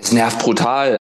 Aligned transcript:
Es 0.00 0.12
nervt 0.12 0.38
brutal. 0.38 0.96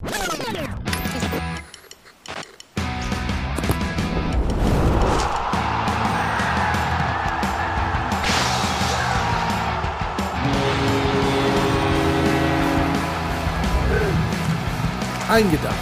Eingedacht. 15.29 15.75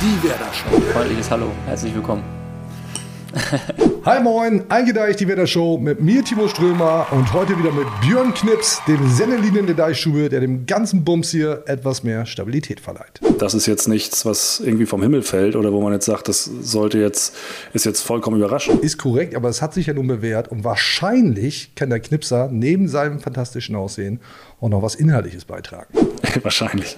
Die 0.00 0.22
Werder 0.22 0.52
Show. 0.52 0.80
Freundliches 0.92 1.30
Hallo, 1.30 1.50
herzlich 1.66 1.94
willkommen. 1.94 2.41
Hi 4.04 4.22
moin, 4.22 4.64
eingedeicht 4.68 5.20
die 5.20 5.28
Wetter 5.28 5.46
Show 5.46 5.78
mit 5.78 6.00
mir 6.00 6.22
Timo 6.22 6.48
Strömer 6.48 7.06
und 7.12 7.32
heute 7.32 7.58
wieder 7.58 7.72
mit 7.72 7.86
Björn 8.02 8.34
Knips, 8.34 8.82
dem 8.86 9.08
Sennelinien 9.08 9.66
der 9.66 9.74
Deichstube, 9.74 10.28
der 10.28 10.40
dem 10.40 10.66
ganzen 10.66 11.04
Bums 11.04 11.30
hier 11.30 11.62
etwas 11.66 12.02
mehr 12.02 12.26
Stabilität 12.26 12.80
verleiht. 12.80 13.20
Das 13.38 13.54
ist 13.54 13.66
jetzt 13.66 13.88
nichts, 13.88 14.26
was 14.26 14.60
irgendwie 14.60 14.86
vom 14.86 15.02
Himmel 15.02 15.22
fällt 15.22 15.56
oder 15.56 15.72
wo 15.72 15.80
man 15.80 15.92
jetzt 15.92 16.04
sagt, 16.04 16.28
das 16.28 16.44
sollte 16.44 16.98
jetzt, 16.98 17.34
ist 17.72 17.86
jetzt 17.86 18.02
vollkommen 18.02 18.36
überraschend. 18.36 18.82
Ist 18.82 18.98
korrekt, 18.98 19.34
aber 19.34 19.48
es 19.48 19.62
hat 19.62 19.72
sich 19.72 19.86
ja 19.86 19.94
nun 19.94 20.08
bewährt 20.08 20.48
und 20.48 20.64
wahrscheinlich 20.64 21.74
kann 21.74 21.88
der 21.88 22.00
Knipser 22.00 22.48
neben 22.52 22.88
seinem 22.88 23.18
fantastischen 23.20 23.76
Aussehen 23.76 24.20
auch 24.60 24.68
noch 24.68 24.82
was 24.82 24.94
Inhaltliches 24.94 25.44
beitragen. 25.44 25.86
Wahrscheinlich. 26.42 26.96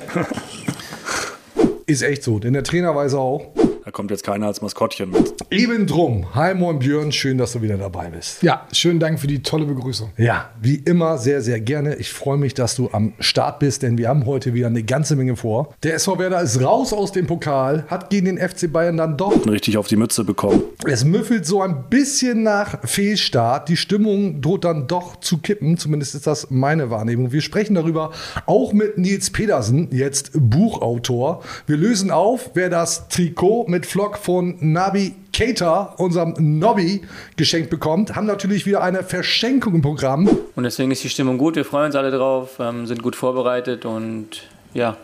Ist 1.86 2.02
echt 2.02 2.22
so, 2.22 2.38
denn 2.38 2.54
der 2.54 2.62
Trainer 2.64 2.94
weiß 2.94 3.14
auch. 3.14 3.52
Da 3.84 3.90
kommt 3.90 4.10
jetzt 4.10 4.24
keiner 4.24 4.46
als 4.46 4.62
Maskottchen 4.62 5.10
mit. 5.10 5.34
Eben 5.50 5.86
drum. 5.86 6.34
Hi 6.34 6.54
moin 6.54 6.78
Björn, 6.78 7.12
schön, 7.12 7.36
dass 7.36 7.52
du 7.52 7.60
wieder 7.60 7.76
dabei 7.76 8.08
bist. 8.08 8.42
Ja, 8.42 8.66
schönen 8.72 8.98
Dank 8.98 9.20
für 9.20 9.26
die 9.26 9.42
tolle 9.42 9.66
Begrüßung. 9.66 10.08
Ja, 10.16 10.52
wie 10.58 10.76
immer 10.76 11.18
sehr, 11.18 11.42
sehr 11.42 11.60
gerne. 11.60 11.96
Ich 11.96 12.10
freue 12.10 12.38
mich, 12.38 12.54
dass 12.54 12.76
du 12.76 12.88
am 12.92 13.12
Start 13.18 13.58
bist, 13.58 13.82
denn 13.82 13.98
wir 13.98 14.08
haben 14.08 14.24
heute 14.24 14.54
wieder 14.54 14.68
eine 14.68 14.82
ganze 14.84 15.16
Menge 15.16 15.36
vor. 15.36 15.74
Der 15.82 15.96
SV 15.96 16.18
Werder 16.18 16.40
ist 16.40 16.62
raus 16.62 16.94
aus 16.94 17.12
dem 17.12 17.26
Pokal, 17.26 17.84
hat 17.88 18.08
gegen 18.08 18.24
den 18.24 18.38
FC 18.38 18.72
Bayern 18.72 18.96
dann 18.96 19.18
doch. 19.18 19.46
Richtig 19.46 19.76
auf 19.76 19.86
die 19.86 19.96
Mütze 19.96 20.24
bekommen. 20.24 20.62
Es 20.86 21.04
müffelt 21.04 21.44
so 21.44 21.60
ein 21.60 21.90
bisschen 21.90 22.42
nach 22.42 22.88
Fehlstart. 22.88 23.68
Die 23.68 23.76
Stimmung 23.76 24.40
droht 24.40 24.64
dann 24.64 24.86
doch 24.86 25.20
zu 25.20 25.36
kippen. 25.36 25.76
Zumindest 25.76 26.14
ist 26.14 26.26
das 26.26 26.50
meine 26.50 26.88
Wahrnehmung. 26.88 27.32
Wir 27.32 27.42
sprechen 27.42 27.74
darüber 27.74 28.12
auch 28.46 28.72
mit 28.72 28.96
Nils 28.96 29.28
Pedersen, 29.28 29.88
jetzt 29.90 30.30
Buchautor. 30.32 31.42
Wir 31.66 31.76
lösen 31.76 32.10
auf, 32.10 32.52
wer 32.54 32.70
das 32.70 33.08
Trikot 33.08 33.66
mit 33.73 33.73
Flock 33.82 34.18
von 34.18 34.56
Nabi 34.60 35.14
Keita, 35.32 35.94
unserem 35.98 36.34
Nobby, 36.38 37.02
geschenkt 37.36 37.70
bekommt. 37.70 38.14
Haben 38.14 38.26
natürlich 38.26 38.66
wieder 38.66 38.82
eine 38.82 39.02
Verschenkung 39.02 39.74
im 39.74 39.82
Programm. 39.82 40.28
Und 40.54 40.64
deswegen 40.64 40.90
ist 40.90 41.02
die 41.02 41.08
Stimmung 41.08 41.38
gut, 41.38 41.56
wir 41.56 41.64
freuen 41.64 41.86
uns 41.86 41.96
alle 41.96 42.10
drauf, 42.10 42.58
ähm, 42.60 42.86
sind 42.86 43.02
gut 43.02 43.16
vorbereitet 43.16 43.84
und 43.84 44.44
ja, 44.74 44.96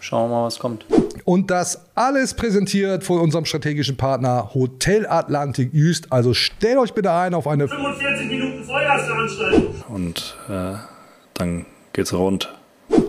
schauen 0.00 0.30
wir 0.30 0.36
mal, 0.36 0.46
was 0.46 0.58
kommt. 0.58 0.84
Und 1.24 1.50
das 1.50 1.86
alles 1.94 2.34
präsentiert 2.34 3.04
von 3.04 3.20
unserem 3.20 3.44
strategischen 3.44 3.96
Partner 3.96 4.50
Hotel 4.54 5.06
Atlantik 5.06 5.72
Jüst. 5.72 6.12
Also 6.12 6.34
stellt 6.34 6.78
euch 6.78 6.92
bitte 6.92 7.12
ein 7.12 7.34
auf 7.34 7.46
eine 7.46 7.68
45 7.68 8.28
Minuten 8.28 8.64
Feuerveranstaltung. 8.64 9.84
Und 9.88 10.36
äh, 10.48 10.74
dann 11.34 11.66
geht's 11.92 12.12
rund. 12.12 12.52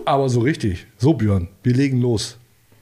Aber 0.05 0.29
so 0.29 0.39
richtig. 0.41 0.87
So, 0.97 1.13
Björn, 1.13 1.49
wir 1.63 1.73
legen 1.73 1.99
los. 1.99 2.37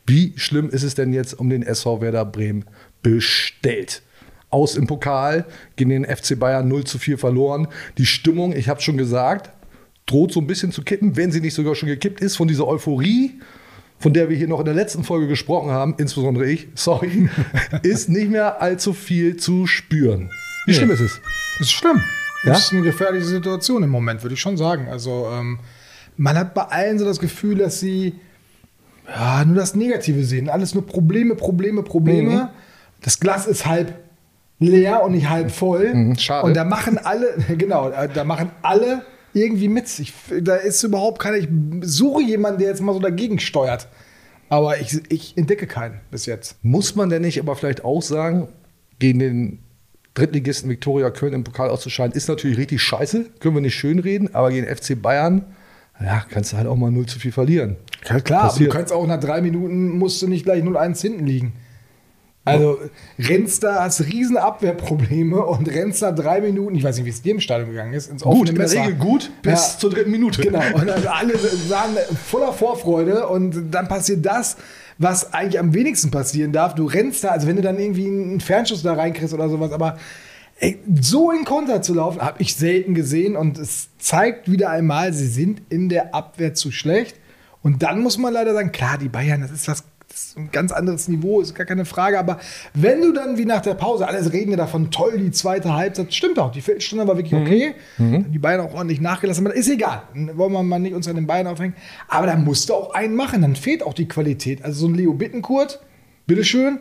Wie 0.06 0.34
schlimm 0.38 0.70
ist 0.70 0.84
es 0.84 0.96
denn 0.96 1.14
jetzt 1.14 1.34
um 1.40 1.50
den 1.50 1.64
SV 1.64 2.02
Werder 2.02 2.26
Bremen 2.26 2.66
bestellt? 3.02 4.02
Aus 4.50 4.76
im 4.76 4.86
Pokal, 4.86 5.46
gegen 5.78 5.90
den 5.90 6.06
FC 6.06 6.38
Bayern 6.38 6.68
0 6.68 6.84
zu 6.84 7.00
4 7.00 7.18
verloren. 7.18 7.68
Die 7.98 8.06
Stimmung, 8.06 8.54
ich 8.54 8.70
habe 8.70 8.82
schon 8.82 8.98
gesagt, 8.98 9.50
droht 10.06 10.32
so 10.32 10.40
ein 10.42 10.48
bisschen 10.48 10.72
zu 10.72 10.84
kippen, 10.84 11.16
wenn 11.18 11.32
sie 11.32 11.42
nicht 11.42 11.54
sogar 11.56 11.74
schon 11.76 11.90
gekippt 11.90 12.22
ist 12.22 12.36
von 12.36 12.48
dieser 12.48 12.68
Euphorie, 12.68 13.40
von 13.98 14.14
der 14.14 14.30
wir 14.30 14.38
hier 14.38 14.48
noch 14.48 14.60
in 14.60 14.66
der 14.66 14.74
letzten 14.76 15.04
Folge 15.04 15.28
gesprochen 15.28 15.72
haben, 15.72 15.96
insbesondere 15.98 16.46
ich, 16.46 16.68
sorry, 16.76 17.30
ist 17.84 18.10
nicht 18.10 18.30
mehr 18.30 18.62
allzu 18.62 18.94
viel 18.94 19.38
zu 19.38 19.66
spüren. 19.66 20.30
Wie 20.66 20.72
Nee. 20.72 20.78
schlimm 20.78 20.92
ist 20.92 21.00
es? 21.00 21.20
Das 21.58 21.68
ist 21.68 21.72
schlimm. 21.74 21.98
Ja? 22.44 22.52
Das 22.52 22.66
ist 22.66 22.74
eine 22.74 22.82
gefährliche 22.84 23.26
Situation 23.26 23.82
im 23.84 23.90
Moment, 23.90 24.22
würde 24.22 24.36
ich 24.36 24.42
schon 24.42 24.58
sagen. 24.58 24.88
Also 24.90 25.30
ähm, 25.34 25.60
man 26.18 26.38
hat 26.38 26.54
bei 26.54 26.64
allen 26.64 27.00
so 27.00 27.06
das 27.06 27.20
Gefühl, 27.20 27.56
dass 27.58 27.80
sie 27.80 28.14
ja, 29.08 29.46
nur 29.46 29.56
das 29.56 29.76
Negative 29.76 30.24
sehen. 30.24 30.50
Alles 30.50 30.74
nur 30.74 30.86
Probleme, 30.86 31.36
Probleme, 31.36 31.84
Probleme. 31.84 32.30
Mhm. 32.30 32.48
Das 33.02 33.20
Glas 33.20 33.48
ist 33.48 33.66
halb 33.66 33.94
leer 34.60 35.04
und 35.04 35.12
nicht 35.14 35.30
halb 35.30 35.52
voll. 35.52 35.94
Mhm, 35.94 36.18
schade. 36.18 36.46
Und 36.46 36.56
da 36.56 36.64
machen 36.64 36.98
alle, 36.98 37.36
genau, 37.58 37.92
da 37.92 38.24
machen 38.24 38.52
alle 38.62 39.04
irgendwie 39.34 39.68
mit. 39.68 40.00
Ich, 40.00 40.14
da 40.42 40.56
ist 40.56 40.84
überhaupt 40.84 41.20
keiner. 41.20 41.38
Ich 41.38 41.50
suche 41.82 42.22
jemanden, 42.24 42.60
der 42.60 42.70
jetzt 42.70 42.82
mal 42.82 42.94
so 42.94 43.00
dagegen 43.00 43.40
steuert. 43.40 43.88
Aber 44.50 44.80
ich, 44.80 45.02
ich 45.10 45.38
entdecke 45.38 45.68
keinen 45.68 46.00
bis 46.12 46.26
jetzt. 46.26 46.58
Muss 46.64 46.96
man 46.96 47.10
denn 47.10 47.24
nicht 47.24 47.40
aber 47.40 47.56
vielleicht 47.56 47.84
auch 47.84 48.02
sagen, 48.02 48.48
gegen 49.00 49.20
den 49.20 49.60
Drittligisten 50.14 50.70
Viktoria 50.70 51.10
Köln 51.10 51.34
im 51.34 51.44
Pokal 51.44 51.70
auszuscheiden, 51.70 52.16
ist 52.16 52.28
natürlich 52.28 52.58
richtig 52.58 52.82
scheiße, 52.82 53.26
können 53.40 53.56
wir 53.56 53.62
nicht 53.62 53.74
schönreden, 53.74 54.36
aber 54.36 54.52
gegen 54.52 54.68
FC 54.68 55.02
Bayern, 55.02 55.44
ja, 56.02 56.24
kannst 56.30 56.54
du 56.54 56.58
halt 56.58 56.68
auch 56.68 56.76
mal 56.76 56.92
0 56.92 57.06
zu 57.06 57.20
4 57.20 57.32
verlieren. 57.34 57.76
Ja, 58.08 58.20
klar, 58.20 58.40
aber 58.42 58.48
du 58.50 58.54
Passiert. 58.54 58.72
kannst 58.74 58.94
auch 58.94 59.08
nach 59.08 59.20
drei 59.20 59.42
Minuten 59.42 59.98
musst 59.98 60.22
du 60.22 60.28
nicht 60.28 60.44
gleich 60.46 60.64
0-1 60.64 61.02
hinten 61.02 61.26
liegen. 61.26 61.54
Also 62.46 62.78
rennst 63.18 63.64
da, 63.64 63.84
hast 63.84 64.02
riesen 64.02 64.36
Abwehrprobleme 64.36 65.46
und 65.46 65.70
rennst 65.70 66.02
nach 66.02 66.14
drei 66.14 66.42
Minuten, 66.42 66.76
ich 66.76 66.84
weiß 66.84 66.98
nicht, 66.98 67.06
wie 67.06 67.10
es 67.10 67.22
dir 67.22 67.32
im 67.32 67.40
Stadion 67.40 67.70
gegangen 67.70 67.94
ist, 67.94 68.12
ins 68.12 68.24
Gut, 68.24 68.50
offene 68.50 68.50
in 68.66 68.70
der. 68.70 68.82
Regel 68.84 68.96
gut, 68.96 69.32
bis 69.42 69.74
Ja. 69.76 69.80
zur 69.80 69.90
dritten 69.92 70.12
Minute. 70.12 70.42
Genau, 70.42 70.62
und 70.74 70.88
dann 70.88 71.08
alle 71.08 71.36
waren 71.70 71.96
voller 72.30 72.52
Vorfreude 72.52 73.30
und 73.30 73.72
dann 73.72 73.88
passiert 73.88 74.26
das, 74.26 74.58
was 74.98 75.34
eigentlich 75.34 75.58
am 75.58 75.74
wenigsten 75.74 76.12
passieren 76.12 76.52
darf. 76.52 76.76
Du 76.76 76.86
rennst 76.86 77.24
da, 77.24 77.30
also 77.30 77.48
wenn 77.48 77.56
du 77.56 77.62
dann 77.62 77.80
irgendwie 77.80 78.08
einen 78.08 78.42
Fernschuss 78.42 78.84
da 78.84 78.94
reinkriegst 78.94 79.34
oder 79.34 79.48
sowas, 79.48 79.72
aber 79.72 79.98
ey, 80.60 80.80
so 81.02 81.32
in 81.32 81.46
Konter 81.46 81.82
zu 81.82 81.94
laufen, 81.94 82.22
habe 82.22 82.42
ich 82.42 82.56
selten 82.56 82.94
gesehen 82.96 83.36
und 83.36 83.58
es 83.58 83.90
zeigt 83.98 84.50
wieder 84.50 84.70
einmal, 84.70 85.14
sie 85.14 85.28
sind 85.28 85.62
in 85.70 85.90
der 85.90 86.14
Abwehr 86.16 86.54
zu 86.54 86.72
schlecht. 86.72 87.18
Und 87.62 87.82
dann 87.82 88.02
muss 88.02 88.18
man 88.18 88.34
leider 88.34 88.54
sagen, 88.54 88.72
klar, 88.72 88.98
die 88.98 89.08
Bayern, 89.10 89.42
das 89.42 89.52
ist 89.52 89.68
was 89.68 89.86
das 90.14 90.26
ist 90.26 90.38
ein 90.38 90.52
ganz 90.52 90.72
anderes 90.72 91.08
Niveau, 91.08 91.42
ist 91.42 91.56
gar 91.56 91.66
keine 91.66 91.86
Frage. 91.86 92.20
Aber 92.20 92.40
wenn 92.76 93.02
du 93.02 93.14
dann 93.14 93.38
wie 93.40 93.46
nach 93.46 93.62
der 93.62 93.74
Pause, 93.74 94.08
alles 94.08 94.32
reden 94.32 94.52
ja 94.52 94.58
davon, 94.58 94.92
toll, 94.92 95.18
die 95.18 95.32
zweite 95.32 95.74
Halbzeit, 95.74 96.14
stimmt 96.14 96.38
auch, 96.38 96.52
die 96.52 96.62
Viertelstunde 96.62 97.08
war 97.08 97.18
wirklich 97.18 97.34
okay. 97.34 97.74
Die 98.32 98.38
Bayern 98.38 98.62
auch 98.62 98.76
ordentlich 98.76 99.02
nachgelassen, 99.02 99.46
aber 99.46 99.56
ist 99.56 99.70
egal. 99.70 100.04
Wollen 100.14 100.54
wir 100.54 100.62
mal 100.62 100.78
nicht 100.78 100.94
uns 100.94 101.08
an 101.08 101.16
den 101.16 101.26
Bayern 101.26 101.48
aufhängen. 101.48 101.74
Aber 102.08 102.28
da 102.28 102.36
musst 102.36 102.70
du 102.70 102.76
auch 102.76 102.94
einen 102.94 103.16
machen, 103.16 103.42
dann 103.42 103.56
fehlt 103.56 103.82
auch 103.82 103.96
die 103.96 104.08
Qualität. 104.08 104.64
Also 104.64 104.82
so 104.82 104.88
ein 104.88 104.94
Leo 104.94 105.14
Bittenkurt, 105.14 105.82
bitteschön, 106.28 106.78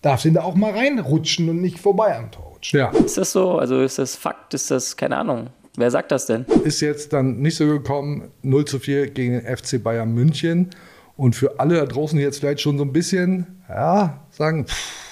darf 0.00 0.22
den 0.22 0.34
da 0.34 0.42
auch 0.42 0.54
mal 0.54 0.70
reinrutschen 0.70 1.48
und 1.48 1.60
nicht 1.60 1.80
vorbei 1.80 2.16
am 2.16 2.30
Tor. 2.30 2.55
Ja, 2.72 2.90
Ist 2.90 3.16
das 3.18 3.32
so? 3.32 3.58
Also 3.58 3.80
ist 3.82 3.98
das 3.98 4.16
Fakt? 4.16 4.54
Ist 4.54 4.70
das, 4.70 4.96
keine 4.96 5.16
Ahnung. 5.16 5.48
Wer 5.76 5.90
sagt 5.90 6.10
das 6.10 6.26
denn? 6.26 6.46
ist 6.64 6.80
jetzt 6.80 7.12
dann 7.12 7.40
nicht 7.40 7.56
so 7.56 7.66
gekommen, 7.66 8.30
0 8.42 8.64
zu 8.64 8.78
4 8.78 9.10
gegen 9.10 9.34
den 9.34 9.56
FC 9.56 9.82
Bayern 9.82 10.12
München. 10.12 10.70
Und 11.16 11.36
für 11.36 11.60
alle 11.60 11.76
da 11.76 11.86
draußen, 11.86 12.16
die 12.18 12.24
jetzt 12.24 12.40
vielleicht 12.40 12.60
schon 12.60 12.78
so 12.78 12.84
ein 12.84 12.92
bisschen, 12.92 13.62
ja, 13.68 14.26
sagen, 14.30 14.66
pff, 14.66 15.06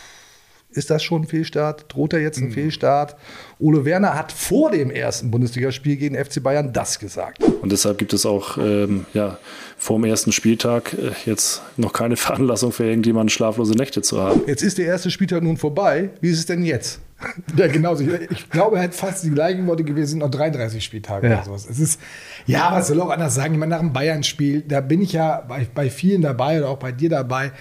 ist 0.71 0.91
das 0.91 1.03
schon 1.05 1.23
ein 1.23 1.27
Fehlstart? 1.27 1.87
Droht 1.93 2.13
da 2.13 2.17
jetzt 2.17 2.39
ein 2.39 2.51
Fehlstart? 2.51 3.15
Ole 3.61 3.85
Werner 3.85 4.15
hat 4.15 4.33
vor 4.33 4.73
dem 4.73 4.91
ersten 4.91 5.31
Bundesligaspiel 5.31 5.97
gegen 5.97 6.15
den 6.15 6.25
FC 6.25 6.43
Bayern 6.43 6.73
das 6.73 6.99
gesagt. 6.99 7.43
Und 7.45 7.71
deshalb 7.71 7.99
gibt 7.99 8.13
es 8.13 8.27
auch 8.27 8.59
ähm, 8.59 9.07
ja, 9.15 9.39
vor 9.85 9.99
dem 9.99 10.05
ersten 10.05 10.33
Spieltag 10.33 10.95
äh, 10.95 11.11
jetzt 11.27 11.61
noch 11.77 11.93
keine 11.93 12.17
Veranlassung 12.25 12.73
für 12.73 12.85
irgendjemanden 12.87 13.29
schlaflose 13.29 13.75
Nächte 13.75 14.01
zu 14.01 14.19
haben. 14.19 14.41
Jetzt 14.47 14.63
ist 14.63 14.79
der 14.79 14.87
erste 14.87 15.11
Spieltag 15.11 15.43
nun 15.43 15.59
vorbei. 15.59 16.09
Wie 16.23 16.31
ist 16.31 16.39
es 16.39 16.47
denn 16.47 16.65
jetzt? 16.65 17.01
Ja, 17.57 17.69
genauso. 17.69 18.03
Ich, 18.05 18.31
ich 18.31 18.51
glaube, 18.51 18.77
er 18.77 18.83
hat 18.83 18.95
fast 18.95 19.25
die 19.25 19.31
gleichen 19.31 19.67
Worte 19.67 19.85
gewesen, 19.85 20.07
sind 20.09 20.19
noch 20.21 20.31
33 20.31 20.83
Spieltage 20.85 21.29
Ja. 21.29 21.37
oder 21.37 21.45
sowas. 21.45 21.67
Es 21.71 21.79
ist, 21.79 22.01
ja, 22.47 22.71
was 22.73 22.89
soll 22.89 23.01
auch 23.01 23.09
anders 23.11 23.35
sagen? 23.35 23.55
Ich 23.55 23.61
meine, 23.61 23.71
nach 23.71 23.79
dem 23.81 23.93
Bayern-Spiel, 23.93 24.63
da 24.63 24.81
bin 24.81 25.01
ich 25.01 25.13
ja 25.13 25.43
bei, 25.47 25.67
bei 25.75 25.89
vielen 25.91 26.21
dabei 26.23 26.59
oder 26.59 26.69
auch 26.71 26.79
bei 26.79 26.93
dir 26.93 27.09
dabei. 27.09 27.53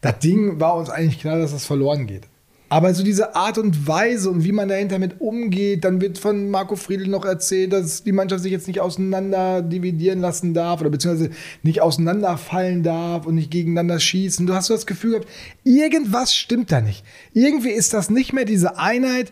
Das 0.00 0.18
Ding 0.20 0.58
war 0.58 0.74
uns 0.76 0.90
eigentlich 0.90 1.20
klar, 1.20 1.38
dass 1.38 1.52
das 1.52 1.64
verloren 1.66 2.06
geht. 2.06 2.22
Aber 2.68 2.92
so 2.94 3.04
diese 3.04 3.36
Art 3.36 3.58
und 3.58 3.86
Weise 3.86 4.30
und 4.30 4.42
wie 4.42 4.52
man 4.52 4.68
dahinter 4.68 4.98
mit 4.98 5.20
umgeht, 5.20 5.84
dann 5.84 6.00
wird 6.00 6.18
von 6.18 6.50
Marco 6.50 6.76
Friedl 6.76 7.08
noch 7.08 7.24
erzählt, 7.24 7.72
dass 7.72 8.02
die 8.02 8.12
Mannschaft 8.12 8.42
sich 8.42 8.52
jetzt 8.52 8.66
nicht 8.66 8.80
auseinander 8.80 9.62
dividieren 9.62 10.20
lassen 10.20 10.54
darf 10.54 10.80
oder 10.80 10.90
beziehungsweise 10.90 11.30
nicht 11.62 11.82
auseinanderfallen 11.82 12.82
darf 12.82 13.26
und 13.26 13.34
nicht 13.34 13.50
gegeneinander 13.50 14.00
schießen. 14.00 14.46
Du 14.46 14.54
hast 14.54 14.70
das 14.70 14.86
Gefühl 14.86 15.12
gehabt, 15.12 15.28
irgendwas 15.62 16.34
stimmt 16.34 16.72
da 16.72 16.80
nicht. 16.80 17.04
Irgendwie 17.32 17.70
ist 17.70 17.92
das 17.92 18.10
nicht 18.10 18.32
mehr 18.32 18.44
diese 18.46 18.78
Einheit, 18.78 19.30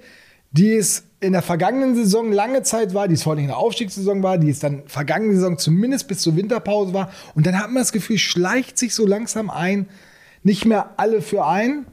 die 0.53 0.75
es 0.75 1.05
in 1.21 1.33
der 1.33 1.43
vergangenen 1.43 1.95
Saison 1.95 2.31
lange 2.33 2.63
Zeit 2.63 2.95
war, 2.95 3.09
die 3.09 3.15
es 3.15 3.23
vor 3.23 3.33
allem 3.33 3.43
in 3.43 3.47
der 3.47 3.57
Aufstiegssaison 3.57 4.23
war, 4.23 4.39
die 4.39 4.51
es 4.51 4.59
dann 4.59 4.83
vergangene 4.87 5.35
Saison 5.35 5.57
zumindest 5.57 6.09
bis 6.09 6.19
zur 6.19 6.37
Winterpause 6.37 6.93
war. 6.93 7.11
Und 7.35 7.47
dann 7.47 7.59
hat 7.59 7.69
man 7.71 7.83
das 7.83 7.93
Gefühl, 7.93 8.19
schleicht 8.19 8.77
sich 8.77 8.95
so 8.95 9.07
langsam 9.07 9.49
ein, 9.49 9.87
nicht 10.43 10.65
mehr 10.65 10.91
alle 10.99 11.23
für 11.23 11.47
ein. 11.47 11.87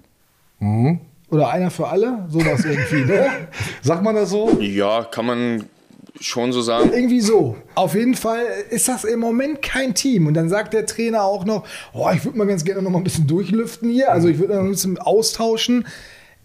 Oder 1.32 1.50
einer 1.50 1.70
für 1.70 1.88
alle, 1.88 2.26
sowas 2.30 2.66
irgendwie, 2.66 3.12
ne? 3.12 3.30
Sagt 3.82 4.04
man 4.04 4.16
das 4.16 4.30
so? 4.30 4.58
Ja, 4.60 5.04
kann 5.04 5.26
man 5.26 5.66
schon 6.20 6.52
so 6.52 6.62
sagen. 6.62 6.92
Irgendwie 6.94 7.22
so. 7.22 7.56
Auf 7.76 7.96
jeden 7.96 8.16
Fall 8.16 8.44
ist 8.70 8.88
das 8.88 9.04
im 9.04 9.20
Moment 9.20 9.62
kein 9.62 9.94
Team. 9.94 10.28
Und 10.28 10.34
dann 10.34 10.50
sagt 10.50 10.74
der 10.74 10.86
Trainer 10.86 11.24
auch 11.24 11.46
noch, 11.46 11.66
oh, 11.94 12.10
ich 12.14 12.26
würde 12.26 12.38
mal 12.38 12.48
ganz 12.48 12.66
gerne 12.66 12.82
noch 12.82 12.90
mal 12.90 12.98
ein 12.98 13.04
bisschen 13.04 13.28
durchlüften 13.28 13.90
hier. 13.90 14.12
Also 14.12 14.28
ich 14.28 14.40
würde 14.40 14.56
noch 14.56 14.64
ein 14.64 14.72
bisschen 14.72 14.98
austauschen. 14.98 15.86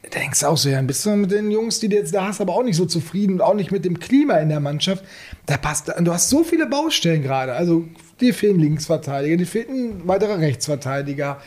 Da 0.02 0.20
denkst 0.20 0.40
du 0.40 0.46
auch 0.46 0.56
so, 0.56 0.69
ja, 0.69 0.81
bist 0.82 1.04
du 1.06 1.10
mit 1.10 1.31
den 1.31 1.50
Jungs, 1.50 1.81
die 1.81 1.88
du 1.88 1.96
jetzt 1.96 2.14
da 2.14 2.28
hast, 2.28 2.40
aber 2.40 2.54
auch 2.54 2.62
nicht 2.62 2.76
so 2.76 2.84
zufrieden 2.84 3.34
und 3.34 3.40
auch 3.40 3.54
nicht 3.54 3.72
mit 3.72 3.84
dem 3.84 3.98
Klima 3.98 4.34
in 4.36 4.50
der 4.50 4.60
Mannschaft. 4.60 5.02
Da 5.46 5.56
passt, 5.56 5.88
du 5.88 6.12
hast 6.12 6.28
so 6.28 6.44
viele 6.44 6.66
Baustellen 6.66 7.22
gerade. 7.22 7.54
Also 7.54 7.84
dir 8.20 8.34
fehlen 8.34 8.58
Linksverteidiger, 8.60 9.36
dir 9.36 9.46
fehlt 9.46 9.70
ein 9.70 10.06
weiterer 10.06 10.38
Rechtsverteidiger. 10.38 11.40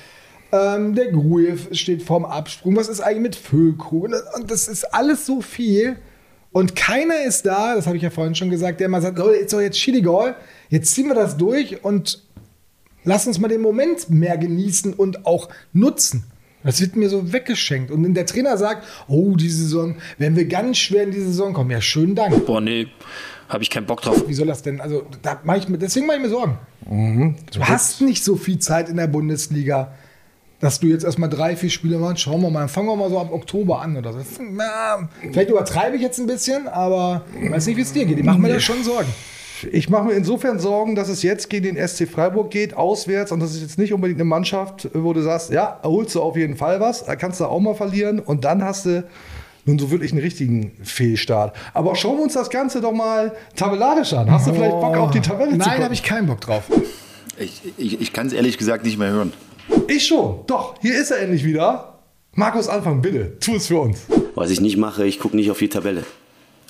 Ähm, 0.52 0.96
der 0.96 1.12
Grujew 1.12 1.58
steht 1.74 2.04
vorm 2.04 2.26
Absprung. 2.26 2.76
Was 2.76 2.88
ist 2.88 3.02
eigentlich 3.02 3.22
mit 3.22 3.36
Füllkrug? 3.36 4.06
Und 4.06 4.12
das, 4.12 4.24
und 4.36 4.52
das 4.52 4.68
ist 4.68 4.94
alles 4.94 5.26
so 5.26 5.42
viel. 5.42 5.98
Und 6.52 6.76
keiner 6.76 7.24
ist 7.24 7.46
da, 7.46 7.76
das 7.76 7.86
habe 7.86 7.98
ich 7.98 8.04
ja 8.04 8.10
vorhin 8.10 8.34
schon 8.34 8.50
gesagt, 8.50 8.80
der 8.80 8.90
mal 8.90 9.02
sagt, 9.02 9.18
Leute, 9.20 9.36
ist 9.36 9.54
doch 9.54 9.62
jetzt 9.62 9.78
Schiedegol, 9.78 10.36
jetzt 10.70 10.94
ziehen 10.94 11.08
wir 11.08 11.14
das 11.14 11.38
durch 11.38 11.84
und 11.84 12.24
lass 13.04 13.28
uns 13.28 13.38
mal 13.40 13.48
den 13.48 13.62
Moment 13.62 14.10
mehr 14.10 14.38
genießen 14.38 14.94
und 14.94 15.26
auch 15.26 15.50
nutzen. 15.74 16.24
Das 16.64 16.82
wird 16.82 16.96
mir 16.96 17.10
so 17.10 17.32
weggeschenkt. 17.32 17.92
Und 17.92 18.04
wenn 18.04 18.14
der 18.14 18.26
Trainer 18.26 18.58
sagt, 18.58 18.88
oh, 19.08 19.36
diese 19.36 19.64
Saison, 19.64 19.98
werden 20.18 20.36
wir 20.36 20.46
ganz 20.46 20.78
schwer 20.78 21.04
in 21.04 21.12
die 21.12 21.20
Saison 21.20 21.54
kommen, 21.54 21.70
ja, 21.70 21.80
schönen 21.80 22.16
Dank. 22.16 22.46
Boah, 22.46 22.60
nee, 22.60 22.88
habe 23.48 23.64
ich 23.64 23.70
keinen 23.70 23.86
Bock 23.86 24.02
drauf. 24.02 24.28
Wie 24.28 24.34
soll 24.34 24.48
das 24.48 24.64
denn? 24.64 24.82
Also, 24.82 25.06
da 25.22 25.40
mach 25.44 25.58
ich 25.58 25.70
mir, 25.70 25.78
deswegen 25.78 26.08
mache 26.08 26.18
ich 26.18 26.24
mir 26.24 26.30
Sorgen. 26.30 26.58
Du 27.52 27.64
hast 27.64 28.02
nicht 28.02 28.24
so 28.24 28.36
viel 28.36 28.60
Zeit 28.60 28.90
in 28.90 28.98
der 28.98 29.08
Bundesliga, 29.08 29.94
dass 30.59 30.80
du 30.80 30.88
jetzt 30.88 31.04
erstmal 31.04 31.30
drei, 31.30 31.56
vier 31.56 31.69
Spiele 31.69 31.98
machst. 31.98 32.21
Schauen 32.21 32.42
wir 32.42 32.50
mal, 32.50 32.62
dann 32.62 32.69
fangen 32.69 32.88
wir 32.88 32.95
mal 32.95 33.09
so 33.09 33.19
ab 33.19 33.31
Oktober 33.31 33.81
an 33.81 33.95
oder 33.95 34.13
so. 34.13 34.19
Na, 34.51 35.07
vielleicht 35.31 35.50
übertreibe 35.50 35.95
ich 35.95 36.01
jetzt 36.01 36.19
ein 36.19 36.27
bisschen, 36.27 36.68
aber 36.68 37.21
ich 37.42 37.51
weiß 37.51 37.68
nicht, 37.68 37.77
wie 37.77 37.81
es 37.81 37.94
dir 37.94 38.06
geht. 38.06 38.18
Ich 38.18 38.25
mache 38.25 38.39
mir 38.39 38.50
da 38.50 38.59
schon 38.59 38.83
Sorgen. 38.83 39.09
Ich 39.71 39.89
mache 39.89 40.06
mir 40.06 40.13
insofern 40.13 40.59
Sorgen, 40.59 40.95
dass 40.95 41.09
es 41.09 41.24
jetzt 41.24 41.50
gegen 41.50 41.75
den 41.75 41.88
SC 41.88 42.07
Freiburg 42.07 42.51
geht, 42.51 42.75
auswärts. 42.75 43.31
Und 43.31 43.39
das 43.39 43.56
ist 43.56 43.62
jetzt 43.62 43.77
nicht 43.77 43.94
unbedingt 43.94 44.19
eine 44.19 44.27
Mannschaft, 44.30 44.89
wo 44.94 45.13
du 45.13 45.21
sagst, 45.21 45.51
ja, 45.51 45.80
holst 45.83 46.15
du 46.15 46.21
auf 46.21 46.36
jeden 46.36 46.56
Fall 46.57 46.80
was. 46.80 47.06
Da 47.06 47.15
kannst 47.15 47.39
du 47.39 47.45
auch 47.45 47.60
mal 47.60 47.74
verlieren. 47.74 48.19
Und 48.19 48.45
dann 48.45 48.63
hast 48.63 48.86
du 48.86 49.03
nun 49.65 49.80
so 49.80 49.92
wirklich 49.92 50.12
einen 50.12 50.21
richtigen 50.21 50.74
Fehlstart. 50.83 51.56
Aber 51.74 51.95
schauen 51.95 52.18
wir 52.18 52.24
uns 52.24 52.33
das 52.33 52.50
Ganze 52.50 52.81
doch 52.81 52.94
mal 52.94 53.36
tabellarisch 53.56 54.13
an. 54.13 54.30
Hast 54.30 54.48
du 54.48 54.53
vielleicht 54.53 54.80
Bock 54.80 54.95
auf 54.95 55.12
die 55.12 55.21
Tabelle 55.21 55.51
zu 55.51 55.57
Nein, 55.57 55.83
habe 55.83 55.94
ich 55.94 56.03
keinen 56.03 56.27
Bock 56.27 56.39
drauf. 56.42 56.63
Ich, 57.39 57.62
ich, 57.77 58.01
ich 58.01 58.13
kann 58.13 58.27
es 58.27 58.33
ehrlich 58.33 58.57
gesagt 58.57 58.86
nicht 58.86 58.98
mehr 58.98 59.10
hören. 59.10 59.33
Ich 59.88 60.07
schon. 60.07 60.39
Doch, 60.47 60.75
hier 60.81 61.00
ist 61.00 61.12
er 61.12 61.19
endlich 61.19 61.44
wieder. 61.44 62.00
Markus 62.33 62.68
Anfang, 62.68 63.01
bitte, 63.01 63.39
tu 63.39 63.56
es 63.56 63.68
für 63.68 63.79
uns. 63.79 64.01
Was 64.35 64.51
ich 64.51 64.62
nicht 64.62 64.77
mache, 64.77 65.06
ich 65.06 65.19
gucke 65.19 65.35
nicht 65.35 65.50
auf 65.50 65.57
die 65.57 65.69
Tabelle. 65.69 66.03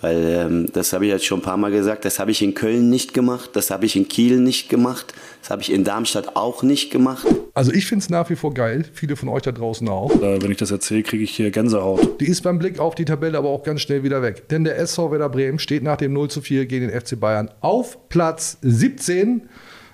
Weil 0.02 0.24
ähm, 0.24 0.68
das 0.74 0.94
habe 0.94 1.06
ich 1.06 1.12
jetzt 1.12 1.26
schon 1.26 1.40
ein 1.40 1.44
paar 1.44 1.58
Mal 1.58 1.72
gesagt, 1.72 2.06
das 2.06 2.20
habe 2.20 2.30
ich 2.30 2.42
in 2.42 2.54
Köln 2.54 2.90
nicht 2.90 3.14
gemacht, 3.14 3.52
das 3.54 3.72
habe 3.72 3.86
ich 3.86 3.96
in 3.96 4.08
Kiel 4.08 4.40
nicht 4.40 4.70
gemacht, 4.70 5.14
das 5.42 5.50
habe 5.50 5.64
ich 5.64 5.72
in 5.72 5.84
Darmstadt 5.84 6.36
auch 6.36 6.62
nicht 6.62 6.92
gemacht. 6.92 7.26
Also 7.56 7.72
ich 7.74 7.88
finde 7.88 8.04
es 8.04 8.10
nach 8.10 8.30
wie 8.30 8.36
vor 8.36 8.54
geil. 8.54 8.86
Viele 8.94 9.16
von 9.16 9.28
euch 9.30 9.42
da 9.42 9.52
draußen 9.52 9.90
auch. 9.90 10.12
Äh, 10.22 10.42
wenn 10.42 10.52
ich 10.52 10.58
das 10.58 10.70
erzähle, 10.70 11.02
kriege 11.02 11.24
ich 11.24 11.36
hier 11.36 11.50
Gänsehaut. 11.50 12.22
Die 12.22 12.28
ist 12.28 12.44
beim 12.44 12.60
Blick 12.60 12.80
auf 12.80 12.94
die 12.94 13.06
Tabelle 13.06 13.38
aber 13.38 13.50
auch 13.50 13.64
ganz 13.64 13.82
schnell 13.82 14.04
wieder 14.04 14.22
weg. 14.22 14.48
Denn 14.50 14.64
der 14.64 14.78
SV 14.78 15.12
Werder 15.12 15.30
Bremen 15.30 15.58
steht 15.58 15.82
nach 15.82 15.98
dem 15.98 16.14
0 16.14 16.30
zu 16.30 16.42
4 16.42 16.68
gegen 16.68 16.88
den 16.88 17.02
FC 17.02 17.20
Bayern 17.20 17.50
auf 17.62 18.10
Platz 18.10 18.60
17. 18.62 19.50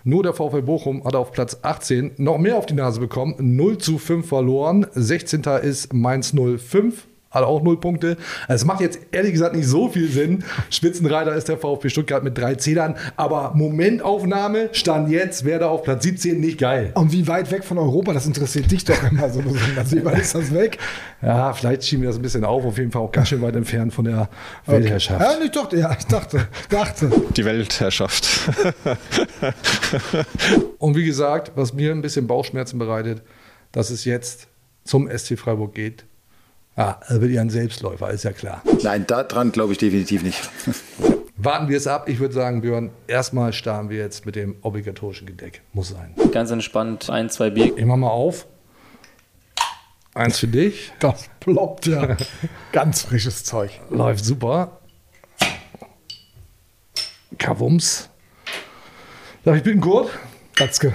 Nur 0.06 0.22
der 0.24 0.34
VfL 0.34 0.64
Bochum 0.64 1.04
hat 1.06 1.16
auf 1.16 1.32
Platz 1.32 1.60
18 1.62 2.16
noch 2.18 2.38
mehr 2.38 2.58
auf 2.58 2.66
die 2.66 2.74
Nase 2.74 3.00
bekommen. 3.00 3.36
0 3.40 3.78
zu 3.78 3.98
5 3.98 4.28
verloren. 4.28 4.86
16. 4.92 5.44
ist 5.62 5.94
Mainz 5.94 6.34
05. 6.34 7.08
Hat 7.34 7.44
auch 7.44 7.64
0 7.64 7.80
Punkte. 7.80 8.16
Also 8.48 8.62
Es 8.62 8.66
macht 8.66 8.80
jetzt 8.80 9.00
ehrlich 9.12 9.32
gesagt 9.34 9.56
nicht 9.56 9.68
so 9.68 9.90
viel 9.90 10.10
Sinn. 10.10 10.44
Spitzenreiter 10.70 11.34
ist 11.34 11.50
der 11.50 11.58
VfB 11.58 11.90
Stuttgart 11.90 12.24
mit 12.24 12.38
drei 12.38 12.56
Zählern. 12.56 12.96
Aber 13.16 13.54
Momentaufnahme 13.56 14.70
stand 14.72 15.10
jetzt 15.10 15.44
Werder 15.44 15.72
auf 15.72 15.82
Platz 15.84 16.04
17 16.04 16.40
nicht 16.40 16.60
geil. 16.60 16.92
Und 16.94 17.12
wie 17.12 17.28
weit 17.28 17.52
weg 17.52 17.64
von 17.64 17.80
Europa, 17.80 18.14
das 18.14 18.28
interessiert 18.28 18.72
dich 18.72 18.86
doch 18.86 19.02
immer 19.12 19.30
so 19.30 19.42
besonders. 19.42 19.92
Wie 19.92 20.06
weit 20.06 20.20
ist 20.20 20.36
das 20.36 20.54
weg? 20.54 20.78
Ja, 21.24 21.54
vielleicht 21.54 21.84
schieben 21.84 22.04
wir 22.04 22.10
das 22.10 22.18
ein 22.18 22.22
bisschen 22.22 22.46
auf. 22.46 22.64
Auf 22.66 22.78
jeden 22.78 22.92
Fall 22.92 23.02
auch 23.02 23.12
ganz 23.12 23.30
schön 23.30 23.42
weit 23.42 23.56
entfernt 23.56 23.94
von 23.94 24.06
der 24.06 24.30
Weltherrschaft. 24.68 25.22
Ja, 25.22 25.44
ich 25.44 25.52
dachte, 25.52 25.78
ja, 25.78 25.96
ich 25.98 26.06
dachte, 26.06 26.48
ich 26.62 26.68
dachte. 26.68 27.12
Die 27.36 27.46
Weltherrschaft. 27.46 28.28
Und 30.78 30.96
wie 30.96 31.06
gesagt, 31.06 31.54
was 31.56 31.74
mir 31.74 31.92
ein 31.92 32.02
bisschen 32.02 32.28
Bauchschmerzen 32.28 32.78
bereitet, 32.78 33.24
dass 33.72 33.90
es 33.90 34.06
jetzt 34.06 34.48
zum 34.84 35.10
SC 35.10 35.38
Freiburg 35.40 35.74
geht. 35.74 36.06
Ja, 36.76 37.00
er 37.08 37.22
wird 37.22 37.32
ja 37.32 37.42
ein 37.42 37.50
Selbstläufer, 37.52 38.10
ist 38.10 38.24
ja 38.24 38.32
klar. 38.32 38.64
Nein, 38.82 39.06
daran 39.06 39.52
glaube 39.52 39.74
ich 39.74 39.78
definitiv 39.78 40.24
nicht. 40.24 40.50
Warten 41.38 41.68
wir 41.68 41.78
es 41.78 41.88
ab. 41.88 42.08
Ich 42.10 42.20
würde 42.20 42.34
sagen, 42.34 42.62
Björn, 42.62 42.92
erstmal 43.08 43.54
starten 43.54 43.90
wir 43.90 43.98
jetzt 43.98 44.26
mit 44.26 44.36
dem 44.36 44.56
obligatorischen 44.62 45.28
Gedeck. 45.28 45.62
Muss 45.74 45.90
sein. 45.90 46.16
Ganz 46.32 46.52
entspannt, 46.52 47.10
ein, 47.10 47.30
zwei 47.30 47.50
Bier. 47.50 47.78
Ich 47.78 47.86
mach 47.86 47.98
mal 47.98 48.10
auf. 48.10 48.48
Eins 50.16 50.40
für 50.40 50.48
dich. 50.48 50.94
Das 51.00 51.30
ploppt 51.40 51.88
ja. 51.88 52.18
Ganz 52.72 53.02
frisches 53.02 53.44
Zeug. 53.44 53.82
Läuft 53.90 54.24
super. 54.24 54.80
Kavums. 57.38 58.10
Darf 59.44 59.58
ich 59.58 59.64
bitten, 59.64 59.82
Kurt? 59.82 60.10
Katzke. 60.56 60.94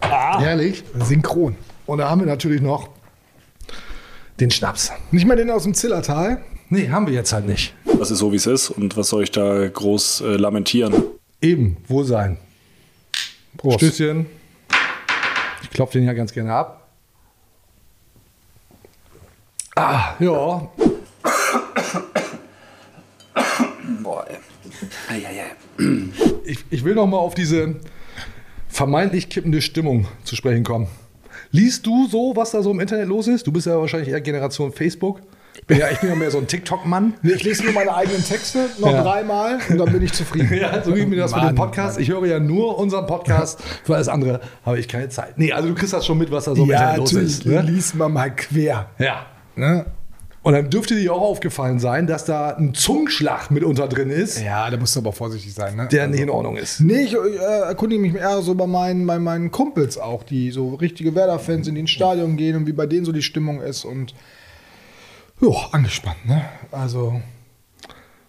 Herrlich. 0.00 0.84
Synchron. 0.98 1.56
Und 1.86 1.98
da 1.98 2.08
haben 2.08 2.20
wir 2.20 2.26
natürlich 2.26 2.60
noch 2.60 2.88
den 4.40 4.50
Schnaps. 4.50 4.92
Nicht 5.10 5.26
mal 5.26 5.36
den 5.36 5.50
aus 5.50 5.64
dem 5.64 5.74
Zillertal. 5.74 6.42
Nee, 6.70 6.88
haben 6.88 7.06
wir 7.06 7.14
jetzt 7.14 7.32
halt 7.32 7.46
nicht. 7.46 7.74
Das 7.98 8.10
ist 8.10 8.18
so, 8.18 8.32
wie 8.32 8.36
es 8.36 8.46
ist. 8.46 8.70
Und 8.70 8.96
was 8.96 9.08
soll 9.08 9.22
ich 9.22 9.30
da 9.30 9.68
groß 9.68 10.22
äh, 10.22 10.36
lamentieren? 10.36 10.94
Eben, 11.40 11.76
Wohlsein. 11.88 12.38
Prost. 13.56 13.78
Stößchen. 13.78 14.26
Ich 15.62 15.70
klopfe 15.70 15.98
den 15.98 16.06
ja 16.06 16.12
ganz 16.14 16.32
gerne 16.32 16.52
ab. 16.54 16.88
Ah, 19.76 20.14
ja. 20.18 20.26
Boah, 24.02 24.26
ey. 24.28 24.38
Ich, 26.44 26.64
ich 26.70 26.84
will 26.84 26.94
noch 26.94 27.06
mal 27.06 27.18
auf 27.18 27.34
diese 27.34 27.76
vermeintlich 28.74 29.28
kippende 29.28 29.62
Stimmung 29.62 30.06
zu 30.24 30.34
sprechen 30.34 30.64
kommen. 30.64 30.88
Liest 31.52 31.86
du 31.86 32.08
so, 32.08 32.32
was 32.34 32.50
da 32.50 32.60
so 32.62 32.72
im 32.72 32.80
Internet 32.80 33.06
los 33.06 33.28
ist? 33.28 33.46
Du 33.46 33.52
bist 33.52 33.66
ja 33.68 33.78
wahrscheinlich 33.78 34.08
eher 34.08 34.20
Generation 34.20 34.72
Facebook. 34.72 35.20
Ich 35.56 35.64
bin 35.66 35.78
ja, 35.78 35.86
ich 35.92 36.00
bin 36.00 36.08
ja 36.10 36.16
mehr 36.16 36.32
so 36.32 36.38
ein 36.38 36.48
TikTok-Mann. 36.48 37.14
Nee, 37.22 37.34
ich 37.34 37.44
lese 37.44 37.62
nur 37.62 37.72
meine 37.72 37.94
eigenen 37.94 38.24
Texte 38.24 38.68
noch 38.80 38.90
Ja. 38.90 39.02
dreimal 39.04 39.58
und 39.68 39.78
dann 39.78 39.92
bin 39.92 40.02
ich 40.02 40.12
zufrieden. 40.12 40.52
Ja, 40.60 40.82
so 40.82 40.96
wie 40.96 41.06
mir 41.06 41.14
das 41.16 41.30
mit 41.30 41.42
dem 41.42 41.46
Mann, 41.46 41.54
Podcast. 41.54 42.00
Ich 42.00 42.08
höre 42.10 42.26
ja 42.26 42.40
nur 42.40 42.76
unseren 42.76 43.06
Podcast. 43.06 43.60
Für 43.84 43.94
alles 43.94 44.08
andere 44.08 44.40
habe 44.66 44.80
ich 44.80 44.88
keine 44.88 45.08
Zeit. 45.08 45.38
Nee, 45.38 45.52
also 45.52 45.68
du 45.68 45.74
kriegst 45.76 45.92
das 45.92 46.04
schon 46.04 46.18
mit, 46.18 46.32
was 46.32 46.46
da 46.46 46.56
so 46.56 46.64
im 46.64 46.70
Ja, 46.70 46.94
Internet 46.94 46.98
los 46.98 47.12
ist. 47.12 47.46
Ne? 47.46 47.62
liest 47.62 47.94
man 47.94 48.12
mal 48.12 48.34
quer. 48.34 48.90
Ja. 48.98 49.26
Ne? 49.54 49.86
Und 50.44 50.52
dann 50.52 50.68
dürfte 50.68 50.94
dir 50.94 51.14
auch 51.14 51.22
aufgefallen 51.22 51.78
sein, 51.78 52.06
dass 52.06 52.26
da 52.26 52.50
ein 52.50 52.74
Zungenschlag 52.74 53.50
mitunter 53.50 53.88
drin 53.88 54.10
ist, 54.10 54.42
Ja, 54.42 54.70
da 54.70 54.76
musst 54.76 54.94
du 54.94 55.00
aber 55.00 55.14
vorsichtig 55.14 55.54
sein. 55.54 55.74
Ne? 55.74 55.88
der 55.90 56.06
nicht 56.06 56.20
in 56.20 56.28
Ordnung 56.28 56.58
ist. 56.58 56.80
Nee, 56.80 57.04
ich 57.04 57.14
äh, 57.14 57.38
erkundige 57.66 58.02
mich 58.02 58.14
eher 58.14 58.42
so 58.42 58.54
bei 58.54 58.66
meinen, 58.66 59.06
bei 59.06 59.18
meinen 59.18 59.50
Kumpels 59.50 59.96
auch, 59.96 60.22
die 60.22 60.50
so 60.50 60.74
richtige 60.74 61.14
Werder-Fans 61.14 61.64
sind, 61.64 61.76
die 61.76 61.80
ins 61.80 61.90
Stadion 61.90 62.36
gehen 62.36 62.56
und 62.56 62.66
wie 62.66 62.74
bei 62.74 62.84
denen 62.84 63.06
so 63.06 63.12
die 63.12 63.22
Stimmung 63.22 63.62
ist 63.62 63.86
und 63.86 64.14
ja, 65.40 65.48
angespannt, 65.72 66.26
ne? 66.26 66.44
Also, 66.70 67.22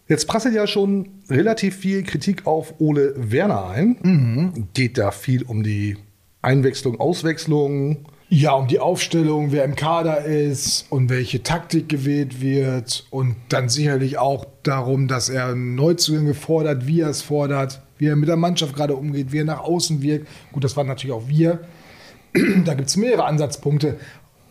Jetzt 0.07 0.27
prasselt 0.27 0.53
ja 0.53 0.67
schon 0.67 1.09
relativ 1.29 1.75
viel 1.77 2.03
Kritik 2.03 2.45
auf 2.45 2.75
Ole 2.79 3.13
Werner 3.17 3.69
ein. 3.69 4.67
Geht 4.73 4.99
da 4.99 5.09
viel 5.11 5.43
um 5.43 5.63
die 5.63 5.97
Einwechslung, 6.43 6.99
Auswechslung. 6.99 8.05
Ja, 8.35 8.51
um 8.51 8.67
die 8.67 8.79
Aufstellung, 8.79 9.53
wer 9.53 9.63
im 9.63 9.75
Kader 9.75 10.25
ist 10.25 10.87
und 10.89 11.09
welche 11.09 11.41
Taktik 11.41 11.87
gewählt 11.87 12.41
wird 12.41 13.07
und 13.09 13.37
dann 13.47 13.69
sicherlich 13.69 14.17
auch 14.17 14.45
darum, 14.63 15.07
dass 15.07 15.29
er 15.29 15.55
Neuzugänge 15.55 16.33
fordert, 16.33 16.85
wie 16.85 16.99
er 16.99 17.09
es 17.09 17.21
fordert, 17.21 17.81
wie 17.97 18.07
er 18.07 18.17
mit 18.17 18.27
der 18.27 18.35
Mannschaft 18.35 18.75
gerade 18.75 18.97
umgeht, 18.97 19.31
wie 19.31 19.39
er 19.39 19.45
nach 19.45 19.61
außen 19.61 20.01
wirkt. 20.01 20.27
Gut, 20.51 20.65
das 20.65 20.75
waren 20.75 20.87
natürlich 20.87 21.15
auch 21.15 21.29
wir. 21.29 21.61
da 22.65 22.73
gibt 22.73 22.89
es 22.89 22.97
mehrere 22.97 23.23
Ansatzpunkte. 23.23 23.99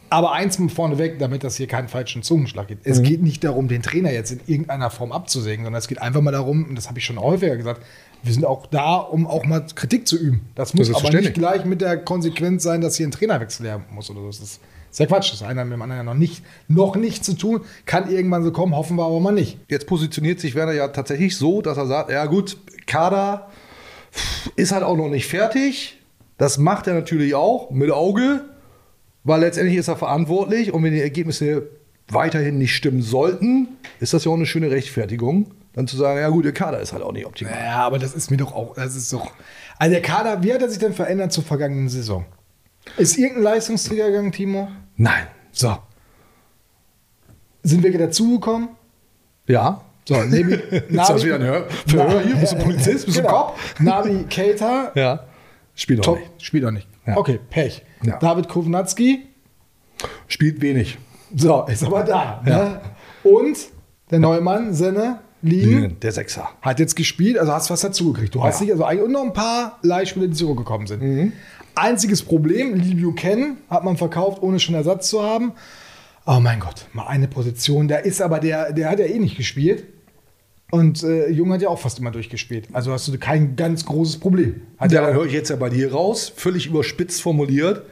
Aber 0.08 0.32
eins 0.32 0.58
mal 0.58 0.70
vorneweg, 0.70 1.18
damit 1.18 1.44
das 1.44 1.56
hier 1.56 1.66
keinen 1.66 1.88
falschen 1.88 2.22
Zungenschlag 2.22 2.68
gibt. 2.68 2.86
Es 2.86 3.02
geht 3.02 3.22
nicht 3.22 3.44
darum, 3.44 3.68
den 3.68 3.82
Trainer 3.82 4.12
jetzt 4.12 4.30
in 4.30 4.40
irgendeiner 4.46 4.88
Form 4.88 5.12
abzusägen, 5.12 5.64
sondern 5.64 5.78
es 5.78 5.88
geht 5.88 6.00
einfach 6.00 6.22
mal 6.22 6.30
darum, 6.30 6.64
und 6.70 6.76
das 6.76 6.88
habe 6.88 7.00
ich 7.00 7.04
schon 7.04 7.18
häufiger 7.18 7.56
gesagt, 7.58 7.82
wir 8.24 8.32
sind 8.32 8.44
auch 8.44 8.66
da, 8.66 8.96
um 8.96 9.26
auch 9.26 9.44
mal 9.44 9.64
Kritik 9.74 10.08
zu 10.08 10.18
üben. 10.18 10.48
Das 10.54 10.74
muss 10.74 10.88
ist 10.88 10.96
aber 10.96 11.10
nicht 11.10 11.34
gleich 11.34 11.64
mit 11.64 11.80
der 11.80 11.98
Konsequenz 11.98 12.62
sein, 12.62 12.80
dass 12.80 12.96
hier 12.96 13.06
ein 13.06 13.10
Trainerwechsel 13.10 13.66
her 13.66 13.84
muss 13.90 14.10
oder 14.10 14.20
so. 14.20 14.26
Das 14.26 14.40
ist 14.40 14.60
sehr 14.90 15.06
Quatsch. 15.06 15.32
Das 15.32 15.42
hat 15.42 15.48
einer 15.48 15.64
mit 15.64 15.74
dem 15.74 15.82
anderen 15.82 16.00
ja 16.00 16.04
noch 16.04 16.18
nicht, 16.18 16.42
noch 16.66 16.96
nicht 16.96 17.24
zu 17.24 17.34
tun. 17.34 17.60
Kann 17.86 18.10
irgendwann 18.10 18.42
so 18.42 18.52
kommen, 18.52 18.74
hoffen 18.74 18.96
wir 18.96 19.04
aber 19.04 19.20
mal 19.20 19.32
nicht. 19.32 19.58
Jetzt 19.68 19.86
positioniert 19.86 20.40
sich 20.40 20.54
Werner 20.54 20.72
ja 20.72 20.88
tatsächlich 20.88 21.36
so, 21.36 21.62
dass 21.62 21.76
er 21.76 21.86
sagt, 21.86 22.10
ja 22.10 22.26
gut, 22.26 22.56
Kader 22.86 23.50
ist 24.56 24.72
halt 24.72 24.82
auch 24.82 24.96
noch 24.96 25.08
nicht 25.08 25.26
fertig. 25.26 26.00
Das 26.38 26.58
macht 26.58 26.86
er 26.86 26.94
natürlich 26.94 27.34
auch 27.34 27.70
mit 27.70 27.90
Auge 27.90 28.44
weil 29.24 29.40
letztendlich 29.40 29.78
ist 29.78 29.88
er 29.88 29.96
verantwortlich 29.96 30.72
und 30.72 30.84
wenn 30.84 30.92
die 30.92 31.00
Ergebnisse 31.00 31.68
weiterhin 32.08 32.58
nicht 32.58 32.74
stimmen 32.74 33.02
sollten, 33.02 33.68
ist 33.98 34.12
das 34.12 34.26
ja 34.26 34.30
auch 34.30 34.36
eine 34.36 34.46
schöne 34.46 34.70
Rechtfertigung, 34.70 35.50
dann 35.74 35.86
zu 35.86 35.96
sagen, 35.96 36.18
ja 36.20 36.28
gut, 36.28 36.44
der 36.44 36.52
Kader 36.52 36.80
ist 36.80 36.92
halt 36.92 37.02
auch 37.02 37.12
nicht 37.12 37.26
optimal. 37.26 37.54
Ja, 37.54 37.84
aber 37.84 37.98
das 37.98 38.14
ist 38.14 38.30
mir 38.30 38.36
doch 38.36 38.54
auch, 38.54 38.74
das 38.74 38.94
ist 38.96 39.12
doch. 39.12 39.30
Also 39.78 39.92
der 39.92 40.02
Kader, 40.02 40.42
wie 40.42 40.52
hat 40.52 40.62
er 40.62 40.68
sich 40.68 40.78
denn 40.78 40.92
verändert 40.94 41.32
zur 41.32 41.44
vergangenen 41.44 41.88
Saison? 41.88 42.24
Ist 42.96 43.16
irgendein 43.18 43.42
Leistungsträger 43.44 44.08
gegangen, 44.08 44.30
Timo? 44.32 44.68
Nein. 44.96 45.26
So. 45.52 45.76
Sind 47.62 47.82
welche 47.82 47.98
dazugekommen? 47.98 48.68
Ja. 49.46 49.80
So, 50.06 50.14
Nabi, 50.16 50.54
Ist 50.54 51.08
das 51.08 51.24
wieder 51.24 51.36
ein 51.36 51.42
Hör 51.42 51.66
Verhör 51.86 52.20
hier? 52.20 52.36
Bist 52.36 52.52
du 52.52 52.56
Polizist? 52.58 53.06
Bist 53.06 53.18
du 53.18 53.22
genau. 53.22 53.46
Cop? 53.46 53.56
Nabi 53.78 54.24
Keita, 54.28 54.92
Ja. 54.94 55.24
Spielt 55.74 56.00
auch 56.00 56.04
top, 56.04 56.18
nicht. 56.18 56.42
spielt 56.42 56.64
auch 56.66 56.70
nicht. 56.70 56.86
Ja. 57.06 57.16
Okay, 57.16 57.40
Pech. 57.50 57.82
Ja. 58.02 58.18
David 58.18 58.48
Kovnatski, 58.48 59.26
Spielt 60.28 60.60
wenig. 60.60 60.98
so, 61.34 61.64
ist 61.64 61.82
aber 61.82 62.04
da. 62.04 62.42
Ja. 62.46 62.64
Ne? 62.64 62.80
Und 63.24 63.56
der 64.10 64.18
neue 64.18 64.40
Mann, 64.42 64.74
Senne, 64.74 65.20
Liegen, 65.44 65.96
Der 66.00 66.12
Sechser. 66.12 66.48
hat 66.62 66.78
jetzt 66.80 66.96
gespielt, 66.96 67.38
also 67.38 67.52
hast 67.52 67.70
was 67.70 67.80
dazugekriegt. 67.82 68.34
Du 68.34 68.42
hast 68.42 68.60
Ja. 68.60 68.64
nicht, 68.64 68.72
also 68.72 68.84
eigentlich 68.84 69.04
und 69.04 69.12
noch 69.12 69.22
ein 69.24 69.32
paar 69.32 69.78
Leihspieler, 69.82 70.26
die 70.28 70.34
zurückgekommen 70.34 70.86
sind. 70.86 71.02
Mhm. 71.02 71.32
Einziges 71.74 72.22
Problem, 72.22 72.74
Lee 72.74 72.94
Buchanan 72.94 73.56
hat 73.68 73.84
man 73.84 73.96
verkauft, 73.96 74.42
ohne 74.42 74.58
schon 74.60 74.74
Ersatz 74.74 75.10
zu 75.10 75.22
haben. 75.22 75.52
Oh 76.26 76.38
mein 76.40 76.60
Gott, 76.60 76.86
mal 76.92 77.06
eine 77.06 77.28
Position. 77.28 77.88
Da 77.88 77.96
ist 77.96 78.22
aber 78.22 78.40
der, 78.40 78.72
der 78.72 78.88
hat 78.90 78.98
ja 78.98 79.06
eh 79.06 79.18
nicht 79.18 79.36
gespielt. 79.36 79.84
Und 80.70 81.02
äh, 81.02 81.28
Jung 81.28 81.52
hat 81.52 81.60
ja 81.62 81.68
auch 81.68 81.78
fast 81.78 81.98
immer 81.98 82.10
durchgespielt. 82.10 82.68
Also 82.72 82.90
hast 82.92 83.06
du 83.08 83.18
kein 83.18 83.54
ganz 83.56 83.84
großes 83.84 84.18
Problem. 84.18 84.62
Hat 84.78 84.90
Ja, 84.92 85.00
ja, 85.02 85.06
dann 85.08 85.16
höre 85.16 85.26
ich 85.26 85.32
jetzt 85.32 85.50
ja 85.50 85.56
bei 85.56 85.68
dir 85.68 85.92
raus, 85.92 86.32
völlig 86.34 86.66
überspitzt 86.66 87.20
formuliert. 87.22 87.82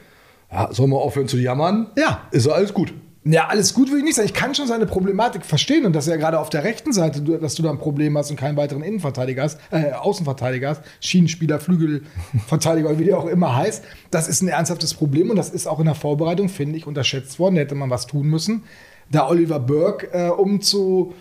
Ja, 0.51 0.69
sollen 0.73 0.89
wir 0.89 0.97
aufhören 0.99 1.27
zu 1.27 1.37
jammern? 1.37 1.87
Ja. 1.97 2.27
Ist 2.31 2.45
ja 2.47 2.53
alles 2.53 2.73
gut. 2.73 2.93
Ja, 3.25 3.47
alles 3.47 3.73
gut 3.73 3.89
will 3.89 3.99
ich 3.99 4.03
nicht 4.03 4.15
sagen. 4.15 4.27
Ich 4.27 4.33
kann 4.33 4.53
schon 4.53 4.67
seine 4.67 4.85
Problematik 4.85 5.45
verstehen 5.45 5.85
und 5.85 5.93
dass 5.93 6.09
er 6.09 6.17
gerade 6.17 6.39
auf 6.39 6.49
der 6.49 6.65
rechten 6.65 6.91
Seite, 6.91 7.21
dass 7.21 7.55
du 7.55 7.63
da 7.63 7.69
ein 7.69 7.77
Problem 7.77 8.17
hast 8.17 8.29
und 8.31 8.35
keinen 8.37 8.57
weiteren 8.57 8.83
Innenverteidiger 8.83 9.43
hast, 9.43 9.59
äh, 9.71 9.93
Außenverteidiger 9.93 10.71
hast, 10.71 10.81
Schienenspieler, 10.99 11.61
Flügelverteidiger, 11.61 12.99
wie 12.99 13.05
der 13.05 13.17
auch 13.17 13.27
immer 13.27 13.55
heißt. 13.55 13.85
Das 14.11 14.27
ist 14.27 14.41
ein 14.41 14.49
ernsthaftes 14.49 14.93
Problem 14.93 15.29
und 15.29 15.37
das 15.37 15.51
ist 15.51 15.67
auch 15.67 15.79
in 15.79 15.85
der 15.85 15.95
Vorbereitung, 15.95 16.49
finde 16.49 16.75
ich, 16.75 16.85
unterschätzt 16.85 17.39
worden. 17.39 17.55
Da 17.55 17.61
hätte 17.61 17.75
man 17.75 17.89
was 17.89 18.07
tun 18.07 18.27
müssen. 18.27 18.63
Da 19.09 19.29
Oliver 19.29 19.59
Burke 19.59 20.09
äh, 20.11 20.29
umzugestalten, 20.29 21.15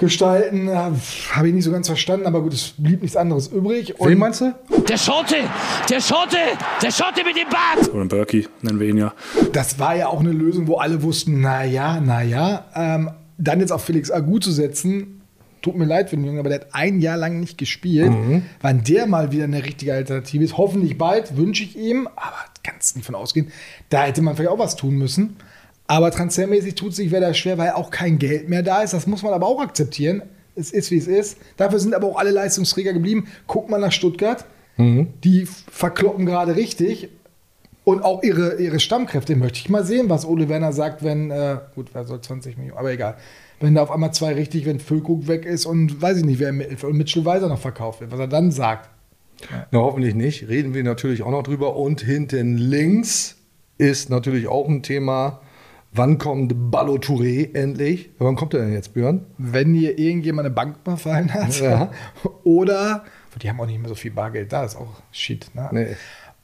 äh, 0.00 0.92
habe 1.32 1.48
ich 1.48 1.54
nicht 1.54 1.64
so 1.64 1.72
ganz 1.72 1.88
verstanden, 1.88 2.26
aber 2.26 2.40
gut, 2.40 2.54
es 2.54 2.74
blieb 2.76 3.02
nichts 3.02 3.16
anderes 3.16 3.48
übrig. 3.48 3.94
Wen 3.98 4.18
meinst 4.18 4.40
du? 4.40 4.54
Der 4.88 4.96
Schotte! 4.96 5.36
Der 5.90 6.00
Schotte! 6.00 6.36
Der 6.82 6.90
Schotte 6.90 7.24
mit 7.24 7.36
dem 7.36 7.48
Bart! 7.50 7.92
Oder 7.92 8.04
Berkey 8.04 8.46
nennen 8.62 8.78
wir 8.78 8.88
ihn 8.88 8.98
ja. 8.98 9.12
Das 9.52 9.78
war 9.78 9.96
ja 9.96 10.08
auch 10.08 10.20
eine 10.20 10.30
Lösung, 10.32 10.68
wo 10.68 10.76
alle 10.76 11.02
wussten, 11.02 11.40
naja, 11.40 12.00
naja. 12.00 12.66
Ähm, 12.74 13.10
dann 13.38 13.60
jetzt 13.60 13.72
auf 13.72 13.84
Felix 13.84 14.10
Agu 14.10 14.38
zu 14.38 14.52
setzen, 14.52 15.22
tut 15.62 15.76
mir 15.76 15.84
leid 15.84 16.10
für 16.10 16.16
den 16.16 16.24
Jungen, 16.24 16.38
aber 16.38 16.48
der 16.48 16.60
hat 16.60 16.68
ein 16.72 17.00
Jahr 17.00 17.16
lang 17.16 17.40
nicht 17.40 17.58
gespielt. 17.58 18.12
Wann 18.60 18.84
der 18.84 19.06
mal 19.06 19.32
wieder 19.32 19.44
eine 19.44 19.64
richtige 19.64 19.92
Alternative 19.94 20.44
ist, 20.44 20.56
hoffentlich 20.56 20.96
bald, 20.96 21.36
wünsche 21.36 21.64
ich 21.64 21.76
ihm, 21.76 22.08
aber 22.14 22.36
kannst 22.62 22.96
nicht 22.96 23.04
von 23.04 23.14
ausgehen. 23.14 23.50
Da 23.88 24.04
hätte 24.04 24.22
man 24.22 24.36
vielleicht 24.36 24.52
auch 24.52 24.58
was 24.58 24.76
tun 24.76 24.96
müssen. 24.96 25.36
Aber 25.88 26.10
transfermäßig 26.10 26.76
tut 26.76 26.94
sich 26.94 27.10
wieder 27.10 27.34
schwer, 27.34 27.58
weil 27.58 27.70
auch 27.72 27.90
kein 27.90 28.18
Geld 28.18 28.48
mehr 28.48 28.62
da 28.62 28.82
ist. 28.82 28.94
Das 28.94 29.06
muss 29.06 29.22
man 29.22 29.32
aber 29.32 29.46
auch 29.46 29.60
akzeptieren. 29.60 30.22
Es 30.54 30.70
ist, 30.70 30.90
wie 30.90 30.98
es 30.98 31.08
ist. 31.08 31.38
Dafür 31.56 31.80
sind 31.80 31.94
aber 31.94 32.06
auch 32.06 32.18
alle 32.18 32.30
Leistungsträger 32.30 32.92
geblieben. 32.92 33.26
Guck 33.46 33.70
mal 33.70 33.78
nach 33.78 33.92
Stuttgart. 33.92 34.44
Die 35.24 35.46
verkloppen 35.46 36.26
gerade 36.26 36.54
richtig. 36.54 37.08
Und 37.84 38.02
auch 38.04 38.22
ihre, 38.22 38.60
ihre 38.60 38.80
Stammkräfte 38.80 39.34
möchte 39.34 39.58
ich 39.60 39.70
mal 39.70 39.84
sehen, 39.84 40.10
was 40.10 40.26
Ole 40.26 40.50
Werner 40.50 40.72
sagt, 40.72 41.02
wenn, 41.02 41.30
äh, 41.30 41.56
gut, 41.74 41.88
wer 41.94 42.04
soll 42.04 42.20
20 42.20 42.58
Millionen, 42.58 42.78
aber 42.78 42.92
egal. 42.92 43.16
Wenn 43.60 43.74
da 43.74 43.82
auf 43.82 43.90
einmal 43.90 44.12
zwei 44.12 44.34
richtig, 44.34 44.66
wenn 44.66 44.78
Füllkrug 44.78 45.26
weg 45.26 45.46
ist 45.46 45.64
und 45.64 46.02
weiß 46.02 46.18
ich 46.18 46.24
nicht, 46.24 46.38
wer 46.38 46.52
Mittelfeld 46.52 46.92
und 46.92 46.98
Mitchell 46.98 47.24
Weiser 47.24 47.48
noch 47.48 47.58
verkauft 47.58 48.02
wird, 48.02 48.12
was 48.12 48.20
er 48.20 48.28
dann 48.28 48.52
sagt. 48.52 48.90
Na, 49.70 49.78
hoffentlich 49.78 50.14
nicht. 50.14 50.48
Reden 50.48 50.74
wir 50.74 50.84
natürlich 50.84 51.22
auch 51.22 51.30
noch 51.30 51.42
drüber. 51.42 51.76
Und 51.76 52.02
hinten 52.02 52.58
links 52.58 53.36
ist 53.78 54.10
natürlich 54.10 54.48
auch 54.48 54.68
ein 54.68 54.82
Thema. 54.82 55.40
Wann 55.98 56.16
kommt 56.16 56.70
Ballo 56.70 56.94
Touré 56.94 57.52
endlich? 57.54 58.10
Wann 58.18 58.36
kommt 58.36 58.54
er 58.54 58.60
denn 58.60 58.72
jetzt, 58.72 58.94
Björn? 58.94 59.26
Wenn 59.36 59.74
hier 59.74 59.98
irgendjemand 59.98 60.46
eine 60.46 60.54
Bank 60.54 60.76
überfallen 60.84 61.34
hat 61.34 61.60
Ja. 61.60 61.90
oder, 62.44 63.04
die 63.42 63.48
haben 63.48 63.60
auch 63.60 63.66
nicht 63.66 63.80
mehr 63.80 63.88
so 63.88 63.96
viel 63.96 64.12
Bargeld, 64.12 64.52
da 64.52 64.64
ist 64.64 64.76
auch 64.76 65.02
Shit. 65.10 65.50
Ne? 65.54 65.68
Nee. 65.72 65.86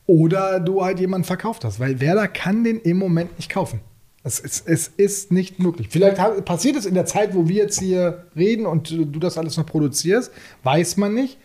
Oder 0.06 0.58
du 0.58 0.84
halt 0.84 0.98
jemanden 0.98 1.24
verkauft 1.24 1.64
hast, 1.64 1.78
weil 1.78 2.00
Werder 2.00 2.26
kann 2.26 2.64
den 2.64 2.80
im 2.80 2.98
Moment 2.98 3.36
nicht 3.36 3.48
kaufen. 3.48 3.78
Es 4.24 4.40
ist, 4.40 4.66
es 4.66 4.88
ist 4.88 5.30
nicht 5.30 5.60
möglich. 5.60 5.86
Vielleicht 5.88 6.16
passiert 6.44 6.74
es 6.74 6.84
in 6.84 6.94
der 6.94 7.06
Zeit, 7.06 7.32
wo 7.32 7.46
wir 7.46 7.56
jetzt 7.56 7.78
hier 7.78 8.24
reden 8.34 8.66
und 8.66 8.90
du 8.90 9.04
das 9.04 9.38
alles 9.38 9.56
noch 9.56 9.66
produzierst, 9.66 10.32
weiß 10.64 10.96
man 10.96 11.14
nicht. 11.14 11.38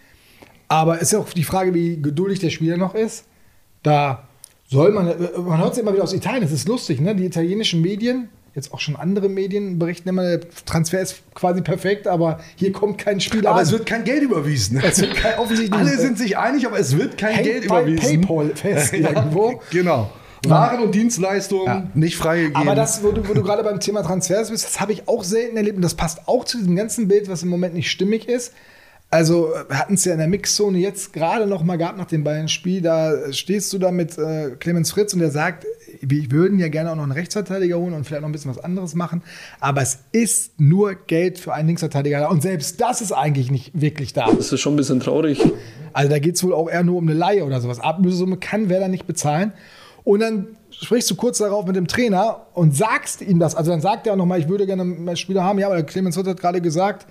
Aber 0.67 0.95
es 0.95 1.13
ist 1.13 1.15
auch 1.15 1.29
die 1.29 1.43
Frage, 1.43 1.75
wie 1.75 2.01
geduldig 2.01 2.39
der 2.39 2.49
Spieler 2.49 2.77
noch 2.77 2.95
ist. 2.95 3.25
Da 3.83 4.28
soll 4.69 4.91
man, 4.91 5.07
man 5.45 5.57
hört 5.59 5.73
es 5.73 5.79
immer 5.79 5.93
wieder 5.93 6.03
aus 6.03 6.13
Italien, 6.13 6.41
das 6.43 6.51
ist 6.51 6.67
lustig, 6.67 7.01
ne? 7.01 7.15
Die 7.15 7.25
italienischen 7.25 7.81
Medien, 7.81 8.29
jetzt 8.55 8.73
auch 8.73 8.79
schon 8.79 8.95
andere 8.95 9.27
Medien 9.29 9.79
berichten 9.79 10.09
immer, 10.09 10.23
der 10.23 10.41
Transfer 10.65 11.01
ist 11.01 11.21
quasi 11.33 11.61
perfekt, 11.61 12.07
aber 12.07 12.39
hier 12.55 12.71
kommt 12.71 12.97
kein 12.99 13.19
Spieler 13.19 13.49
Aber 13.49 13.59
an. 13.59 13.65
es 13.65 13.71
wird 13.71 13.85
kein 13.85 14.03
Geld 14.03 14.21
überwiesen. 14.23 14.79
Kein- 14.79 15.71
Alle 15.71 15.97
sind 15.97 16.17
sich 16.17 16.37
einig, 16.37 16.65
aber 16.67 16.79
es 16.79 16.97
wird 16.97 17.17
kein 17.17 17.43
Geld 17.43 17.65
überwiesen. 17.65 18.21
PayPal 18.21 18.55
fest 18.55 18.93
irgendwo. 18.93 19.61
Genau. 19.71 20.09
Waren 20.47 20.81
und 20.83 20.95
Dienstleistungen 20.95 21.65
Ja. 21.65 21.87
nicht 21.95 22.15
freigegeben. 22.15 22.55
Aber 22.55 22.73
das, 22.73 23.03
wo 23.03 23.11
du, 23.11 23.27
wo 23.27 23.33
du 23.33 23.41
gerade 23.43 23.61
beim 23.63 23.79
Thema 23.81 24.03
Transfers 24.03 24.49
bist, 24.51 24.63
das 24.65 24.79
habe 24.79 24.93
ich 24.93 25.07
auch 25.07 25.23
selten 25.25 25.57
erlebt 25.57 25.75
und 25.75 25.81
das 25.81 25.95
passt 25.95 26.27
auch 26.27 26.45
zu 26.45 26.57
diesem 26.59 26.75
ganzen 26.77 27.07
Bild, 27.09 27.27
was 27.29 27.43
im 27.43 27.49
Moment 27.49 27.73
nicht 27.73 27.91
stimmig 27.91 28.29
ist. 28.29 28.53
Also 29.11 29.53
wir 29.67 29.79
hatten 29.79 29.95
es 29.95 30.05
ja 30.05 30.13
in 30.13 30.19
der 30.19 30.27
Mixzone 30.27 30.77
jetzt 30.77 31.13
gerade 31.13 31.47
noch 31.47 31.63
mal 31.63 31.77
gehabt 31.77 31.97
nach 31.97 32.05
dem 32.05 32.23
Bayern-Spiel, 32.23 32.81
da 32.81 33.33
stehst 33.33 33.73
du 33.73 33.79
da 33.79 33.91
mit 33.91 34.19
äh, 34.19 34.51
Clemens 34.59 34.91
Fritz 34.91 35.13
und 35.13 35.19
der 35.19 35.31
sagt, 35.31 35.65
wir 36.01 36.29
würden 36.31 36.59
ja 36.59 36.67
gerne 36.67 36.91
auch 36.91 36.95
noch 36.95 37.03
einen 37.03 37.11
Rechtsverteidiger 37.13 37.79
holen 37.79 37.93
und 37.93 38.05
vielleicht 38.05 38.21
noch 38.21 38.29
ein 38.29 38.33
bisschen 38.33 38.51
was 38.51 38.63
anderes 38.63 38.93
machen, 38.93 39.23
aber 39.59 39.81
es 39.81 39.97
ist 40.11 40.59
nur 40.61 40.93
Geld 40.93 41.39
für 41.39 41.53
einen 41.53 41.69
Linksverteidiger 41.69 42.19
da 42.19 42.27
und 42.27 42.43
selbst 42.43 42.79
das 42.81 43.01
ist 43.01 43.11
eigentlich 43.11 43.49
nicht 43.49 43.71
wirklich 43.73 44.13
da. 44.13 44.27
Das 44.31 44.51
ist 44.51 44.61
schon 44.61 44.73
ein 44.73 44.77
bisschen 44.77 44.99
traurig. 44.99 45.43
Also 45.91 46.09
da 46.09 46.19
geht 46.19 46.35
es 46.35 46.43
wohl 46.43 46.53
auch 46.53 46.69
eher 46.69 46.83
nur 46.83 46.97
um 46.97 47.07
eine 47.07 47.17
Laie 47.17 47.43
oder 47.45 47.61
sowas. 47.61 47.79
Ablösesumme 47.79 48.37
kann 48.37 48.69
Werder 48.69 48.89
nicht 48.89 49.07
bezahlen. 49.07 49.53
Und 50.03 50.21
dann 50.21 50.47
sprichst 50.71 51.09
du 51.11 51.15
kurz 51.15 51.39
darauf 51.39 51.65
mit 51.65 51.75
dem 51.75 51.87
Trainer 51.87 52.47
und 52.53 52.75
sagst 52.75 53.21
ihm 53.21 53.39
das. 53.39 53.55
Also 53.55 53.71
dann 53.71 53.81
sagt 53.81 54.07
er 54.07 54.13
auch 54.13 54.17
nochmal, 54.17 54.39
ich 54.39 54.47
würde 54.47 54.65
gerne 54.65 54.83
mehr 54.83 55.15
Spieler 55.15 55.43
haben. 55.43 55.59
Ja, 55.59 55.67
aber 55.67 55.81
Clemens 55.83 56.15
Witt 56.15 56.27
hat 56.27 56.39
gerade 56.39 56.61
gesagt, 56.61 57.05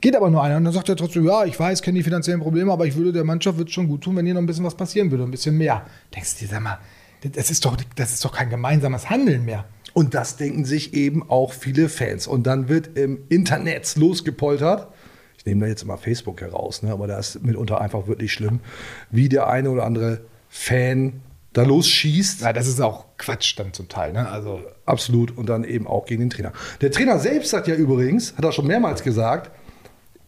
geht 0.00 0.16
aber 0.16 0.30
nur 0.30 0.42
einer. 0.42 0.56
Und 0.56 0.64
dann 0.64 0.72
sagt 0.72 0.88
er 0.88 0.96
trotzdem, 0.96 1.26
ja, 1.26 1.44
ich 1.44 1.58
weiß, 1.58 1.82
kenne 1.82 1.98
die 1.98 2.02
finanziellen 2.02 2.40
Probleme, 2.40 2.72
aber 2.72 2.86
ich 2.86 2.96
würde 2.96 3.12
der 3.12 3.24
Mannschaft 3.24 3.58
wird 3.58 3.70
schon 3.70 3.88
gut 3.88 4.02
tun, 4.02 4.16
wenn 4.16 4.24
hier 4.24 4.34
noch 4.34 4.40
ein 4.40 4.46
bisschen 4.46 4.64
was 4.64 4.74
passieren 4.74 5.10
würde, 5.10 5.24
ein 5.24 5.30
bisschen 5.30 5.56
mehr. 5.56 5.86
Denkst 6.14 6.34
du 6.34 6.44
dir, 6.44 6.50
sag 6.50 6.62
mal, 6.62 6.78
das 7.22 7.50
ist 7.50 7.64
doch, 7.64 7.76
das 7.96 8.12
ist 8.12 8.24
doch 8.24 8.32
kein 8.32 8.50
gemeinsames 8.50 9.10
Handeln 9.10 9.44
mehr. 9.44 9.64
Und 9.94 10.14
das 10.14 10.36
denken 10.36 10.64
sich 10.64 10.94
eben 10.94 11.28
auch 11.30 11.52
viele 11.52 11.88
Fans. 11.88 12.26
Und 12.26 12.46
dann 12.46 12.68
wird 12.68 12.98
im 12.98 13.20
Internet 13.28 13.96
losgepoltert. 13.96 14.88
Ich 15.38 15.46
nehme 15.46 15.62
da 15.62 15.66
jetzt 15.68 15.82
immer 15.82 15.96
Facebook 15.96 16.40
heraus, 16.40 16.82
ne? 16.82 16.92
aber 16.92 17.06
das 17.06 17.36
ist 17.36 17.44
mitunter 17.44 17.80
einfach 17.80 18.06
wirklich 18.06 18.32
schlimm, 18.32 18.60
wie 19.10 19.28
der 19.28 19.48
eine 19.48 19.70
oder 19.70 19.84
andere 19.84 20.22
Fan 20.48 21.20
da 21.52 21.62
losschießt. 21.62 22.42
Ja, 22.42 22.52
das 22.52 22.66
ist 22.66 22.80
auch 22.80 23.06
Quatsch 23.16 23.58
dann 23.58 23.72
zum 23.72 23.88
Teil. 23.88 24.12
Ne? 24.12 24.28
Also 24.28 24.60
Absolut. 24.86 25.36
Und 25.36 25.48
dann 25.48 25.64
eben 25.64 25.86
auch 25.86 26.06
gegen 26.06 26.20
den 26.20 26.30
Trainer. 26.30 26.52
Der 26.80 26.90
Trainer 26.90 27.18
selbst 27.18 27.52
hat 27.52 27.68
ja 27.68 27.74
übrigens, 27.74 28.34
hat 28.36 28.44
er 28.44 28.52
schon 28.52 28.66
mehrmals 28.66 29.02
gesagt, 29.02 29.50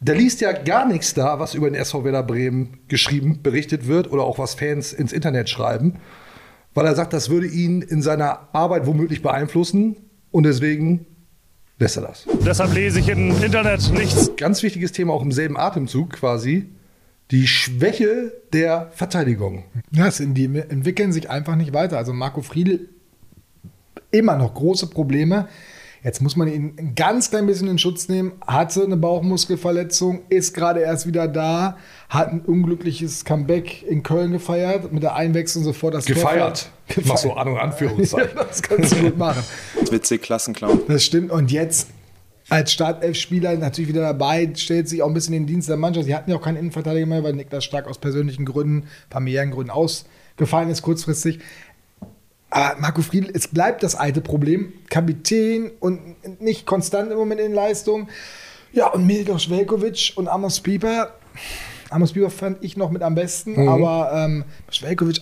der 0.00 0.14
liest 0.14 0.40
ja 0.40 0.52
gar 0.52 0.87
nichts 0.87 1.14
da, 1.14 1.38
was 1.38 1.55
über 1.55 1.69
den 1.69 1.75
SV 1.75 2.05
Werder 2.05 2.23
Bremen 2.23 2.78
geschrieben, 2.88 3.40
berichtet 3.43 3.87
wird 3.87 4.11
oder 4.11 4.25
auch 4.25 4.38
was 4.38 4.55
Fans 4.55 4.93
ins 4.93 5.12
Internet 5.12 5.49
schreiben, 5.49 5.97
weil 6.75 6.87
er 6.87 6.95
sagt, 6.95 7.12
das 7.12 7.31
würde 7.31 7.47
ihn 7.47 7.83
in 7.83 8.02
seiner 8.02 8.49
Arbeit 8.52 8.87
womöglich 8.87 9.23
beeinflussen 9.23 9.97
und 10.31 10.45
deswegen 10.45 11.07
lässt 11.78 11.97
er 11.97 12.02
das. 12.02 12.26
Deshalb 12.45 12.75
lese 12.75 13.00
ich 13.00 13.09
im 13.09 13.43
Internet 13.43 13.93
nichts. 13.93 14.37
Ganz 14.37 14.62
wichtiges 14.62 14.93
Thema 14.93 15.12
auch 15.12 15.23
im 15.23 15.33
selben 15.33 15.57
Atemzug 15.57 16.11
quasi, 16.11 16.67
die 17.31 17.47
Schwäche 17.47 18.33
der 18.52 18.90
Verteidigung. 18.95 19.64
Ja, 19.90 20.09
die 20.11 20.45
entwickeln 20.45 21.12
sich 21.12 21.28
einfach 21.28 21.57
nicht 21.57 21.73
weiter. 21.73 21.99
Also 21.99 22.12
Marco 22.12 22.43
Friedl 22.43 22.88
immer 24.11 24.37
noch 24.37 24.55
große 24.55 24.87
Probleme. 24.88 25.49
Jetzt 26.05 26.23
muss 26.23 26.37
man 26.37 26.49
ihn 26.49 26.75
ein 26.78 26.95
ganz 26.95 27.31
klein 27.31 27.47
bisschen 27.47 27.69
in 27.69 27.78
Schutz 27.78 28.09
nehmen. 28.09 28.33
Hatte 28.47 28.83
eine 28.85 28.97
Bauchmuskelverletzung, 28.97 30.21
ist 30.28 30.55
gerade 30.55 30.81
erst 30.81 31.07
wieder 31.07 31.26
da, 31.28 31.76
hat 32.09 32.28
ein 32.33 32.40
unglückliches 32.40 33.25
Comeback 33.25 33.83
in 33.83 34.02
Köln 34.02 34.33
gefeiert, 34.33 34.93
mit 34.93 35.02
der 35.02 35.14
Einwechslung 35.17 35.64
sofort 35.64 35.95
das 35.95 36.05
Tor- 36.05 36.14
Gefeiert. 36.14 36.71
Gefeiert. 36.87 37.07
Mach 37.09 37.17
so 37.17 37.33
An- 37.35 37.49
und 37.49 37.59
Anführungszeichen. 37.59 38.31
Ja, 38.37 38.45
das 38.45 38.62
kannst 38.62 38.93
du 38.93 39.02
gut 39.02 39.19
machen. 39.19 39.43
Witzig, 39.90 40.23
Klassenclown. 40.23 40.81
Das 40.88 41.05
stimmt. 41.05 41.31
Und 41.31 41.50
jetzt 41.50 41.88
als 42.49 42.73
Startelf-Spieler 42.73 43.57
natürlich 43.57 43.88
wieder 43.90 44.00
dabei, 44.02 44.50
stellt 44.55 44.88
sich 44.88 45.02
auch 45.02 45.09
ein 45.09 45.14
bisschen 45.14 45.35
in 45.35 45.43
den 45.43 45.47
Dienst 45.49 45.69
der 45.69 45.76
Mannschaft. 45.76 46.07
Sie 46.07 46.14
hatten 46.14 46.31
ja 46.31 46.37
auch 46.37 46.43
keinen 46.43 46.57
Innenverteidiger 46.57 47.07
mehr, 47.07 47.23
weil 47.23 47.35
Niklas 47.35 47.64
Stark 47.64 47.87
aus 47.87 47.99
persönlichen 47.99 48.47
Gründen, 48.47 48.87
familiären 49.11 49.50
Gründen 49.50 49.71
ausgefallen 49.71 50.71
ist 50.71 50.81
kurzfristig. 50.81 51.40
Aber 52.50 52.81
Marco 52.81 53.02
Friedl, 53.02 53.31
es 53.35 53.49
bleibt 53.49 53.83
das 53.83 53.95
alte 53.95 54.21
Problem. 54.21 54.73
Kapitän 54.88 55.71
und 55.81 56.00
nicht 56.40 56.67
konstant 56.67 57.11
im 57.11 57.19
Moment 57.19 57.40
in 57.40 57.52
Leistung. 57.52 58.09
Ja, 58.73 58.88
und 58.88 59.07
Mildos 59.07 59.50
Velkovic 59.50 60.12
und 60.17 60.28
Amos 60.28 60.61
Pieper. 60.61 61.14
Amos 61.90 62.12
Pieper 62.12 62.31
fand 62.31 62.59
ich 62.62 62.76
noch 62.76 62.90
mit 62.90 63.02
am 63.02 63.14
besten, 63.14 63.52
Mhm. 63.62 63.69
aber 63.69 64.11
ähm, 64.14 64.45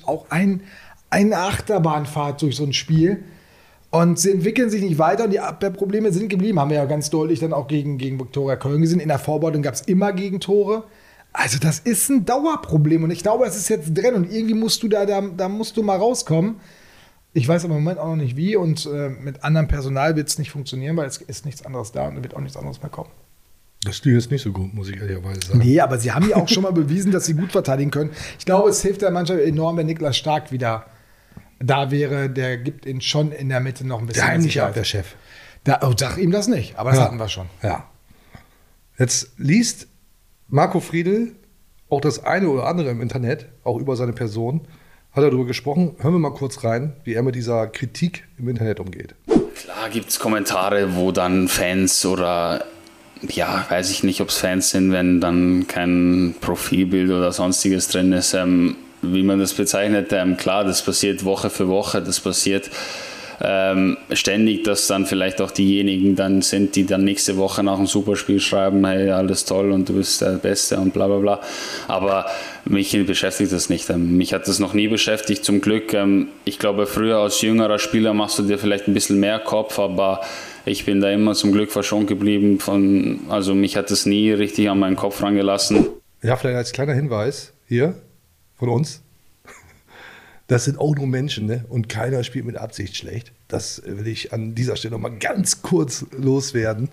auch 0.05 0.27
ein, 0.31 0.63
eine 1.11 1.39
Achterbahnfahrt 1.39 2.43
durch 2.43 2.57
so 2.57 2.65
ein 2.65 2.73
Spiel. 2.73 3.23
Und 3.91 4.19
sie 4.19 4.33
entwickeln 4.33 4.69
sich 4.69 4.83
nicht 4.83 4.99
weiter 4.99 5.25
und 5.25 5.31
die 5.31 5.41
Abwehrprobleme 5.41 6.13
sind 6.13 6.29
geblieben. 6.29 6.59
Haben 6.61 6.71
wir 6.71 6.77
ja 6.79 6.85
ganz 6.85 7.09
deutlich 7.09 7.41
dann 7.41 7.53
auch 7.53 7.67
gegen, 7.69 7.99
gegen 7.99 8.19
Viktoria 8.21 8.57
Köln 8.57 8.83
gesehen. 8.83 9.01
In 9.01 9.09
der 9.09 9.19
Vorbereitung 9.19 9.63
gab 9.63 9.75
es 9.75 9.83
immer 9.83 10.13
Gegentore. 10.13 10.85
Also 11.33 11.59
das 11.59 11.79
ist 11.79 12.09
ein 12.09 12.25
Dauerproblem 12.25 13.05
und 13.05 13.11
ich 13.11 13.23
glaube, 13.23 13.45
es 13.47 13.57
ist 13.57 13.69
jetzt 13.69 13.95
drin 13.95 14.15
und 14.15 14.33
irgendwie 14.33 14.55
musst 14.55 14.83
du 14.83 14.89
da, 14.89 15.05
da, 15.07 15.21
da 15.21 15.49
musst 15.49 15.77
du 15.77 15.83
mal 15.83 15.97
rauskommen. 15.99 16.57
Ich 17.37 17.47
weiß 17.47 17.67
aber 17.67 17.77
im 17.77 17.83
Moment 17.85 18.01
auch 18.01 18.07
noch 18.09 18.17
nicht 18.17 18.35
wie 18.37 18.57
und 18.57 18.87
äh, 18.87 19.11
mit 19.11 19.45
anderem 19.45 19.69
Personal 19.69 20.17
wird 20.17 20.27
es 20.29 20.39
nicht 20.39 20.51
funktionieren, 20.51 20.97
weil 20.97 21.07
es 21.07 21.19
ist 21.19 21.45
nichts 21.45 21.67
anderes 21.67 21.93
da 21.93 22.09
und 22.09 22.17
es 22.17 22.23
wird 22.23 22.35
auch 22.35 22.41
nichts 22.41 22.57
anderes 22.57 22.81
mehr 22.81 22.89
kommen. 22.91 23.11
Das 23.85 23.99
Stil 23.99 24.17
ist 24.17 24.31
nicht 24.31 24.41
so 24.43 24.53
gut, 24.53 24.73
muss 24.73 24.89
ich 24.89 24.97
ehrlicherweise 24.97 25.41
sagen. 25.49 25.59
Nee, 25.59 25.79
aber 25.81 25.99
sie 25.99 26.13
haben 26.13 26.27
ja 26.31 26.37
auch 26.37 26.49
schon 26.49 26.63
mal 26.63 26.73
bewiesen, 26.73 27.13
dass 27.13 27.27
sie 27.27 27.35
gut 27.35 27.53
verteidigen 27.53 27.91
können. 27.91 28.11
Ich 28.39 28.47
glaube, 28.47 28.71
es 28.71 28.81
hilft 28.81 29.03
der 29.03 29.11
Mannschaft 29.11 29.41
enorm, 29.41 29.77
wenn 29.77 29.85
Niklas 29.85 30.17
Stark 30.17 30.51
wieder 30.51 30.87
da 31.61 31.91
wäre. 31.91 32.31
Der 32.31 32.57
gibt 32.57 32.87
ihnen 32.87 33.03
schon 33.03 33.33
in 33.33 33.51
der 33.51 33.61
Mitte 33.61 33.87
noch 33.87 34.01
ein 34.01 34.07
bisschen 34.07 34.23
Der 34.25 34.33
heimliche. 34.33 34.65
Abwehrchef. 34.65 35.15
Da, 35.65 35.81
oh, 35.83 35.93
sag 35.95 36.17
ihm 36.17 36.31
das 36.31 36.49
nicht, 36.49 36.77
aber 36.79 36.91
das 36.91 37.01
Ja. 37.01 37.05
hatten 37.05 37.19
wir 37.19 37.29
schon. 37.29 37.49
Ja. 37.63 37.87
Jetzt 38.99 39.33
liest 39.37 39.89
Marco 40.49 40.81
Friedl 40.81 41.33
auch 41.91 42.01
das 42.01 42.25
eine 42.25 42.49
oder 42.49 42.67
andere 42.67 42.89
im 42.89 43.03
Internet, 43.03 43.47
auch 43.63 43.79
über 43.79 43.95
seine 43.95 44.15
Person, 44.15 44.63
hat 45.17 45.25
er 45.25 45.31
darüber 45.31 45.47
gesprochen. 45.47 45.97
Hören 45.99 46.15
wir 46.15 46.19
mal 46.19 46.31
kurz 46.31 46.63
rein, 46.63 46.93
wie 47.05 47.15
er 47.15 47.23
mit 47.23 47.35
dieser 47.35 47.67
Kritik 47.69 48.25
im 48.39 48.49
Internet 48.49 48.79
umgeht. 48.81 49.15
Klar 49.27 49.89
gibt 49.91 50.11
es 50.11 50.19
Kommentare, 50.19 50.95
wo 50.95 51.11
dann 51.11 51.49
Fans 51.49 52.05
oder 52.05 52.65
ja, 53.23 53.65
weiß 53.71 53.91
ich 53.91 54.03
nicht, 54.03 54.21
ob 54.21 54.29
es 54.29 54.37
Fans 54.37 54.71
sind, 54.71 54.93
wenn 54.93 55.23
dann 55.23 55.67
kein 55.67 56.35
Profilbild 56.43 57.11
oder 57.11 57.33
sonstiges 57.33 57.89
drin 57.89 58.13
ist, 58.13 58.35
ähm, 58.35 58.77
wie 59.01 59.23
man 59.23 59.39
das 59.39 59.55
bezeichnet. 59.55 60.13
Ähm, 60.13 60.37
klar, 60.37 60.65
das 60.65 60.83
passiert 60.83 61.25
Woche 61.25 61.49
für 61.49 61.67
Woche, 61.67 62.03
das 62.03 62.21
passiert 62.21 62.71
ähm, 63.41 63.97
ständig, 64.13 64.65
dass 64.65 64.87
dann 64.87 65.07
vielleicht 65.07 65.41
auch 65.41 65.51
diejenigen 65.51 66.17
dann 66.17 66.43
sind, 66.43 66.77
die 66.77 66.87
dann 66.87 67.05
nächste 67.05 67.37
Woche 67.37 67.63
nach 67.63 67.77
dem 67.77 67.87
Superspiel 67.87 68.41
schreiben, 68.41 68.85
hey, 68.87 69.11
alles 69.11 69.45
toll 69.45 69.73
und 69.73 69.89
du 69.89 69.95
bist 69.95 70.21
der 70.21 70.33
Beste 70.33 70.79
und 70.79 70.93
bla 70.93 71.07
bla 71.07 71.19
bla. 71.19 71.41
Aber 71.89 72.27
mich 72.65 72.93
beschäftigt 73.07 73.53
das 73.53 73.69
nicht. 73.69 73.89
Ähm, 73.91 74.17
mich 74.17 74.33
hat 74.33 74.49
das 74.49 74.59
noch 74.59 74.75
nie 74.75 74.89
beschäftigt, 74.89 75.45
zum 75.45 75.61
Glück. 75.61 75.93
Ähm, 75.95 76.29
ich 76.45 76.59
glaube, 76.59 76.87
früher 76.87 77.19
als 77.19 77.41
jüngerer 77.43 77.79
Spieler 77.79 78.15
machst 78.15 78.39
du 78.39 78.43
dir 78.43 78.59
vielleicht 78.59 78.89
ein 78.89 78.95
bisschen 78.95 79.21
mehr 79.21 79.39
Kopf, 79.39 79.79
aber 79.79 80.21
ich 80.65 80.85
bin 80.85 81.01
da 81.01 81.11
immer 81.11 81.35
zum 81.35 81.53
Glück 81.53 81.71
verschont 81.71 82.09
geblieben. 82.09 82.59
Von, 82.59 83.21
also 83.29 83.55
mich 83.55 83.77
hat 83.77 83.91
das 83.91 84.07
nie 84.07 84.33
richtig 84.33 84.69
an 84.69 84.79
meinen 84.79 84.97
Kopf 84.97 85.23
rangelassen. 85.23 85.87
Ja, 86.23 86.37
vielleicht 86.37 86.57
als 86.57 86.73
kleiner 86.73 86.95
Hinweis 86.95 87.53
hier 87.69 87.95
von 88.57 88.69
uns. 88.69 89.03
Das 90.47 90.65
sind 90.65 90.79
auch 90.79 90.95
nur 90.95 91.07
Menschen, 91.07 91.47
ne? 91.47 91.65
Und 91.69 91.89
keiner 91.89 92.23
spielt 92.23 92.45
mit 92.45 92.57
Absicht 92.57 92.97
schlecht. 92.97 93.33
Das 93.49 93.83
will 93.85 94.07
ich 94.07 94.33
an 94.33 94.55
dieser 94.55 94.77
Stelle 94.77 94.93
nochmal 94.93 95.17
ganz 95.19 95.63
kurz 95.63 96.07
loswerden. 96.17 96.89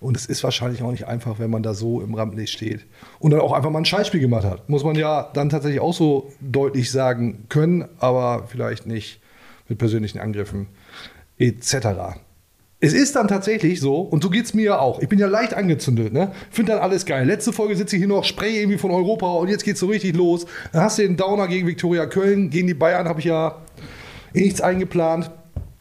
Und 0.00 0.16
es 0.16 0.26
ist 0.26 0.44
wahrscheinlich 0.44 0.82
auch 0.82 0.90
nicht 0.90 1.06
einfach, 1.06 1.38
wenn 1.38 1.50
man 1.50 1.62
da 1.62 1.74
so 1.74 2.00
im 2.00 2.14
Rampenlicht 2.14 2.52
steht 2.52 2.84
und 3.18 3.30
dann 3.30 3.40
auch 3.40 3.52
einfach 3.52 3.70
mal 3.70 3.78
ein 3.78 3.86
Scheißspiel 3.86 4.20
gemacht 4.20 4.44
hat. 4.44 4.68
Muss 4.68 4.84
man 4.84 4.94
ja 4.94 5.30
dann 5.32 5.48
tatsächlich 5.48 5.80
auch 5.80 5.94
so 5.94 6.32
deutlich 6.40 6.90
sagen 6.90 7.46
können, 7.48 7.86
aber 7.98 8.46
vielleicht 8.48 8.86
nicht 8.86 9.20
mit 9.68 9.78
persönlichen 9.78 10.18
Angriffen 10.18 10.68
etc. 11.38 12.18
Es 12.78 12.92
ist 12.92 13.16
dann 13.16 13.26
tatsächlich 13.26 13.80
so, 13.80 14.00
und 14.00 14.22
so 14.22 14.28
geht 14.28 14.44
es 14.44 14.52
mir 14.52 14.64
ja 14.64 14.78
auch. 14.78 15.00
Ich 15.00 15.08
bin 15.08 15.18
ja 15.18 15.26
leicht 15.26 15.54
angezündet, 15.54 16.12
ne? 16.12 16.32
Finde 16.50 16.72
dann 16.72 16.82
alles 16.82 17.06
geil. 17.06 17.26
Letzte 17.26 17.54
Folge 17.54 17.74
sitze 17.74 17.96
ich 17.96 18.00
hier 18.00 18.08
noch, 18.08 18.24
spreche 18.24 18.58
irgendwie 18.58 18.76
von 18.76 18.90
Europa 18.90 19.26
und 19.32 19.48
jetzt 19.48 19.64
geht's 19.64 19.80
so 19.80 19.86
richtig 19.86 20.14
los. 20.14 20.44
Dann 20.72 20.82
hast 20.82 20.98
du 20.98 21.02
den 21.02 21.16
Downer 21.16 21.48
gegen 21.48 21.66
Viktoria 21.66 22.04
Köln, 22.04 22.50
gegen 22.50 22.66
die 22.66 22.74
Bayern 22.74 23.08
habe 23.08 23.20
ich 23.20 23.24
ja 23.26 23.62
eh 24.34 24.42
nichts 24.42 24.60
eingeplant. 24.60 25.30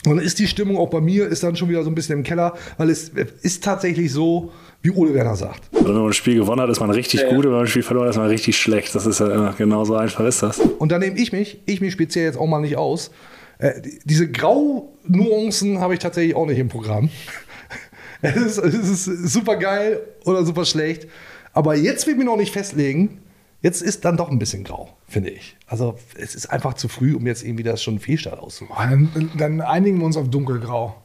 Und 0.06 0.18
dann 0.18 0.26
ist 0.26 0.40
die 0.40 0.48
Stimmung 0.48 0.78
auch 0.78 0.90
bei 0.90 1.02
mir, 1.02 1.28
ist 1.28 1.44
dann 1.44 1.58
schon 1.58 1.68
wieder 1.68 1.84
so 1.84 1.90
ein 1.90 1.96
bisschen 1.96 2.20
im 2.20 2.24
Keller, 2.24 2.54
weil 2.78 2.90
es 2.90 3.10
ist 3.10 3.64
tatsächlich 3.64 4.14
so, 4.14 4.52
wie 4.82 4.92
Ole 4.92 5.14
Werner 5.14 5.36
sagt. 5.36 5.64
Also 5.74 5.88
wenn 5.88 5.96
man 5.96 6.06
ein 6.08 6.14
Spiel 6.14 6.36
gewonnen 6.36 6.62
hat, 6.62 6.70
ist 6.70 6.80
man 6.80 6.92
richtig 6.92 7.28
gut, 7.28 7.40
und 7.40 7.46
wenn 7.46 7.52
man 7.52 7.62
ein 7.62 7.68
Spiel 7.68 7.84
verloren 7.84 8.06
hat, 8.06 8.12
ist 8.12 8.20
man 8.20 8.28
richtig 8.28 8.56
schlecht. 8.56 8.96
Das 8.96 9.06
ist 9.06 9.20
ja 9.20 9.30
immer 9.34 9.54
genauso 9.58 9.96
einfach 9.96 10.24
ist 10.26 10.44
das. 10.44 10.60
Und 10.60 10.92
da 10.94 11.00
nehme 11.00 11.18
ich 11.18 11.34
mich, 11.34 11.60
ich 11.66 11.82
mich 11.82 11.92
speziell 11.92 12.26
jetzt 12.26 12.38
auch 12.38 12.48
mal 12.48 12.62
nicht 12.62 12.78
aus. 12.78 13.12
Äh, 13.58 13.82
die- 13.82 14.00
diese 14.04 14.30
Grau-Nuancen 14.32 15.80
habe 15.80 15.94
ich 15.94 16.00
tatsächlich 16.00 16.36
auch 16.36 16.46
nicht 16.46 16.60
im 16.60 16.70
Programm. 16.70 17.10
Es 18.22 18.36
ist, 18.38 18.58
es 18.58 19.08
ist 19.08 19.34
super 19.34 19.56
geil 19.58 20.00
oder 20.26 20.44
super 20.46 20.66
schlecht. 20.66 21.08
Aber 21.54 21.76
jetzt 21.76 22.08
will 22.08 22.14
ich 22.14 22.18
mich 22.18 22.26
noch 22.26 22.38
nicht 22.38 22.52
festlegen. 22.52 23.20
Jetzt 23.62 23.84
ist 23.84 24.04
dann 24.04 24.18
doch 24.18 24.32
ein 24.32 24.40
bisschen 24.40 24.64
grau, 24.64 24.90
finde 25.08 25.30
ich. 25.30 25.56
Also 25.68 25.96
es 26.18 26.34
ist 26.34 26.48
einfach 26.48 26.74
zu 26.74 26.88
früh, 26.88 27.14
um 27.14 27.28
jetzt 27.28 27.44
irgendwie 27.44 27.62
das 27.64 27.84
schon 27.84 28.00
Fehlstart 28.00 28.40
auszumachen. 28.40 29.12
Dann, 29.14 29.32
dann 29.38 29.62
einigen 29.62 30.00
wir 30.00 30.06
uns 30.06 30.18
auf 30.18 30.28
dunkelgrau. 30.30 30.96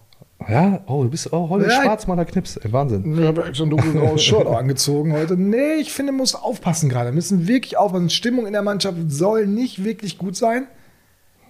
Ja, 0.48 0.82
oh, 0.86 1.02
du 1.02 1.10
bist 1.10 1.30
oh, 1.32 1.50
heute 1.50 1.66
Ja. 1.68 1.82
Schwarzmaler 1.82 2.24
Knips. 2.24 2.56
Ey, 2.56 2.72
Wahnsinn. 2.72 3.18
Ich 3.18 3.26
habe 3.26 3.54
schon 3.54 3.66
ein 3.66 3.70
dunkelgraues 3.70 4.22
Shirt 4.24 4.46
angezogen 4.46 5.12
heute. 5.12 5.36
Nee, 5.36 5.74
ich 5.80 5.92
finde, 5.92 6.12
muss 6.12 6.34
aufpassen 6.34 6.88
gerade. 6.88 7.10
Wir 7.10 7.14
müssen 7.14 7.46
wirklich 7.48 7.76
aufpassen. 7.76 8.08
Stimmung 8.08 8.46
in 8.46 8.54
der 8.54 8.62
Mannschaft 8.62 8.96
soll 9.08 9.46
nicht 9.46 9.84
wirklich 9.84 10.16
gut 10.16 10.36
sein, 10.36 10.68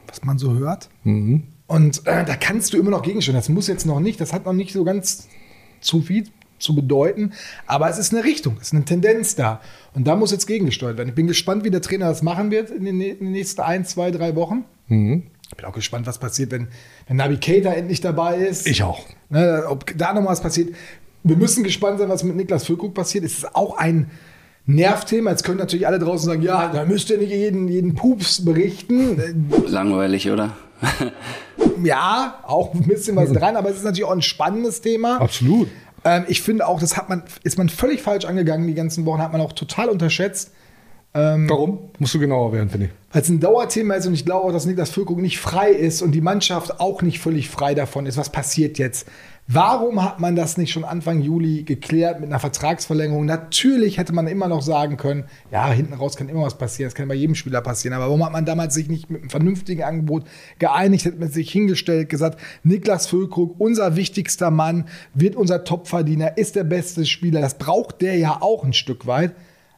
was 0.07 0.25
man 0.25 0.39
so 0.39 0.55
hört. 0.55 0.89
Und 1.67 2.07
äh, 2.07 2.25
da 2.25 2.37
kannst 2.37 2.73
du 2.73 2.79
immer 2.79 2.91
noch 2.91 3.03
gegensteuern. 3.03 3.37
Das 3.37 3.49
muss 3.49 3.69
jetzt 3.69 3.87
noch 3.87 4.01
nicht, 4.01 4.21
das 4.21 4.33
hat 4.33 4.45
noch 4.45 4.53
nicht 4.53 4.73
so 4.73 4.85
ganz 4.85 5.29
zu 5.81 6.03
viel 6.03 6.27
zu 6.59 6.75
bedeuten. 6.75 7.33
Aber 7.67 7.89
es 7.89 7.99
ist 7.99 8.13
eine 8.13 8.25
Richtung, 8.25 8.57
es 8.61 8.69
ist 8.69 8.75
eine 8.75 8.85
Tendenz 8.85 9.35
da. 9.35 9.61
Und 9.95 10.07
da 10.07 10.17
muss 10.17 10.31
jetzt 10.31 10.47
gegengesteuert 10.47 10.99
werden. 10.99 11.09
Ich 11.09 11.15
bin 11.15 11.27
gespannt, 11.27 11.65
wie 11.65 11.71
der 11.71 11.81
Trainer 11.81 12.09
das 12.09 12.23
machen 12.23 12.51
wird 12.51 12.71
in 12.71 12.85
den, 12.85 13.01
in 13.01 13.19
den 13.19 13.33
nächsten 13.33 13.61
ein, 13.63 13.85
zwei, 13.85 14.11
drei 14.11 14.37
Wochen. 14.37 14.65
Ich 15.51 15.57
bin 15.57 15.67
auch 15.67 15.73
gespannt, 15.75 16.07
was 16.07 16.19
passiert, 16.19 16.51
wenn, 16.53 16.69
wenn 17.09 17.17
Navigator 17.17 17.75
endlich 17.75 18.01
dabei 18.01 18.37
ist. 18.37 18.67
Ich 18.67 18.83
auch. 18.83 19.05
Ne, 19.31 19.65
ob 19.69 19.97
da 19.97 20.13
noch 20.13 20.23
mal 20.23 20.31
was 20.31 20.43
passiert. 20.43 20.75
Wir 21.23 21.37
müssen 21.37 21.65
gespannt 21.65 21.99
sein, 21.99 22.09
was 22.09 22.25
mit 22.25 22.37
Niklas 22.37 22.67
Füllkrug 22.67 22.95
passiert. 22.95 23.25
Es 23.25 23.39
ist 23.39 23.57
auch 23.57 23.77
ein 23.77 24.11
Nervthema. 24.75 25.31
Jetzt 25.31 25.45
können 25.45 25.59
natürlich 25.59 25.87
alle 25.87 25.99
draußen 25.99 26.27
sagen, 26.27 26.43
ja, 26.43 26.69
da 26.69 26.85
müsst 26.85 27.11
ihr 27.11 27.19
nicht 27.19 27.31
jeden, 27.31 27.69
jeden 27.69 27.95
Pups 27.95 28.45
berichten. 28.45 29.21
Langweilig, 29.67 30.31
oder? 30.31 30.53
Ja, 31.83 32.41
auch 32.47 32.75
ein 32.75 32.83
bisschen 32.83 33.17
was 33.17 33.33
dran, 33.33 33.57
aber 33.57 33.71
es 33.71 33.77
ist 33.77 33.85
natürlich 33.85 34.05
auch 34.05 34.13
ein 34.13 34.23
spannendes 34.23 34.83
Thema. 34.83 35.19
Absolut. 35.19 35.69
Ähm, 36.05 36.25
ich 36.29 36.43
finde 36.43 36.67
auch, 36.67 36.79
das 36.79 36.97
hat 36.97 37.09
man, 37.09 37.23
ist 37.43 37.57
man 37.57 37.71
völlig 37.71 38.03
falsch 38.03 38.27
angegangen 38.27 38.67
die 38.67 38.75
ganzen 38.75 39.07
Wochen, 39.07 39.23
hat 39.23 39.33
man 39.33 39.41
auch 39.41 39.53
total 39.53 39.89
unterschätzt. 39.89 40.53
Warum? 41.13 41.91
Musst 41.99 42.15
du 42.15 42.21
genauer 42.21 42.53
werden, 42.53 42.71
finde 42.71 42.87
ich. 42.87 42.93
Weil 43.13 43.23
es 43.23 43.29
ein 43.29 43.41
Dauerthema 43.41 43.95
ist 43.95 44.07
und 44.07 44.15
ich 44.15 44.25
glaube 44.25 44.47
auch, 44.47 44.53
dass 44.53 44.67
Niklas 44.67 44.91
Füllkrug 44.91 45.19
nicht 45.19 45.41
frei 45.41 45.71
ist 45.71 46.03
und 46.03 46.13
die 46.13 46.21
Mannschaft 46.21 46.79
auch 46.79 47.03
nicht 47.03 47.19
völlig 47.19 47.49
frei 47.49 47.75
davon 47.75 48.07
ist. 48.07 48.17
Was 48.17 48.31
passiert 48.31 48.79
jetzt? 48.79 49.09
Warum 49.53 50.01
hat 50.05 50.21
man 50.21 50.37
das 50.37 50.59
nicht 50.59 50.71
schon 50.71 50.85
Anfang 50.85 51.23
Juli 51.23 51.65
geklärt 51.65 52.21
mit 52.21 52.29
einer 52.29 52.39
Vertragsverlängerung? 52.39 53.25
Natürlich 53.25 53.99
hätte 53.99 54.13
man 54.13 54.29
immer 54.29 54.47
noch 54.47 54.63
sagen 54.63 54.97
können, 54.97 55.25
ja, 55.51 55.69
hinten 55.73 55.95
raus 55.95 56.15
kann 56.15 56.29
immer 56.29 56.43
was 56.43 56.57
passieren, 56.57 56.87
das 56.87 56.95
kann 56.95 57.09
bei 57.09 57.17
jedem 57.17 57.35
Spieler 57.35 57.61
passieren. 57.61 57.97
Aber 57.97 58.05
warum 58.05 58.25
hat 58.25 58.31
man 58.31 58.45
damals 58.45 58.75
sich 58.75 58.89
nicht 58.89 59.11
mit 59.11 59.23
einem 59.23 59.31
vernünftigen 59.31 59.83
Angebot 59.83 60.23
geeinigt, 60.61 61.05
hat 61.05 61.19
man 61.19 61.33
sich 61.33 61.51
hingestellt, 61.51 62.09
gesagt, 62.09 62.39
Niklas 62.63 63.09
Füllkrug, 63.09 63.59
unser 63.59 63.97
wichtigster 63.97 64.53
Mann, 64.53 64.85
wird 65.15 65.35
unser 65.35 65.65
Topverdiener, 65.65 66.39
ist 66.39 66.55
der 66.55 66.63
beste 66.63 67.05
Spieler. 67.05 67.41
Das 67.41 67.59
braucht 67.59 68.03
der 68.03 68.17
ja 68.19 68.41
auch 68.41 68.63
ein 68.63 68.73
Stück 68.73 69.09
weit. 69.09 69.35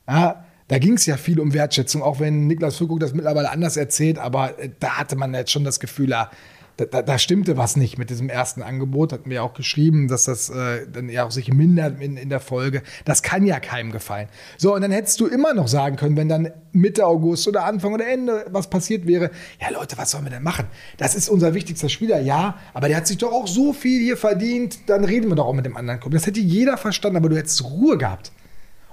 Ja, 0.06 0.44
da 0.68 0.78
ging 0.78 0.94
es 0.94 1.06
ja 1.06 1.16
viel 1.16 1.40
um 1.40 1.54
Wertschätzung, 1.54 2.02
auch 2.02 2.20
wenn 2.20 2.46
Niklas 2.46 2.76
Füllkrug 2.76 3.00
das 3.00 3.14
mittlerweile 3.14 3.50
anders 3.50 3.78
erzählt, 3.78 4.18
aber 4.18 4.58
äh, 4.58 4.68
da 4.80 4.98
hatte 4.98 5.16
man 5.16 5.32
jetzt 5.32 5.50
schon 5.50 5.64
das 5.64 5.80
Gefühl, 5.80 6.12
ah, 6.12 6.30
da, 6.76 6.84
da, 6.86 7.02
da 7.02 7.18
stimmte 7.18 7.56
was 7.56 7.76
nicht 7.76 7.98
mit 7.98 8.10
diesem 8.10 8.28
ersten 8.28 8.62
Angebot. 8.62 9.18
Wir 9.24 9.34
ja 9.36 9.42
auch 9.42 9.54
geschrieben, 9.54 10.08
dass 10.08 10.24
das 10.24 10.48
äh, 10.50 10.86
dann 10.90 11.08
ja 11.08 11.24
auch 11.24 11.30
sich 11.30 11.52
mindert 11.52 12.00
in, 12.00 12.16
in 12.16 12.28
der 12.28 12.40
Folge. 12.40 12.82
Das 13.04 13.22
kann 13.22 13.44
ja 13.44 13.60
keinem 13.60 13.92
gefallen. 13.92 14.28
So, 14.56 14.74
und 14.74 14.82
dann 14.82 14.90
hättest 14.90 15.20
du 15.20 15.26
immer 15.26 15.54
noch 15.54 15.68
sagen 15.68 15.96
können, 15.96 16.16
wenn 16.16 16.28
dann 16.28 16.50
Mitte 16.72 17.06
August 17.06 17.46
oder 17.46 17.64
Anfang 17.64 17.92
oder 17.92 18.06
Ende 18.06 18.46
was 18.50 18.70
passiert 18.70 19.06
wäre, 19.06 19.30
ja 19.60 19.70
Leute, 19.70 19.98
was 19.98 20.10
sollen 20.10 20.24
wir 20.24 20.30
denn 20.30 20.42
machen? 20.42 20.66
Das 20.96 21.14
ist 21.14 21.28
unser 21.28 21.54
wichtigster 21.54 21.88
Spieler, 21.88 22.20
ja, 22.20 22.58
aber 22.72 22.88
der 22.88 22.96
hat 22.96 23.06
sich 23.06 23.18
doch 23.18 23.32
auch 23.32 23.46
so 23.46 23.72
viel 23.72 24.00
hier 24.00 24.16
verdient, 24.16 24.88
dann 24.88 25.04
reden 25.04 25.28
wir 25.28 25.36
doch 25.36 25.46
auch 25.46 25.54
mit 25.54 25.66
dem 25.66 25.76
anderen 25.76 26.00
Club. 26.00 26.12
Das 26.12 26.26
hätte 26.26 26.40
jeder 26.40 26.78
verstanden, 26.78 27.18
aber 27.18 27.28
du 27.28 27.36
hättest 27.36 27.62
Ruhe 27.64 27.98
gehabt. 27.98 28.32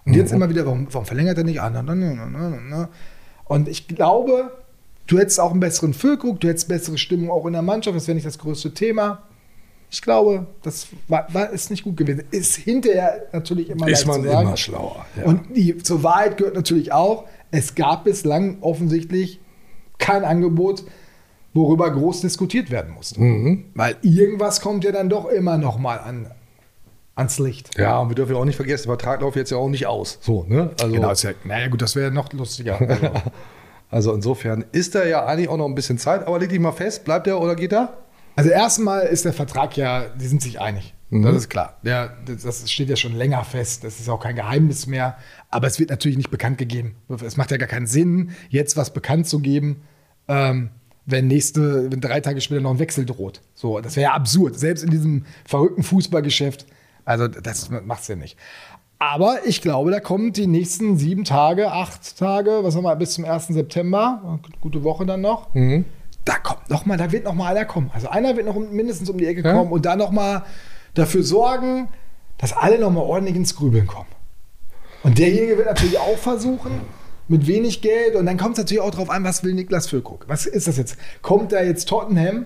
Und 0.05 0.15
jetzt 0.15 0.31
immer 0.31 0.49
wieder, 0.49 0.65
warum, 0.65 0.87
warum 0.91 1.05
verlängert 1.05 1.37
er 1.37 1.43
nicht? 1.43 1.61
Ah, 1.61 1.69
na, 1.69 1.83
na, 1.83 1.93
na, 1.93 2.13
na, 2.15 2.49
na, 2.49 2.59
na. 2.67 2.89
Und 3.45 3.67
ich 3.67 3.87
glaube, 3.87 4.51
du 5.09 5.19
hättest 5.19 5.39
auch 5.39 5.51
einen 5.51 5.59
besseren 5.59 5.93
Füllkrug, 5.93 6.39
du 6.39 6.47
hättest 6.47 6.67
bessere 6.67 6.97
Stimmung 6.97 7.29
auch 7.29 7.45
in 7.45 7.53
der 7.53 7.61
Mannschaft, 7.61 7.97
das 7.97 8.07
wäre 8.07 8.15
nicht 8.15 8.27
das 8.27 8.37
größte 8.37 8.73
Thema. 8.73 9.23
Ich 9.91 10.03
glaube, 10.03 10.45
das 10.61 10.87
war, 11.07 11.27
war 11.33 11.49
ist 11.49 11.71
nicht 11.71 11.83
gut 11.83 11.97
gewesen. 11.97 12.23
Ist 12.29 12.55
hinterher 12.57 13.23
natürlich 13.33 13.71
immer 13.71 13.87
Ist 13.87 14.05
man 14.05 14.23
immer 14.23 14.55
schlauer. 14.55 15.03
Ja. 15.17 15.25
Und 15.25 15.55
die, 15.55 15.75
zur 15.79 16.03
Wahrheit 16.03 16.37
gehört 16.37 16.55
natürlich 16.55 16.93
auch, 16.93 17.25
es 17.49 17.73
gab 17.73 18.03
bislang 18.03 18.59
offensichtlich 18.61 19.39
kein 19.97 20.23
Angebot, 20.23 20.83
worüber 21.55 21.91
groß 21.91 22.21
diskutiert 22.21 22.69
werden 22.69 22.93
musste. 22.93 23.19
Weil 23.73 23.95
irgendwas 24.03 24.61
kommt 24.61 24.83
ja 24.83 24.91
dann 24.91 25.09
doch 25.09 25.25
immer 25.25 25.57
noch 25.57 25.79
mal 25.79 25.97
an, 25.97 26.27
ans 27.15 27.39
Licht. 27.39 27.75
Ja, 27.75 27.99
und 27.99 28.09
wir 28.09 28.15
dürfen 28.15 28.33
ja 28.33 28.39
auch 28.39 28.45
nicht 28.45 28.57
vergessen, 28.57 28.83
der 28.87 28.97
Vertrag 28.97 29.21
läuft 29.21 29.37
jetzt 29.37 29.49
ja 29.49 29.57
auch 29.57 29.69
nicht 29.69 29.87
aus. 29.87 30.19
So, 30.21 30.45
ne? 30.47 30.69
Also, 30.79 30.93
Genau, 30.93 31.09
ist 31.09 31.23
ja, 31.23 31.31
naja 31.43 31.67
gut, 31.67 31.81
das 31.81 31.95
wäre 31.95 32.11
noch 32.11 32.31
lustiger. 32.31 32.79
Also, 32.89 33.31
also 33.89 34.13
insofern 34.13 34.65
ist 34.71 34.95
da 34.95 35.05
ja 35.05 35.25
eigentlich 35.25 35.49
auch 35.49 35.57
noch 35.57 35.65
ein 35.65 35.75
bisschen 35.75 35.97
Zeit, 35.97 36.25
aber 36.25 36.39
leg 36.39 36.49
dich 36.49 36.59
mal 36.59 36.71
fest, 36.71 37.05
bleibt 37.05 37.27
er 37.27 37.41
oder 37.41 37.55
geht 37.55 37.73
er? 37.73 37.97
Also 38.35 38.51
erstmal 38.51 39.07
ist 39.07 39.25
der 39.25 39.33
Vertrag 39.33 39.75
ja, 39.75 40.07
die 40.09 40.27
sind 40.27 40.41
sich 40.41 40.61
einig. 40.61 40.93
Das 41.11 41.35
ist 41.35 41.49
klar. 41.49 41.79
Der, 41.83 42.15
das 42.25 42.69
steht 42.69 42.87
ja 42.89 42.95
schon 42.95 43.15
länger 43.15 43.43
fest. 43.43 43.83
Das 43.83 43.99
ist 43.99 44.07
auch 44.09 44.19
kein 44.19 44.35
Geheimnis 44.35 44.85
mehr. 44.85 45.17
Aber 45.49 45.65
es 45.65 45.79
wird 45.79 45.89
natürlich 45.89 46.17
nicht 46.17 46.29
bekannt 46.29 46.59
gegeben. 46.59 46.95
Es 47.25 47.35
macht 47.35 47.49
ja 47.49 47.57
gar 47.57 47.67
keinen 47.67 47.87
Sinn, 47.87 48.31
jetzt 48.49 48.77
was 48.77 48.93
bekannt 48.93 49.27
zu 49.27 49.39
geben, 49.39 49.81
ähm, 50.27 50.69
wenn 51.07 51.27
nächste, 51.27 51.91
wenn 51.91 51.99
drei 51.99 52.21
Tage 52.21 52.41
später 52.41 52.61
noch 52.61 52.71
ein 52.71 52.79
Wechsel 52.79 53.05
droht. 53.05 53.41
So, 53.55 53.79
das 53.79 53.95
wäre 53.95 54.11
ja 54.11 54.13
absurd. 54.13 54.59
Selbst 54.59 54.83
in 54.83 54.91
diesem 54.91 55.25
verrückten 55.45 55.81
Fußballgeschäft. 55.81 56.67
Also 57.05 57.27
das 57.27 57.71
macht's 57.71 58.07
ja 58.07 58.15
nicht. 58.15 58.37
Aber 59.01 59.45
ich 59.45 59.61
glaube, 59.61 59.91
da 59.91 60.01
kommt 60.01 60.35
die 60.35 60.45
nächsten 60.47 60.97
sieben 60.97 61.23
Tage, 61.23 61.71
acht 61.71 62.17
Tage, 62.17 62.59
was 62.63 62.75
haben 62.75 62.83
wir, 62.83 62.95
bis 62.97 63.11
zum 63.13 63.23
1. 63.23 63.47
September, 63.47 64.39
gute 64.59 64.83
Woche 64.83 65.05
dann 65.05 65.21
noch. 65.21 65.47
Da 66.25 66.35
kommt 66.43 66.69
noch 66.69 66.85
mal, 66.85 66.97
da 66.97 67.09
wird 67.11 67.23
noch 67.23 67.33
mal 67.33 67.49
einer 67.55 67.63
kommen. 67.65 67.89
Also 67.93 68.09
einer 68.09 68.35
wird 68.35 68.45
noch 68.45 68.55
mindestens 68.59 69.09
um 69.09 69.17
die 69.17 69.25
Ecke 69.25 69.41
Ja. 69.41 69.53
kommen 69.53 69.71
und 69.71 69.85
dann 69.85 69.99
noch 69.99 70.11
mal 70.11 70.43
dafür 70.95 71.23
sorgen, 71.23 71.87
dass 72.37 72.51
alle 72.51 72.77
noch 72.77 72.91
mal 72.91 72.99
ordentlich 73.01 73.37
ins 73.37 73.55
Grübeln 73.55 73.87
kommen. 73.87 74.07
Und 75.03 75.17
derjenige 75.17 75.55
wird 75.57 75.67
natürlich 75.67 75.97
auch 75.97 76.17
versuchen, 76.17 76.71
mit 77.29 77.47
wenig 77.47 77.81
Geld. 77.81 78.15
Und 78.15 78.25
dann 78.25 78.37
kommt 78.37 78.57
es 78.57 78.63
natürlich 78.65 78.81
auch 78.81 78.91
darauf 78.91 79.09
an, 79.09 79.23
was 79.23 79.43
will 79.45 79.53
Niklas 79.53 79.87
Füllkrug? 79.87 80.25
Was 80.27 80.45
ist 80.45 80.67
das 80.67 80.75
jetzt? 80.77 80.97
Kommt 81.21 81.53
da 81.53 81.61
jetzt 81.63 81.87
Tottenham 81.87 82.45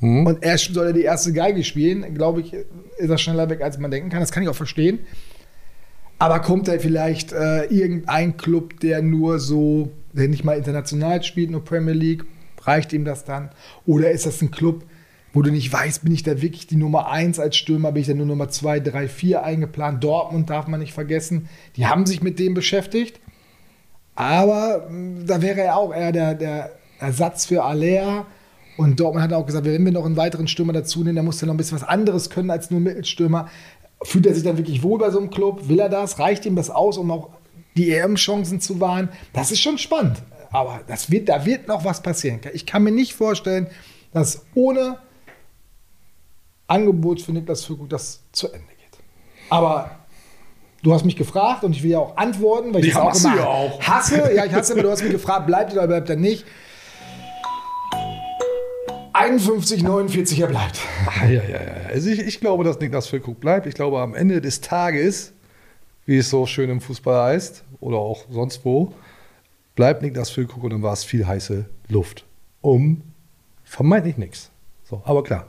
und 0.00 0.42
er 0.42 0.58
soll 0.58 0.88
er 0.88 0.92
die 0.92 1.02
erste 1.02 1.32
Geige 1.32 1.62
spielen? 1.62 2.14
Glaube 2.14 2.40
ich, 2.40 2.52
ist 2.52 3.08
er 3.10 3.16
schneller 3.16 3.48
weg, 3.48 3.62
als 3.62 3.78
man 3.78 3.92
denken 3.92 4.10
kann. 4.10 4.18
Das 4.20 4.32
kann 4.32 4.42
ich 4.42 4.48
auch 4.48 4.54
verstehen. 4.56 4.98
Aber 6.24 6.40
kommt 6.40 6.68
da 6.68 6.78
vielleicht 6.78 7.34
äh, 7.34 7.64
irgendein 7.66 8.38
Club, 8.38 8.80
der 8.80 9.02
nur 9.02 9.38
so, 9.38 9.90
der 10.14 10.26
nicht 10.26 10.42
mal 10.42 10.56
international 10.56 11.22
spielt, 11.22 11.50
nur 11.50 11.62
Premier 11.62 11.92
League? 11.92 12.24
Reicht 12.62 12.94
ihm 12.94 13.04
das 13.04 13.26
dann? 13.26 13.50
Oder 13.84 14.10
ist 14.10 14.24
das 14.24 14.40
ein 14.40 14.50
Club, 14.50 14.84
wo 15.34 15.42
du 15.42 15.50
nicht 15.50 15.70
weißt, 15.70 16.02
bin 16.02 16.14
ich 16.14 16.22
da 16.22 16.40
wirklich 16.40 16.66
die 16.66 16.76
Nummer 16.76 17.10
1 17.10 17.38
als 17.38 17.58
Stürmer, 17.58 17.92
bin 17.92 18.00
ich 18.00 18.06
da 18.06 18.14
nur 18.14 18.24
Nummer 18.24 18.48
2, 18.48 18.80
3, 18.80 19.06
4 19.06 19.44
eingeplant? 19.44 20.02
Dortmund 20.02 20.48
darf 20.48 20.66
man 20.66 20.80
nicht 20.80 20.94
vergessen. 20.94 21.46
Die 21.76 21.88
haben 21.88 22.06
sich 22.06 22.22
mit 22.22 22.38
dem 22.38 22.54
beschäftigt. 22.54 23.20
Aber 24.14 24.88
mh, 24.88 25.24
da 25.26 25.42
wäre 25.42 25.60
er 25.60 25.76
auch 25.76 25.94
eher 25.94 26.12
der, 26.12 26.34
der 26.34 26.70
Ersatz 27.00 27.44
für 27.44 27.64
Alea. 27.64 28.24
Und 28.78 28.98
Dortmund 28.98 29.22
hat 29.22 29.34
auch 29.34 29.44
gesagt, 29.44 29.66
wenn 29.66 29.84
wir 29.84 29.92
noch 29.92 30.06
einen 30.06 30.16
weiteren 30.16 30.48
Stürmer 30.48 30.72
dazu 30.72 31.04
nehmen, 31.04 31.16
dann 31.16 31.26
muss 31.26 31.42
er 31.42 31.46
noch 31.46 31.54
ein 31.54 31.58
bisschen 31.58 31.78
was 31.78 31.86
anderes 31.86 32.30
können 32.30 32.50
als 32.50 32.70
nur 32.70 32.80
Mittelstürmer. 32.80 33.50
Fühlt 34.04 34.26
er 34.26 34.34
sich 34.34 34.44
dann 34.44 34.56
wirklich 34.58 34.82
wohl 34.82 34.98
bei 34.98 35.10
so 35.10 35.18
einem 35.18 35.30
Club? 35.30 35.68
Will 35.68 35.80
er 35.80 35.88
das? 35.88 36.18
Reicht 36.18 36.46
ihm 36.46 36.56
das 36.56 36.70
aus, 36.70 36.98
um 36.98 37.10
auch 37.10 37.30
die 37.76 37.90
EM-Chancen 37.90 38.60
zu 38.60 38.80
wahren? 38.80 39.08
Das 39.32 39.50
ist 39.50 39.60
schon 39.60 39.78
spannend. 39.78 40.22
Aber 40.52 40.80
das 40.86 41.10
wird, 41.10 41.28
da 41.28 41.44
wird 41.44 41.66
noch 41.66 41.84
was 41.84 42.02
passieren. 42.02 42.40
Ich 42.52 42.64
kann 42.66 42.82
mir 42.84 42.92
nicht 42.92 43.14
vorstellen, 43.14 43.66
dass 44.12 44.44
ohne 44.54 44.98
Angebot 46.66 47.20
für 47.20 47.32
Niklas 47.32 47.64
Füllkrug 47.64 47.90
das 47.90 48.22
zu 48.32 48.46
Ende 48.48 48.68
geht. 48.68 48.98
Aber 49.50 49.90
du 50.82 50.92
hast 50.94 51.04
mich 51.04 51.16
gefragt 51.16 51.64
und 51.64 51.72
ich 51.74 51.82
will 51.82 51.90
ja 51.90 51.98
auch 51.98 52.16
antworten, 52.16 52.72
weil 52.72 52.84
ich 52.84 52.94
Ja, 52.94 53.04
das 53.06 53.24
auch 53.24 53.28
immer 53.32 53.36
ja 53.40 53.46
auch. 53.46 53.82
hasse. 53.82 54.32
Ja, 54.34 54.44
ich 54.44 54.52
hasse, 54.54 54.72
aber 54.74 54.82
du 54.82 54.90
hast 54.90 55.02
mich 55.02 55.12
gefragt, 55.12 55.46
bleibt 55.46 55.72
er 55.72 55.78
oder 55.78 55.86
bleibt 55.88 56.08
er 56.10 56.16
nicht? 56.16 56.44
51, 59.14 59.84
49, 59.84 60.40
er 60.40 60.48
bleibt. 60.48 60.80
Ah, 61.06 61.26
ja, 61.26 61.42
ja, 61.44 61.62
ja. 61.62 61.72
Also 61.88 62.10
ich, 62.10 62.18
ich 62.18 62.40
glaube, 62.40 62.64
dass 62.64 62.80
Niklas 62.80 63.06
Füllkrug 63.06 63.38
bleibt. 63.38 63.66
Ich 63.66 63.74
glaube, 63.74 64.00
am 64.00 64.12
Ende 64.12 64.40
des 64.40 64.60
Tages, 64.60 65.32
wie 66.04 66.18
es 66.18 66.30
so 66.30 66.46
schön 66.46 66.68
im 66.68 66.80
Fußball 66.80 67.32
heißt, 67.32 67.62
oder 67.78 67.98
auch 67.98 68.24
sonst 68.28 68.64
wo, 68.64 68.92
bleibt 69.76 70.02
Niklas 70.02 70.30
Füllkrug 70.30 70.64
und 70.64 70.70
dann 70.70 70.82
war 70.82 70.92
es 70.92 71.04
viel 71.04 71.26
heiße 71.26 71.64
Luft. 71.88 72.24
Um 72.60 73.02
vermeintlich 73.62 74.16
nichts. 74.16 74.50
So, 74.82 75.00
aber 75.04 75.22
klar, 75.22 75.46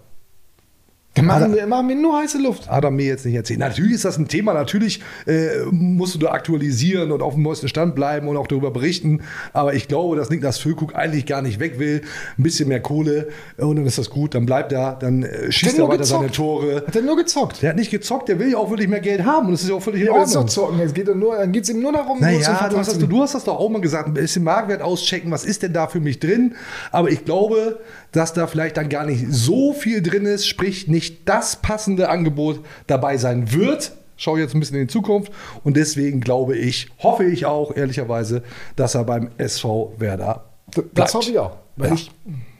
Dann 1.15 1.25
machen 1.25 1.55
wir, 1.55 1.65
machen 1.65 1.87
wir 1.89 1.95
nur 1.95 2.17
heiße 2.19 2.37
Luft. 2.39 2.69
hat 2.69 2.83
er 2.83 2.91
mir 2.91 3.05
jetzt 3.05 3.25
nicht 3.25 3.35
erzählt. 3.35 3.59
Natürlich 3.59 3.93
ist 3.93 4.05
das 4.05 4.17
ein 4.17 4.27
Thema, 4.27 4.53
natürlich 4.53 5.01
äh, 5.25 5.63
musst 5.71 6.13
du 6.13 6.19
da 6.19 6.31
aktualisieren 6.31 7.11
und 7.11 7.21
auf 7.21 7.33
dem 7.35 7.43
neuesten 7.43 7.67
Stand 7.69 7.95
bleiben 7.95 8.27
und 8.27 8.35
auch 8.37 8.47
darüber 8.47 8.69
berichten. 8.71 9.21
Aber 9.53 9.73
ich 9.73 9.87
glaube, 9.87 10.15
dass 10.17 10.29
Niklas 10.29 10.57
Füllkrug 10.59 10.93
eigentlich 10.93 11.25
gar 11.25 11.41
nicht 11.41 11.59
weg 11.59 11.79
will. 11.79 12.01
Ein 12.37 12.43
bisschen 12.43 12.67
mehr 12.67 12.81
Kohle 12.81 13.29
und 13.57 13.77
dann 13.77 13.85
ist 13.85 13.97
das 13.97 14.09
gut. 14.09 14.35
Dann 14.35 14.45
bleibt 14.45 14.71
er, 14.73 14.95
dann 14.99 15.23
äh, 15.23 15.51
schießt 15.51 15.79
er 15.79 15.87
weiter 15.87 16.03
seine 16.03 16.27
gezockt. 16.27 16.35
Tore. 16.35 16.83
Hat 16.85 16.95
er 16.95 17.01
nur 17.01 17.15
gezockt? 17.15 17.61
Der 17.61 17.69
hat 17.69 17.77
nicht 17.77 17.91
gezockt, 17.91 18.27
der 18.27 18.37
will 18.39 18.51
ja 18.51 18.57
auch 18.57 18.69
wirklich 18.69 18.89
mehr 18.89 18.99
Geld 18.99 19.23
haben 19.23 19.45
und 19.47 19.53
das 19.53 19.63
ist 19.63 19.69
ja 19.69 19.75
auch 19.75 19.81
völlig 19.81 20.01
in 20.01 20.07
Ja, 20.07 20.13
das 20.17 20.27
ist 20.27 20.35
doch 20.35 20.41
Ordnung. 20.41 20.53
zocken. 20.53 20.79
Es 20.81 20.93
geht 20.93 21.15
nur, 21.15 21.37
dann 21.37 21.51
geht 21.53 21.63
es 21.63 21.69
ihm 21.69 21.81
nur 21.81 21.93
darum, 21.93 22.19
Naja, 22.19 22.67
du 22.69 22.77
hast, 22.77 22.89
das, 22.89 22.97
du 22.99 23.21
hast 23.21 23.35
das 23.35 23.43
doch 23.45 23.57
auch 23.57 23.69
mal 23.69 23.79
gesagt, 23.79 24.07
ein 24.09 24.13
bisschen 24.15 24.43
Marktwert 24.43 24.81
auschecken, 24.81 25.31
was 25.31 25.45
ist 25.45 25.63
denn 25.63 25.71
da 25.71 25.87
für 25.87 26.01
mich 26.01 26.19
drin? 26.19 26.55
Aber 26.91 27.09
ich 27.09 27.23
glaube, 27.23 27.79
dass 28.11 28.33
da 28.33 28.47
vielleicht 28.47 28.77
dann 28.77 28.89
gar 28.89 29.05
nicht 29.05 29.25
so 29.29 29.73
viel 29.73 30.01
drin 30.01 30.25
ist, 30.25 30.47
sprich 30.47 30.87
nicht 30.87 31.04
das 31.25 31.57
passende 31.61 32.09
Angebot 32.09 32.59
dabei 32.87 33.17
sein 33.17 33.51
wird. 33.51 33.91
Schau 34.17 34.37
jetzt 34.37 34.53
ein 34.55 34.59
bisschen 34.61 34.77
in 34.77 34.87
die 34.87 34.91
Zukunft 34.93 35.31
und 35.63 35.75
deswegen 35.75 36.21
glaube 36.21 36.57
ich, 36.57 36.89
hoffe 36.99 37.25
ich 37.25 37.45
auch 37.45 37.75
ehrlicherweise, 37.75 38.43
dass 38.77 38.95
er 38.95 39.03
beim 39.03 39.29
SV 39.37 39.93
Werder 39.97 40.45
bleibt. 40.71 40.97
Das 40.97 41.13
hoffe 41.13 41.31
ich 41.31 41.39
auch. 41.39 41.57
Weil 41.75 41.89
Ja. 41.89 41.93
ich 41.95 42.11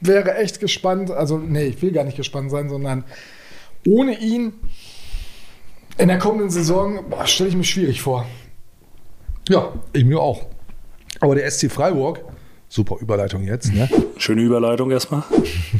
wäre 0.02 0.36
echt 0.36 0.60
gespannt, 0.60 1.10
also 1.10 1.38
nee, 1.38 1.64
ich 1.64 1.80
will 1.80 1.92
gar 1.92 2.04
nicht 2.04 2.18
gespannt 2.18 2.50
sein, 2.50 2.68
sondern 2.68 3.04
ohne 3.88 4.18
ihn 4.18 4.52
in 5.96 6.08
der 6.08 6.18
kommenden 6.18 6.50
Saison 6.50 6.98
stelle 7.24 7.48
ich 7.48 7.56
mir 7.56 7.64
schwierig 7.64 8.02
vor. 8.02 8.26
Ja, 9.48 9.72
ich 9.94 10.04
mir 10.04 10.20
auch. 10.20 10.46
Aber 11.20 11.34
der 11.34 11.50
SC 11.50 11.70
Freiburg, 11.70 12.20
super 12.68 12.96
Überleitung 13.00 13.42
jetzt, 13.42 13.72
ne? 13.72 13.88
Schöne 14.18 14.42
Überleitung 14.42 14.90
erstmal. 14.90 15.22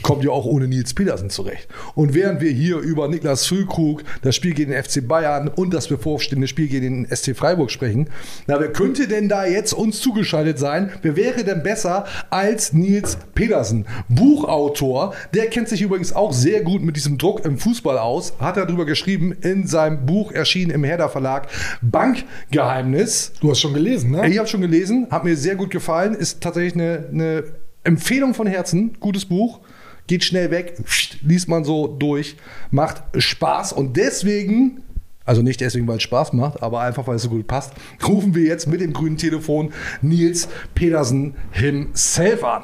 kommt 0.03 0.23
ja 0.23 0.31
auch 0.31 0.45
ohne 0.45 0.69
Nils 0.69 0.95
Petersen 0.95 1.31
zurecht. 1.31 1.69
Und 1.95 2.15
während 2.15 2.41
wir 2.41 2.51
hier 2.51 2.79
über 2.79 3.09
Niklas 3.09 3.47
Füllkrug, 3.47 4.05
das 4.23 4.37
Spiel 4.37 4.55
gegen 4.55 4.73
den 4.73 4.83
FC 4.83 5.07
Bayern 5.07 5.49
und 5.49 5.73
das 5.73 5.89
bevorstehende 5.89 6.47
Spiel 6.47 6.69
gegen 6.69 7.05
den 7.05 7.17
SC 7.17 7.35
Freiburg 7.35 7.71
sprechen, 7.71 8.11
na, 8.47 8.61
wer 8.61 8.73
könnte 8.73 9.09
denn 9.09 9.29
da 9.29 9.47
jetzt 9.47 9.73
uns 9.73 10.01
zugeschaltet 10.01 10.59
sein? 10.59 10.93
Wer 11.03 11.17
wäre 11.17 11.45
denn 11.45 11.63
besser 11.63 12.05
als 12.31 12.73
Nils 12.73 13.19
Petersen? 13.35 13.87
Buchautor, 14.09 15.15
der 15.35 15.47
kennt 15.47 15.69
sich 15.69 15.83
übrigens 15.83 16.13
auch 16.13 16.33
sehr 16.33 16.63
gut 16.63 16.83
mit 16.83 16.97
diesem 16.97 17.19
Druck 17.19 17.45
im 17.45 17.59
Fußball 17.59 17.99
aus, 17.99 18.35
hat 18.39 18.59
darüber 18.59 18.85
geschrieben 18.85 19.33
in 19.41 19.67
seinem 19.67 20.07
Buch, 20.07 20.31
erschienen 20.31 20.71
im 20.71 20.85
Herder 20.85 21.09
Verlag, 21.09 21.49
Bankgeheimnis. 21.83 23.33
Du 23.41 23.51
hast 23.51 23.61
schon 23.61 23.75
gelesen, 23.75 24.11
ne? 24.11 24.29
Ich 24.29 24.39
habe 24.39 24.49
schon 24.49 24.61
gelesen, 24.61 25.09
hat 25.11 25.25
mir 25.25 25.37
sehr 25.37 25.57
gut 25.57 25.71
gefallen, 25.71 26.15
ist 26.15 26.43
tatsächlich 26.43 26.76
eine, 26.81 27.09
eine 27.13 27.45
Empfehlung 27.85 28.35
von 28.35 28.47
Herzen, 28.47 28.97
gutes 29.01 29.25
Buch, 29.25 29.61
geht 30.07 30.25
schnell 30.25 30.51
weg, 30.51 30.77
liest 31.23 31.49
man 31.49 31.65
so 31.65 31.87
durch, 31.87 32.37
macht 32.71 33.03
Spaß 33.17 33.73
und 33.73 33.97
deswegen, 33.97 34.83
also 35.25 35.43
nicht 35.43 35.61
deswegen, 35.61 35.87
weil 35.89 35.97
es 35.97 36.03
Spaß 36.03 36.33
macht, 36.33 36.63
aber 36.63 36.81
einfach, 36.81 37.07
weil 37.07 37.17
es 37.17 37.23
so 37.23 37.31
gut 37.31 37.47
passt, 37.47 37.73
rufen 38.07 38.35
wir 38.35 38.45
jetzt 38.45 38.67
mit 38.67 38.81
dem 38.81 38.93
grünen 38.93 39.17
Telefon 39.17 39.73
Nils 40.03 40.49
Petersen 40.75 41.35
himself 41.51 42.45
an. 42.45 42.63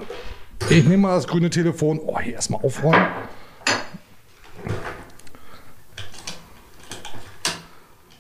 Ich 0.71 0.85
nehme 0.85 0.99
mal 0.99 1.17
das 1.17 1.27
grüne 1.27 1.51
Telefon, 1.51 2.01
oh, 2.05 2.21
hier 2.21 2.35
erstmal 2.35 2.63
aufräumen. 2.63 3.07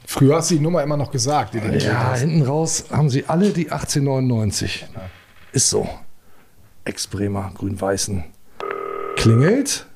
Früher 0.04 0.36
hast 0.36 0.50
du 0.50 0.56
die 0.56 0.60
Nummer 0.60 0.82
immer 0.82 0.96
noch 0.96 1.10
gesagt. 1.10 1.54
Ja, 1.54 2.14
hinten 2.14 2.42
raus 2.42 2.84
haben 2.90 3.08
sie 3.08 3.24
alle 3.26 3.50
die 3.50 3.70
1899. 3.70 4.86
Ist 5.52 5.68
so. 5.68 5.86
Ex-Bremer, 6.84 7.52
grün-weißen. 7.54 8.24
Klingelt. 9.16 9.86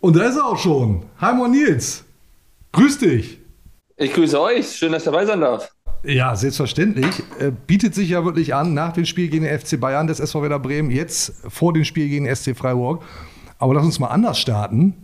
Und 0.00 0.16
da 0.16 0.24
ist 0.24 0.36
er 0.36 0.46
auch 0.46 0.58
schon. 0.58 1.04
Hi, 1.20 1.32
Mon 1.32 1.52
Nils. 1.52 2.04
Grüß 2.72 2.98
dich. 2.98 3.38
Ich 3.96 4.12
grüße 4.12 4.40
euch. 4.40 4.72
Schön, 4.72 4.90
dass 4.90 5.02
ich 5.02 5.04
dabei 5.04 5.26
sein 5.26 5.40
darf. 5.40 5.70
Ja, 6.02 6.34
selbstverständlich. 6.34 7.22
Äh, 7.38 7.52
bietet 7.66 7.94
sich 7.94 8.08
ja 8.08 8.24
wirklich 8.24 8.52
an, 8.54 8.74
nach 8.74 8.92
dem 8.92 9.04
Spiel 9.04 9.28
gegen 9.28 9.44
den 9.44 9.58
FC 9.58 9.78
Bayern 9.78 10.08
des 10.08 10.18
SV 10.18 10.42
Werder 10.42 10.58
Bremen, 10.58 10.90
jetzt 10.90 11.34
vor 11.48 11.72
dem 11.72 11.84
Spiel 11.84 12.08
gegen 12.08 12.24
den 12.24 12.34
SC 12.34 12.56
Freiburg. 12.56 13.04
Aber 13.58 13.74
lass 13.74 13.84
uns 13.84 14.00
mal 14.00 14.08
anders 14.08 14.40
starten. 14.40 14.94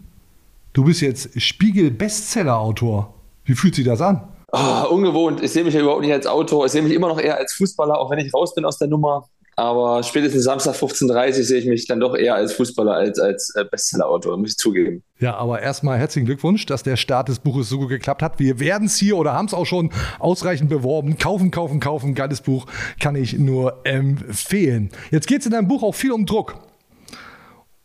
Du 0.72 0.84
bist 0.84 1.00
jetzt 1.00 1.40
Spiegel-Bestseller-Autor. 1.40 3.14
Wie 3.44 3.54
fühlt 3.54 3.76
sich 3.76 3.84
das 3.84 4.00
an? 4.00 4.26
Oh, 4.56 4.94
ungewohnt. 4.94 5.42
Ich 5.42 5.52
sehe 5.52 5.64
mich 5.64 5.74
ja 5.74 5.80
überhaupt 5.80 6.00
nicht 6.00 6.12
als 6.12 6.26
Autor. 6.26 6.64
Ich 6.64 6.72
sehe 6.72 6.80
mich 6.80 6.94
immer 6.94 7.08
noch 7.08 7.20
eher 7.20 7.36
als 7.36 7.52
Fußballer, 7.54 7.98
auch 7.98 8.10
wenn 8.10 8.18
ich 8.18 8.32
raus 8.32 8.54
bin 8.54 8.64
aus 8.64 8.78
der 8.78 8.88
Nummer. 8.88 9.28
Aber 9.58 10.02
spätestens 10.02 10.44
Samstag 10.44 10.74
15.30 10.74 11.26
Uhr 11.38 11.44
sehe 11.44 11.58
ich 11.58 11.66
mich 11.66 11.86
dann 11.86 12.00
doch 12.00 12.14
eher 12.14 12.34
als 12.34 12.52
Fußballer 12.54 12.92
als 12.92 13.18
als 13.18 13.54
äh, 13.54 13.64
Bestsellerautor, 13.64 14.36
muss 14.36 14.50
ich 14.50 14.56
zugeben. 14.56 15.02
Ja, 15.18 15.36
aber 15.36 15.62
erstmal 15.62 15.98
herzlichen 15.98 16.26
Glückwunsch, 16.26 16.66
dass 16.66 16.82
der 16.82 16.96
Start 16.96 17.28
des 17.28 17.38
Buches 17.38 17.68
so 17.68 17.78
gut 17.78 17.88
geklappt 17.88 18.22
hat. 18.22 18.38
Wir 18.38 18.60
werden 18.60 18.86
es 18.86 18.96
hier 18.96 19.16
oder 19.16 19.32
haben 19.32 19.46
es 19.46 19.54
auch 19.54 19.64
schon 19.64 19.90
ausreichend 20.18 20.68
beworben. 20.68 21.16
Kaufen, 21.18 21.50
kaufen, 21.50 21.80
kaufen. 21.80 22.14
Geiles 22.14 22.42
Buch 22.42 22.66
kann 23.00 23.14
ich 23.14 23.38
nur 23.38 23.80
empfehlen. 23.84 24.90
Jetzt 25.10 25.26
geht 25.26 25.40
es 25.40 25.46
in 25.46 25.52
deinem 25.52 25.68
Buch 25.68 25.82
auch 25.82 25.94
viel 25.94 26.12
um 26.12 26.26
Druck. 26.26 26.56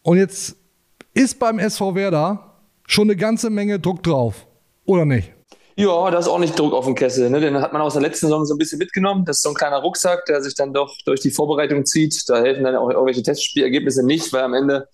Und 0.04 0.18
jetzt 0.18 0.58
ist 1.14 1.40
beim 1.40 1.60
SV 1.60 1.96
Werder 1.96 2.56
schon 2.86 3.08
eine 3.08 3.16
ganze 3.16 3.50
Menge 3.50 3.80
Druck 3.80 4.04
drauf, 4.04 4.46
oder 4.86 5.06
nicht? 5.06 5.32
Ja, 5.76 6.12
da 6.12 6.20
ist 6.20 6.28
auch 6.28 6.40
nicht 6.40 6.58
Druck 6.58 6.74
auf 6.74 6.86
dem 6.86 6.96
Kessel. 6.96 7.30
Ne? 7.30 7.40
Den 7.40 7.62
hat 7.62 7.74
man 7.74 7.82
aus 7.82 7.94
der 7.94 8.02
letzten 8.02 8.28
Saison 8.28 8.46
so 8.46 8.56
ein 8.56 8.58
bisschen 8.58 8.78
mitgenommen. 8.78 9.26
Das 9.26 9.38
ist 9.38 9.44
so 9.44 9.50
ein 9.50 9.56
kleiner 9.56 9.78
Rucksack, 9.78 10.26
der 10.26 10.42
sich 10.42 10.56
dann 10.56 10.74
doch 10.74 10.96
durch 11.06 11.22
die 11.22 11.32
Vorbereitung 11.32 11.86
zieht. 11.86 12.24
Da 12.28 12.42
helfen 12.42 12.64
dann 12.64 12.76
auch 12.76 12.90
irgendwelche 12.90 13.24
Testspielergebnisse 13.24 14.06
nicht, 14.06 14.32
weil 14.34 14.44
am 14.44 14.54
Ende 14.54 14.88